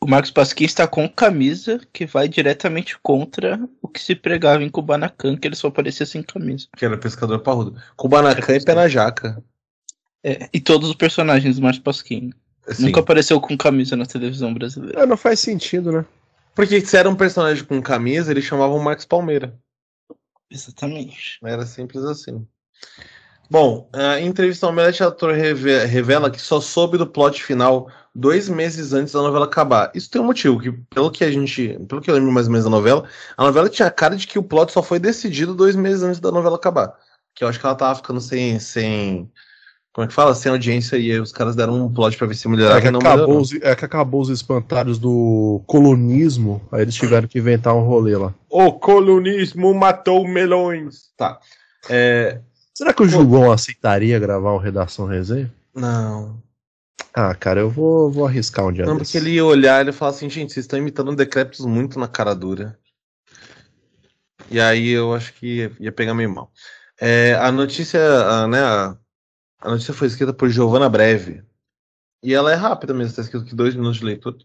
o 0.00 0.06
Marcos 0.06 0.30
Pasquim 0.30 0.64
está 0.64 0.86
com 0.86 1.08
camisa 1.08 1.80
que 1.92 2.06
vai 2.06 2.28
diretamente 2.28 2.98
contra 3.02 3.60
o 3.80 3.88
que 3.88 4.00
se 4.00 4.14
pregava 4.14 4.62
em 4.62 4.68
Kubanacan, 4.68 5.36
que 5.36 5.48
ele 5.48 5.56
só 5.56 5.68
aparecia 5.68 6.06
sem 6.06 6.22
camisa. 6.22 6.68
Que 6.76 6.84
era 6.84 6.96
pescador 6.96 7.40
parrudo. 7.40 7.80
Kubanacan 7.96 8.56
e 8.56 8.64
pé 8.64 8.74
na 8.74 8.88
jaca. 8.88 9.42
É, 10.24 10.48
e 10.52 10.60
todos 10.60 10.88
os 10.88 10.94
personagens 10.94 11.56
do 11.56 11.62
Marcos 11.62 11.80
Pasquim. 11.80 12.32
Assim. 12.66 12.84
Nunca 12.86 13.00
apareceu 13.00 13.40
com 13.40 13.56
camisa 13.56 13.96
na 13.96 14.06
televisão 14.06 14.54
brasileira. 14.54 15.02
É, 15.02 15.06
não 15.06 15.16
faz 15.16 15.40
sentido, 15.40 15.90
né? 15.90 16.04
Porque 16.54 16.80
se 16.80 16.96
era 16.96 17.08
um 17.10 17.16
personagem 17.16 17.64
com 17.64 17.82
camisa, 17.82 18.30
eles 18.30 18.44
chamavam 18.44 18.78
Marcos 18.78 19.04
Palmeira. 19.04 19.58
Exatamente. 20.50 21.38
Era 21.42 21.66
simples 21.66 22.04
assim. 22.04 22.46
Bom, 23.52 23.86
a 23.92 24.18
entrevista 24.18 24.64
ao 24.64 24.72
Omelete, 24.72 25.02
o 25.02 25.08
ator 25.08 25.34
reve- 25.34 25.84
revela 25.84 26.30
que 26.30 26.40
só 26.40 26.58
soube 26.58 26.96
do 26.96 27.06
plot 27.06 27.44
final 27.44 27.86
dois 28.14 28.48
meses 28.48 28.94
antes 28.94 29.12
da 29.12 29.20
novela 29.20 29.44
acabar. 29.44 29.90
Isso 29.94 30.10
tem 30.10 30.22
um 30.22 30.24
motivo, 30.24 30.58
que 30.58 30.72
pelo 30.72 31.10
que 31.10 31.22
a 31.22 31.30
gente. 31.30 31.78
Pelo 31.86 32.00
que 32.00 32.10
eu 32.10 32.14
lembro 32.14 32.32
mais 32.32 32.46
ou 32.46 32.52
menos 32.52 32.64
da 32.64 32.70
novela, 32.70 33.04
a 33.36 33.44
novela 33.44 33.68
tinha 33.68 33.90
cara 33.90 34.16
de 34.16 34.26
que 34.26 34.38
o 34.38 34.42
plot 34.42 34.72
só 34.72 34.82
foi 34.82 34.98
decidido 34.98 35.54
dois 35.54 35.76
meses 35.76 36.02
antes 36.02 36.18
da 36.18 36.32
novela 36.32 36.56
acabar. 36.56 36.94
Que 37.34 37.44
eu 37.44 37.48
acho 37.48 37.60
que 37.60 37.66
ela 37.66 37.74
tava 37.74 37.94
ficando 37.94 38.22
sem. 38.22 38.58
sem 38.58 39.30
como 39.92 40.06
é 40.06 40.08
que 40.08 40.14
fala? 40.14 40.34
Sem 40.34 40.50
audiência 40.50 40.96
e 40.96 41.12
aí 41.12 41.20
os 41.20 41.30
caras 41.30 41.54
deram 41.54 41.74
um 41.74 41.92
plot 41.92 42.16
pra 42.16 42.26
ver 42.26 42.34
se 42.34 42.48
melhorava 42.48 42.78
É 42.78 42.80
que, 42.80 42.88
e 42.88 42.90
não 42.90 43.00
acabou 43.00 43.38
os, 43.38 43.52
é 43.52 43.76
que 43.76 43.84
acabou 43.84 44.22
os 44.22 44.30
espantalhos 44.30 44.98
do 44.98 45.62
colonismo, 45.66 46.62
aí 46.72 46.80
eles 46.80 46.94
tiveram 46.94 47.28
que 47.28 47.38
inventar 47.38 47.74
um 47.74 47.82
rolê 47.84 48.16
lá. 48.16 48.32
O 48.48 48.72
colonismo 48.72 49.74
matou 49.74 50.26
melões. 50.26 51.10
Tá. 51.18 51.38
É, 51.90 52.40
Será 52.74 52.92
que 52.92 53.02
o 53.02 53.08
Jubão 53.08 53.52
aceitaria 53.52 54.18
gravar 54.18 54.54
um 54.54 54.58
Redação 54.58 55.06
Resenha? 55.06 55.52
não. 55.74 56.42
Ah, 57.14 57.34
cara, 57.34 57.60
eu 57.60 57.68
vou, 57.68 58.10
vou 58.10 58.26
arriscar 58.26 58.66
um 58.66 58.72
dia 58.72 58.86
Não, 58.86 58.96
desse. 58.96 59.12
porque 59.12 59.18
ele 59.18 59.34
ia 59.34 59.44
olhar 59.44 59.78
e 59.78 59.84
ele 59.84 59.92
falar 59.92 60.12
assim, 60.12 60.30
gente, 60.30 60.52
vocês 60.52 60.64
estão 60.64 60.78
imitando 60.78 61.14
decrépitos 61.14 61.66
muito 61.66 61.98
na 61.98 62.08
cara 62.08 62.34
dura. 62.34 62.78
E 64.50 64.58
aí 64.58 64.88
eu 64.88 65.14
acho 65.14 65.34
que 65.34 65.70
ia, 65.78 65.92
pegar 65.92 66.14
meio 66.14 66.30
mal. 66.30 66.50
É, 66.98 67.34
a 67.34 67.52
notícia, 67.52 68.00
a, 68.00 68.48
né, 68.48 68.60
a, 68.62 68.96
a 69.60 69.70
notícia 69.70 69.92
foi 69.92 70.08
escrita 70.08 70.32
por 70.32 70.48
Giovanna 70.48 70.88
Breve. 70.88 71.42
E 72.22 72.32
ela 72.32 72.50
é 72.50 72.54
rápida 72.54 72.94
mesmo, 72.94 73.10
está 73.10 73.22
escrito 73.22 73.44
aqui 73.44 73.54
dois 73.54 73.74
minutos 73.74 73.98
de 73.98 74.06
leitura. 74.06 74.38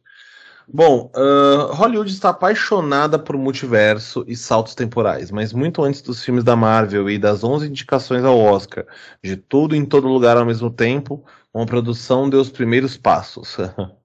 Bom, 0.69 1.09
ah, 1.15 1.69
Hollywood 1.73 2.11
está 2.11 2.29
apaixonada 2.29 3.17
por 3.17 3.37
multiverso 3.37 4.25
e 4.27 4.35
saltos 4.35 4.75
temporais, 4.75 5.31
mas 5.31 5.53
muito 5.53 5.81
antes 5.81 6.01
dos 6.01 6.23
filmes 6.23 6.43
da 6.43 6.57
Marvel 6.57 7.09
e 7.09 7.17
das 7.17 7.43
11 7.43 7.67
indicações 7.67 8.23
ao 8.25 8.37
Oscar, 8.37 8.85
de 9.23 9.37
tudo 9.37 9.75
em 9.75 9.85
todo 9.85 10.07
lugar 10.09 10.35
ao 10.35 10.45
mesmo 10.45 10.69
tempo, 10.69 11.23
uma 11.53 11.65
produção 11.65 12.29
deu 12.29 12.41
os 12.41 12.49
primeiros 12.49 12.97
passos. 12.97 13.57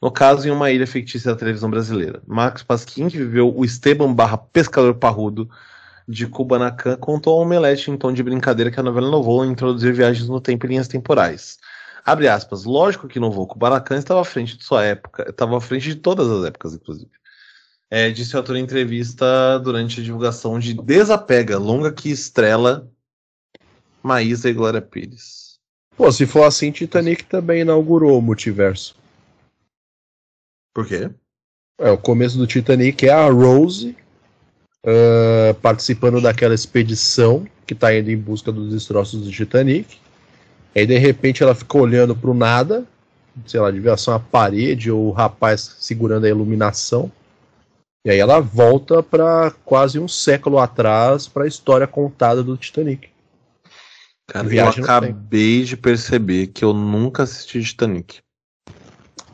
No 0.00 0.10
caso, 0.10 0.48
em 0.48 0.50
uma 0.50 0.72
ilha 0.72 0.88
fictícia 0.88 1.30
da 1.30 1.38
televisão 1.38 1.70
brasileira. 1.70 2.20
Marcos 2.26 2.64
Pasquim, 2.64 3.08
que 3.08 3.16
viveu 3.16 3.56
o 3.56 3.64
Esteban 3.64 4.12
barra 4.12 4.36
Pescador 4.36 4.94
Parrudo 4.94 5.48
de 6.08 6.26
Kubanacan, 6.26 6.96
contou 6.96 7.34
ao 7.34 7.42
Omelete 7.42 7.88
em 7.88 7.96
tom 7.96 8.12
de 8.12 8.24
brincadeira 8.24 8.72
que 8.72 8.80
a 8.80 8.82
novela 8.82 9.06
inovou 9.06 9.44
em 9.44 9.52
introduzir 9.52 9.92
viagens 9.92 10.28
no 10.28 10.40
tempo 10.40 10.66
e 10.66 10.70
linhas 10.70 10.88
temporais. 10.88 11.58
Abre 12.04 12.28
aspas, 12.28 12.64
lógico 12.64 13.08
que 13.08 13.18
inovou. 13.18 13.46
Kubanacan 13.46 13.96
estava 13.96 14.20
à 14.20 14.24
frente 14.24 14.56
de 14.56 14.64
sua 14.64 14.84
época, 14.84 15.28
estava 15.28 15.56
à 15.56 15.60
frente 15.60 15.84
de 15.84 15.96
todas 15.96 16.28
as 16.28 16.44
épocas, 16.44 16.74
inclusive. 16.74 17.10
É, 17.90 18.10
disse 18.10 18.34
o 18.34 18.40
ator 18.40 18.56
em 18.56 18.62
entrevista 18.62 19.58
durante 19.58 20.00
a 20.00 20.02
divulgação 20.02 20.58
de 20.58 20.74
Desapega, 20.74 21.58
longa 21.58 21.92
que 21.92 22.10
estrela 22.10 22.90
Maísa 24.02 24.48
e 24.48 24.52
Glória 24.52 24.80
Pires. 24.80 25.58
Pô, 25.96 26.10
se 26.10 26.26
for 26.26 26.44
assim, 26.44 26.72
Titanic 26.72 27.24
também 27.24 27.60
inaugurou 27.60 28.18
o 28.18 28.22
multiverso. 28.22 28.96
Por 30.74 30.86
quê? 30.86 31.10
É, 31.78 31.90
o 31.90 31.98
começo 31.98 32.38
do 32.38 32.46
Titanic 32.46 33.06
é 33.06 33.12
a 33.12 33.28
Rose 33.28 33.94
ah, 34.84 35.54
participando 35.62 36.20
daquela 36.20 36.54
expedição 36.54 37.46
que 37.66 37.74
tá 37.74 37.96
indo 37.96 38.10
em 38.10 38.16
busca 38.16 38.50
dos 38.50 38.72
destroços 38.72 39.24
do 39.24 39.30
Titanic. 39.30 40.00
Aí 40.74 40.86
de 40.86 40.98
repente 40.98 41.42
ela 41.42 41.54
fica 41.54 41.76
olhando 41.78 42.16
pro 42.16 42.32
nada, 42.34 42.84
sei 43.46 43.60
lá, 43.60 43.70
devia 43.70 43.96
ser 43.96 44.10
uma 44.10 44.20
parede 44.20 44.90
ou 44.90 45.08
o 45.08 45.12
rapaz 45.12 45.76
segurando 45.80 46.24
a 46.24 46.28
iluminação. 46.28 47.10
E 48.04 48.10
aí 48.10 48.18
ela 48.18 48.40
volta 48.40 49.02
para 49.02 49.52
quase 49.64 49.98
um 49.98 50.08
século 50.08 50.58
atrás 50.58 51.28
para 51.28 51.44
a 51.44 51.46
história 51.48 51.86
contada 51.86 52.42
do 52.42 52.56
Titanic. 52.56 53.08
Cara, 54.26 54.48
Viagem 54.48 54.78
eu 54.78 54.84
acabei 54.84 55.62
de 55.64 55.76
perceber 55.76 56.48
que 56.48 56.64
eu 56.64 56.72
nunca 56.72 57.24
assisti 57.24 57.62
Titanic. 57.62 58.18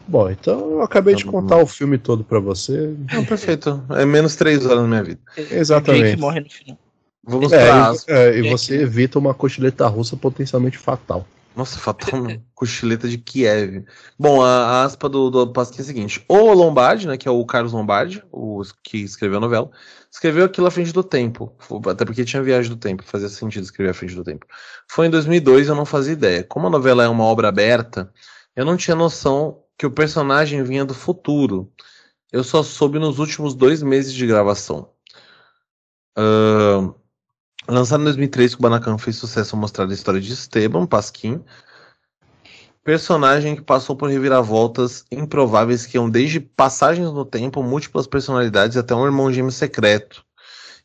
Bom, 0.06 0.30
então 0.30 0.70
eu 0.72 0.82
acabei 0.82 1.14
Tá 1.14 1.18
de 1.18 1.24
bom. 1.26 1.32
contar 1.32 1.56
o 1.58 1.66
filme 1.66 1.98
todo 1.98 2.24
para 2.24 2.40
você. 2.40 2.94
Não, 3.12 3.24
perfeito. 3.24 3.84
É 3.90 4.04
menos 4.04 4.36
três 4.36 4.64
horas 4.64 4.82
na 4.82 4.88
minha 4.88 5.04
vida. 5.04 5.20
Exatamente. 5.50 6.04
Jake 6.10 6.20
morre 6.20 6.40
no 6.40 6.50
final. 6.50 6.78
Vamos 7.28 7.52
É, 7.52 7.66
pra 7.66 7.92
e, 7.92 8.12
é, 8.12 8.38
e 8.38 8.50
você 8.50 8.80
evita 8.80 9.18
uma 9.18 9.34
cochileta 9.34 9.86
russa 9.86 10.16
potencialmente 10.16 10.78
fatal. 10.78 11.26
Nossa, 11.54 11.78
fatal 11.78 12.22
não. 12.22 12.42
Cochileta 12.54 13.08
de 13.08 13.18
Kiev. 13.18 13.84
Bom, 14.18 14.42
a, 14.42 14.48
a 14.48 14.84
aspa 14.84 15.08
do, 15.08 15.28
do 15.28 15.52
Pasquim 15.52 15.78
é 15.78 15.82
a 15.82 15.84
seguinte: 15.84 16.24
O 16.26 16.54
Lombardi, 16.54 17.06
né, 17.06 17.16
que 17.16 17.28
é 17.28 17.30
o 17.30 17.44
Carlos 17.44 17.72
Lombardi, 17.72 18.22
o 18.32 18.62
que 18.82 18.98
escreveu 18.98 19.38
a 19.38 19.40
novela, 19.40 19.70
escreveu 20.10 20.46
aquilo 20.46 20.68
à 20.68 20.70
frente 20.70 20.92
do 20.92 21.02
tempo. 21.02 21.52
Até 21.90 22.04
porque 22.04 22.24
tinha 22.24 22.42
viagem 22.42 22.70
do 22.70 22.76
tempo, 22.76 23.02
fazia 23.04 23.28
sentido 23.28 23.64
escrever 23.64 23.90
à 23.90 23.94
frente 23.94 24.14
do 24.14 24.24
tempo. 24.24 24.46
Foi 24.88 25.06
em 25.06 25.10
2002 25.10 25.68
eu 25.68 25.74
não 25.74 25.84
fazia 25.84 26.14
ideia. 26.14 26.44
Como 26.44 26.66
a 26.66 26.70
novela 26.70 27.04
é 27.04 27.08
uma 27.08 27.24
obra 27.24 27.48
aberta, 27.48 28.10
eu 28.56 28.64
não 28.64 28.76
tinha 28.76 28.96
noção 28.96 29.60
que 29.76 29.84
o 29.86 29.90
personagem 29.90 30.62
vinha 30.62 30.84
do 30.84 30.94
futuro. 30.94 31.70
Eu 32.32 32.42
só 32.42 32.62
soube 32.62 32.98
nos 32.98 33.18
últimos 33.18 33.54
dois 33.54 33.82
meses 33.82 34.14
de 34.14 34.26
gravação. 34.26 34.90
Ahn, 36.16 36.92
Lançado 37.70 38.00
em 38.00 38.04
2003, 38.04 38.54
Kubanacan 38.54 38.96
fez 38.96 39.16
sucesso 39.16 39.54
ao 39.54 39.60
mostrar 39.60 39.86
a 39.86 39.92
história 39.92 40.18
de 40.18 40.32
Esteban 40.32 40.86
Pasquim, 40.86 41.44
personagem 42.82 43.54
que 43.54 43.60
passou 43.60 43.94
por 43.94 44.08
reviravoltas 44.08 45.04
improváveis 45.12 45.84
que 45.84 45.98
iam 45.98 46.08
desde 46.08 46.40
passagens 46.40 47.12
no 47.12 47.26
tempo, 47.26 47.62
múltiplas 47.62 48.06
personalidades 48.06 48.78
até 48.78 48.94
um 48.94 49.04
irmão 49.04 49.30
gêmeo 49.30 49.52
secreto, 49.52 50.24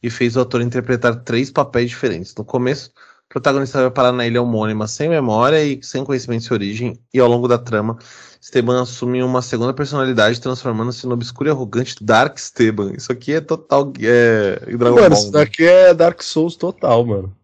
e 0.01 0.09
fez 0.09 0.35
o 0.35 0.41
ator 0.41 0.61
interpretar 0.61 1.23
três 1.23 1.49
papéis 1.49 1.89
diferentes. 1.89 2.35
No 2.35 2.43
começo, 2.43 2.91
protagonista 3.33 3.81
vai 3.81 3.89
parar 3.89 4.11
na 4.11 4.27
ilha 4.27 4.39
homônima 4.39 4.87
sem 4.87 5.09
memória 5.09 5.63
e 5.63 5.79
sem 5.81 6.03
conhecimento 6.03 6.43
de 6.43 6.53
origem, 6.53 6.99
e 7.11 7.19
ao 7.19 7.27
longo 7.27 7.47
da 7.47 7.57
trama, 7.57 7.97
Esteban 8.39 8.79
assume 8.79 9.23
uma 9.23 9.41
segunda 9.41 9.73
personalidade, 9.73 10.39
transformando-se 10.39 11.07
no 11.07 11.13
obscuro 11.13 11.49
e 11.49 11.51
arrogante 11.51 11.95
Dark 11.99 12.37
Esteban. 12.37 12.93
Isso 12.95 13.11
aqui 13.11 13.33
é 13.33 13.41
total 13.41 13.91
é, 14.01 14.59
Dragon 14.77 14.95
mano, 14.95 15.09
Ball, 15.09 15.13
isso 15.13 15.31
né? 15.31 15.39
daqui 15.39 15.65
é 15.65 15.95
Dark 15.95 16.21
Souls 16.21 16.55
total, 16.55 17.03
mano. 17.03 17.35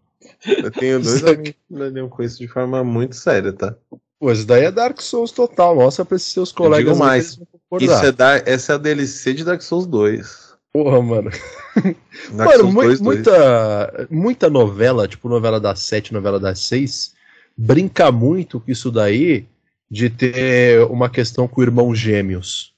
Eu 0.45 0.69
tenho 0.69 1.01
dois 1.01 1.23
amigos 1.23 1.55
que 1.67 2.07
com 2.07 2.23
isso 2.23 2.37
de 2.37 2.47
forma 2.47 2.83
muito 2.83 3.15
séria, 3.15 3.51
tá? 3.51 3.73
Pô, 4.19 4.31
isso 4.31 4.45
daí 4.45 4.65
é 4.65 4.71
Dark 4.71 5.01
Souls 5.01 5.31
total. 5.31 5.75
Mostra 5.75 6.05
pra 6.05 6.17
esses 6.17 6.31
seus 6.31 6.51
colegas 6.51 6.93
digo 6.93 7.03
aí 7.03 7.09
mais. 7.09 7.39
Isso 7.81 8.05
é 8.05 8.11
da, 8.11 8.37
essa 8.45 8.73
é 8.73 8.75
a 8.75 8.77
DLC 8.77 9.33
de 9.33 9.43
Dark 9.43 9.61
Souls 9.63 9.87
2. 9.87 10.48
Porra, 10.73 11.01
mano. 11.01 11.31
Mano, 12.33 12.51
Souls 12.59 12.73
mui- 12.73 12.85
2, 12.87 12.99
2. 12.99 13.01
muita, 13.01 14.07
muita 14.09 14.49
novela, 14.49 15.07
tipo 15.07 15.29
novela 15.29 15.59
das 15.59 15.79
sete, 15.79 16.13
novela 16.13 16.39
das 16.39 16.59
seis, 16.59 17.13
brinca 17.57 18.11
muito 18.11 18.59
com 18.59 18.69
isso 18.71 18.91
daí 18.91 19.45
de 19.89 20.09
ter 20.09 20.81
uma 20.85 21.09
questão 21.09 21.47
com 21.47 21.61
irmãos 21.63 21.95
gêmeos. 21.97 22.73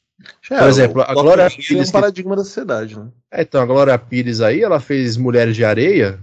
É, 0.49 0.59
por 0.59 0.67
exemplo, 0.69 1.01
a 1.01 1.13
Glória 1.13 1.45
Clockwork 1.49 1.61
é 1.61 1.67
Pires 1.67 1.81
um 1.81 1.85
que- 1.85 1.91
paradigma 1.91 2.35
da 2.35 2.43
sociedade, 2.43 2.97
né? 2.97 3.07
É, 3.31 3.41
então, 3.41 3.61
a 3.61 3.65
Glória 3.65 3.97
Pires 3.97 4.39
aí, 4.39 4.61
ela 4.61 4.79
fez 4.79 5.17
Mulheres 5.17 5.55
de 5.55 5.65
Areia, 5.65 6.19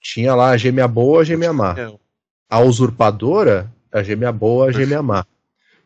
tinha 0.00 0.34
lá 0.34 0.50
a 0.50 0.56
gêmea 0.56 0.86
boa, 0.86 1.22
a 1.22 1.24
gêmea 1.24 1.52
má. 1.52 1.74
É. 1.78 1.90
A 2.50 2.60
usurpadora, 2.60 3.72
a 3.90 4.02
gêmea 4.02 4.30
boa, 4.30 4.68
a 4.68 4.72
gêmea 4.72 5.02
má. 5.02 5.24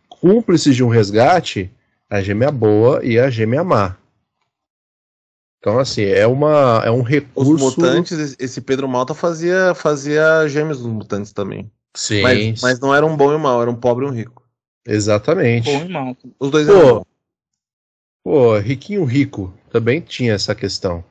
Cúmplices 0.08 0.74
de 0.76 0.82
um 0.84 0.88
resgate, 0.88 1.70
a 2.10 2.20
gêmea 2.20 2.50
boa 2.50 3.00
e 3.04 3.18
a 3.18 3.30
gêmea 3.30 3.62
má. 3.64 3.96
Então, 5.62 5.78
assim, 5.78 6.02
é, 6.02 6.26
uma, 6.26 6.82
é 6.84 6.90
um 6.90 7.02
Os 7.02 7.08
recurso. 7.08 7.64
mutantes, 7.64 8.34
esse- 8.36 8.60
Pedro 8.60 8.88
Malta 8.88 9.14
fazia, 9.14 9.72
fazia 9.76 10.48
gêmeos 10.48 10.80
nos 10.82 10.92
mutantes 10.92 11.32
também. 11.32 11.70
Sim, 11.94 12.20
Mas, 12.22 12.60
mas 12.60 12.80
não 12.80 12.92
era 12.92 13.06
um 13.06 13.16
bom 13.16 13.30
e 13.30 13.36
um 13.36 13.38
mau, 13.38 13.62
era 13.62 13.70
um 13.70 13.74
pobre 13.76 14.04
e 14.04 14.08
um 14.08 14.12
rico. 14.12 14.42
exatamente. 14.84 15.70
Bom 15.70 15.84
e 15.84 15.88
mal. 15.88 16.16
Os 16.40 16.50
dois 16.50 16.66
Pô, 16.66 16.72
eram. 16.72 17.06
Pô, 18.24 18.58
Riquinho 18.58 19.04
Rico 19.04 19.52
também 19.70 20.00
tinha 20.00 20.32
essa 20.32 20.52
questão. 20.52 21.04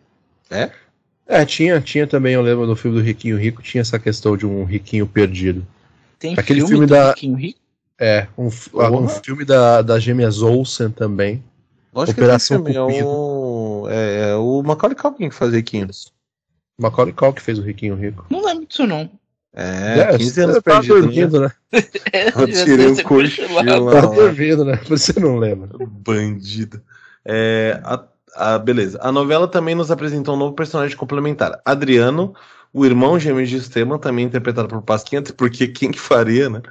É? 0.50 0.70
É, 1.26 1.46
tinha, 1.46 1.80
tinha 1.80 2.06
também, 2.06 2.34
eu 2.34 2.42
lembro 2.42 2.68
do 2.68 2.76
filme 2.76 2.98
do 3.00 3.04
Riquinho 3.04 3.38
Rico, 3.38 3.62
tinha 3.62 3.80
essa 3.82 3.98
questão 3.98 4.36
de 4.36 4.46
um 4.46 4.66
riquinho 4.66 5.08
perdido. 5.08 5.66
Tem 6.20 6.34
Aquele 6.34 6.60
filme, 6.60 6.70
filme 6.72 6.86
do 6.88 6.90
da- 6.94 7.10
Riquinho 7.12 7.36
Rico? 7.38 7.60
É, 7.98 8.28
um, 8.38 8.50
Porra. 8.50 8.90
um 8.92 9.08
filme 9.08 9.46
da, 9.46 9.82
das 9.82 10.04
gêmeas 10.04 10.42
Olsen 10.42 10.90
também. 10.90 11.42
Lógico 11.94 12.20
Operação 12.20 12.64
que 12.64 12.72
esse 12.72 12.78
filme 12.80 12.98
é 12.98 13.04
Cupido. 13.04 13.16
o, 13.16 13.88
é, 13.90 14.20
é 14.21 14.21
o 14.42 14.64
Macaulay 14.64 14.96
Culkin 14.96 15.30
que 15.30 15.36
fazia 15.36 15.58
Riquinho. 15.58 15.88
Macaulay 16.78 17.14
Culkin 17.14 17.42
fez 17.42 17.60
o 17.60 17.62
Riquinho 17.62 17.96
Rico. 17.96 18.26
Não 18.30 18.44
lembro 18.44 18.66
disso, 18.66 18.86
não. 18.88 19.10
É, 19.54 20.18
15 20.18 20.42
anos 20.42 20.56
tá 20.56 20.62
perdido. 20.62 20.96
né? 20.96 21.02
dormindo, 21.02 21.40
né? 21.42 21.52
Eu 22.38 22.48
Já 22.54 22.64
tirei 22.66 22.88
um 22.88 22.96
ser 22.96 23.04
cochilo 23.04 23.54
lá. 23.56 23.92
Tá 24.02 24.08
dormindo, 24.08 24.64
né? 24.66 24.80
Você 24.88 25.20
não 25.20 25.38
lembra. 25.38 25.70
Bandido. 25.86 26.82
É, 27.26 27.80
a, 27.84 28.04
a- 28.36 28.58
beleza. 28.60 28.98
A 29.02 29.12
novela 29.12 29.48
também 29.48 29.76
nos 29.76 29.92
apresentou 29.92 30.36
um 30.36 30.40
novo 30.40 30.56
personagem 30.56 30.96
complementar. 30.96 31.62
Adriano, 31.66 32.34
o 32.74 32.86
irmão 32.86 33.20
gêmeo 33.20 33.46
de 33.46 33.58
Esteban, 33.58 33.98
também 33.98 34.26
interpretado 34.26 34.70
por 34.70 34.82
Pasquim, 34.82 35.18
até 35.18 35.34
porque 35.34 35.68
quem 35.68 35.92
que 35.92 36.00
faria, 36.00 36.50
né? 36.50 36.62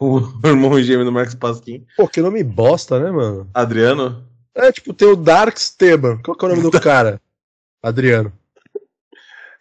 O 0.00 0.20
irmão 0.44 0.82
gêmeo 0.82 1.04
do 1.04 1.12
Marcos 1.12 1.34
Pasquim. 1.34 1.84
Pô, 1.96 2.08
que 2.08 2.20
nome 2.22 2.42
bosta, 2.42 2.98
né, 2.98 3.10
mano? 3.12 3.48
Adriano? 3.54 4.24
É, 4.54 4.70
tipo, 4.72 4.92
tem 4.92 5.08
o 5.08 5.16
Dark 5.16 5.56
Esteban. 5.56 6.18
Qual 6.22 6.36
que 6.36 6.44
é 6.44 6.48
o 6.48 6.50
nome 6.50 6.62
do 6.62 6.70
cara? 6.80 7.20
Adriano. 7.82 8.32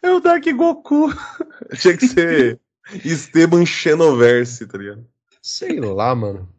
É 0.02 0.12
o 0.12 0.20
Dark 0.20 0.44
Goku. 0.56 1.14
Tinha 1.80 1.96
que 1.96 2.08
ser 2.08 2.60
Esteban 3.06 3.66
Xenoverse, 3.66 4.66
tá 4.66 4.78
ligado? 4.78 5.06
Sei 5.42 5.80
lá, 5.80 6.14
mano. 6.14 6.50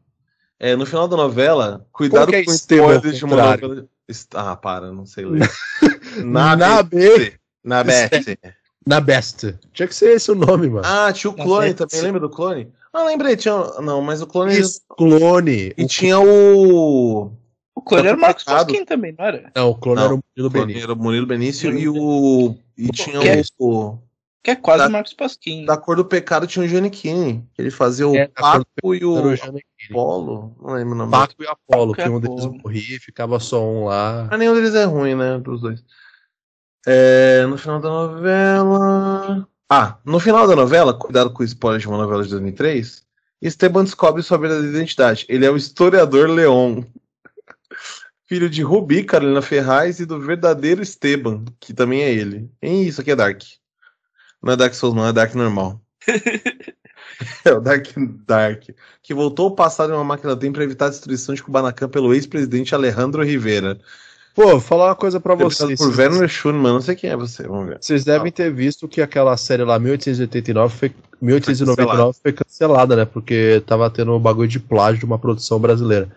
É, 0.58 0.76
no 0.76 0.86
final 0.86 1.08
da 1.08 1.16
novela, 1.16 1.86
cuidado 1.92 2.32
é 2.34 2.44
com 2.44 2.52
Esteban 2.52 2.94
spoilers 2.96 3.18
de 3.18 3.24
uma 3.24 3.36
novela. 3.36 3.88
Ah, 4.34 4.56
para, 4.56 4.92
não 4.92 5.04
sei 5.06 5.24
ler. 5.24 5.50
Na, 6.24 6.54
Na 6.56 6.82
BT. 6.82 7.34
Na 7.64 7.82
BT. 7.82 8.38
Na 8.86 9.00
Best. 9.00 9.54
Tinha 9.72 9.86
que 9.86 9.94
ser 9.94 10.16
esse 10.16 10.30
o 10.30 10.34
nome, 10.34 10.68
mano. 10.68 10.84
Ah, 10.84 11.12
tinha 11.12 11.30
o 11.30 11.34
clone 11.34 11.72
também, 11.72 12.00
lembra 12.00 12.20
do 12.20 12.28
clone? 12.28 12.72
Ah, 12.92 13.04
lembrei, 13.04 13.36
tinha. 13.36 13.54
Não, 13.80 14.02
mas 14.02 14.20
o 14.20 14.26
clone. 14.26 14.58
Isso, 14.58 14.80
clone. 14.88 15.72
E 15.76 15.84
O 15.84 15.86
tinha 15.86 16.18
o. 16.18 17.30
O 17.74 17.80
clone 17.82 18.08
era 18.08 18.16
o 18.16 18.20
Marcos. 18.20 18.44
Pasquim 18.44 18.84
também, 18.84 19.14
não 19.18 19.24
era? 19.24 19.50
Não, 19.56 19.70
o 19.70 19.74
clone 19.74 19.96
Não, 19.96 20.04
era 20.04 20.14
o 20.14 20.20
Murilo 20.36 20.50
clone 20.50 20.66
Benício. 20.66 20.82
era 20.84 20.92
o 20.92 20.96
Murilo 20.96 21.26
Benício 21.26 21.78
e 21.78 21.88
o. 21.88 22.54
E 22.76 22.88
tinha 22.90 23.18
que 23.20 23.28
é? 23.28 23.42
o. 23.58 23.98
Que 24.44 24.50
é 24.50 24.56
quase 24.56 24.78
Da- 24.82 24.88
o 24.88 24.92
Marcos 24.92 25.14
Pasquim. 25.14 25.64
Da 25.64 25.76
cor 25.76 25.94
do 25.96 26.04
pecado 26.04 26.46
tinha 26.48 26.64
o 26.64 26.68
Giannichini. 26.68 27.48
Ele 27.56 27.70
fazia 27.70 28.08
o 28.08 28.16
É, 28.16 28.26
Paco 28.26 28.66
e 28.94 29.04
o 29.04 29.12
o. 29.14 29.34
Apolo. 29.90 30.56
Não 30.60 30.74
lembro 30.74 30.94
o 30.94 30.96
nome. 30.96 31.12
Paco 31.12 31.34
e 31.42 31.46
Apolo, 31.46 31.94
que 31.94 32.08
um 32.08 32.18
deles 32.20 32.44
morria 32.46 32.96
e 32.96 33.00
ficava 33.00 33.38
só 33.40 33.64
um 33.64 33.84
lá. 33.84 34.26
Mas 34.30 34.38
nenhum 34.38 34.54
deles 34.54 34.74
é 34.74 34.84
ruim, 34.84 35.14
né? 35.14 35.38
Dos 35.38 35.60
dois. 35.60 35.84
É, 36.86 37.46
no 37.46 37.56
final 37.56 37.80
da 37.80 37.88
novela. 37.88 39.48
Ah, 39.70 39.96
no 40.04 40.18
final 40.20 40.46
da 40.46 40.56
novela, 40.56 40.92
cuidado 40.92 41.30
com 41.32 41.42
o 41.42 41.46
spoiler 41.46 41.80
de 41.80 41.88
uma 41.88 41.96
novela 41.98 42.22
de 42.22 42.30
2003. 42.30 43.02
Esteban 43.40 43.84
descobre 43.84 44.22
sua 44.22 44.38
verdadeira 44.38 44.76
identidade. 44.76 45.24
Ele 45.28 45.46
é 45.46 45.50
o 45.50 45.56
historiador 45.56 46.28
Leon. 46.28 46.82
Filho 48.32 48.48
de 48.48 48.62
Rubi, 48.62 49.04
Carolina 49.04 49.42
Ferraz 49.42 50.00
e 50.00 50.06
do 50.06 50.18
verdadeiro 50.18 50.80
Esteban, 50.80 51.44
que 51.60 51.74
também 51.74 52.00
é 52.00 52.10
ele. 52.10 52.50
Hein, 52.62 52.84
isso 52.84 53.02
aqui 53.02 53.10
é 53.10 53.14
Dark. 53.14 53.42
Não 54.42 54.54
é 54.54 54.56
Dark 54.56 54.72
Souls, 54.72 54.96
não, 54.96 55.06
é 55.06 55.12
Dark 55.12 55.34
normal. 55.34 55.78
é 57.44 57.52
o 57.52 57.60
Dark 57.60 57.88
Dark. 58.26 58.70
Que 59.02 59.12
voltou 59.12 59.50
ao 59.50 59.54
passado 59.54 59.92
em 59.92 59.96
uma 59.96 60.02
máquina 60.02 60.34
do 60.34 60.40
tempo 60.40 60.54
para 60.54 60.64
evitar 60.64 60.86
a 60.86 60.88
destruição 60.88 61.34
de 61.34 61.42
Kubanacan 61.42 61.90
pelo 61.90 62.14
ex-presidente 62.14 62.74
Alejandro 62.74 63.22
Rivera. 63.22 63.78
Pô, 64.34 64.48
vou 64.48 64.60
falar 64.60 64.86
uma 64.86 64.94
coisa 64.94 65.20
pra 65.20 65.34
Interpretado 65.34 65.66
vocês. 65.66 65.78
por 65.78 65.94
Werner 65.94 66.26
Schulman, 66.26 66.72
não 66.72 66.80
sei 66.80 66.96
quem 66.96 67.10
é 67.10 67.16
você, 67.18 67.42
vamos 67.42 67.66
ver. 67.66 67.78
Vocês 67.82 68.02
devem 68.02 68.32
ter 68.32 68.50
visto 68.50 68.88
que 68.88 69.02
aquela 69.02 69.36
série 69.36 69.62
lá, 69.62 69.78
1889, 69.78 70.74
foi, 70.74 70.94
1899, 71.20 72.18
foi 72.22 72.32
cancelada, 72.32 72.96
né? 72.96 73.04
Porque 73.04 73.62
tava 73.66 73.90
tendo 73.90 74.16
um 74.16 74.18
bagulho 74.18 74.48
de 74.48 74.58
plágio 74.58 75.00
de 75.00 75.04
uma 75.04 75.18
produção 75.18 75.60
brasileira. 75.60 76.10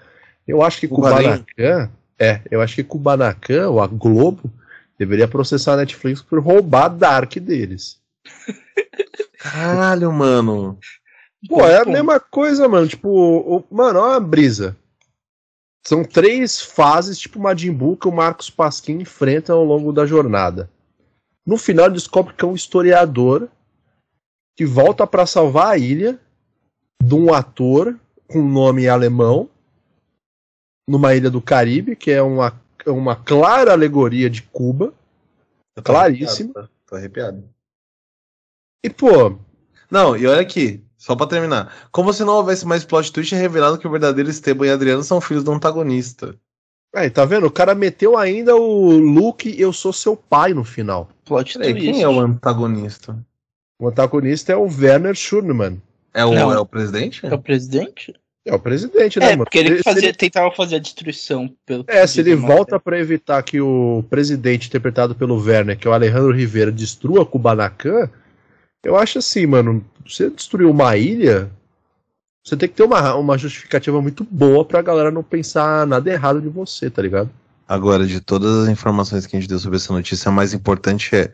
Eu 0.48 0.62
acho 0.62 0.80
que. 0.80 0.88
Kubanacan. 0.88 1.90
É, 2.20 2.42
eu 2.50 2.62
acho 2.62 2.76
que 2.76 2.84
Kubanacan, 2.84 3.70
ou 3.70 3.82
a 3.82 3.88
Globo, 3.88 4.52
deveria 4.98 5.28
processar 5.28 5.74
a 5.74 5.78
Netflix 5.78 6.22
por 6.22 6.40
roubar 6.40 6.90
Dark 6.90 7.36
deles. 7.36 8.00
Caralho, 9.38 10.12
mano. 10.12 10.80
Pô, 11.48 11.62
é 11.62 11.82
a 11.82 11.86
mesma 11.86 12.20
coisa, 12.20 12.68
mano. 12.68 12.88
Tipo, 12.88 13.10
o, 13.10 13.64
mano, 13.70 14.00
olha 14.00 14.16
a 14.16 14.20
brisa. 14.20 14.76
São 15.86 16.04
três 16.04 16.62
fases, 16.62 17.20
tipo 17.20 17.40
Majin 17.40 17.72
Buu, 17.72 17.96
que 17.96 18.08
o 18.08 18.12
Marcos 18.12 18.50
Pasquim 18.50 19.02
enfrenta 19.02 19.54
ao 19.54 19.64
longo 19.64 19.94
da 19.94 20.06
jornada. 20.06 20.70
No 21.46 21.58
final, 21.58 21.86
ele 21.86 21.94
descobre 21.94 22.34
que 22.34 22.44
é 22.44 22.48
um 22.48 22.56
historiador 22.56 23.48
que 24.56 24.66
volta 24.66 25.06
pra 25.06 25.28
salvar 25.28 25.68
a 25.68 25.78
ilha 25.78 26.20
de 27.04 27.14
um 27.14 27.32
ator 27.32 27.96
com 28.28 28.42
nome 28.42 28.88
alemão 28.88 29.48
numa 30.88 31.16
ilha 31.16 31.30
do 31.30 31.42
Caribe, 31.42 31.96
que 31.96 32.12
é 32.12 32.22
uma, 32.22 32.60
é 32.86 32.90
uma 32.92 33.16
clara 33.16 33.72
alegoria 33.72 34.30
de 34.30 34.42
Cuba. 34.44 34.94
Eu 35.76 35.84
tô 35.84 35.92
Claríssimo. 35.92 36.52
arrepiado, 36.56 36.68
tá? 36.68 36.74
Tô 36.88 36.96
arrepiado. 36.96 37.44
E, 38.84 38.90
pô, 38.90 39.38
Não, 39.90 40.16
e 40.16 40.26
olha 40.28 40.42
aqui, 40.42 40.84
só 40.98 41.16
pra 41.16 41.28
terminar. 41.28 41.88
Como 41.92 42.14
se 42.14 42.24
não 42.24 42.34
houvesse 42.36 42.66
mais 42.66 42.84
plot 42.86 43.12
twist, 43.12 43.34
é 43.34 43.38
revelado 43.38 43.78
que 43.78 43.88
o 43.88 43.92
verdadeiro 43.92 44.30
Esteban 44.30 44.68
e 44.68 44.72
Adriano 44.72 45.04
são 45.04 45.20
filhos 45.20 45.44
do 45.44 45.52
antagonista. 45.52 46.36
aí, 46.94 47.10
tá 47.10 47.26
vendo? 47.26 47.48
O 47.48 47.52
cara 47.52 47.74
meteu 47.76 48.18
ainda 48.18 48.56
o 48.56 48.92
Luke, 48.98 49.60
eu 49.60 49.74
sou 49.74 49.92
seu 49.92 50.16
pai 50.16 50.54
no 50.54 50.64
final. 50.64 51.10
Plot 51.26 51.58
Peraí, 51.58 51.74
twist. 51.74 51.92
quem 51.92 52.02
é 52.04 52.08
o 52.08 52.20
antagonista? 52.20 53.18
O 53.80 53.88
antagonista 53.90 54.54
é 54.54 54.56
o 54.56 54.68
Werner 54.68 55.16
Schurman. 55.16 55.82
É 56.14 56.24
o, 56.24 56.34
Não. 56.34 56.54
é 56.54 56.60
o 56.60 56.66
presidente? 56.66 57.26
É 57.26 57.34
o 57.34 57.40
presidente? 57.40 58.14
É 58.46 58.54
o 58.54 58.60
presidente, 58.60 59.20
né, 59.20 59.26
É, 59.26 59.30
mano? 59.32 59.46
porque 59.46 59.58
ele 59.58 59.82
fazia, 59.82 60.10
ele- 60.10 60.14
tentava 60.14 60.52
fazer 60.52 60.76
a 60.76 60.80
destruição. 60.80 61.52
Pelo 61.66 61.84
é, 61.88 62.06
se 62.06 62.20
ele 62.20 62.36
volta 62.36 62.80
pra 62.80 63.00
evitar 63.00 63.42
que 63.42 63.60
o 63.60 64.04
presidente 64.08 64.68
interpretado 64.68 65.16
pelo 65.16 65.36
Werner, 65.44 65.78
que 65.78 65.88
é 65.88 65.90
o 65.90 65.94
Alejandro 65.94 66.32
Rivera, 66.32 66.72
destrua 66.72 67.26
Kubanacan, 67.26 68.08
eu 68.84 68.96
acho 68.96 69.18
assim, 69.18 69.48
mano, 69.48 69.84
você 70.06 70.30
destruir 70.30 70.68
uma 70.68 70.96
ilha, 70.96 71.50
você 72.46 72.56
tem 72.56 72.70
que 72.70 72.76
ter 72.76 72.84
uma, 72.84 73.16
uma 73.16 73.36
justificativa 73.36 74.00
muito 74.00 74.24
boa 74.24 74.64
pra 74.64 74.80
galera 74.84 75.10
não 75.10 75.24
pensar 75.24 75.88
nada 75.88 76.12
errado 76.12 76.40
de 76.40 76.48
você, 76.48 76.88
tá 76.88 77.02
ligado? 77.02 77.32
Agora, 77.68 78.06
de 78.06 78.22
todas 78.22 78.64
as 78.66 78.70
informações 78.70 79.26
que 79.26 79.36
a 79.36 79.40
gente 79.40 79.50
deu 79.50 79.58
sobre 79.58 79.78
essa 79.78 79.92
notícia, 79.92 80.30
a 80.30 80.32
mais 80.32 80.54
importante 80.54 81.16
é 81.16 81.32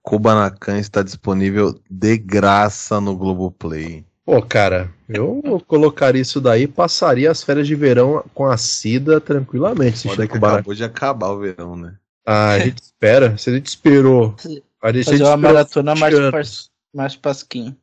Kubanacan 0.00 0.78
está 0.78 1.02
disponível 1.02 1.78
de 1.90 2.16
graça 2.16 2.98
no 2.98 3.14
Globoplay. 3.14 4.06
Pô, 4.26 4.42
cara, 4.42 4.92
eu 5.08 5.40
colocaria 5.68 6.20
isso 6.20 6.40
daí 6.40 6.62
e 6.62 6.68
passaria 6.68 7.30
as 7.30 7.44
férias 7.44 7.64
de 7.68 7.76
verão 7.76 8.24
com 8.34 8.44
a 8.44 8.56
Cida 8.56 9.20
tranquilamente, 9.20 10.02
Foda 10.02 10.24
assistindo 10.24 10.28
que 10.28 10.36
acabou 10.36 10.74
de 10.74 10.82
acabar 10.82 11.28
o 11.28 11.38
verão, 11.38 11.76
né? 11.76 11.94
Ah, 12.26 12.50
a 12.54 12.58
gente 12.58 12.82
espera. 12.82 13.38
Se 13.38 13.48
a 13.50 13.52
gente 13.52 13.66
esperou. 13.66 14.34
A 14.82 14.92
gente, 14.92 15.04
Fazer 15.04 15.14
a 15.14 15.16
gente 15.18 15.22
uma 15.22 15.36
maratona 15.36 15.94
20 15.94 16.00
Marcos, 16.00 16.18
anos. 16.18 16.30
Pas- 16.32 16.70
Marcos 16.92 17.16
Pasquim. 17.16 17.76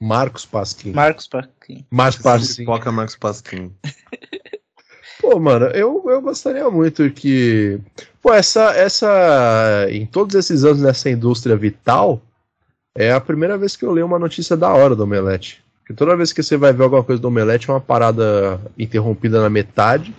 Marcos 0.00 0.46
Pasquim. 0.46 0.92
Marcos 0.92 1.28
Pasquim. 1.28 1.86
Marcos 1.90 2.22
Pasquim. 2.22 2.54
Pipoca 2.56 2.90
Marcos 2.90 3.16
Pasquim. 3.16 3.74
Pô, 5.20 5.38
mano, 5.38 5.66
eu, 5.66 6.02
eu 6.06 6.22
gostaria 6.22 6.70
muito 6.70 7.10
que. 7.10 7.78
Pô, 8.22 8.32
essa, 8.32 8.74
essa. 8.74 9.86
Em 9.90 10.06
todos 10.06 10.34
esses 10.34 10.64
anos 10.64 10.80
nessa 10.80 11.10
indústria 11.10 11.54
vital, 11.54 12.22
é 12.94 13.12
a 13.12 13.20
primeira 13.20 13.58
vez 13.58 13.76
que 13.76 13.84
eu 13.84 13.92
leio 13.92 14.06
uma 14.06 14.18
notícia 14.18 14.56
da 14.56 14.72
hora 14.72 14.96
do 14.96 15.02
Omelete. 15.04 15.62
Porque 15.86 15.94
toda 15.96 16.16
vez 16.16 16.32
que 16.32 16.42
você 16.42 16.56
vai 16.56 16.72
ver 16.72 16.82
alguma 16.82 17.04
coisa 17.04 17.22
do 17.22 17.28
Omelete 17.28 17.70
é 17.70 17.72
uma 17.72 17.80
parada 17.80 18.60
interrompida 18.76 19.40
na 19.40 19.48
metade. 19.48 20.12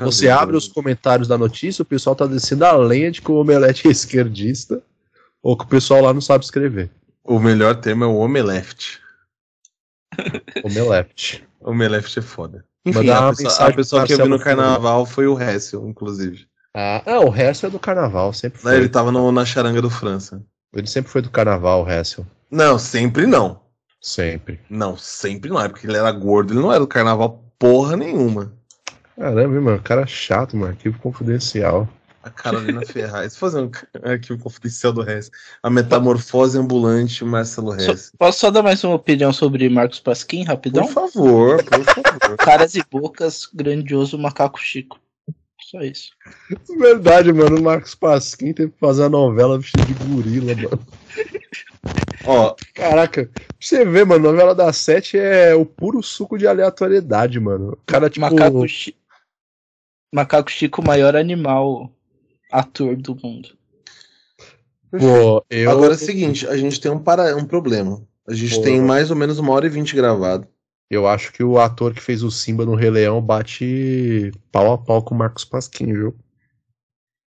Você 0.00 0.22
vi, 0.22 0.30
abre 0.30 0.52
né? 0.52 0.58
os 0.58 0.66
comentários 0.66 1.28
da 1.28 1.38
notícia, 1.38 1.82
o 1.82 1.86
pessoal 1.86 2.16
tá 2.16 2.26
descendo 2.26 2.64
a 2.64 2.72
lenha 2.76 3.08
de 3.08 3.22
que 3.22 3.30
o 3.30 3.36
Omelete 3.36 3.86
é 3.86 3.90
esquerdista. 3.92 4.82
Ou 5.40 5.56
que 5.56 5.62
o 5.62 5.68
pessoal 5.68 6.02
lá 6.02 6.12
não 6.12 6.20
sabe 6.20 6.44
escrever. 6.44 6.90
O 7.22 7.38
melhor 7.38 7.76
termo 7.76 8.02
é 8.02 8.06
o 8.08 8.16
Omeleft. 8.16 8.98
Omelete. 10.64 11.44
Omeleft 11.60 12.18
é 12.18 12.22
foda. 12.22 12.64
Enfim, 12.84 12.98
Mandar 12.98 13.16
a 13.18 13.20
uma 13.26 13.36
pessoa, 13.36 13.68
a 13.68 13.72
pessoa 13.72 14.06
que 14.06 14.12
eu 14.12 14.24
vi 14.24 14.28
no 14.28 14.40
carnaval 14.40 15.06
foi 15.06 15.28
o 15.28 15.38
Hessel, 15.40 15.86
inclusive. 15.88 16.46
Ah, 16.74 17.02
ah, 17.06 17.20
o 17.20 17.28
resto 17.30 17.66
é 17.66 17.70
do 17.70 17.78
carnaval, 17.78 18.32
sempre 18.32 18.60
foi. 18.60 18.74
Ele 18.76 18.88
tava 18.88 19.12
no- 19.12 19.30
na 19.30 19.44
charanga 19.44 19.80
do 19.80 19.90
França. 19.90 20.42
Ele 20.74 20.86
sempre 20.86 21.12
foi 21.12 21.22
do 21.22 21.30
carnaval, 21.30 21.84
o 21.84 21.88
Hessel. 21.90 22.26
Não, 22.50 22.76
sempre 22.78 23.26
não. 23.26 23.59
Sempre. 24.00 24.60
Não, 24.70 24.96
sempre 24.96 25.50
não. 25.50 25.60
É 25.60 25.68
porque 25.68 25.86
ele 25.86 25.96
era 25.96 26.10
gordo, 26.12 26.52
ele 26.52 26.60
não 26.60 26.70
era 26.70 26.80
do 26.80 26.86
carnaval 26.86 27.44
porra 27.58 27.96
nenhuma. 27.96 28.52
Caramba, 29.16 29.60
mano. 29.60 29.82
Cara 29.82 30.06
chato, 30.06 30.56
mano. 30.56 30.72
Arquivo 30.72 30.98
confidencial. 30.98 31.86
A 32.22 32.30
Carolina 32.30 32.80
Ferraz. 32.84 33.36
Fazer 33.36 33.60
um 33.62 33.70
arquivo 34.02 34.38
confidencial 34.42 34.92
do 34.92 35.08
Hess. 35.08 35.30
A 35.62 35.68
metamorfose 35.70 36.58
ambulante 36.58 37.24
Marcelo 37.24 37.78
Só- 37.80 37.92
Hess. 37.92 38.12
posso 38.18 38.38
só 38.40 38.50
dar 38.50 38.62
mais 38.62 38.82
uma 38.84 38.94
opinião 38.94 39.32
sobre 39.32 39.68
Marcos 39.68 40.00
Pasquim, 40.00 40.42
rapidão? 40.44 40.84
Por 40.86 40.92
favor, 40.92 41.64
por 41.64 41.84
favor. 41.84 42.36
Caras 42.40 42.74
e 42.74 42.82
bocas, 42.90 43.48
grandioso 43.52 44.18
macaco 44.18 44.58
Chico. 44.60 44.98
Só 45.70 45.80
isso. 45.82 46.10
Verdade, 46.78 47.32
mano. 47.32 47.58
O 47.58 47.62
Marcos 47.62 47.94
Pasquim 47.94 48.52
teve 48.52 48.72
que 48.72 48.78
fazer 48.80 49.04
a 49.04 49.08
novela 49.08 49.58
vestido 49.58 49.84
de 49.84 49.94
gorila, 49.94 50.54
mano. 50.56 50.80
Ó, 52.24 52.54
caraca, 52.74 53.26
pra 53.26 53.42
você 53.58 53.84
ver, 53.84 54.04
mano, 54.04 54.28
a 54.28 54.32
novela 54.32 54.54
da 54.54 54.72
Sete 54.72 55.18
é 55.18 55.54
o 55.54 55.64
puro 55.64 56.02
suco 56.02 56.36
de 56.36 56.46
aleatoriedade, 56.46 57.40
mano. 57.40 57.72
O 57.72 57.76
cara, 57.86 58.10
tipo. 58.10 58.20
Macaco, 58.20 58.68
Chi... 58.68 58.96
Macaco 60.14 60.50
Chico, 60.50 60.82
o 60.82 60.86
maior 60.86 61.16
animal 61.16 61.90
ator 62.50 62.96
do 62.96 63.14
mundo. 63.16 63.56
Pô, 64.90 65.44
eu... 65.48 65.70
Agora 65.70 65.92
é 65.92 65.96
o 65.96 65.98
seguinte, 65.98 66.46
a 66.46 66.56
gente 66.56 66.80
tem 66.80 66.90
um, 66.90 66.98
para... 66.98 67.36
um 67.36 67.44
problema. 67.44 68.02
A 68.26 68.34
gente 68.34 68.56
Pô. 68.56 68.62
tem 68.62 68.80
mais 68.80 69.10
ou 69.10 69.16
menos 69.16 69.38
uma 69.38 69.52
hora 69.52 69.66
e 69.66 69.70
vinte 69.70 69.94
gravado. 69.94 70.46
Eu 70.90 71.06
acho 71.06 71.32
que 71.32 71.44
o 71.44 71.58
ator 71.58 71.94
que 71.94 72.02
fez 72.02 72.24
o 72.24 72.30
Simba 72.30 72.66
no 72.66 72.74
Rei 72.74 72.90
Leão 72.90 73.22
bate 73.22 74.32
pau 74.50 74.72
a 74.72 74.78
pau 74.78 75.02
com 75.02 75.14
o 75.14 75.18
Marcos 75.18 75.44
Pasquim, 75.44 75.92
viu? 75.92 76.16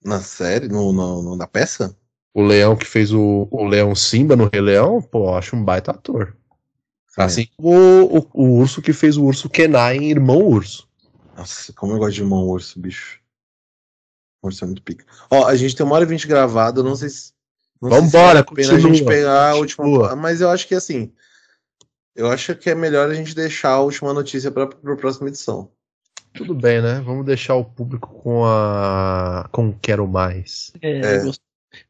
Na 0.04 0.22
série? 0.22 0.70
No, 0.70 0.94
no, 0.94 1.22
no, 1.22 1.36
na 1.36 1.46
peça? 1.46 1.96
O 2.34 2.42
Leão 2.42 2.76
que 2.76 2.86
fez 2.86 3.12
o, 3.12 3.48
o 3.52 3.66
Leão 3.66 3.94
Simba 3.94 4.36
no 4.36 4.50
Rei 4.52 4.62
Leão, 4.62 5.02
pô, 5.02 5.36
acho 5.36 5.56
um 5.56 5.64
baita 5.64 5.92
ator. 5.92 6.36
É. 7.18 7.24
Assim 7.24 7.48
como 7.58 7.70
o, 7.70 8.18
o, 8.18 8.28
o, 8.34 8.60
urso 8.60 8.82
que 8.82 8.94
fez 8.94 9.18
o 9.18 9.26
urso 9.26 9.50
Kenai 9.50 9.98
em 9.98 10.10
Irmão 10.10 10.42
Urso. 10.42 10.88
Nossa, 11.36 11.74
como 11.74 11.94
eu 11.94 11.98
gosto 11.98 12.14
de 12.14 12.22
Irmão 12.22 12.48
Urso, 12.48 12.80
bicho. 12.80 13.20
Urso 14.42 14.64
é 14.64 14.68
muito 14.68 14.82
pica. 14.82 15.06
Ó, 15.30 15.46
a 15.46 15.56
gente 15.56 15.76
tem 15.76 15.86
uma 15.86 15.96
hora 15.96 16.06
e 16.06 16.08
vinte 16.08 16.28
gravado, 16.28 16.84
não 16.84 16.96
sei 16.96 17.10
se. 17.10 17.34
Não 17.82 17.90
Vambora, 17.90 18.06
se 18.06 18.18
vale 18.18 18.40
a 18.40 18.44
pena 18.44 18.74
a 18.76 18.80
gente 18.80 19.04
pegar 19.04 19.50
a 19.50 19.56
última. 19.56 20.16
Mas 20.16 20.42
eu 20.42 20.50
acho 20.50 20.68
que 20.68 20.76
assim. 20.76 21.12
Eu 22.16 22.30
acho 22.30 22.56
que 22.56 22.70
é 22.70 22.76
melhor 22.76 23.10
a 23.10 23.14
gente 23.14 23.34
deixar 23.34 23.70
a 23.70 23.82
última 23.82 24.14
notícia 24.14 24.52
para 24.52 24.64
a 24.64 24.96
próxima 24.96 25.30
edição. 25.30 25.72
Tudo 26.34 26.54
bem, 26.54 26.82
né? 26.82 27.02
Vamos 27.02 27.26
deixar 27.26 27.56
o 27.56 27.66
público 27.66 28.10
com 28.22 28.46
a. 28.46 29.48
com 29.52 29.74
Quero 29.74 30.08
Mais. 30.08 30.72
É, 30.82 31.00
é. 31.00 31.32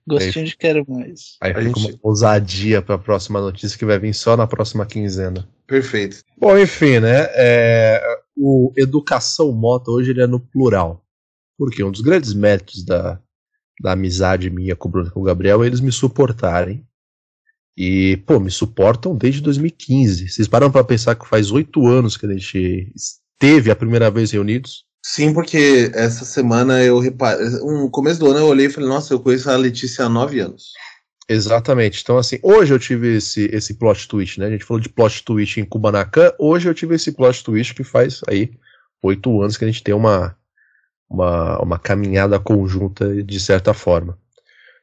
Gostinho 0.08 0.46
de 0.46 0.58
Quero 0.58 0.86
Mais. 0.88 1.38
Aí 1.42 1.52
a 1.52 1.56
fica 1.56 1.80
gente... 1.80 1.94
uma 1.94 2.00
ousadia 2.04 2.82
para 2.82 2.96
a 2.96 3.00
próxima 3.00 3.42
notícia 3.42 3.78
que 3.78 3.86
vai 3.86 4.00
vir 4.00 4.14
só 4.14 4.36
na 4.36 4.48
próxima 4.48 4.86
quinzena. 4.86 5.48
Perfeito. 5.68 6.24
Bom, 6.38 6.58
enfim, 6.58 7.00
né? 7.00 7.28
É... 7.36 8.02
O 8.36 8.74
Educação 8.76 9.52
Mota 9.52 9.92
hoje 9.92 10.12
ele 10.12 10.22
é 10.22 10.28
no 10.28 10.40
plural. 10.40 11.06
Porque 11.58 11.84
um 11.84 11.92
dos 11.92 12.02
grandes 12.02 12.34
méritos 12.34 12.84
da, 12.84 13.20
da 13.82 13.92
amizade 13.92 14.50
minha 14.50 14.76
com 14.76 14.88
o 14.88 14.92
Bruno 14.92 15.10
e 15.10 15.12
com 15.12 15.20
o 15.20 15.24
Gabriel 15.24 15.64
é 15.64 15.68
eles 15.68 15.80
me 15.80 15.92
suportarem 15.92 16.86
e, 17.78 18.18
pô, 18.26 18.40
me 18.40 18.52
suportam 18.52 19.16
desde 19.16 19.42
2015. 19.42 20.30
Vocês 20.30 20.48
param 20.48 20.72
para 20.72 20.84
pensar 20.84 21.16
que 21.16 21.28
faz 21.28 21.52
oito 21.52 21.88
anos 21.88 22.18
que 22.18 22.26
a 22.26 22.34
gente 22.34 22.92
esteve 22.96 23.72
a 23.72 23.76
primeira 23.76 24.12
vez 24.12 24.32
reunidos? 24.32 24.86
Sim, 25.04 25.34
porque 25.34 25.92
essa 25.94 26.24
semana 26.26 26.84
eu 26.84 27.00
reparei. 27.00 27.50
No 27.60 27.90
começo 27.90 28.20
do 28.20 28.28
ano 28.30 28.40
eu 28.40 28.46
olhei 28.46 28.68
e 28.68 28.70
falei, 28.70 28.88
nossa, 28.88 29.14
eu 29.14 29.20
conheço 29.20 29.50
a 29.50 29.56
Letícia 29.58 30.06
há 30.06 30.10
nove 30.10 30.40
anos. 30.40 30.74
Exatamente. 31.28 32.02
Então, 32.02 32.18
assim, 32.18 32.38
hoje 32.44 32.74
eu 32.74 32.80
tive 32.80 33.18
esse, 33.18 33.46
esse 33.54 33.74
plot 33.76 34.08
twist, 34.08 34.40
né? 34.40 34.48
A 34.48 34.52
gente 34.52 34.66
falou 34.66 34.80
de 34.80 34.90
plot 34.90 35.24
twist 35.24 35.60
em 35.60 35.66
Kubanacan. 35.66 36.32
Hoje 36.38 36.70
eu 36.70 36.74
tive 36.74 36.96
esse 36.96 37.12
plot 37.14 37.44
twist 37.44 37.74
que 37.74 37.84
faz 37.84 38.22
aí 38.28 38.52
oito 39.02 39.42
anos 39.42 39.58
que 39.58 39.64
a 39.64 39.68
gente 39.68 39.82
tem 39.82 39.96
uma, 39.96 40.36
uma, 41.10 41.60
uma 41.60 41.80
caminhada 41.80 42.40
conjunta 42.40 43.24
de 43.24 43.40
certa 43.40 43.74
forma. 43.74 44.20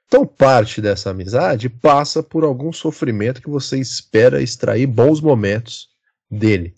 Então, 0.06 0.26
parte 0.26 0.80
dessa 0.80 1.10
amizade 1.10 1.68
passa 1.68 2.22
por 2.22 2.42
algum 2.42 2.72
sofrimento 2.72 3.42
que 3.42 3.50
você 3.50 3.78
espera 3.78 4.42
extrair 4.42 4.86
bons 4.86 5.20
momentos 5.20 5.88
dele. 6.30 6.74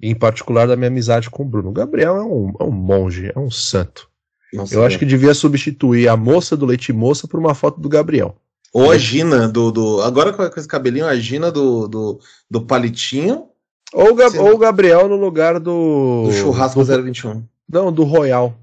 Em 0.00 0.14
particular 0.14 0.66
da 0.66 0.76
minha 0.76 0.88
amizade 0.88 1.30
com 1.30 1.42
o 1.42 1.46
Bruno. 1.46 1.70
O 1.70 1.72
Gabriel 1.72 2.16
é 2.16 2.22
um, 2.22 2.52
é 2.60 2.64
um 2.64 2.70
monge, 2.70 3.32
é 3.34 3.38
um 3.38 3.50
santo. 3.50 4.08
Nossa, 4.52 4.74
Eu 4.74 4.84
acho 4.84 4.98
que 4.98 5.06
devia 5.06 5.34
substituir 5.34 6.08
a 6.08 6.16
moça 6.16 6.56
do 6.56 6.66
leite 6.66 6.92
moça 6.92 7.26
por 7.26 7.40
uma 7.40 7.54
foto 7.54 7.80
do 7.80 7.88
Gabriel. 7.88 8.36
Ou 8.72 8.90
a 8.90 8.98
Gina 8.98 9.48
do. 9.48 9.70
do 9.70 10.02
agora 10.02 10.32
com 10.32 10.42
esse 10.42 10.66
cabelinho, 10.66 11.06
a 11.06 11.16
Gina 11.16 11.50
do, 11.50 11.86
do, 11.86 12.20
do 12.50 12.62
palitinho. 12.62 13.46
Ou, 13.92 14.12
o 14.12 14.42
ou 14.42 14.54
o 14.54 14.58
Gabriel 14.58 15.08
no 15.08 15.16
lugar 15.16 15.60
do. 15.60 16.24
Do 16.26 16.32
churrasco 16.32 16.84
do, 16.84 17.02
021. 17.02 17.44
Não, 17.68 17.92
do 17.92 18.02
Royal. 18.02 18.58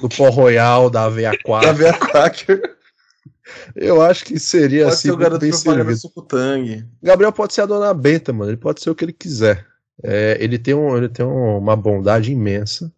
Do 0.00 0.08
pó 0.08 0.30
Royal, 0.30 0.88
da 0.88 1.04
aveia 1.04 1.36
4. 1.44 1.66
Da 1.66 1.70
aveia 1.72 1.92
4. 1.92 2.62
Eu 3.74 4.00
acho 4.00 4.24
que 4.24 4.38
seria 4.38 4.84
pode 4.84 4.94
assim. 4.94 5.08
Ser 5.08 5.12
o 5.12 5.16
garoto 5.16 5.40
propaganda. 5.48 5.84
Gabriel 7.02 7.32
pode 7.32 7.54
ser 7.54 7.62
a 7.62 7.66
dona 7.66 7.92
Benta, 7.92 8.32
mano. 8.32 8.50
Ele 8.50 8.56
pode 8.56 8.80
ser 8.80 8.90
o 8.90 8.94
que 8.94 9.04
ele 9.04 9.12
quiser. 9.12 9.66
É, 10.02 10.36
ele 10.40 10.58
tem, 10.58 10.74
um, 10.74 10.96
ele 10.96 11.08
tem 11.08 11.24
um, 11.24 11.58
uma 11.58 11.74
bondade 11.76 12.32
imensa, 12.32 12.92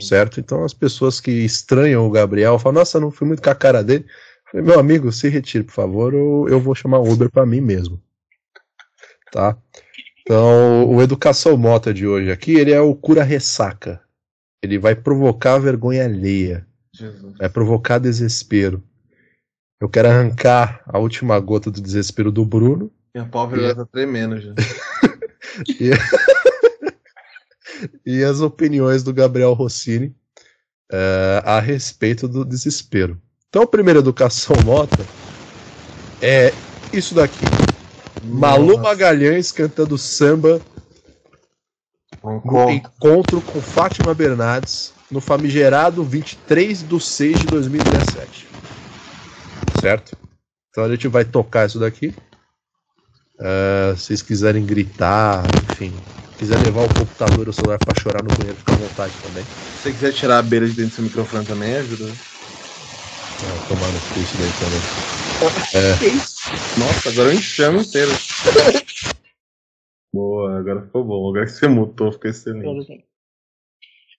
certo? 0.00 0.40
Então 0.40 0.64
as 0.64 0.74
pessoas 0.74 1.20
que 1.20 1.30
estranham 1.30 2.06
o 2.06 2.10
Gabriel 2.10 2.58
falam, 2.58 2.80
nossa, 2.80 3.00
não 3.00 3.10
fui 3.10 3.26
muito 3.26 3.42
com 3.42 3.50
a 3.50 3.54
cara 3.54 3.82
dele. 3.82 4.04
Eu 4.06 4.50
falei, 4.50 4.66
meu 4.66 4.80
amigo, 4.80 5.12
se 5.12 5.28
retire, 5.28 5.64
por 5.64 5.72
favor, 5.72 6.14
ou 6.14 6.48
eu 6.48 6.60
vou 6.60 6.74
chamar 6.74 6.98
Uber 6.98 7.30
para 7.30 7.46
mim 7.46 7.60
mesmo. 7.60 8.02
Tá? 9.30 9.56
Então, 10.20 10.88
o 10.88 11.00
Educação 11.00 11.56
Mota 11.56 11.94
de 11.94 12.06
hoje 12.06 12.30
aqui, 12.30 12.54
ele 12.54 12.72
é 12.72 12.80
o 12.80 12.94
cura 12.94 13.22
ressaca. 13.22 14.00
Ele 14.62 14.78
vai 14.78 14.94
provocar 14.94 15.58
vergonha 15.58 16.04
alheia. 16.04 16.66
Jesus. 16.92 17.36
Vai 17.38 17.48
provocar 17.48 17.98
desespero. 17.98 18.82
Eu 19.80 19.88
quero 19.88 20.08
arrancar 20.08 20.82
a 20.86 20.98
última 20.98 21.38
gota 21.40 21.70
do 21.70 21.80
desespero 21.80 22.30
do 22.30 22.44
Bruno. 22.44 22.92
Minha 23.14 23.26
pálpebra 23.26 23.70
e... 23.70 23.74
tá 23.74 23.86
tremendo 23.86 24.40
já. 24.40 24.54
e... 25.68 25.90
e... 28.06 28.24
as 28.24 28.40
opiniões 28.40 29.02
do 29.02 29.12
Gabriel 29.12 29.52
Rossini 29.52 30.14
uh, 30.92 31.42
a 31.44 31.60
respeito 31.60 32.28
do 32.28 32.44
desespero. 32.44 33.20
Então, 33.48 33.62
a 33.62 33.66
primeira 33.66 33.98
educação 33.98 34.56
mota 34.64 35.04
é 36.20 36.52
isso 36.92 37.14
daqui. 37.14 37.44
Nossa. 38.22 38.36
Malu 38.36 38.78
Magalhães 38.78 39.50
cantando 39.50 39.96
samba 39.96 40.60
no 42.22 42.70
encontro 42.70 43.40
com 43.40 43.62
Fátima 43.62 44.12
Bernardes 44.12 44.92
no 45.10 45.20
famigerado 45.20 46.04
23 46.04 46.86
de 46.86 47.00
6 47.00 47.38
de 47.40 47.46
2017 47.46 48.50
certo? 49.80 50.16
Então 50.70 50.84
a 50.84 50.88
gente 50.88 51.08
vai 51.08 51.24
tocar 51.24 51.66
isso 51.66 51.78
daqui. 51.78 52.14
Uh, 53.40 53.96
se 53.96 54.04
vocês 54.04 54.22
quiserem 54.22 54.66
gritar, 54.66 55.42
enfim, 55.64 55.98
quiser 56.36 56.62
levar 56.62 56.84
o 56.84 56.88
computador 56.88 57.46
ou 57.46 57.48
o 57.48 57.52
celular 57.52 57.78
para 57.78 57.98
chorar 57.98 58.22
no 58.22 58.28
banheiro, 58.36 58.58
fica 58.58 58.74
à 58.74 58.76
vontade 58.76 59.16
também. 59.18 59.44
Se 59.44 59.82
você 59.82 59.92
quiser 59.92 60.12
tirar 60.12 60.38
a 60.38 60.42
beira 60.42 60.66
de 60.66 60.74
dentro 60.74 60.90
do 60.90 60.94
seu 60.96 61.04
microfone 61.04 61.46
também, 61.46 61.74
ajuda. 61.74 62.04
É, 63.42 63.58
tomar 63.66 63.90
no 63.92 64.00
cu 64.00 64.20
isso 64.20 64.36
daí 64.36 64.52
também. 64.52 64.82
é. 65.74 66.78
Nossa, 66.78 67.08
agora 67.08 67.30
eu 67.30 67.34
enxame 67.34 67.80
inteiro. 67.80 68.12
Boa, 70.12 70.58
agora 70.58 70.82
ficou 70.82 71.02
bom. 71.02 71.30
Agora 71.30 71.46
que 71.46 71.52
você 71.52 71.66
mutou, 71.66 72.12
ficou 72.12 72.30
excelente. 72.30 73.06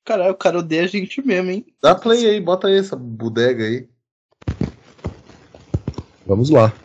Caralho, 0.03 0.31
o 0.31 0.37
cara 0.37 0.57
odeia 0.57 0.83
a 0.83 0.87
gente 0.87 1.21
mesmo, 1.21 1.51
hein? 1.51 1.65
Dá 1.79 1.93
play 1.93 2.25
aí, 2.25 2.41
bota 2.41 2.67
aí 2.67 2.77
essa 2.77 2.95
bodega 2.95 3.63
aí. 3.63 3.87
Vamos 6.25 6.49
lá. 6.49 6.80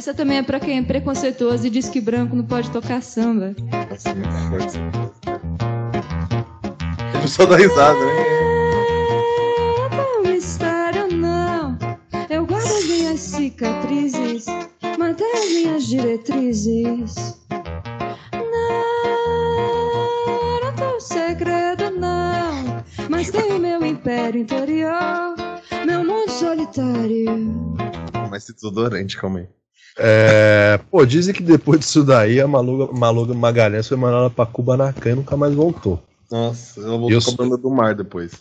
Essa 0.00 0.14
também 0.14 0.38
é 0.38 0.42
para 0.42 0.58
quem 0.58 0.78
é 0.78 0.82
preconceituoso 0.82 1.66
e 1.66 1.70
diz 1.70 1.90
que 1.90 2.00
branco 2.00 2.34
não 2.34 2.42
pode 2.42 2.70
tocar 2.70 3.02
samba. 3.02 3.54
Ele 7.14 7.28
só 7.28 7.44
dá 7.44 7.54
risada, 7.54 7.98
né? 7.98 8.12
É 10.96 11.06
não. 11.14 11.78
Eu 12.30 12.46
guardo 12.46 12.64
as 12.64 12.84
minhas 12.86 13.20
cicatrizes, 13.20 14.46
mantenho 14.98 15.34
as 15.34 15.50
minhas 15.50 15.86
diretrizes. 15.86 17.38
Mas 23.10 23.30
tenho 23.30 23.58
meu 23.58 23.84
império 23.84 24.40
interior, 24.40 25.34
meu 25.84 26.02
mundo 26.02 26.30
solitário. 26.30 27.76
Mas 28.30 28.44
se 28.44 28.54
desodorante, 28.54 29.18
calma 29.18 29.40
aí. 29.40 29.48
É, 29.98 30.78
pô, 30.90 31.04
dizem 31.04 31.34
que 31.34 31.42
depois 31.42 31.80
disso 31.80 32.04
daí 32.04 32.40
a 32.40 32.46
Maluga, 32.46 32.92
Maluga 32.92 33.34
Magalhães 33.34 33.88
foi 33.88 33.96
mandada 33.96 34.30
pra 34.30 34.46
Kubanacan 34.46 35.10
e 35.10 35.14
nunca 35.14 35.36
mais 35.36 35.54
voltou. 35.54 36.02
Nossa, 36.30 36.80
ela 36.80 36.96
voltou 36.96 37.22
com 37.22 37.30
a 37.30 37.34
banda 37.34 37.56
do 37.56 37.70
mar 37.70 37.94
depois. 37.94 38.32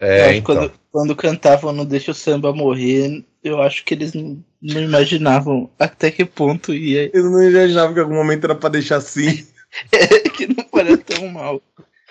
É, 0.00 0.36
então. 0.36 0.54
quando, 0.54 0.72
quando 0.92 1.16
cantavam 1.16 1.72
Não 1.72 1.84
Deixa 1.84 2.10
o 2.10 2.14
Samba 2.14 2.52
Morrer, 2.52 3.24
eu 3.42 3.62
acho 3.62 3.84
que 3.84 3.94
eles 3.94 4.12
não, 4.12 4.42
não 4.60 4.80
imaginavam 4.80 5.70
até 5.78 6.10
que 6.10 6.24
ponto 6.24 6.74
ia. 6.74 7.04
Eles 7.04 7.24
não 7.24 7.42
imaginavam 7.42 7.94
que 7.94 8.00
em 8.00 8.02
algum 8.02 8.14
momento 8.14 8.44
era 8.44 8.54
pra 8.54 8.68
deixar 8.68 8.96
assim. 8.96 9.46
é, 9.92 10.20
que 10.30 10.46
não 10.46 10.64
parece 10.64 10.98
tão 10.98 11.28
mal. 11.28 11.62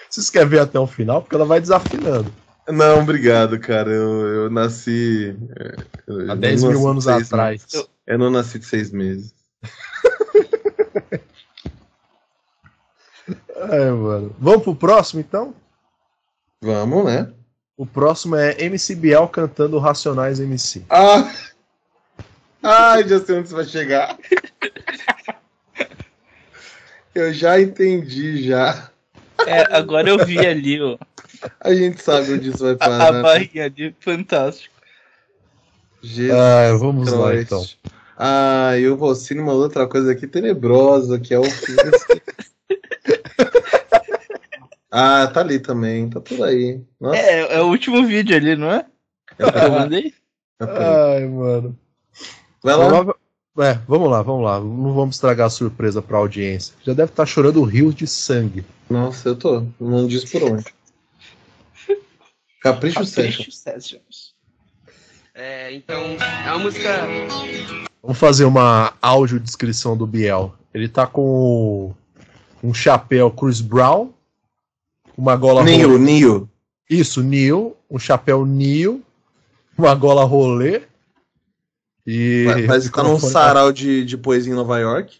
Vocês 0.10 0.30
querem 0.30 0.48
ver 0.48 0.60
até 0.60 0.80
o 0.80 0.88
final? 0.88 1.22
Porque 1.22 1.36
ela 1.36 1.46
vai 1.46 1.60
desafinando. 1.60 2.32
Não, 2.68 3.02
obrigado, 3.02 3.60
cara. 3.60 3.92
Eu, 3.92 4.26
eu 4.28 4.50
nasci. 4.50 5.36
É, 5.58 6.32
Há 6.32 6.36
10 6.36 6.64
mil 6.64 6.88
anos 6.88 7.08
atrás. 7.08 7.66
Eu, 7.74 7.88
eu 8.08 8.18
não 8.20 8.30
nasci 8.30 8.60
de 8.60 8.66
seis 8.66 8.92
meses. 8.92 9.34
Ai, 13.70 13.90
mano. 13.92 14.36
Vamos 14.40 14.64
pro 14.64 14.76
próximo, 14.76 15.22
então? 15.22 15.56
Vamos, 16.62 17.06
né? 17.06 17.32
O 17.78 17.86
próximo 17.86 18.36
é 18.36 18.56
MC 18.64 18.96
Biel 18.96 19.28
cantando 19.28 19.80
Racionais 19.80 20.40
MC. 20.40 20.84
Ah! 20.90 21.30
Ai, 22.62 23.08
já 23.08 23.20
sei 23.20 23.40
onde 23.40 23.50
você 23.50 23.56
vai 23.56 23.66
chegar. 23.66 24.18
Eu 27.14 27.34
já 27.34 27.62
entendi, 27.62 28.44
já. 28.44 28.92
É, 29.48 29.74
agora 29.74 30.10
eu 30.10 30.26
vi 30.26 30.38
ali, 30.40 30.82
ó. 30.82 30.98
A 31.62 31.74
gente 31.74 32.02
sabe 32.02 32.34
onde 32.34 32.50
isso 32.50 32.62
vai 32.62 32.76
parar. 32.76 33.08
A, 33.08 33.22
barriga 33.22 33.22
barrinha 33.22 33.66
ali, 33.66 33.96
fantástico. 34.02 34.75
Jesus 36.06 36.40
Ah, 36.40 36.76
vamos 36.78 37.12
lá, 37.12 37.32
Christ. 37.32 37.46
então. 37.48 37.66
Ah, 38.18 38.78
eu 38.80 38.96
vou 38.96 39.14
sim 39.16 39.34
numa 39.36 39.54
outra 39.54 39.88
coisa 39.88 40.12
aqui 40.12 40.28
tenebrosa, 40.28 41.20
que 41.20 41.34
é 41.34 41.40
o 41.40 41.44
ah, 44.92 45.28
tá 45.28 45.42
ali 45.42 45.60
também, 45.60 46.10
tá 46.10 46.20
tudo 46.22 46.44
aí. 46.44 46.82
Nossa, 47.00 47.18
É, 47.20 47.56
é 47.58 47.62
o 47.62 47.68
último 47.68 48.06
vídeo 48.06 48.36
ali, 48.36 48.56
não 48.56 48.72
é? 48.72 48.86
é 49.38 49.46
o 49.46 49.52
Que 49.52 49.58
eu 49.60 49.72
mandei? 49.72 50.14
Ai, 50.60 51.26
mano. 51.26 51.78
Vai 52.64 52.76
lá. 52.76 52.88
Prova- 52.88 53.16
É, 53.60 53.74
vamos 53.88 54.10
lá, 54.10 54.22
vamos 54.22 54.44
lá. 54.46 54.60
Não 54.60 54.94
vamos 54.94 55.16
estragar 55.16 55.48
a 55.48 55.50
surpresa 55.50 56.02
pra 56.02 56.18
audiência. 56.18 56.74
Já 56.84 56.94
deve 56.94 57.12
estar 57.12 57.26
chorando 57.26 57.62
rios 57.64 57.94
de 57.96 58.08
sangue. 58.08 58.66
Nossa, 58.90 59.30
eu 59.30 59.36
tô. 59.36 59.66
Não 59.80 60.08
diz 60.08 60.30
por 60.32 60.44
onde. 60.44 60.66
Capricho. 62.62 63.00
Capricho 63.00 63.52
Sessions. 63.52 64.34
É, 65.36 65.74
então, 65.74 66.02
é 66.46 66.50
uma 66.52 66.60
música. 66.60 66.90
Vamos 68.02 68.18
fazer 68.18 68.46
uma 68.46 68.94
audiodescrição 69.02 69.98
do 69.98 70.08
Biel. 70.08 70.56
Ele 70.74 70.88
tá 70.88 71.06
com 71.06 71.94
um 72.64 72.74
chapéu 72.74 73.30
Chris 73.30 73.60
Brown, 73.60 74.14
uma 75.18 75.36
gola 75.36 75.62
Nil, 75.64 75.90
rolê. 75.90 76.00
Nil. 76.00 76.50
Isso, 76.90 77.22
Neil, 77.22 77.76
um 77.90 78.00
chapéu 78.00 78.46
Neil, 78.46 79.04
uma 79.78 79.94
gola 79.94 80.24
rolê. 80.24 80.84
E. 82.08 82.46
Mas 82.68 82.90
tá 82.90 83.04
num 83.04 83.20
sarau 83.20 83.72
de, 83.74 84.06
de 84.06 84.18
poesia 84.18 84.54
em 84.54 84.56
Nova 84.56 84.80
York. 84.80 85.18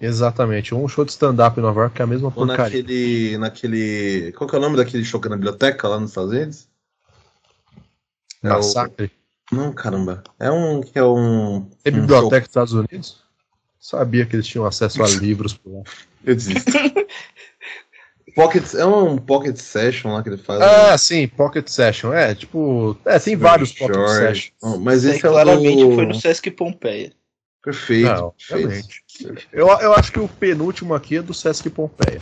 Exatamente, 0.00 0.74
um 0.74 0.86
show 0.86 1.04
de 1.04 1.10
stand-up 1.10 1.58
em 1.58 1.62
Nova 1.62 1.80
York 1.80 1.96
que 1.96 2.00
é 2.02 2.04
a 2.04 2.06
mesma 2.08 2.28
Ou 2.28 2.32
porcaria. 2.32 2.62
naquele. 2.64 3.36
naquele. 3.38 4.32
Qual 4.32 4.48
que 4.48 4.54
é 4.54 4.58
o 4.58 4.62
nome 4.62 4.76
daquele 4.76 5.04
show 5.04 5.20
que 5.20 5.26
é 5.26 5.30
na 5.30 5.36
biblioteca 5.36 5.88
lá 5.88 5.98
nos 5.98 6.10
Estados 6.10 6.30
Unidos? 6.32 6.68
É 8.44 8.48
o- 8.48 8.52
Massacre. 8.52 9.10
Não, 9.50 9.72
caramba. 9.72 10.22
É 10.38 10.50
um 10.50 10.80
que 10.80 10.98
é 10.98 11.04
um. 11.04 11.68
Tem 11.82 11.92
um 11.92 12.00
biblioteca 12.00 12.40
dos 12.40 12.48
Estados 12.48 12.72
Unidos? 12.74 13.22
Sabia 13.80 14.26
que 14.26 14.36
eles 14.36 14.46
tinham 14.46 14.66
acesso 14.66 15.02
a 15.02 15.08
livros 15.20 15.54
por 15.54 15.72
lá. 15.72 15.82
Eu 16.24 16.34
desisto. 16.34 16.72
Pocket, 18.34 18.74
é 18.74 18.86
um 18.86 19.18
pocket 19.18 19.56
session 19.56 20.12
lá 20.12 20.22
que 20.22 20.28
ele 20.28 20.36
faz. 20.36 20.60
Ah, 20.60 20.96
sim, 20.96 21.26
Pocket 21.26 21.66
Session. 21.66 22.12
É, 22.12 22.36
tipo. 22.36 22.96
É, 23.04 23.18
tem 23.18 23.34
vários 23.34 23.72
Pocket 23.72 23.96
Short. 23.96 24.12
Sessions. 24.12 24.52
Oh, 24.62 24.78
Mas 24.78 25.04
esse 25.04 25.26
é 25.26 25.28
o 25.28 25.32
claramente 25.32 25.82
do... 25.82 25.94
foi 25.96 26.06
no 26.06 26.14
Sesc 26.14 26.48
Pompeia. 26.52 27.12
Perfeito. 27.64 28.08
Não, 28.08 28.32
perfeito. 28.48 28.88
Eu, 29.52 29.66
eu 29.66 29.92
acho 29.94 30.12
que 30.12 30.20
o 30.20 30.28
penúltimo 30.28 30.94
aqui 30.94 31.16
é 31.16 31.22
do 31.22 31.34
Sesc 31.34 31.68
Pompeia. 31.68 32.20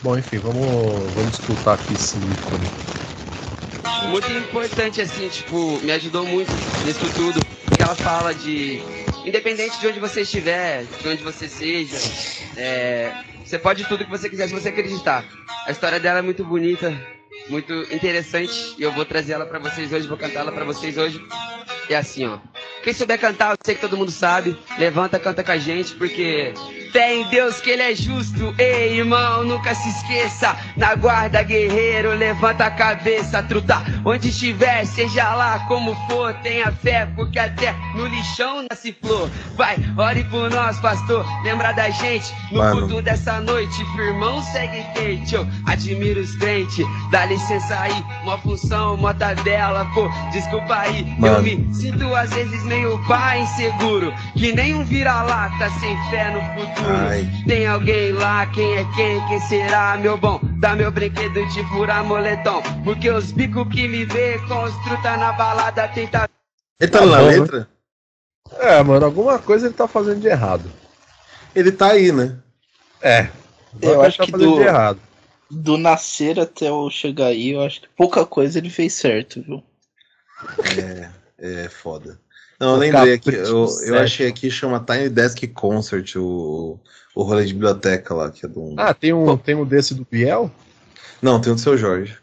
Bom, 0.00 0.16
enfim, 0.16 0.38
vamos, 0.38 1.12
vamos 1.12 1.40
escutar 1.40 1.74
aqui 1.74 1.94
esse 1.94 2.16
ícone. 2.16 3.07
Muito 4.08 4.30
importante, 4.32 5.00
assim, 5.00 5.28
tipo, 5.28 5.78
me 5.82 5.92
ajudou 5.92 6.24
muito 6.26 6.50
nisso 6.84 7.10
tudo. 7.14 7.40
Porque 7.64 7.82
ela 7.82 7.94
fala 7.94 8.34
de. 8.34 8.80
Independente 9.24 9.78
de 9.78 9.86
onde 9.86 10.00
você 10.00 10.22
estiver, 10.22 10.84
de 11.02 11.08
onde 11.08 11.22
você 11.22 11.48
seja, 11.48 11.98
é, 12.56 13.12
você 13.44 13.58
pode 13.58 13.84
tudo 13.84 14.04
que 14.04 14.10
você 14.10 14.28
quiser 14.28 14.48
se 14.48 14.54
você 14.54 14.70
acreditar. 14.70 15.24
A 15.66 15.70
história 15.70 16.00
dela 16.00 16.20
é 16.20 16.22
muito 16.22 16.42
bonita, 16.44 16.98
muito 17.48 17.72
interessante. 17.92 18.74
E 18.78 18.82
eu 18.82 18.92
vou 18.92 19.04
trazer 19.04 19.34
ela 19.34 19.44
pra 19.44 19.58
vocês 19.58 19.92
hoje, 19.92 20.08
vou 20.08 20.16
cantar 20.16 20.40
ela 20.40 20.52
pra 20.52 20.64
vocês 20.64 20.96
hoje. 20.96 21.20
É 21.90 21.96
assim, 21.96 22.26
ó. 22.26 22.38
Quem 22.82 22.92
souber 22.94 23.18
cantar, 23.18 23.52
eu 23.52 23.56
sei 23.62 23.74
que 23.74 23.80
todo 23.80 23.96
mundo 23.96 24.10
sabe. 24.10 24.56
Levanta, 24.78 25.18
canta 25.18 25.44
com 25.44 25.52
a 25.52 25.58
gente, 25.58 25.94
porque 25.94 26.54
fé 26.92 27.14
em 27.16 27.28
Deus 27.28 27.60
que 27.60 27.70
ele 27.70 27.82
é 27.82 27.94
justo. 27.94 28.54
Ei, 28.58 28.98
irmão, 28.98 29.44
nunca 29.44 29.74
se 29.74 29.88
esqueça. 29.88 30.56
Na 30.76 30.94
guarda, 30.94 31.42
guerreiro, 31.42 32.14
levanta 32.14 32.66
a 32.66 32.70
cabeça, 32.70 33.42
truta. 33.42 33.82
Onde 34.04 34.28
estiver, 34.28 34.84
seja 34.86 35.34
lá 35.34 35.60
como 35.66 35.94
for, 36.08 36.32
tenha 36.42 36.70
fé, 36.72 37.06
porque 37.16 37.38
até 37.38 37.74
no 37.94 38.06
lixão 38.06 38.64
nasce 38.70 38.92
flor. 39.02 39.30
Vai, 39.56 39.76
ore 39.96 40.24
por 40.24 40.50
nós, 40.50 40.78
pastor. 40.80 41.24
Lembra 41.42 41.72
da 41.72 41.90
gente 41.90 42.32
no 42.50 42.58
Mano. 42.58 42.80
culto 42.80 43.02
dessa 43.02 43.40
noite. 43.40 43.84
Firmão, 43.96 44.42
segue 44.42 44.84
quente. 44.94 45.34
Eu 45.34 45.46
admiro 45.66 46.20
os 46.20 46.34
crentes. 46.36 46.86
Dá 47.10 47.26
licença 47.26 47.78
aí, 47.78 48.04
mó 48.24 48.38
função, 48.38 48.96
mó 48.96 49.12
tabela, 49.12 49.84
pô. 49.94 50.08
Desculpa 50.32 50.76
aí, 50.76 51.00
eu 51.16 51.20
Mano. 51.20 51.42
me 51.42 51.74
Sinto 51.74 52.14
às 52.14 52.30
vezes 52.30 52.62
meio 52.64 52.98
pai 53.06 53.40
inseguro, 53.40 54.12
que 54.36 54.52
nem 54.52 54.74
um 54.74 54.84
vira-lata 54.84 55.70
sem 55.80 55.96
fé 56.10 56.30
no 56.30 56.40
futuro. 56.54 56.77
Tem 57.46 57.66
alguém 57.66 58.12
lá, 58.12 58.46
quem 58.46 58.76
é 58.76 58.84
quem, 58.94 59.26
quem 59.26 59.40
será, 59.40 59.96
meu 59.96 60.16
bom? 60.16 60.40
Dá 60.60 60.76
meu 60.76 60.90
brinquedo 60.90 61.44
de 61.48 61.64
furar 61.68 62.04
moletom, 62.04 62.62
porque 62.84 63.10
os 63.10 63.32
bicos 63.32 63.66
que 63.68 63.88
me 63.88 64.04
vê 64.04 64.38
com 64.46 64.62
os 64.64 64.74
truta 64.84 65.16
na 65.16 65.32
balada 65.32 65.88
tenta 65.88 66.28
Ele 66.80 66.90
tá 66.90 67.00
Tá 67.00 67.06
na 67.06 67.18
bom, 67.18 67.26
né? 67.26 67.38
letra? 67.38 67.68
É, 68.58 68.82
mano, 68.82 69.04
alguma 69.06 69.38
coisa 69.38 69.66
ele 69.66 69.74
tá 69.74 69.86
fazendo 69.88 70.20
de 70.20 70.28
errado. 70.28 70.70
Ele 71.54 71.72
tá 71.72 71.92
aí, 71.92 72.12
né? 72.12 72.38
É. 73.00 73.28
Eu 73.82 74.00
acho 74.02 74.16
coisa 74.18 74.26
que 74.26 74.32
tá 74.32 74.38
fazendo 74.38 74.50
do- 74.50 74.56
de 74.56 74.62
errado. 74.62 75.00
Do 75.50 75.78
nascer 75.78 76.38
até 76.38 76.68
eu 76.68 76.88
chegar 76.90 77.26
aí, 77.26 77.50
eu 77.50 77.62
acho 77.62 77.80
que 77.80 77.88
pouca 77.96 78.24
coisa 78.26 78.58
ele 78.58 78.70
fez 78.70 78.92
certo, 78.94 79.42
viu? 79.42 79.62
É 81.38 81.68
foda. 81.68 82.20
Não, 82.60 82.70
eu 82.74 82.76
lembrei 82.76 83.12
aqui, 83.14 83.32
eu, 83.34 83.66
eu 83.86 83.98
achei 83.98 84.26
aqui 84.26 84.50
chama 84.50 84.80
Tiny 84.84 85.08
Desk 85.08 85.46
Concert, 85.48 86.16
o, 86.16 86.78
o 87.14 87.22
rolê 87.22 87.44
de 87.44 87.52
biblioteca 87.54 88.12
lá, 88.14 88.30
que 88.30 88.44
é 88.44 88.48
do. 88.48 88.74
Ah, 88.76 88.92
tem 88.92 89.12
um, 89.12 89.36
tem 89.36 89.54
um 89.54 89.64
desse 89.64 89.94
do 89.94 90.04
Biel? 90.10 90.50
Não, 91.22 91.40
tem 91.40 91.52
o 91.52 91.54
do 91.54 91.60
seu 91.60 91.76
Jorge. 91.78 92.16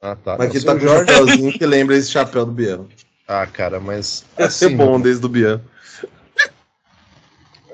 Ah, 0.00 0.14
tá. 0.16 0.36
Mas 0.38 0.50
que 0.52 0.60
seu 0.60 0.66
tá 0.66 0.78
com 0.78 0.84
o 0.84 0.88
Jorge- 0.88 1.06
chapéuzinho 1.12 1.52
que 1.58 1.66
lembra 1.66 1.96
esse 1.96 2.10
chapéu 2.10 2.46
do 2.46 2.52
Biel. 2.52 2.88
Ah, 3.26 3.46
cara, 3.46 3.80
mas. 3.80 4.24
Deve 4.36 4.48
Assim, 4.48 4.68
ser 4.68 4.76
bom 4.76 5.00
desde 5.00 5.20
do 5.22 5.28
Biel. 5.28 5.60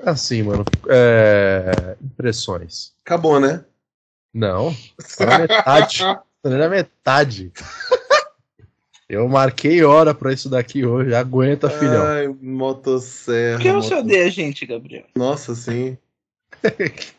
assim, 0.05 0.43
mano. 0.43 0.65
É... 0.89 1.95
Impressões. 2.03 2.93
Acabou, 3.05 3.39
né? 3.39 3.63
Não. 4.33 4.75
Tá 5.17 5.25
na 5.25 5.39
metade. 5.39 5.97
Tá 5.99 6.49
na 6.49 6.69
metade. 6.69 7.51
Eu 9.09 9.27
marquei 9.29 9.83
hora 9.83 10.13
pra 10.13 10.33
isso 10.33 10.49
daqui 10.49 10.85
hoje. 10.85 11.15
Aguenta, 11.15 11.69
filhão. 11.69 12.05
Ai, 12.05 12.27
motosserra. 12.41 13.55
Por 13.57 13.61
que 13.63 13.71
você 13.71 13.95
moto- 13.95 14.03
odeia 14.05 14.25
a 14.25 14.29
gente, 14.29 14.65
Gabriel? 14.65 15.05
Nossa, 15.15 15.55
sim. 15.55 15.97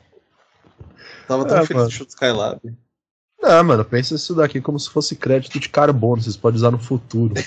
Tava 1.27 1.44
tão 1.47 1.56
Ah, 1.59 1.66
feliz 1.66 1.77
mano. 1.77 1.89
de 1.89 1.94
chute 1.94 2.10
Skylab. 2.10 2.60
Não, 3.40 3.65
mano, 3.65 3.85
pensa 3.85 4.15
isso 4.15 4.35
daqui 4.35 4.60
como 4.60 4.78
se 4.78 4.90
fosse 4.90 5.15
crédito 5.16 5.59
de 5.60 5.69
carbono. 5.69 6.20
Vocês 6.23 6.36
podem 6.36 6.56
usar 6.56 6.70
no 6.70 6.78
futuro. 6.78 7.35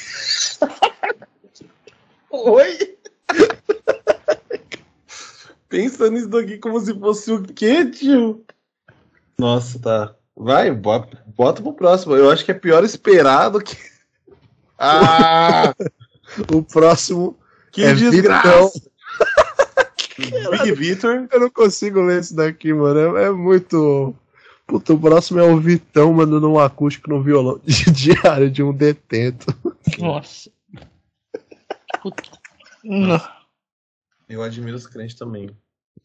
Oi? 2.32 2.98
Pensa 5.70 6.10
nisso 6.10 6.28
daqui 6.30 6.58
como 6.58 6.80
se 6.80 6.98
fosse 7.00 7.32
o 7.32 7.44
quê, 7.44 7.86
tio? 7.90 8.44
Nossa, 9.38 9.80
tá. 9.80 10.16
Vai, 10.36 10.72
bota, 10.72 11.24
bota 11.28 11.62
pro 11.62 11.74
próximo. 11.74 12.16
Eu 12.16 12.30
acho 12.32 12.44
que 12.44 12.52
é 12.52 12.56
pior 12.56 12.84
esperar 12.84 13.50
do 13.50 13.62
que. 13.62 13.78
Ah! 14.82 15.74
O 16.54 16.64
próximo. 16.64 17.38
Que 17.74 17.84
É 17.84 17.94
desgraça! 17.94 18.82
Big 20.18 20.72
Victor. 20.74 21.28
Eu 21.32 21.40
não 21.42 21.50
consigo 21.50 22.02
ler 22.02 22.22
isso 22.22 22.36
daqui, 22.36 22.74
mano. 22.74 23.18
É, 23.18 23.26
é 23.26 23.32
muito. 23.32 24.16
Puta, 24.66 24.94
o 24.94 25.00
próximo 25.00 25.40
é 25.40 25.44
o 25.44 25.60
Vitão 25.60 26.14
mandando 26.14 26.50
um 26.50 26.58
acústico 26.58 27.10
no 27.10 27.22
violão 27.22 27.60
de 27.66 27.92
diário 27.92 28.50
de 28.50 28.64
um 28.64 28.72
detento. 28.72 29.48
Nossa. 30.00 30.50
Puta. 32.02 32.24
Eu 34.30 34.42
admiro 34.42 34.78
os 34.78 34.88
crentes 34.88 35.16
também. 35.16 35.50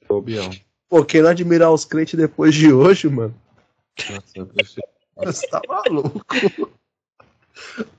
Ô, 0.09 0.20
Bião. 0.20 0.51
Pô, 0.89 1.05
quem 1.05 1.23
não 1.23 1.31
admirar 1.31 1.73
os 1.73 1.85
crentes 1.85 2.15
depois 2.15 2.55
de 2.55 2.73
hoje, 2.73 3.09
mano? 3.09 3.35
Nossa, 4.11 4.27
eu 4.35 4.47
prefiro. 4.47 4.86
Você 5.24 5.47
tá 5.48 5.61
maluco? 5.69 6.24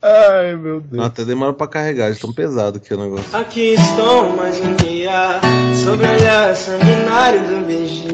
Ai, 0.02 0.56
meu 0.56 0.80
Deus. 0.82 1.06
Até 1.06 1.26
demora 1.26 1.54
pra 1.54 1.68
carregar, 1.68 2.12
de 2.12 2.20
tão 2.20 2.34
pesado 2.34 2.80
que 2.80 2.94
é 2.94 2.96
o 2.96 3.00
negócio. 3.00 3.36
Aqui 3.36 3.74
estou 3.74 4.30
mais 4.36 4.60
um 4.60 4.74
dia 4.76 5.40
Sobre 5.84 6.08
olhar 6.08 6.56
sanguinário 6.56 7.42
do 7.42 7.66
vigia. 7.66 8.08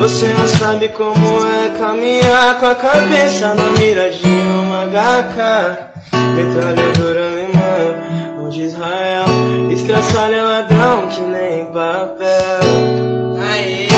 Você 0.00 0.32
não 0.32 0.48
sabe 0.48 0.88
como 0.90 1.46
é 1.46 1.78
caminhar 1.78 2.58
Com 2.60 2.66
a 2.66 2.74
cabeça 2.74 3.54
na 3.54 3.70
mira 3.72 4.10
de 4.10 4.26
uma 4.26 4.86
gaca 4.86 5.92
Metralhadora 6.34 7.26
alemã 7.28 8.44
Onde 8.44 8.62
Israel 8.62 9.26
Estraçalha 9.70 10.42
ladrão 10.42 11.08
que 11.08 11.20
nem 11.20 11.66
papel 11.66 13.38
Aê. 13.40 13.88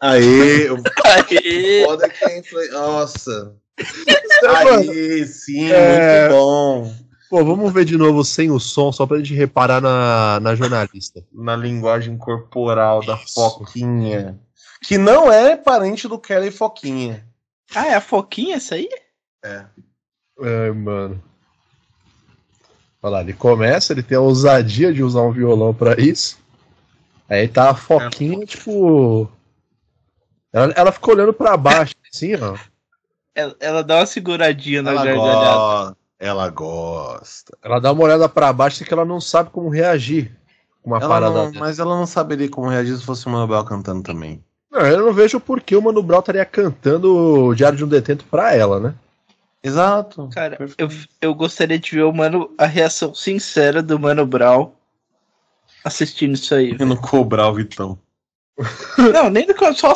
Aê, 0.00 0.68
Aê! 1.04 1.84
foda 1.84 2.08
que 2.08 2.24
é 2.24 2.38
influ... 2.38 2.60
Nossa. 2.72 3.54
Mano, 4.42 4.90
Aí, 4.90 5.26
sim, 5.26 5.70
É. 5.70 6.28
muito 6.28 6.34
bom. 6.34 6.94
Pô, 7.28 7.44
vamos 7.44 7.72
ver 7.72 7.84
de 7.84 7.96
novo 7.96 8.24
sem 8.24 8.50
o 8.50 8.58
som, 8.58 8.90
só 8.90 9.06
pra 9.06 9.18
gente 9.18 9.34
reparar 9.34 9.80
na, 9.80 10.40
na 10.40 10.54
jornalista. 10.54 11.24
Na 11.32 11.54
linguagem 11.54 12.16
corporal 12.18 13.04
da 13.04 13.16
Foquinha. 13.16 14.38
Que 14.82 14.98
não 14.98 15.30
é 15.32 15.56
parente 15.56 16.08
do 16.08 16.18
Kelly 16.18 16.50
Foquinha. 16.50 17.24
Ah, 17.74 17.86
é 17.86 17.94
a 17.94 18.00
Foquinha 18.00 18.56
essa 18.56 18.74
aí? 18.74 18.88
Ai, 19.44 20.70
mano. 20.72 21.22
Olha 23.02 23.12
lá, 23.12 23.20
ele 23.20 23.32
começa, 23.32 23.92
ele 23.92 24.02
tem 24.02 24.18
a 24.18 24.20
ousadia 24.20 24.92
de 24.92 25.02
usar 25.02 25.22
um 25.22 25.32
violão 25.32 25.72
pra 25.72 26.00
isso. 26.00 26.38
Aí 27.28 27.46
tá 27.46 27.70
a 27.70 27.74
foquinha, 27.74 28.44
tipo. 28.44 29.30
Ela, 30.52 30.72
ela 30.76 30.92
fica 30.92 31.10
olhando 31.12 31.32
pra 31.32 31.56
baixo, 31.56 31.94
assim, 32.12 32.34
ó. 32.34 32.58
Ela, 33.34 33.56
ela 33.60 33.82
dá 33.84 33.96
uma 33.98 34.06
seguradinha 34.06 34.82
na 34.82 34.90
Ela 34.92 35.04
gargalhada. 35.04 35.40
gosta. 35.56 35.96
Ela 36.18 36.48
gosta. 36.50 37.58
Ela 37.62 37.78
dá 37.80 37.92
uma 37.92 38.02
olhada 38.04 38.28
pra 38.28 38.52
baixo 38.52 38.82
e 38.82 38.86
que 38.86 38.92
ela 38.92 39.04
não 39.04 39.20
sabe 39.20 39.50
como 39.50 39.68
reagir 39.70 40.36
com 40.82 40.90
uma 40.90 40.98
Ela 40.98 41.08
parada 41.08 41.44
não- 41.44 41.52
mas 41.60 41.78
ela 41.78 41.96
não 41.96 42.06
saberia 42.06 42.48
como 42.48 42.68
reagir 42.68 42.96
se 42.96 43.04
fosse 43.04 43.26
o 43.26 43.30
Mano 43.30 43.46
Brown 43.46 43.64
cantando 43.64 44.02
também. 44.02 44.42
Não, 44.70 44.80
eu 44.82 44.98
não 45.06 45.12
vejo 45.12 45.40
por 45.40 45.60
que 45.62 45.74
o 45.74 45.82
Mano 45.82 46.02
Brown 46.02 46.20
estaria 46.20 46.44
cantando 46.44 47.46
o 47.48 47.54
Diário 47.54 47.78
de 47.78 47.84
um 47.84 47.88
Detento 47.88 48.24
pra 48.26 48.54
ela, 48.54 48.78
né? 48.78 48.94
Exato. 49.62 50.28
Cara, 50.32 50.58
eu, 50.78 50.88
eu 51.20 51.34
gostaria 51.34 51.78
de 51.78 51.90
ver 51.90 52.02
o 52.04 52.12
mano, 52.12 52.50
a 52.56 52.64
reação 52.66 53.14
sincera 53.14 53.82
do 53.82 53.98
Mano 53.98 54.24
Brown 54.26 54.72
assistindo 55.84 56.34
isso 56.34 56.54
aí. 56.54 56.72
E 56.78 56.84
não 56.84 56.96
cobrar 56.96 57.48
o 57.48 57.54
Vitão. 57.54 57.98
Não, 59.12 59.30
nem 59.30 59.46
do 59.46 59.54
que 59.54 59.72
só, 59.74 59.92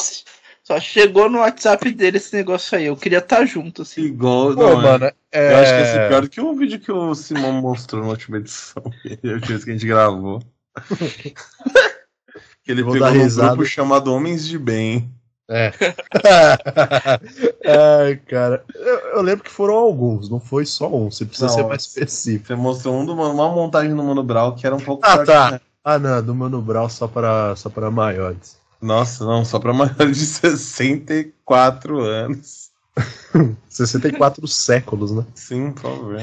só 0.65 0.81
chegou 0.81 1.29
no 1.29 1.41
WhatsApp 1.41 1.93
dele 1.93 2.17
esse 2.17 2.35
negócio 2.35 2.79
aí. 2.79 2.87
Eu 2.87 2.97
queria 2.97 3.19
estar 3.19 3.45
junto, 3.45 3.83
assim. 3.83 4.01
Igual. 4.01 4.55
Pô, 4.55 4.63
não, 4.63 4.81
é. 4.81 4.83
mano, 4.83 5.13
é... 5.31 5.53
Eu 5.53 5.57
acho 5.59 5.75
que 5.75 5.81
esse 5.83 5.99
é 5.99 6.09
pior 6.09 6.23
do 6.23 6.31
que 6.31 6.41
o 6.41 6.55
vídeo 6.55 6.81
que 6.81 6.91
o 6.91 7.15
Simão 7.15 7.53
mostrou 7.53 8.03
na 8.03 8.09
última 8.09 8.39
edição. 8.39 8.83
Vez 9.23 9.63
que 9.63 9.71
a 9.71 9.73
gente 9.75 9.87
gravou. 9.87 10.43
que 12.65 12.73
ele 12.73 12.83
Vou 12.83 12.95
pegou 12.95 13.09
um 13.11 13.29
grupo 13.29 13.65
chamado 13.67 14.13
Homens 14.13 14.49
de 14.49 14.59
Bem. 14.59 15.13
É. 15.51 15.71
Ai, 18.01 18.17
cara. 18.27 18.65
Eu, 18.75 18.99
eu 19.17 19.23
lembro 19.23 19.45
que 19.45 19.51
foram 19.51 19.75
alguns, 19.75 20.31
não 20.31 20.41
foi 20.41 20.65
só 20.65 20.89
um. 20.89 21.11
Você 21.11 21.27
precisa 21.27 21.49
Não, 21.49 21.55
ser 21.55 21.65
mais 21.65 21.83
específico. 21.83 22.47
Você 22.47 22.55
mostrou 22.55 22.99
um 22.99 23.05
do, 23.05 23.13
uma 23.13 23.51
montagem 23.51 23.95
do 23.95 24.03
Mano 24.03 24.23
Brown 24.23 24.55
que 24.55 24.67
era 24.67 24.75
um 24.75 24.81
pouco 24.81 25.07
Ah, 25.07 25.19
tá. 25.25 25.47
que- 25.47 25.53
né? 25.53 25.61
Ah, 25.85 25.99
não, 25.99 26.23
do 26.23 26.35
Mano 26.35 26.63
Brown 26.63 26.89
só 26.89 27.07
para, 27.07 27.55
só 27.57 27.69
para 27.69 27.91
maiores. 27.91 28.57
Nossa, 28.85 29.25
não, 29.25 29.45
só 29.45 29.59
pra 29.59 29.73
maiores 29.73 30.19
de 30.19 30.27
64 30.27 32.01
anos. 32.01 32.71
64 33.69 34.47
séculos, 34.47 35.11
né? 35.11 35.25
Sim, 35.35 35.73
por 35.73 35.83
favor. 35.83 36.21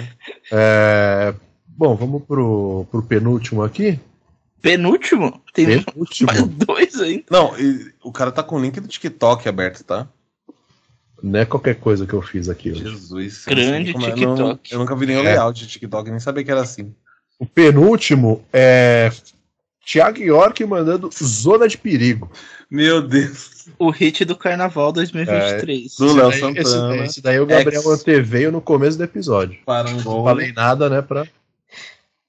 É, 0.51 1.33
Bom, 1.67 1.95
vamos 1.95 2.23
pro, 2.23 2.85
pro 2.91 3.01
penúltimo 3.01 3.63
aqui. 3.63 3.99
Penúltimo? 4.61 5.41
Tem 5.53 5.65
Penúltimo. 5.65 6.27
mais 6.27 6.43
dois 6.47 7.01
ainda. 7.01 7.23
Não, 7.31 7.57
e 7.59 7.91
o 8.03 8.11
cara 8.11 8.31
tá 8.31 8.43
com 8.43 8.57
o 8.57 8.61
link 8.61 8.79
do 8.79 8.87
TikTok 8.87 9.49
aberto, 9.49 9.83
tá? 9.83 10.07
Não 11.23 11.39
é 11.39 11.45
qualquer 11.45 11.75
coisa 11.79 12.05
que 12.05 12.13
eu 12.13 12.21
fiz 12.21 12.47
aqui 12.49 12.71
hoje. 12.71 12.83
Jesus. 12.83 13.45
eu 13.47 13.55
Grande 13.55 13.93
não 13.93 14.01
sei 14.01 14.11
como 14.11 14.23
é, 14.23 14.25
não- 14.25 14.35
TikTok. 14.35 14.73
eu 14.73 14.79
nunca 14.79 14.95
vi 14.95 15.05
nenhum 15.07 15.21
É. 15.21 15.23
layout 15.35 15.59
de 15.59 15.67
TikTok, 15.67 16.09
nem 16.11 16.19
sabia 16.19 16.43
que 16.43 16.51
era 16.51 16.61
assim. 16.61 16.93
O 17.39 17.45
penúltimo 17.45 18.43
é 18.53 19.11
Thiago 19.85 20.19
York 20.19 20.63
mandando 20.65 21.09
Zona 21.23 21.67
de 21.67 21.77
Perigo. 21.77 22.31
Meu 22.69 23.01
Deus. 23.01 23.65
O 23.77 23.89
hit 23.89 24.23
do 24.25 24.35
Carnaval 24.35 24.91
2023. 24.91 25.95
Do 25.97 26.13
Léo 26.15 26.29
Esse 26.29 26.41
daí- 26.41 26.57
esse, 26.57 26.71
Santana. 26.71 27.05
esse 27.05 27.21
daí 27.21 27.39
o 27.39 27.45
Gabriel 27.45 27.81
Ex. 27.81 27.87
anteveio 28.01 28.51
no 28.51 28.61
começo 28.61 28.97
do 28.97 29.03
episódio. 29.03 29.57
Para 29.65 29.89
um 29.89 30.01
Não 30.01 30.23
falei 30.23 30.51
nada, 30.53 30.89
né? 30.89 31.01
Pra... 31.01 31.25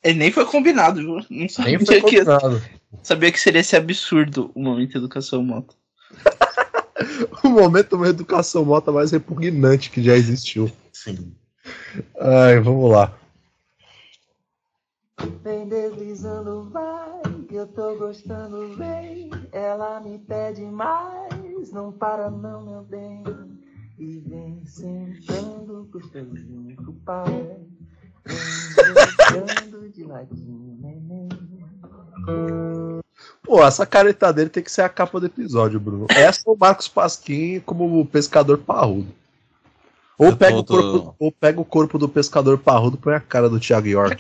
Ele 0.03 0.19
nem 0.19 0.33
foi 0.33 0.45
combinado, 0.45 1.01
viu? 1.01 1.15
Não 1.17 1.27
Nem 1.31 1.49
sabia, 1.49 1.79
foi 1.79 2.01
que, 2.03 2.25
combinado. 2.25 2.63
sabia 3.03 3.31
que 3.31 3.39
seria 3.41 3.61
esse 3.61 3.77
absurdo 3.77 4.51
o 4.55 4.61
momento 4.63 4.91
de 4.93 4.97
educação 4.99 5.43
moto. 5.43 5.75
O 7.43 7.49
momento 7.49 7.97
uma 7.97 8.07
educação 8.09 8.65
mota 8.65 8.93
mais 8.93 9.11
repugnante 9.11 9.91
que 9.91 10.01
já 10.03 10.15
existiu. 10.15 10.71
Sim. 10.93 11.35
Ai, 12.21 12.61
vamos 12.61 12.93
lá. 12.93 13.13
Vem 15.43 15.69
deslizando, 15.69 16.71
vai, 16.71 17.23
eu 17.57 17.67
tô 17.67 17.95
gostando, 17.97 18.75
vem. 18.77 19.31
Ela 19.53 20.01
me 20.01 20.19
pede 20.19 20.63
mais, 20.63 21.71
não 21.73 21.93
para 21.93 22.31
não, 22.31 22.65
meu 22.65 22.83
bem. 22.83 23.23
E 23.99 24.19
vem 24.21 24.65
sentando 24.65 25.89
gostosinho 25.93 26.77
com 26.77 26.91
o 26.91 26.95
pai. 27.05 27.57
Vem 28.25 28.37
jogando 29.37 29.89
de 29.91 30.05
ladinho, 30.05 30.79
neném. 30.81 31.29
Pô, 33.43 33.63
essa 33.63 33.85
careta 33.85 34.33
dele 34.33 34.49
tem 34.51 34.63
que 34.63 34.71
ser 34.73 34.83
a 34.83 34.89
capa 34.89 35.21
do 35.21 35.27
episódio, 35.27 35.79
Bruno. 35.79 36.07
Essa 36.11 36.43
é 36.47 36.51
o 36.51 36.57
Marcos 36.57 36.89
Pasquim 36.89 37.61
como 37.61 38.01
o 38.01 38.07
pescador 38.07 38.59
parrudo. 38.59 39.09
Ou 40.19 40.37
pega, 40.37 40.63
tô- 40.63 40.75
o 40.79 40.93
corpo, 40.93 41.15
ou 41.19 41.33
pega 41.33 41.61
o 41.61 41.65
corpo 41.65 41.99
do 41.99 42.09
pescador 42.09 42.59
parrudo 42.59 42.97
e 42.97 43.01
põe 43.01 43.15
a 43.15 43.21
cara 43.21 43.49
do 43.49 43.59
Thiago 43.59 43.89
York. 43.89 44.17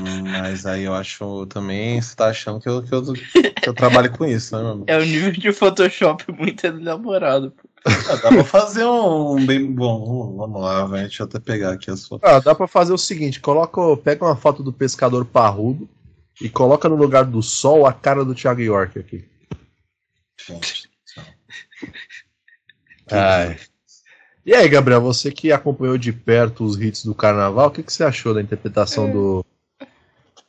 Mas 0.00 0.66
aí 0.66 0.84
eu 0.84 0.94
acho 0.94 1.46
também, 1.46 2.00
você 2.00 2.14
tá 2.14 2.28
achando 2.28 2.60
que 2.60 2.68
eu, 2.68 2.82
que 2.82 2.94
eu, 2.94 3.02
que 3.12 3.68
eu 3.68 3.74
trabalho 3.74 4.10
com 4.16 4.24
isso, 4.24 4.56
né, 4.56 4.62
mano? 4.62 4.84
É 4.86 4.96
um 4.96 5.04
nível 5.04 5.32
de 5.32 5.52
Photoshop 5.52 6.24
muito 6.32 6.64
elaborado. 6.66 7.50
pô. 7.50 7.68
Ah, 7.84 8.16
Dá 8.16 8.28
pra 8.28 8.44
fazer 8.44 8.84
um 8.84 9.44
bem 9.44 9.70
bom. 9.72 10.36
Vamos 10.36 10.60
lá, 10.60 10.84
velho. 10.86 11.08
Deixa 11.08 11.22
eu 11.22 11.26
até 11.26 11.38
pegar 11.38 11.72
aqui 11.72 11.90
as 11.90 12.06
fotos. 12.06 12.28
Ah, 12.28 12.38
dá 12.40 12.54
pra 12.54 12.66
fazer 12.68 12.92
o 12.92 12.98
seguinte: 12.98 13.40
coloca, 13.40 13.80
pega 13.98 14.24
uma 14.24 14.36
foto 14.36 14.62
do 14.62 14.72
pescador 14.72 15.24
parrudo 15.24 15.88
e 16.40 16.48
coloca 16.48 16.88
no 16.88 16.96
lugar 16.96 17.24
do 17.24 17.42
sol 17.42 17.86
a 17.86 17.92
cara 17.92 18.24
do 18.24 18.34
Thiago 18.34 18.60
York 18.60 18.98
aqui. 18.98 19.24
Gente. 20.46 20.88
Ai. 23.10 23.58
E 24.44 24.54
aí, 24.54 24.68
Gabriel, 24.68 25.00
você 25.00 25.30
que 25.30 25.52
acompanhou 25.52 25.98
de 25.98 26.12
perto 26.12 26.64
os 26.64 26.80
hits 26.80 27.04
do 27.04 27.14
carnaval, 27.14 27.68
o 27.68 27.70
que, 27.70 27.82
que 27.82 27.92
você 27.92 28.04
achou 28.04 28.32
da 28.34 28.40
interpretação 28.42 29.10
do. 29.10 29.44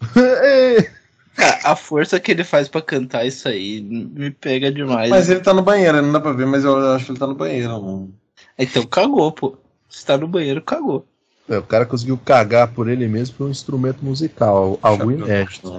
Cara, 1.35 1.59
a 1.63 1.75
força 1.75 2.19
que 2.19 2.31
ele 2.31 2.43
faz 2.43 2.67
pra 2.67 2.81
cantar 2.81 3.25
isso 3.25 3.47
aí 3.47 3.81
me 3.81 4.29
pega 4.29 4.71
demais. 4.71 5.09
Mas 5.09 5.29
ele 5.29 5.39
tá 5.39 5.53
no 5.53 5.61
banheiro, 5.61 6.01
não 6.01 6.11
dá 6.11 6.19
pra 6.19 6.33
ver, 6.33 6.45
mas 6.45 6.65
eu 6.65 6.77
acho 6.93 7.05
que 7.05 7.11
ele 7.11 7.19
tá 7.19 7.27
no 7.27 7.35
banheiro. 7.35 7.81
Mano. 7.81 8.13
Então 8.57 8.85
cagou, 8.85 9.31
pô. 9.31 9.57
Se 9.89 10.05
tá 10.05 10.17
no 10.17 10.27
banheiro, 10.27 10.61
cagou. 10.61 11.05
É, 11.47 11.57
o 11.57 11.63
cara 11.63 11.85
conseguiu 11.85 12.17
cagar 12.17 12.67
por 12.67 12.87
ele 12.89 13.07
mesmo 13.07 13.35
por 13.35 13.47
um 13.47 13.49
instrumento 13.49 14.03
musical, 14.03 14.77
algo 14.83 15.11
inédito. 15.11 15.71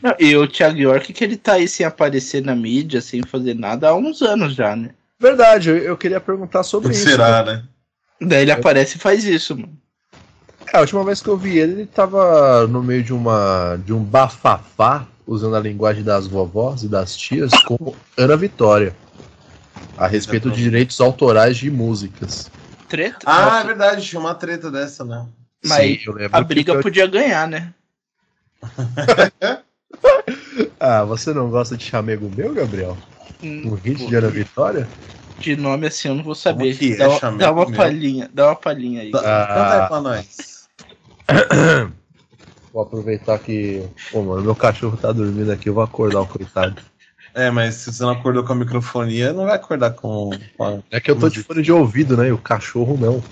Não, 0.00 0.14
e 0.18 0.34
o 0.36 0.48
Thiago 0.48 0.78
York 0.78 1.12
que 1.12 1.22
ele 1.22 1.36
tá 1.36 1.54
aí 1.54 1.68
sem 1.68 1.84
aparecer 1.84 2.42
na 2.42 2.54
mídia, 2.54 3.00
sem 3.00 3.22
fazer 3.22 3.54
nada 3.54 3.90
há 3.90 3.94
uns 3.94 4.22
anos 4.22 4.54
já, 4.54 4.74
né? 4.74 4.90
Verdade, 5.20 5.68
eu, 5.68 5.76
eu 5.76 5.96
queria 5.96 6.20
perguntar 6.20 6.62
sobre 6.62 6.88
que 6.88 6.94
isso. 6.96 7.08
será, 7.08 7.44
né? 7.44 7.62
Daí 8.20 8.42
ele 8.42 8.52
aparece 8.52 8.96
e 8.96 9.00
faz 9.00 9.24
isso, 9.24 9.56
mano. 9.56 9.76
É, 10.72 10.76
a 10.76 10.80
última 10.80 11.04
vez 11.04 11.20
que 11.20 11.28
eu 11.28 11.36
vi 11.36 11.58
ele, 11.58 11.72
ele 11.72 11.86
tava 11.86 12.66
no 12.66 12.82
meio 12.82 13.02
de 13.02 13.12
uma 13.12 13.76
de 13.84 13.92
um 13.92 14.02
bafafá, 14.02 15.06
usando 15.26 15.56
a 15.56 15.60
linguagem 15.60 16.02
das 16.02 16.26
vovós 16.26 16.82
e 16.82 16.88
das 16.88 17.16
tias, 17.16 17.50
com 17.64 17.94
Ana 18.16 18.36
Vitória. 18.36 18.94
A 19.96 20.06
respeito 20.06 20.50
de 20.50 20.62
direitos 20.62 21.00
autorais 21.00 21.56
de 21.56 21.70
músicas. 21.70 22.50
Treta. 22.88 23.18
Ah, 23.24 23.60
é 23.60 23.64
verdade, 23.64 24.04
tinha 24.04 24.20
uma 24.20 24.34
treta 24.34 24.70
dessa, 24.70 25.04
né? 25.04 25.26
Mas 25.64 26.04
eu 26.04 26.12
lembro 26.14 26.36
a 26.36 26.40
briga 26.42 26.72
foi- 26.74 26.82
podia 26.82 27.06
ganhar, 27.06 27.46
né? 27.48 27.72
Ah, 30.78 31.04
você 31.04 31.32
não 31.32 31.48
gosta 31.48 31.76
de 31.76 31.84
chamego 31.84 32.28
meu, 32.36 32.52
Gabriel? 32.52 32.96
Hum, 33.42 33.62
Um 33.70 33.74
hit 33.74 34.02
pô, 34.02 34.08
de 34.08 34.16
Ana 34.16 34.28
Vitória? 34.28 34.88
de 35.38 35.56
nome 35.56 35.86
assim 35.86 36.08
eu 36.08 36.14
não 36.14 36.22
vou 36.24 36.34
saber. 36.34 36.76
que 36.76 36.92
é 36.94 36.96
dá, 36.96 37.08
uma- 37.08 37.32
dá 37.38 37.66
palhinha, 37.76 38.30
dá 38.32 38.46
uma 38.48 38.56
palhinha 38.56 39.02
aí. 39.02 39.10
Dá- 39.12 39.20
Ah. 39.20 39.46
Canta 39.46 39.82
aí 39.82 39.88
pra 39.88 40.00
nós. 40.00 40.51
Vou 42.72 42.82
aproveitar 42.82 43.38
que. 43.38 43.86
Pô, 44.10 44.22
mano, 44.22 44.42
meu 44.42 44.54
cachorro 44.56 44.96
tá 44.96 45.12
dormindo 45.12 45.50
aqui, 45.52 45.68
eu 45.68 45.74
vou 45.74 45.82
acordar 45.82 46.20
o 46.20 46.26
coitado. 46.26 46.80
É, 47.34 47.50
mas 47.50 47.74
se 47.76 47.92
você 47.92 48.02
não 48.02 48.10
acordou 48.10 48.44
com 48.44 48.52
a 48.52 48.56
microfonia, 48.56 49.32
não 49.32 49.44
vai 49.44 49.56
acordar 49.56 49.90
com. 49.92 50.30
com 50.56 50.64
a... 50.64 50.78
É 50.90 51.00
que 51.00 51.10
eu 51.10 51.18
tô 51.18 51.28
de 51.28 51.42
fone 51.42 51.62
de 51.62 51.72
ouvido, 51.72 52.16
né? 52.16 52.28
E 52.28 52.32
o 52.32 52.38
cachorro 52.38 52.96
não. 52.98 53.22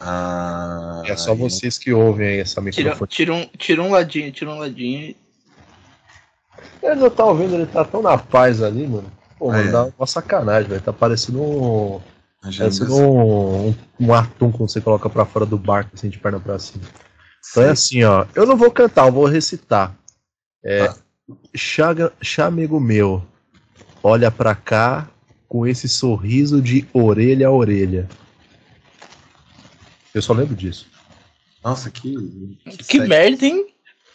Ah, 0.00 1.02
É 1.06 1.16
só 1.16 1.32
aí- 1.32 1.38
vocês 1.38 1.78
que 1.78 1.92
ouvem 1.92 2.26
aí 2.28 2.38
essa 2.40 2.60
Tira, 2.60 2.90
microfone. 2.90 3.08
tira, 3.08 3.32
um, 3.32 3.46
tira 3.56 3.82
um 3.82 3.90
ladinho, 3.90 4.32
tira 4.32 4.50
um 4.50 4.58
ladinho. 4.58 5.00
e- 5.10 5.16
Ele 6.82 6.96
não 6.96 7.10
tá 7.10 7.24
ouvindo, 7.24 7.54
ele 7.54 7.66
tá 7.66 7.84
tão 7.84 8.02
na 8.02 8.18
paz 8.18 8.62
ali, 8.62 8.86
mano. 8.86 9.10
Pô, 9.38 9.50
mano, 9.50 9.68
É. 9.68 9.72
dá 9.72 9.88
uma 9.98 10.06
sacanagem, 10.06 10.68
velho. 10.68 10.80
Tá 10.82 10.92
parecendo 10.92 11.40
um. 11.40 12.00
Parecendo 12.42 12.94
um, 12.96 13.68
um, 13.68 13.74
um 14.00 14.14
atum 14.14 14.50
quando 14.52 14.68
você 14.68 14.80
coloca 14.80 15.08
pra 15.08 15.24
fora 15.24 15.46
do 15.46 15.56
barco, 15.56 15.90
assim, 15.94 16.08
de 16.10 16.18
perna 16.18 16.38
pra 16.38 16.58
cima. 16.58 16.84
Então 17.50 17.62
é 17.62 17.70
assim, 17.70 18.02
ó. 18.04 18.26
Eu 18.34 18.46
não 18.46 18.56
vou 18.56 18.70
cantar, 18.70 19.06
eu 19.06 19.12
vou 19.12 19.26
recitar. 19.26 19.94
É. 20.64 20.86
Tá. 20.88 20.96
Chaga, 21.54 22.12
chamego 22.20 22.78
meu, 22.78 23.22
olha 24.02 24.30
pra 24.30 24.54
cá, 24.54 25.08
com 25.48 25.66
esse 25.66 25.88
sorriso 25.88 26.60
de 26.60 26.86
orelha 26.92 27.46
a 27.48 27.50
orelha. 27.50 28.08
Eu 30.12 30.20
só 30.22 30.32
lembro 30.32 30.54
disso. 30.54 30.86
Nossa, 31.62 31.90
que. 31.90 32.14
Que 32.66 32.98
sexy. 32.98 33.08
merda, 33.08 33.46
hein? 33.46 33.66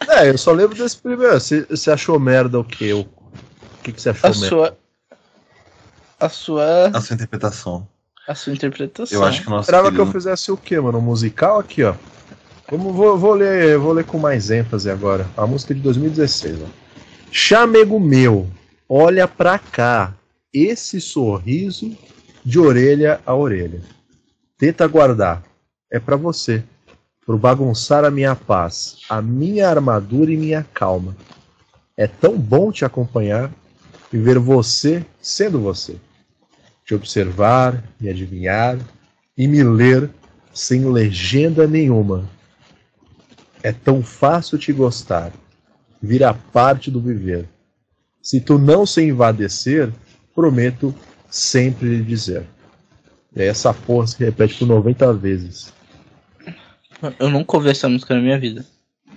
É, 0.08 0.30
eu 0.30 0.38
só 0.38 0.52
lembro 0.52 0.78
desse 0.78 0.98
primeiro. 0.98 1.34
Você 1.40 1.66
você 1.66 1.92
achou 1.92 2.20
merda 2.20 2.60
o 2.60 2.64
quê? 2.64 2.94
O 2.94 3.02
o 3.02 3.82
que, 3.84 3.92
que 3.94 4.02
você 4.02 4.10
achou 4.10 4.30
A 4.30 4.34
merda? 4.34 4.48
sua. 4.48 4.78
A 6.20 6.30
sua. 6.30 6.88
A 6.94 7.02
sua 7.02 7.14
interpretação. 7.16 7.88
A 8.28 8.36
sua 8.36 8.54
interpretação. 8.54 9.18
Eu 9.20 9.26
acho 9.26 9.42
que 9.42 9.48
o 9.48 9.50
nosso. 9.50 9.64
Esperava 9.68 9.90
que 9.90 9.96
eu 9.96 10.06
querido- 10.06 10.12
fizesse 10.14 10.52
o 10.52 10.58
quê, 10.58 10.80
mano? 10.80 11.00
Um 11.00 11.02
musical 11.02 11.60
aqui, 11.60 11.84
ó. 11.84 11.96
Vamos, 12.72 12.96
vou, 12.96 13.18
vou 13.18 13.34
ler, 13.34 13.80
vou 13.80 13.92
ler 13.92 14.06
com 14.06 14.20
mais 14.20 14.52
ênfase 14.52 14.92
agora. 14.92 15.28
A 15.36 15.48
música 15.48 15.74
de 15.74 15.82
2016, 15.82 16.62
ó. 16.62 16.68
Chamego 17.32 18.00
meu, 18.00 18.48
olha 18.88 19.28
pra 19.28 19.58
cá. 19.58 20.14
Esse 20.54 21.02
sorriso 21.02 21.98
de 22.46 22.60
orelha 22.60 23.22
a 23.26 23.34
orelha. 23.34 23.82
Tenta 24.56 24.86
guardar. 24.88 25.44
É 25.92 26.00
pra 26.00 26.16
você. 26.16 26.64
Pro 27.26 27.40
bagunçar 27.40 28.06
a 28.06 28.12
minha 28.12 28.36
paz, 28.36 28.98
a 29.10 29.20
minha 29.20 29.68
armadura 29.68 30.32
e 30.32 30.38
minha 30.38 30.66
calma. 30.72 31.16
É 31.98 32.06
tão 32.06 32.38
bom 32.38 32.72
te 32.72 32.86
acompanhar 32.86 33.52
e 34.14 34.18
ver 34.18 34.38
você 34.38 35.04
sendo 35.20 35.60
você. 35.60 35.96
Te 36.86 36.94
observar, 36.94 37.84
me 38.00 38.10
adivinhar 38.10 38.78
e 39.36 39.48
me 39.48 39.64
ler 39.64 40.10
sem 40.54 40.86
legenda 40.86 41.68
nenhuma. 41.68 42.30
É 43.62 43.72
tão 43.72 44.02
fácil 44.02 44.58
te 44.58 44.72
gostar, 44.72 45.32
vira 46.02 46.34
parte 46.34 46.90
do 46.90 47.02
viver. 47.02 47.48
Se 48.22 48.40
tu 48.40 48.58
não 48.58 48.86
se 48.86 49.02
envadecer, 49.02 49.92
prometo 50.34 50.94
sempre 51.30 51.98
lhe 51.98 52.04
dizer. 52.04 52.46
E 53.36 53.42
aí 53.42 53.48
essa 53.48 53.74
porra 53.74 54.08
se 54.08 54.24
repete 54.24 54.56
por 54.56 54.68
90 54.68 55.14
vezes. 55.14 55.74
Eu 57.18 57.30
nunca 57.30 57.58
ouvi 57.58 57.70
essa 57.70 57.88
música 57.88 58.16
na 58.16 58.22
minha 58.22 58.40
vida. 58.40 58.66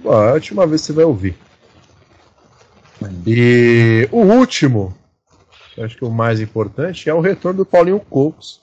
Bom, 0.03 0.13
a 0.13 0.33
última 0.33 0.67
vez 0.67 0.83
você 0.83 0.93
vai 0.93 1.05
ouvir. 1.05 1.37
E 3.27 4.09
o 4.13 4.19
último, 4.19 4.97
eu 5.77 5.85
acho 5.85 5.97
que 5.97 6.05
o 6.05 6.11
mais 6.11 6.41
importante, 6.41 7.09
é 7.09 7.15
o 7.15 7.21
retorno 7.21 7.59
do 7.59 7.67
Paulinho 7.67 7.99
Cocos, 7.99 8.61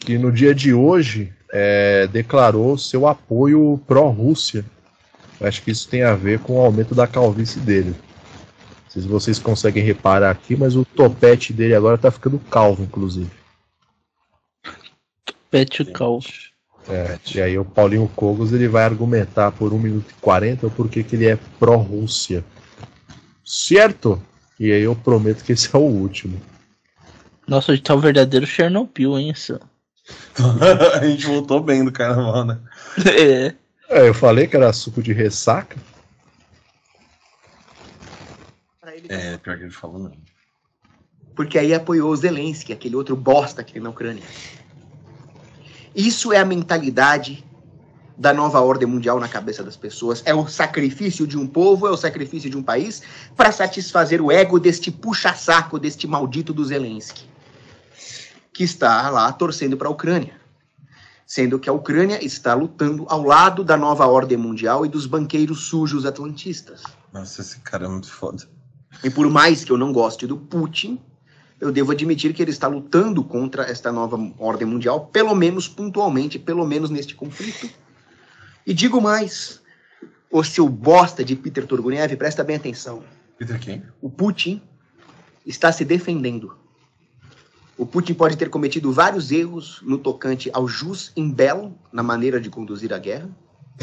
que 0.00 0.18
no 0.18 0.32
dia 0.32 0.54
de 0.54 0.72
hoje 0.72 1.32
é, 1.52 2.06
declarou 2.06 2.76
seu 2.78 3.06
apoio 3.06 3.80
pró-Rússia. 3.86 4.64
Acho 5.40 5.62
que 5.62 5.70
isso 5.70 5.88
tem 5.88 6.02
a 6.02 6.14
ver 6.14 6.38
com 6.40 6.54
o 6.54 6.60
aumento 6.60 6.94
da 6.94 7.06
calvície 7.06 7.60
dele. 7.60 7.90
Não 7.90 8.90
sei 8.90 9.02
se 9.02 9.08
vocês 9.08 9.38
conseguem 9.38 9.82
reparar 9.82 10.30
aqui, 10.30 10.56
mas 10.56 10.74
o 10.74 10.84
topete 10.84 11.52
dele 11.52 11.74
agora 11.74 11.98
tá 11.98 12.10
ficando 12.10 12.38
calvo, 12.38 12.82
inclusive. 12.82 13.30
Pet 15.50 15.82
o 15.82 15.92
cal. 15.92 16.20
É, 16.88 17.18
e 17.34 17.40
aí 17.40 17.58
o 17.58 17.64
Paulinho 17.64 18.08
Cogos 18.14 18.52
ele 18.52 18.68
vai 18.68 18.84
argumentar 18.84 19.50
por 19.52 19.72
1 19.72 19.78
minuto 19.78 20.10
e 20.10 20.20
40 20.20 20.66
o 20.66 20.70
porquê 20.70 21.02
que 21.02 21.16
ele 21.16 21.26
é 21.26 21.36
pró-Rússia. 21.58 22.44
Certo? 23.44 24.22
E 24.58 24.72
aí 24.72 24.82
eu 24.82 24.94
prometo 24.94 25.44
que 25.44 25.52
esse 25.52 25.68
é 25.74 25.78
o 25.78 25.82
último. 25.82 26.40
Nossa, 27.46 27.72
hoje 27.72 27.82
tá 27.82 27.94
o 27.94 28.00
verdadeiro 28.00 28.46
Chernobyl, 28.46 29.18
hein, 29.18 29.30
isso. 29.30 29.60
a 31.00 31.06
gente 31.06 31.26
voltou 31.26 31.60
bem 31.60 31.84
do 31.84 31.92
carnaval, 31.92 32.44
né? 32.44 32.58
É. 33.06 33.54
É, 33.88 34.08
eu 34.08 34.14
falei 34.14 34.46
que 34.46 34.56
era 34.56 34.72
suco 34.72 35.02
de 35.02 35.12
ressaca. 35.12 35.76
É, 39.08 39.36
pior 39.36 39.56
que 39.56 39.64
ele 39.64 39.70
falou, 39.70 39.98
não. 39.98 40.12
Porque 41.34 41.58
aí 41.58 41.74
apoiou 41.74 42.10
o 42.10 42.16
Zelensky, 42.16 42.72
aquele 42.72 42.96
outro 42.96 43.14
bosta 43.14 43.62
que 43.62 43.74
tem 43.74 43.82
na 43.82 43.90
Ucrânia. 43.90 44.24
Isso 45.94 46.32
é 46.32 46.38
a 46.38 46.44
mentalidade 46.44 47.44
da 48.16 48.32
nova 48.32 48.60
ordem 48.60 48.88
mundial 48.88 49.20
na 49.20 49.28
cabeça 49.28 49.62
das 49.62 49.76
pessoas. 49.76 50.22
É 50.24 50.34
o 50.34 50.48
sacrifício 50.48 51.26
de 51.26 51.38
um 51.38 51.46
povo, 51.46 51.86
é 51.86 51.90
o 51.90 51.96
sacrifício 51.96 52.48
de 52.48 52.56
um 52.56 52.62
país 52.62 53.02
para 53.36 53.52
satisfazer 53.52 54.22
o 54.22 54.32
ego 54.32 54.58
deste 54.58 54.90
puxa-saco, 54.90 55.78
deste 55.78 56.06
maldito 56.06 56.52
do 56.52 56.64
Zelensky, 56.64 57.24
que 58.56 58.64
está 58.64 59.10
lá 59.10 59.30
torcendo 59.34 59.76
para 59.76 59.86
a 59.86 59.90
Ucrânia. 59.90 60.32
Sendo 61.26 61.58
que 61.58 61.68
a 61.68 61.74
Ucrânia 61.74 62.24
está 62.24 62.54
lutando 62.54 63.04
ao 63.06 63.22
lado 63.22 63.62
da 63.62 63.76
nova 63.76 64.06
ordem 64.06 64.38
mundial 64.38 64.86
e 64.86 64.88
dos 64.88 65.04
banqueiros 65.04 65.64
sujos 65.64 66.06
atlantistas. 66.06 66.82
Nossa, 67.12 67.42
esse 67.42 67.58
cara 67.60 67.84
é 67.84 67.88
muito 67.88 68.10
foda. 68.10 68.48
E 69.04 69.10
por 69.10 69.28
mais 69.28 69.62
que 69.62 69.70
eu 69.70 69.76
não 69.76 69.92
goste 69.92 70.26
do 70.26 70.38
Putin, 70.38 70.98
eu 71.60 71.70
devo 71.70 71.92
admitir 71.92 72.32
que 72.32 72.40
ele 72.40 72.50
está 72.50 72.66
lutando 72.66 73.22
contra 73.22 73.64
esta 73.64 73.92
nova 73.92 74.16
ordem 74.38 74.66
mundial, 74.66 75.08
pelo 75.08 75.34
menos 75.34 75.68
pontualmente, 75.68 76.38
pelo 76.38 76.66
menos 76.66 76.88
neste 76.88 77.14
conflito. 77.14 77.68
E 78.66 78.72
digo 78.72 79.02
mais, 79.02 79.60
o 80.30 80.42
seu 80.42 80.66
bosta 80.66 81.22
de 81.22 81.36
Peter 81.36 81.66
Turguniev, 81.66 82.16
presta 82.16 82.42
bem 82.42 82.56
atenção. 82.56 83.04
Peter 83.36 83.60
quem? 83.60 83.82
O 84.00 84.08
Putin 84.08 84.62
está 85.44 85.70
se 85.70 85.84
defendendo. 85.84 86.64
O 87.78 87.84
Putin 87.84 88.14
pode 88.14 88.36
ter 88.36 88.48
cometido 88.48 88.90
vários 88.90 89.30
erros 89.30 89.80
no 89.82 89.98
tocante 89.98 90.50
ao 90.52 90.66
jus 90.66 91.12
in 91.14 91.30
bellum, 91.30 91.74
na 91.92 92.02
maneira 92.02 92.40
de 92.40 92.48
conduzir 92.48 92.92
a 92.92 92.98
guerra, 92.98 93.28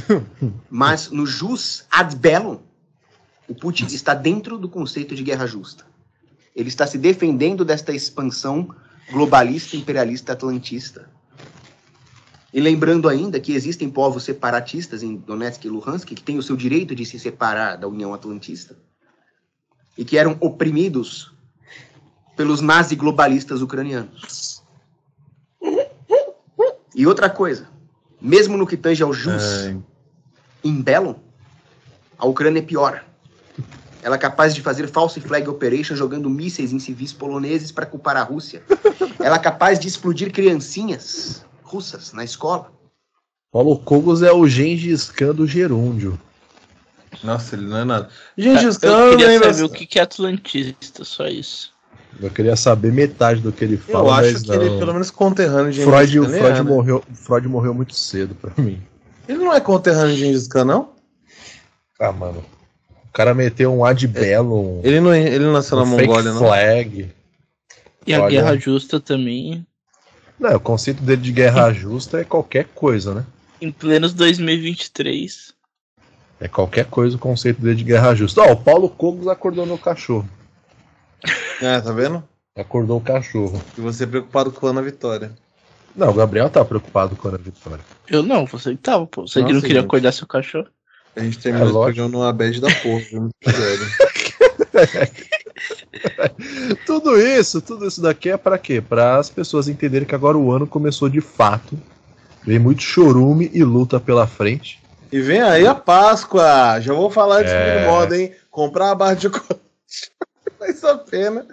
mas 0.70 1.12
no 1.12 1.26
jus 1.26 1.86
ad 1.92 2.16
bellum, 2.16 2.60
o 3.48 3.54
Putin 3.54 3.86
está 3.86 4.14
dentro 4.14 4.58
do 4.58 4.68
conceito 4.68 5.14
de 5.14 5.24
guerra 5.24 5.46
justa. 5.46 5.86
Ele 6.56 6.70
está 6.70 6.88
se 6.88 6.98
defendendo 6.98 7.64
desta 7.64 7.94
expansão 7.94 8.74
globalista, 9.12 9.76
imperialista, 9.76 10.34
atlantista. 10.34 11.10
E 12.54 12.62
lembrando 12.62 13.10
ainda 13.10 13.40
que 13.40 13.54
existem 13.54 13.90
povos 13.90 14.24
separatistas 14.24 15.04
em 15.04 15.18
Donetsk 15.18 15.66
e 15.66 15.70
Luhansk 15.70 16.08
que 16.08 16.24
têm 16.24 16.38
o 16.38 16.44
seu 16.44 16.56
direito 16.56 16.96
de 16.96 17.06
se 17.06 17.20
separar 17.20 17.76
da 17.76 17.88
União 17.88 18.14
Atlantista 18.14 18.78
e 19.98 20.06
que 20.06 20.18
eram 20.18 20.38
oprimidos 20.40 21.33
pelos 22.36 22.62
nazi-globalistas 22.62 23.62
ucranianos. 23.62 24.62
E 26.96 27.08
outra 27.08 27.30
coisa, 27.30 27.68
mesmo 28.22 28.58
no 28.58 28.68
que 28.68 28.78
tange 28.78 29.02
ao 29.02 29.14
jus 29.14 29.44
É, 29.66 29.76
in 30.64 30.82
bellum, 30.82 31.16
a 32.18 32.26
Ucrânia 32.26 32.60
é 32.60 32.64
pior. 32.64 33.04
Ela 34.02 34.16
é 34.16 34.20
capaz 34.20 34.54
de 34.54 34.62
fazer 34.62 34.88
false 34.88 35.20
flag 35.22 35.48
operation 35.50 35.96
jogando 35.96 36.30
mísseis 36.30 36.72
em 36.74 36.80
civis 36.80 37.14
poloneses 37.14 37.72
para 37.72 37.86
culpar 37.86 38.18
a 38.18 38.24
Rússia. 38.24 38.62
Ela 39.20 39.38
é 39.38 39.40
capaz 39.40 39.80
de 39.80 39.88
explodir 39.88 40.32
criancinhas 40.32 41.46
russas 41.64 42.12
na 42.14 42.24
escola. 42.24 42.72
Paulo 43.52 43.80
Cogos 43.80 44.22
é 44.22 44.32
o 44.32 44.46
Gengis 44.48 45.10
Khan 45.10 45.34
do 45.34 45.48
gerúndio. 45.48 46.20
Nossa, 47.24 47.56
ele 47.56 47.66
não 47.66 47.78
é 47.78 47.86
nada. 47.86 48.10
Gengis 48.38 48.76
eu 48.84 48.92
Khan 48.92 49.10
queria 49.12 49.28
lembra- 49.28 49.54
saber 49.54 49.66
o 49.66 49.70
que 49.70 49.98
é 49.98 50.02
atlantista, 50.02 51.04
só 51.06 51.28
isso. 51.28 51.73
Eu 52.22 52.30
queria 52.30 52.56
saber 52.56 52.92
metade 52.94 53.42
do 53.42 53.52
que 53.52 53.64
ele 53.64 53.76
Eu 53.76 53.80
fala, 53.94 54.18
acho 54.20 54.34
mas 54.34 54.42
que 54.44 54.52
ele 54.52 54.66
é 54.66 54.70
não. 54.70 54.80
pelo 54.80 54.94
menos 54.94 55.12
conterrâneo 55.12 55.72
de 55.72 55.84
Freud, 55.84 56.12
Gengis. 56.12 56.28
Freud, 56.30 56.44
ele 56.46 56.50
é, 56.60 56.64
né? 56.64 56.70
morreu, 56.70 57.04
Freud 57.14 57.48
morreu 57.48 57.74
muito 57.74 57.96
cedo 57.96 58.36
pra 58.36 58.52
mim. 58.64 58.82
Ele 59.28 59.40
não 59.40 59.54
é 59.54 59.60
conterrâneo 59.60 60.14
de 60.16 60.20
Gengis 60.22 60.48
Khan, 60.48 60.66
não? 60.66 60.90
Ah, 62.00 62.12
mano. 62.12 62.44
O 63.10 63.14
cara 63.14 63.34
meteu 63.34 63.74
um 63.74 63.86
Ad 63.86 64.08
Bellum, 64.08 64.82
Ele 64.84 65.00
não, 65.00 65.14
ele 65.14 65.46
não 65.46 65.54
nasceu 65.54 65.78
na 65.78 65.84
um 65.84 65.92
fake 65.96 66.08
Mongólia, 66.08 66.32
não. 66.34 66.40
flag. 66.40 67.12
E 68.08 68.14
a 68.14 68.22
Olha. 68.22 68.30
guerra 68.30 68.58
justa 68.58 69.00
também, 69.00 69.66
Não, 70.40 70.56
o 70.56 70.60
conceito 70.60 71.02
dele 71.04 71.22
de 71.22 71.32
guerra 71.32 71.72
justa 71.72 72.20
é 72.20 72.24
qualquer 72.24 72.66
coisa, 72.74 73.14
né? 73.14 73.26
em 73.62 73.72
plenos 73.72 74.14
2023. 74.14 75.54
É 76.42 76.48
qualquer 76.50 76.86
coisa 76.86 77.16
o 77.16 77.20
conceito 77.20 77.62
dele 77.62 77.76
de 77.76 77.84
guerra 77.86 78.14
justa. 78.14 78.42
Ó, 78.42 78.52
o 78.52 78.58
Paulo 78.58 78.90
Cogos 78.90 79.28
acordou 79.30 79.66
meu 79.66 79.78
cachorro. 79.78 80.28
É, 81.64 81.80
tá 81.82 81.92
vendo? 81.92 82.24
Acordou 82.56 82.98
o 82.98 83.02
cachorro. 83.02 83.62
E 83.78 83.82
você 83.82 84.04
é 84.04 84.08
preocupado 84.08 84.52
com 84.52 84.68
a 84.68 84.70
Ana 84.72 84.82
Vitória. 84.82 85.32
Não, 85.96 86.10
o 86.10 86.14
Gabriel 86.14 86.50
tá 86.50 86.64
preocupado 86.66 87.16
com 87.16 87.28
a 87.28 87.38
vitória. 87.38 87.80
Eu 88.10 88.24
não, 88.24 88.46
você 88.48 88.72
que 88.72 88.78
tava, 88.78 89.06
pô. 89.06 89.28
Você 89.28 89.44
que 89.44 89.54
não 89.54 89.62
queria 89.62 89.76
gente. 89.78 89.86
acordar 89.86 90.12
seu 90.12 90.26
cachorro. 90.28 90.68
A 91.16 91.20
gente 91.22 91.38
terminou 91.40 91.70
É, 91.70 91.72
lógico. 91.72 91.96
programa 92.02 92.26
numa 92.26 92.34
bad 92.34 92.60
da 92.60 92.68
porra, 92.82 93.00
viu? 93.00 93.22
muito 93.22 93.36
sério. 93.46 93.86
Tudo 96.86 97.18
isso, 97.20 97.62
tudo 97.62 97.88
isso 97.88 98.02
daqui 98.02 98.30
é 98.30 98.38
pra 98.38 98.58
quê? 98.58 98.82
Para 98.82 99.18
as 99.18 99.30
pessoas 99.30 99.68
entenderem 99.68 100.08
que 100.08 100.16
agora 100.16 100.38
o 100.38 100.52
ano 100.52 100.66
começou 100.68 101.08
de 101.08 101.22
fato. 101.22 101.80
Vem 102.44 102.60
muito 102.60 102.82
chorume 102.82 103.50
e 103.54 103.64
luta 103.64 104.00
pela 104.00 104.28
frente. 104.28 104.82
E 105.12 105.20
vem 105.22 105.42
aí 105.42 105.66
a 105.68 105.76
Páscoa! 105.76 106.80
Já 106.82 106.94
vou 106.94 107.10
falar 107.12 107.44
disso 107.44 107.54
É. 107.54 107.80
de 107.82 107.86
moda, 107.86 108.18
hein? 108.18 108.34
Comprar 108.50 108.92
a 108.92 108.96
barra 108.96 109.14
de 109.14 109.24
chocolate 109.24 109.62
vale 110.72 110.94
a 110.94 110.98
pena. 111.04 111.48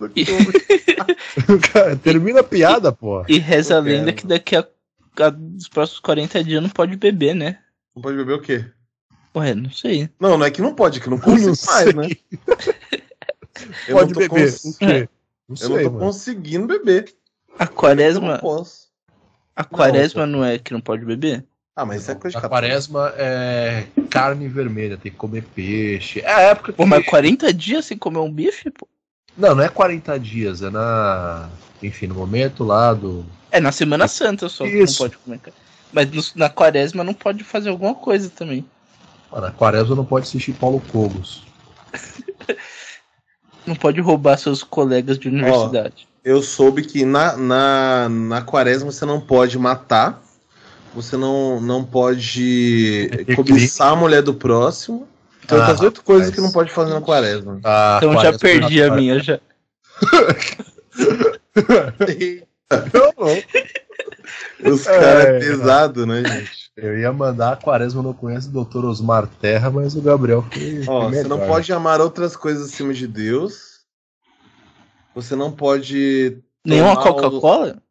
Cara, 1.72 1.96
Termina 1.96 2.40
a 2.40 2.44
piada, 2.44 2.92
pô. 2.92 3.24
E 3.28 3.38
reza 3.38 3.74
a 3.74 3.78
Eu 3.78 3.82
lenda 3.82 4.12
que 4.12 4.26
daqui 4.26 4.56
a, 4.56 4.66
a 5.20 5.30
dos 5.30 5.68
próximos 5.68 6.00
40 6.00 6.42
dias 6.44 6.62
não 6.62 6.70
pode 6.70 6.96
beber, 6.96 7.34
né? 7.34 7.58
Não 7.94 8.02
pode 8.02 8.16
beber 8.16 8.34
o 8.34 8.40
quê? 8.40 8.64
Ué, 9.34 9.54
não 9.54 9.70
sei. 9.70 10.08
Não, 10.18 10.38
não 10.38 10.46
é 10.46 10.50
que 10.50 10.62
não 10.62 10.74
pode, 10.74 10.98
é 10.98 11.02
que 11.02 11.10
não 11.10 11.16
Eu 11.18 11.22
consigo 11.22 11.46
não 11.48 11.54
mais, 11.66 11.94
né? 11.94 12.08
Eu 13.88 13.96
Pode 13.96 14.12
não 14.14 14.18
beber. 14.20 14.28
cons- 14.52 14.64
O 14.64 14.78
quê? 14.78 15.08
Não 15.48 15.54
Eu 15.54 15.56
sei, 15.56 15.68
não 15.68 15.76
tô 15.82 15.90
mano. 15.90 15.98
conseguindo 15.98 16.66
beber. 16.66 17.12
A 17.58 17.64
Eu 17.64 17.68
quaresma, 17.70 18.32
não 18.34 18.38
posso. 18.38 18.88
a 19.56 19.64
quaresma 19.64 20.26
não 20.26 20.44
é 20.44 20.58
que 20.58 20.72
não 20.72 20.80
pode 20.80 21.04
beber? 21.04 21.44
Ah, 21.78 21.86
mas 21.86 22.02
isso 22.02 22.10
é 22.10 22.14
coisa 22.16 22.40
de 22.40 22.44
A 22.44 22.48
quaresma 22.48 23.14
é 23.16 23.86
carne 24.10 24.48
vermelha, 24.48 24.96
tem 24.96 25.12
que 25.12 25.16
comer 25.16 25.44
peixe. 25.44 26.18
É 26.18 26.32
a 26.32 26.40
época 26.40 26.72
que... 26.72 26.76
Pô, 26.76 26.84
mas 26.84 27.06
40 27.06 27.54
dias 27.54 27.84
sem 27.86 27.96
comer 27.96 28.18
um 28.18 28.32
bife, 28.32 28.68
pô? 28.68 28.88
Não, 29.36 29.54
não 29.54 29.62
é 29.62 29.68
40 29.68 30.18
dias, 30.18 30.60
é 30.60 30.70
na... 30.70 31.48
Enfim, 31.80 32.08
no 32.08 32.16
momento 32.16 32.64
lá 32.64 32.92
do... 32.92 33.24
É 33.52 33.60
na 33.60 33.70
Semana 33.70 34.08
Santa 34.08 34.48
só 34.48 34.64
que 34.64 34.76
não 34.76 34.92
pode 34.92 35.18
comer 35.18 35.38
carne. 35.38 35.56
Mas 35.92 36.10
no- 36.10 36.24
na 36.34 36.50
quaresma 36.50 37.04
não 37.04 37.14
pode 37.14 37.44
fazer 37.44 37.68
alguma 37.68 37.94
coisa 37.94 38.28
também. 38.28 38.66
Mano, 39.30 39.46
a 39.46 39.52
quaresma 39.52 39.94
não 39.94 40.04
pode 40.04 40.26
assistir 40.26 40.54
Paulo 40.54 40.82
Cogos. 40.90 41.44
Não 43.66 43.76
pode 43.76 44.00
roubar 44.00 44.38
seus 44.38 44.62
colegas 44.62 45.18
de 45.18 45.28
universidade. 45.28 46.08
Eu 46.24 46.42
soube 46.42 46.82
que 46.82 47.04
na, 47.04 47.36
na, 47.36 48.08
na 48.08 48.40
quaresma 48.40 48.90
você 48.90 49.04
não 49.04 49.20
pode 49.20 49.58
matar, 49.58 50.22
você 50.94 51.16
não, 51.16 51.60
não 51.60 51.84
pode 51.84 53.08
Cometer 53.10 53.36
cobiçar 53.36 53.92
a 53.92 53.96
mulher 53.96 54.22
do 54.22 54.34
próximo. 54.34 55.06
Tem 55.46 55.56
Ah, 55.58 55.60
outras 55.62 55.80
oito 55.80 56.02
coisas 56.02 56.30
que 56.34 56.40
não 56.40 56.52
pode 56.52 56.70
fazer 56.70 56.92
na 56.92 57.00
quaresma. 57.00 57.60
A 57.64 57.96
então 57.98 58.12
já 58.12 58.18
quaresma 58.18 58.38
perdi 58.38 58.82
a 58.82 58.94
minha 58.94 59.18
já. 59.18 59.40
Eu 62.92 63.14
não. 63.18 64.72
Os 64.72 64.84
caras 64.84 65.24
É, 65.24 65.36
é 65.36 65.38
pesado, 65.38 66.06
né, 66.06 66.22
gente? 66.24 66.70
Eu 66.76 66.98
ia 66.98 67.12
mandar 67.12 67.52
a 67.52 67.56
quaresma 67.56 68.02
não 68.02 68.12
conhece 68.12 68.48
o 68.48 68.64
Dr. 68.64 68.84
Osmar 68.84 69.26
Terra, 69.40 69.70
mas 69.70 69.96
o 69.96 70.02
Gabriel 70.02 70.44
foi. 70.50 70.84
Ó, 70.86 71.08
foi 71.08 71.14
você 71.14 71.28
não 71.28 71.40
pode 71.40 71.72
amar 71.72 72.00
outras 72.00 72.36
coisas 72.36 72.68
acima 72.72 72.92
de 72.92 73.06
Deus. 73.06 73.80
Você 75.14 75.34
não 75.34 75.50
pode. 75.50 76.38
Nenhuma 76.64 76.96
Coca-Cola? 76.96 77.82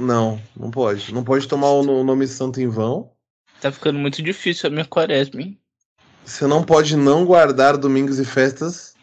Não, 0.00 0.40
não 0.56 0.70
pode. 0.70 1.12
Não 1.14 1.22
pode 1.22 1.46
tomar 1.46 1.70
o 1.70 1.82
no- 1.82 2.02
nome 2.04 2.26
santo 2.26 2.60
em 2.60 2.68
vão. 2.68 3.10
Tá 3.60 3.70
ficando 3.72 3.98
muito 3.98 4.22
difícil 4.22 4.68
a 4.68 4.70
minha 4.72 4.84
quaresma, 4.84 5.40
hein? 5.40 5.58
Você 6.24 6.46
não 6.46 6.62
pode 6.62 6.96
não 6.96 7.24
guardar 7.24 7.76
domingos 7.76 8.18
e 8.18 8.24
festas. 8.24 8.94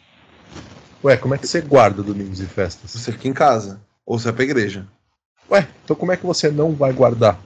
Ué, 1.02 1.16
como 1.16 1.34
é 1.34 1.38
que 1.38 1.46
você 1.46 1.60
guarda 1.60 2.02
domingos 2.02 2.40
e 2.40 2.46
festas? 2.46 2.90
Você 2.90 3.12
fica 3.12 3.28
em 3.28 3.32
casa. 3.32 3.80
Ou 4.06 4.18
você 4.18 4.26
vai 4.26 4.34
pra 4.34 4.44
igreja. 4.44 4.86
Ué, 5.50 5.66
então 5.82 5.96
como 5.96 6.12
é 6.12 6.16
que 6.16 6.24
você 6.26 6.50
não 6.50 6.72
vai 6.72 6.92
guardar? 6.92 7.38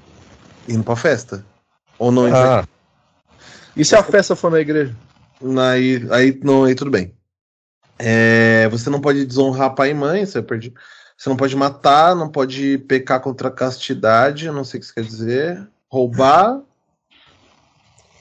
Indo 0.68 0.84
pra 0.84 0.96
festa. 0.96 1.44
Ou 1.98 2.10
não 2.12 2.26
Ah. 2.34 2.64
E 3.76 3.84
se 3.84 3.94
a 3.94 4.02
festa 4.02 4.34
for 4.36 4.50
na 4.50 4.60
igreja? 4.60 4.94
Aí, 5.72 6.06
aí, 6.10 6.40
não, 6.42 6.64
aí 6.64 6.74
tudo 6.74 6.90
bem. 6.90 7.14
É, 7.98 8.68
você 8.68 8.90
não 8.90 9.00
pode 9.00 9.24
desonrar 9.24 9.74
pai 9.74 9.90
e 9.90 9.94
mãe, 9.94 10.24
você 10.26 10.42
perde. 10.42 10.72
Você 11.18 11.28
não 11.28 11.36
pode 11.36 11.56
matar, 11.56 12.14
não 12.14 12.28
pode 12.28 12.78
pecar 12.78 13.20
contra 13.20 13.48
a 13.48 13.50
castidade, 13.50 14.46
eu 14.46 14.52
não 14.52 14.62
sei 14.62 14.78
o 14.78 14.80
que 14.80 14.86
isso 14.86 14.94
quer 14.94 15.02
dizer. 15.02 15.68
Roubar. 15.90 16.60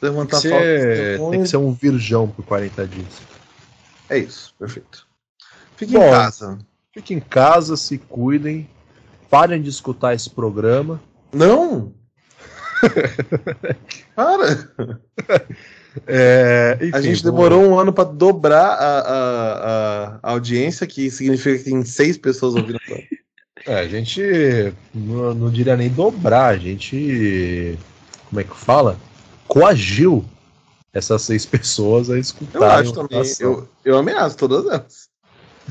Levantar 0.01 0.41
falta 0.41 0.57
de 0.57 1.29
tem 1.29 1.43
que 1.43 1.47
ser 1.47 1.57
um 1.57 1.71
virgão 1.71 2.27
por 2.27 2.43
40 2.43 2.87
dias. 2.87 3.21
É 4.09 4.17
isso, 4.17 4.53
perfeito. 4.57 5.07
Fique 5.75 5.93
Bom. 5.93 6.07
em 6.07 6.09
casa. 6.09 6.57
Fiquem 6.91 7.17
em 7.17 7.21
casa, 7.21 7.77
se 7.77 7.99
cuidem, 7.99 8.67
parem 9.29 9.61
de 9.61 9.69
escutar 9.69 10.15
esse 10.15 10.31
programa. 10.31 10.99
Não! 11.31 11.93
Para! 14.15 14.71
É, 16.05 16.77
A 16.79 16.85
enfim, 16.85 17.01
gente 17.01 17.03
vamos- 17.03 17.21
demorou 17.23 17.63
um 17.65 17.79
ano 17.79 17.91
pra 17.93 18.03
dobrar 18.03 18.67
a, 18.73 18.99
a, 18.99 19.53
a- 20.13 20.19
a 20.23 20.31
audiência, 20.31 20.85
que 20.85 21.09
significa 21.09 21.57
que 21.57 21.63
tem 21.65 21.83
seis 21.85 22.17
pessoas 22.17 22.55
ouvindo. 22.55 22.79
agora. 22.85 23.03
É, 23.65 23.79
a 23.79 23.87
gente 23.87 24.21
não, 24.93 25.33
não 25.33 25.49
diria 25.51 25.75
nem 25.75 25.89
dobrar, 25.89 26.53
a 26.53 26.57
gente. 26.57 27.77
Como 28.29 28.39
é 28.39 28.43
que 28.43 28.55
fala? 28.55 28.97
Coagiu 29.47 30.23
essas 30.93 31.21
seis 31.21 31.45
pessoas 31.45 32.09
a 32.09 32.13
Eu 32.13 32.19
escutarem. 32.19 32.67
acho 32.67 32.93
também. 32.93 33.21
Eu, 33.39 33.67
eu 33.83 33.97
ameaço 33.97 34.37
todas 34.37 34.65
elas. 34.65 35.07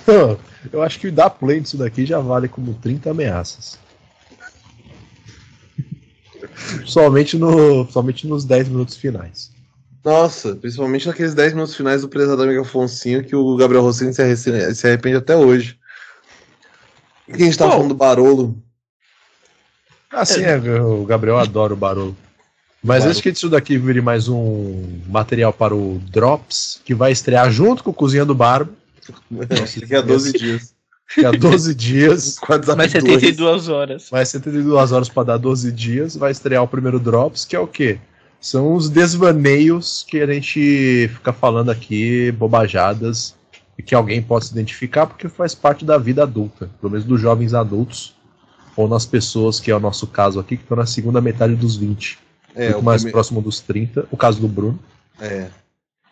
Eu 0.73 0.83
acho 0.83 0.99
que 0.99 1.11
dar 1.11 1.31
play 1.31 1.61
nisso 1.61 1.77
daqui 1.79 2.05
já 2.05 2.19
vale 2.19 2.49
como 2.49 2.75
30 2.75 3.11
ameaças. 3.13 3.79
somente, 6.85 7.39
no, 7.39 7.89
somente 7.91 8.27
nos 8.27 8.45
10 8.45 8.69
minutos 8.69 8.97
finais. 8.97 9.51
Nossa, 10.07 10.55
principalmente 10.55 11.09
naqueles 11.09 11.35
10 11.35 11.53
minutos 11.55 11.75
finais 11.75 12.03
do 12.03 12.09
Prezado 12.09 12.41
Amigo 12.41 12.61
Afonsinho, 12.63 13.25
que 13.25 13.35
o 13.35 13.57
Gabriel 13.57 13.83
Rossini 13.83 14.15
se, 14.15 14.23
arre- 14.23 14.37
se 14.37 14.87
arrepende 14.87 15.17
até 15.17 15.37
hoje. 15.37 15.77
Que 17.27 17.43
a 17.43 17.45
gente 17.47 17.59
tava 17.59 17.71
Bom. 17.73 17.77
falando 17.79 17.89
do 17.89 17.97
Barolo? 17.97 18.57
Assim, 20.13 20.43
é, 20.43 20.57
o 20.81 21.05
Gabriel 21.05 21.37
adora 21.39 21.75
o 21.75 21.77
barulho. 21.77 22.17
Mas 22.81 22.99
Barolo. 23.01 23.09
antes 23.11 23.21
que 23.21 23.31
isso 23.31 23.49
daqui 23.51 23.77
vire 23.77 24.01
mais 24.01 24.29
um 24.29 25.01
material 25.09 25.53
para 25.53 25.75
o 25.75 25.99
Drops, 26.09 26.81
que 26.85 26.95
vai 26.95 27.11
estrear 27.11 27.51
junto 27.51 27.83
com 27.83 27.91
o 27.91 27.95
Cozinha 27.95 28.25
do 28.25 28.35
Barba, 28.35 28.71
Daqui 29.29 29.95
a 29.97 30.01
12 30.03 30.33
dias. 30.33 30.75
que 31.13 31.25
há 31.25 31.33
12 31.33 31.75
dias. 31.75 32.37
A 32.47 32.77
Mais 32.77 32.93
2. 32.93 33.03
72 33.03 33.69
horas. 33.69 34.09
Mais 34.13 34.29
72 34.29 34.93
horas 34.93 35.09
para 35.09 35.25
dar 35.25 35.37
12 35.37 35.73
dias, 35.73 36.17
vai 36.17 36.31
estrear 36.31 36.63
o 36.63 36.69
primeiro 36.69 37.01
Drops, 37.01 37.45
que 37.45 37.57
é 37.57 37.59
o 37.61 37.67
quê? 37.67 37.99
São 38.47 38.75
os 38.75 38.89
desvaneios 38.89 40.05
que 40.09 40.21
a 40.21 40.27
gente 40.33 41.09
fica 41.15 41.33
falando 41.33 41.69
aqui, 41.69 42.31
bobajadas, 42.31 43.35
e 43.77 43.83
que 43.83 43.93
alguém 43.93 44.23
possa 44.23 44.47
se 44.47 44.53
identificar, 44.53 45.05
porque 45.05 45.29
faz 45.29 45.53
parte 45.53 45.85
da 45.85 45.99
vida 45.99 46.23
adulta, 46.23 46.71
pelo 46.81 46.93
menos 46.93 47.05
dos 47.05 47.21
jovens 47.21 47.55
adultos, 47.55 48.15
ou 48.77 48.87
nas 48.87 49.05
pessoas, 49.05 49.59
que 49.59 49.69
é 49.69 49.75
o 49.77 49.81
nosso 49.81 50.07
caso 50.07 50.39
aqui, 50.39 50.57
que 50.57 50.63
estão 50.63 50.77
na 50.77 50.87
segunda 50.87 51.21
metade 51.21 51.57
dos 51.57 51.75
20, 51.77 52.21
É, 52.55 52.67
muito 52.67 52.79
o 52.79 52.83
mais 52.85 53.03
prime- 53.03 53.11
próximo 53.13 53.43
dos 53.43 53.59
30, 53.61 54.07
o 54.13 54.17
caso 54.17 54.41
do 54.41 54.47
Bruno. 54.47 54.79
é, 55.21 55.49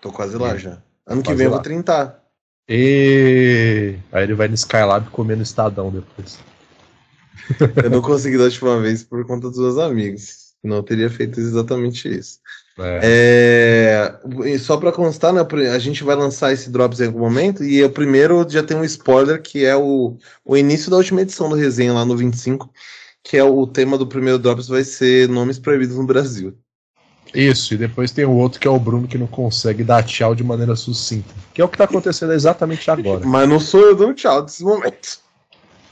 tô 0.03 0.11
quase 0.11 0.37
lá 0.37 0.57
É. 0.57 0.59
já. 0.59 0.79
Ano 1.07 1.23
que 1.23 1.33
vem 1.35 1.45
eu 1.45 1.53
vou 1.53 1.61
trintar. 1.61 2.19
E 2.69 3.95
aí 4.11 4.25
ele 4.25 4.35
vai 4.35 4.49
no 4.49 4.55
Skylab 4.55 5.09
comendo 5.11 5.43
Estadão 5.45 5.89
depois. 5.89 6.37
Eu 7.85 7.91
não 7.91 8.03
consegui 8.03 8.39
da 8.39 8.45
última 8.45 8.81
vez 8.81 9.05
por 9.05 9.25
conta 9.25 9.49
dos 9.51 9.59
meus 9.61 9.79
amigos. 9.79 10.44
Eu 10.65 10.83
teria 10.83 11.11
feito 11.11 11.39
exatamente 11.39 12.09
isso. 12.09 12.39
É. 12.79 14.19
É, 14.25 14.59
só 14.59 14.77
pra 14.77 14.91
constar, 14.91 15.33
né, 15.33 15.41
a 15.73 15.79
gente 15.79 16.03
vai 16.03 16.17
lançar 16.17 16.53
esse 16.53 16.71
Drops 16.71 17.01
em 17.01 17.07
algum 17.07 17.21
momento, 17.21 17.63
e 17.63 17.83
o 17.85 17.91
primeiro 17.91 18.45
já 18.49 18.63
tem 18.63 18.77
um 18.77 18.85
spoiler, 18.85 19.41
que 19.41 19.65
é 19.65 19.77
o, 19.77 20.17
o 20.45 20.57
início 20.57 20.91
da 20.91 20.97
última 20.97 21.23
edição 21.23 21.49
do 21.49 21.55
resenha 21.55 21.93
lá 21.93 22.05
no 22.05 22.17
25, 22.17 22.69
que 23.23 23.37
é 23.37 23.45
o 23.45 23.67
tema 23.67 23.97
do 23.97 24.07
primeiro 24.07 24.39
Drops 24.39 24.67
vai 24.67 24.83
ser 24.83 25.29
nomes 25.29 25.59
proibidos 25.59 25.97
no 25.97 26.07
Brasil. 26.07 26.57
Isso, 27.33 27.75
e 27.75 27.77
depois 27.77 28.13
tem 28.13 28.25
o 28.25 28.31
outro 28.31 28.61
que 28.61 28.69
é 28.69 28.71
o 28.71 28.79
Bruno 28.79 29.09
que 29.09 29.19
não 29.19 29.27
consegue 29.27 29.83
dar 29.83 30.05
tchau 30.05 30.35
de 30.35 30.45
maneira 30.45 30.77
sucinta. 30.77 31.35
Que 31.53 31.61
é 31.61 31.65
o 31.65 31.69
que 31.69 31.77
tá 31.77 31.85
acontecendo 31.85 32.33
exatamente 32.33 32.89
agora. 32.91 33.27
Mas 33.27 33.49
não 33.49 33.59
sou 33.59 33.81
eu 33.81 33.97
dando 33.97 34.15
tchau 34.15 34.43
desse 34.43 34.63
momento. 34.63 35.19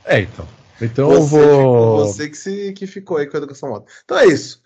É, 0.05 0.21
então. 0.21 0.47
Então 0.81 1.13
eu 1.13 1.23
Você, 1.23 1.37
vou. 1.37 1.97
você 1.99 2.29
que, 2.29 2.37
se, 2.37 2.73
que 2.73 2.87
ficou 2.87 3.17
aí 3.17 3.27
com 3.27 3.37
a 3.37 3.39
educação 3.39 3.71
moto. 3.71 3.87
Então 4.05 4.19
é 4.19 4.27
isso. 4.27 4.62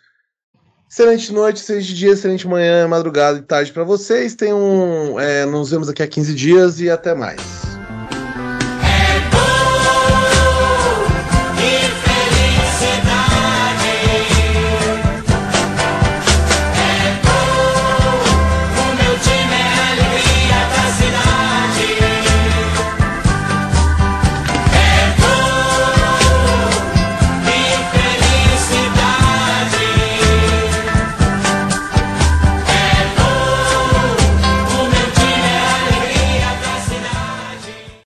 Excelente 0.89 1.33
noite, 1.33 1.61
excelente 1.61 1.95
dia, 1.95 2.13
excelente 2.13 2.47
manhã, 2.47 2.87
madrugada 2.87 3.39
e 3.39 3.43
tarde 3.43 3.73
pra 3.73 3.85
vocês. 3.85 4.35
Tenham, 4.35 5.19
é, 5.19 5.45
nos 5.45 5.71
vemos 5.71 5.89
daqui 5.89 6.03
a 6.03 6.09
15 6.09 6.35
dias 6.35 6.81
e 6.81 6.89
até 6.89 7.15
mais. 7.15 7.76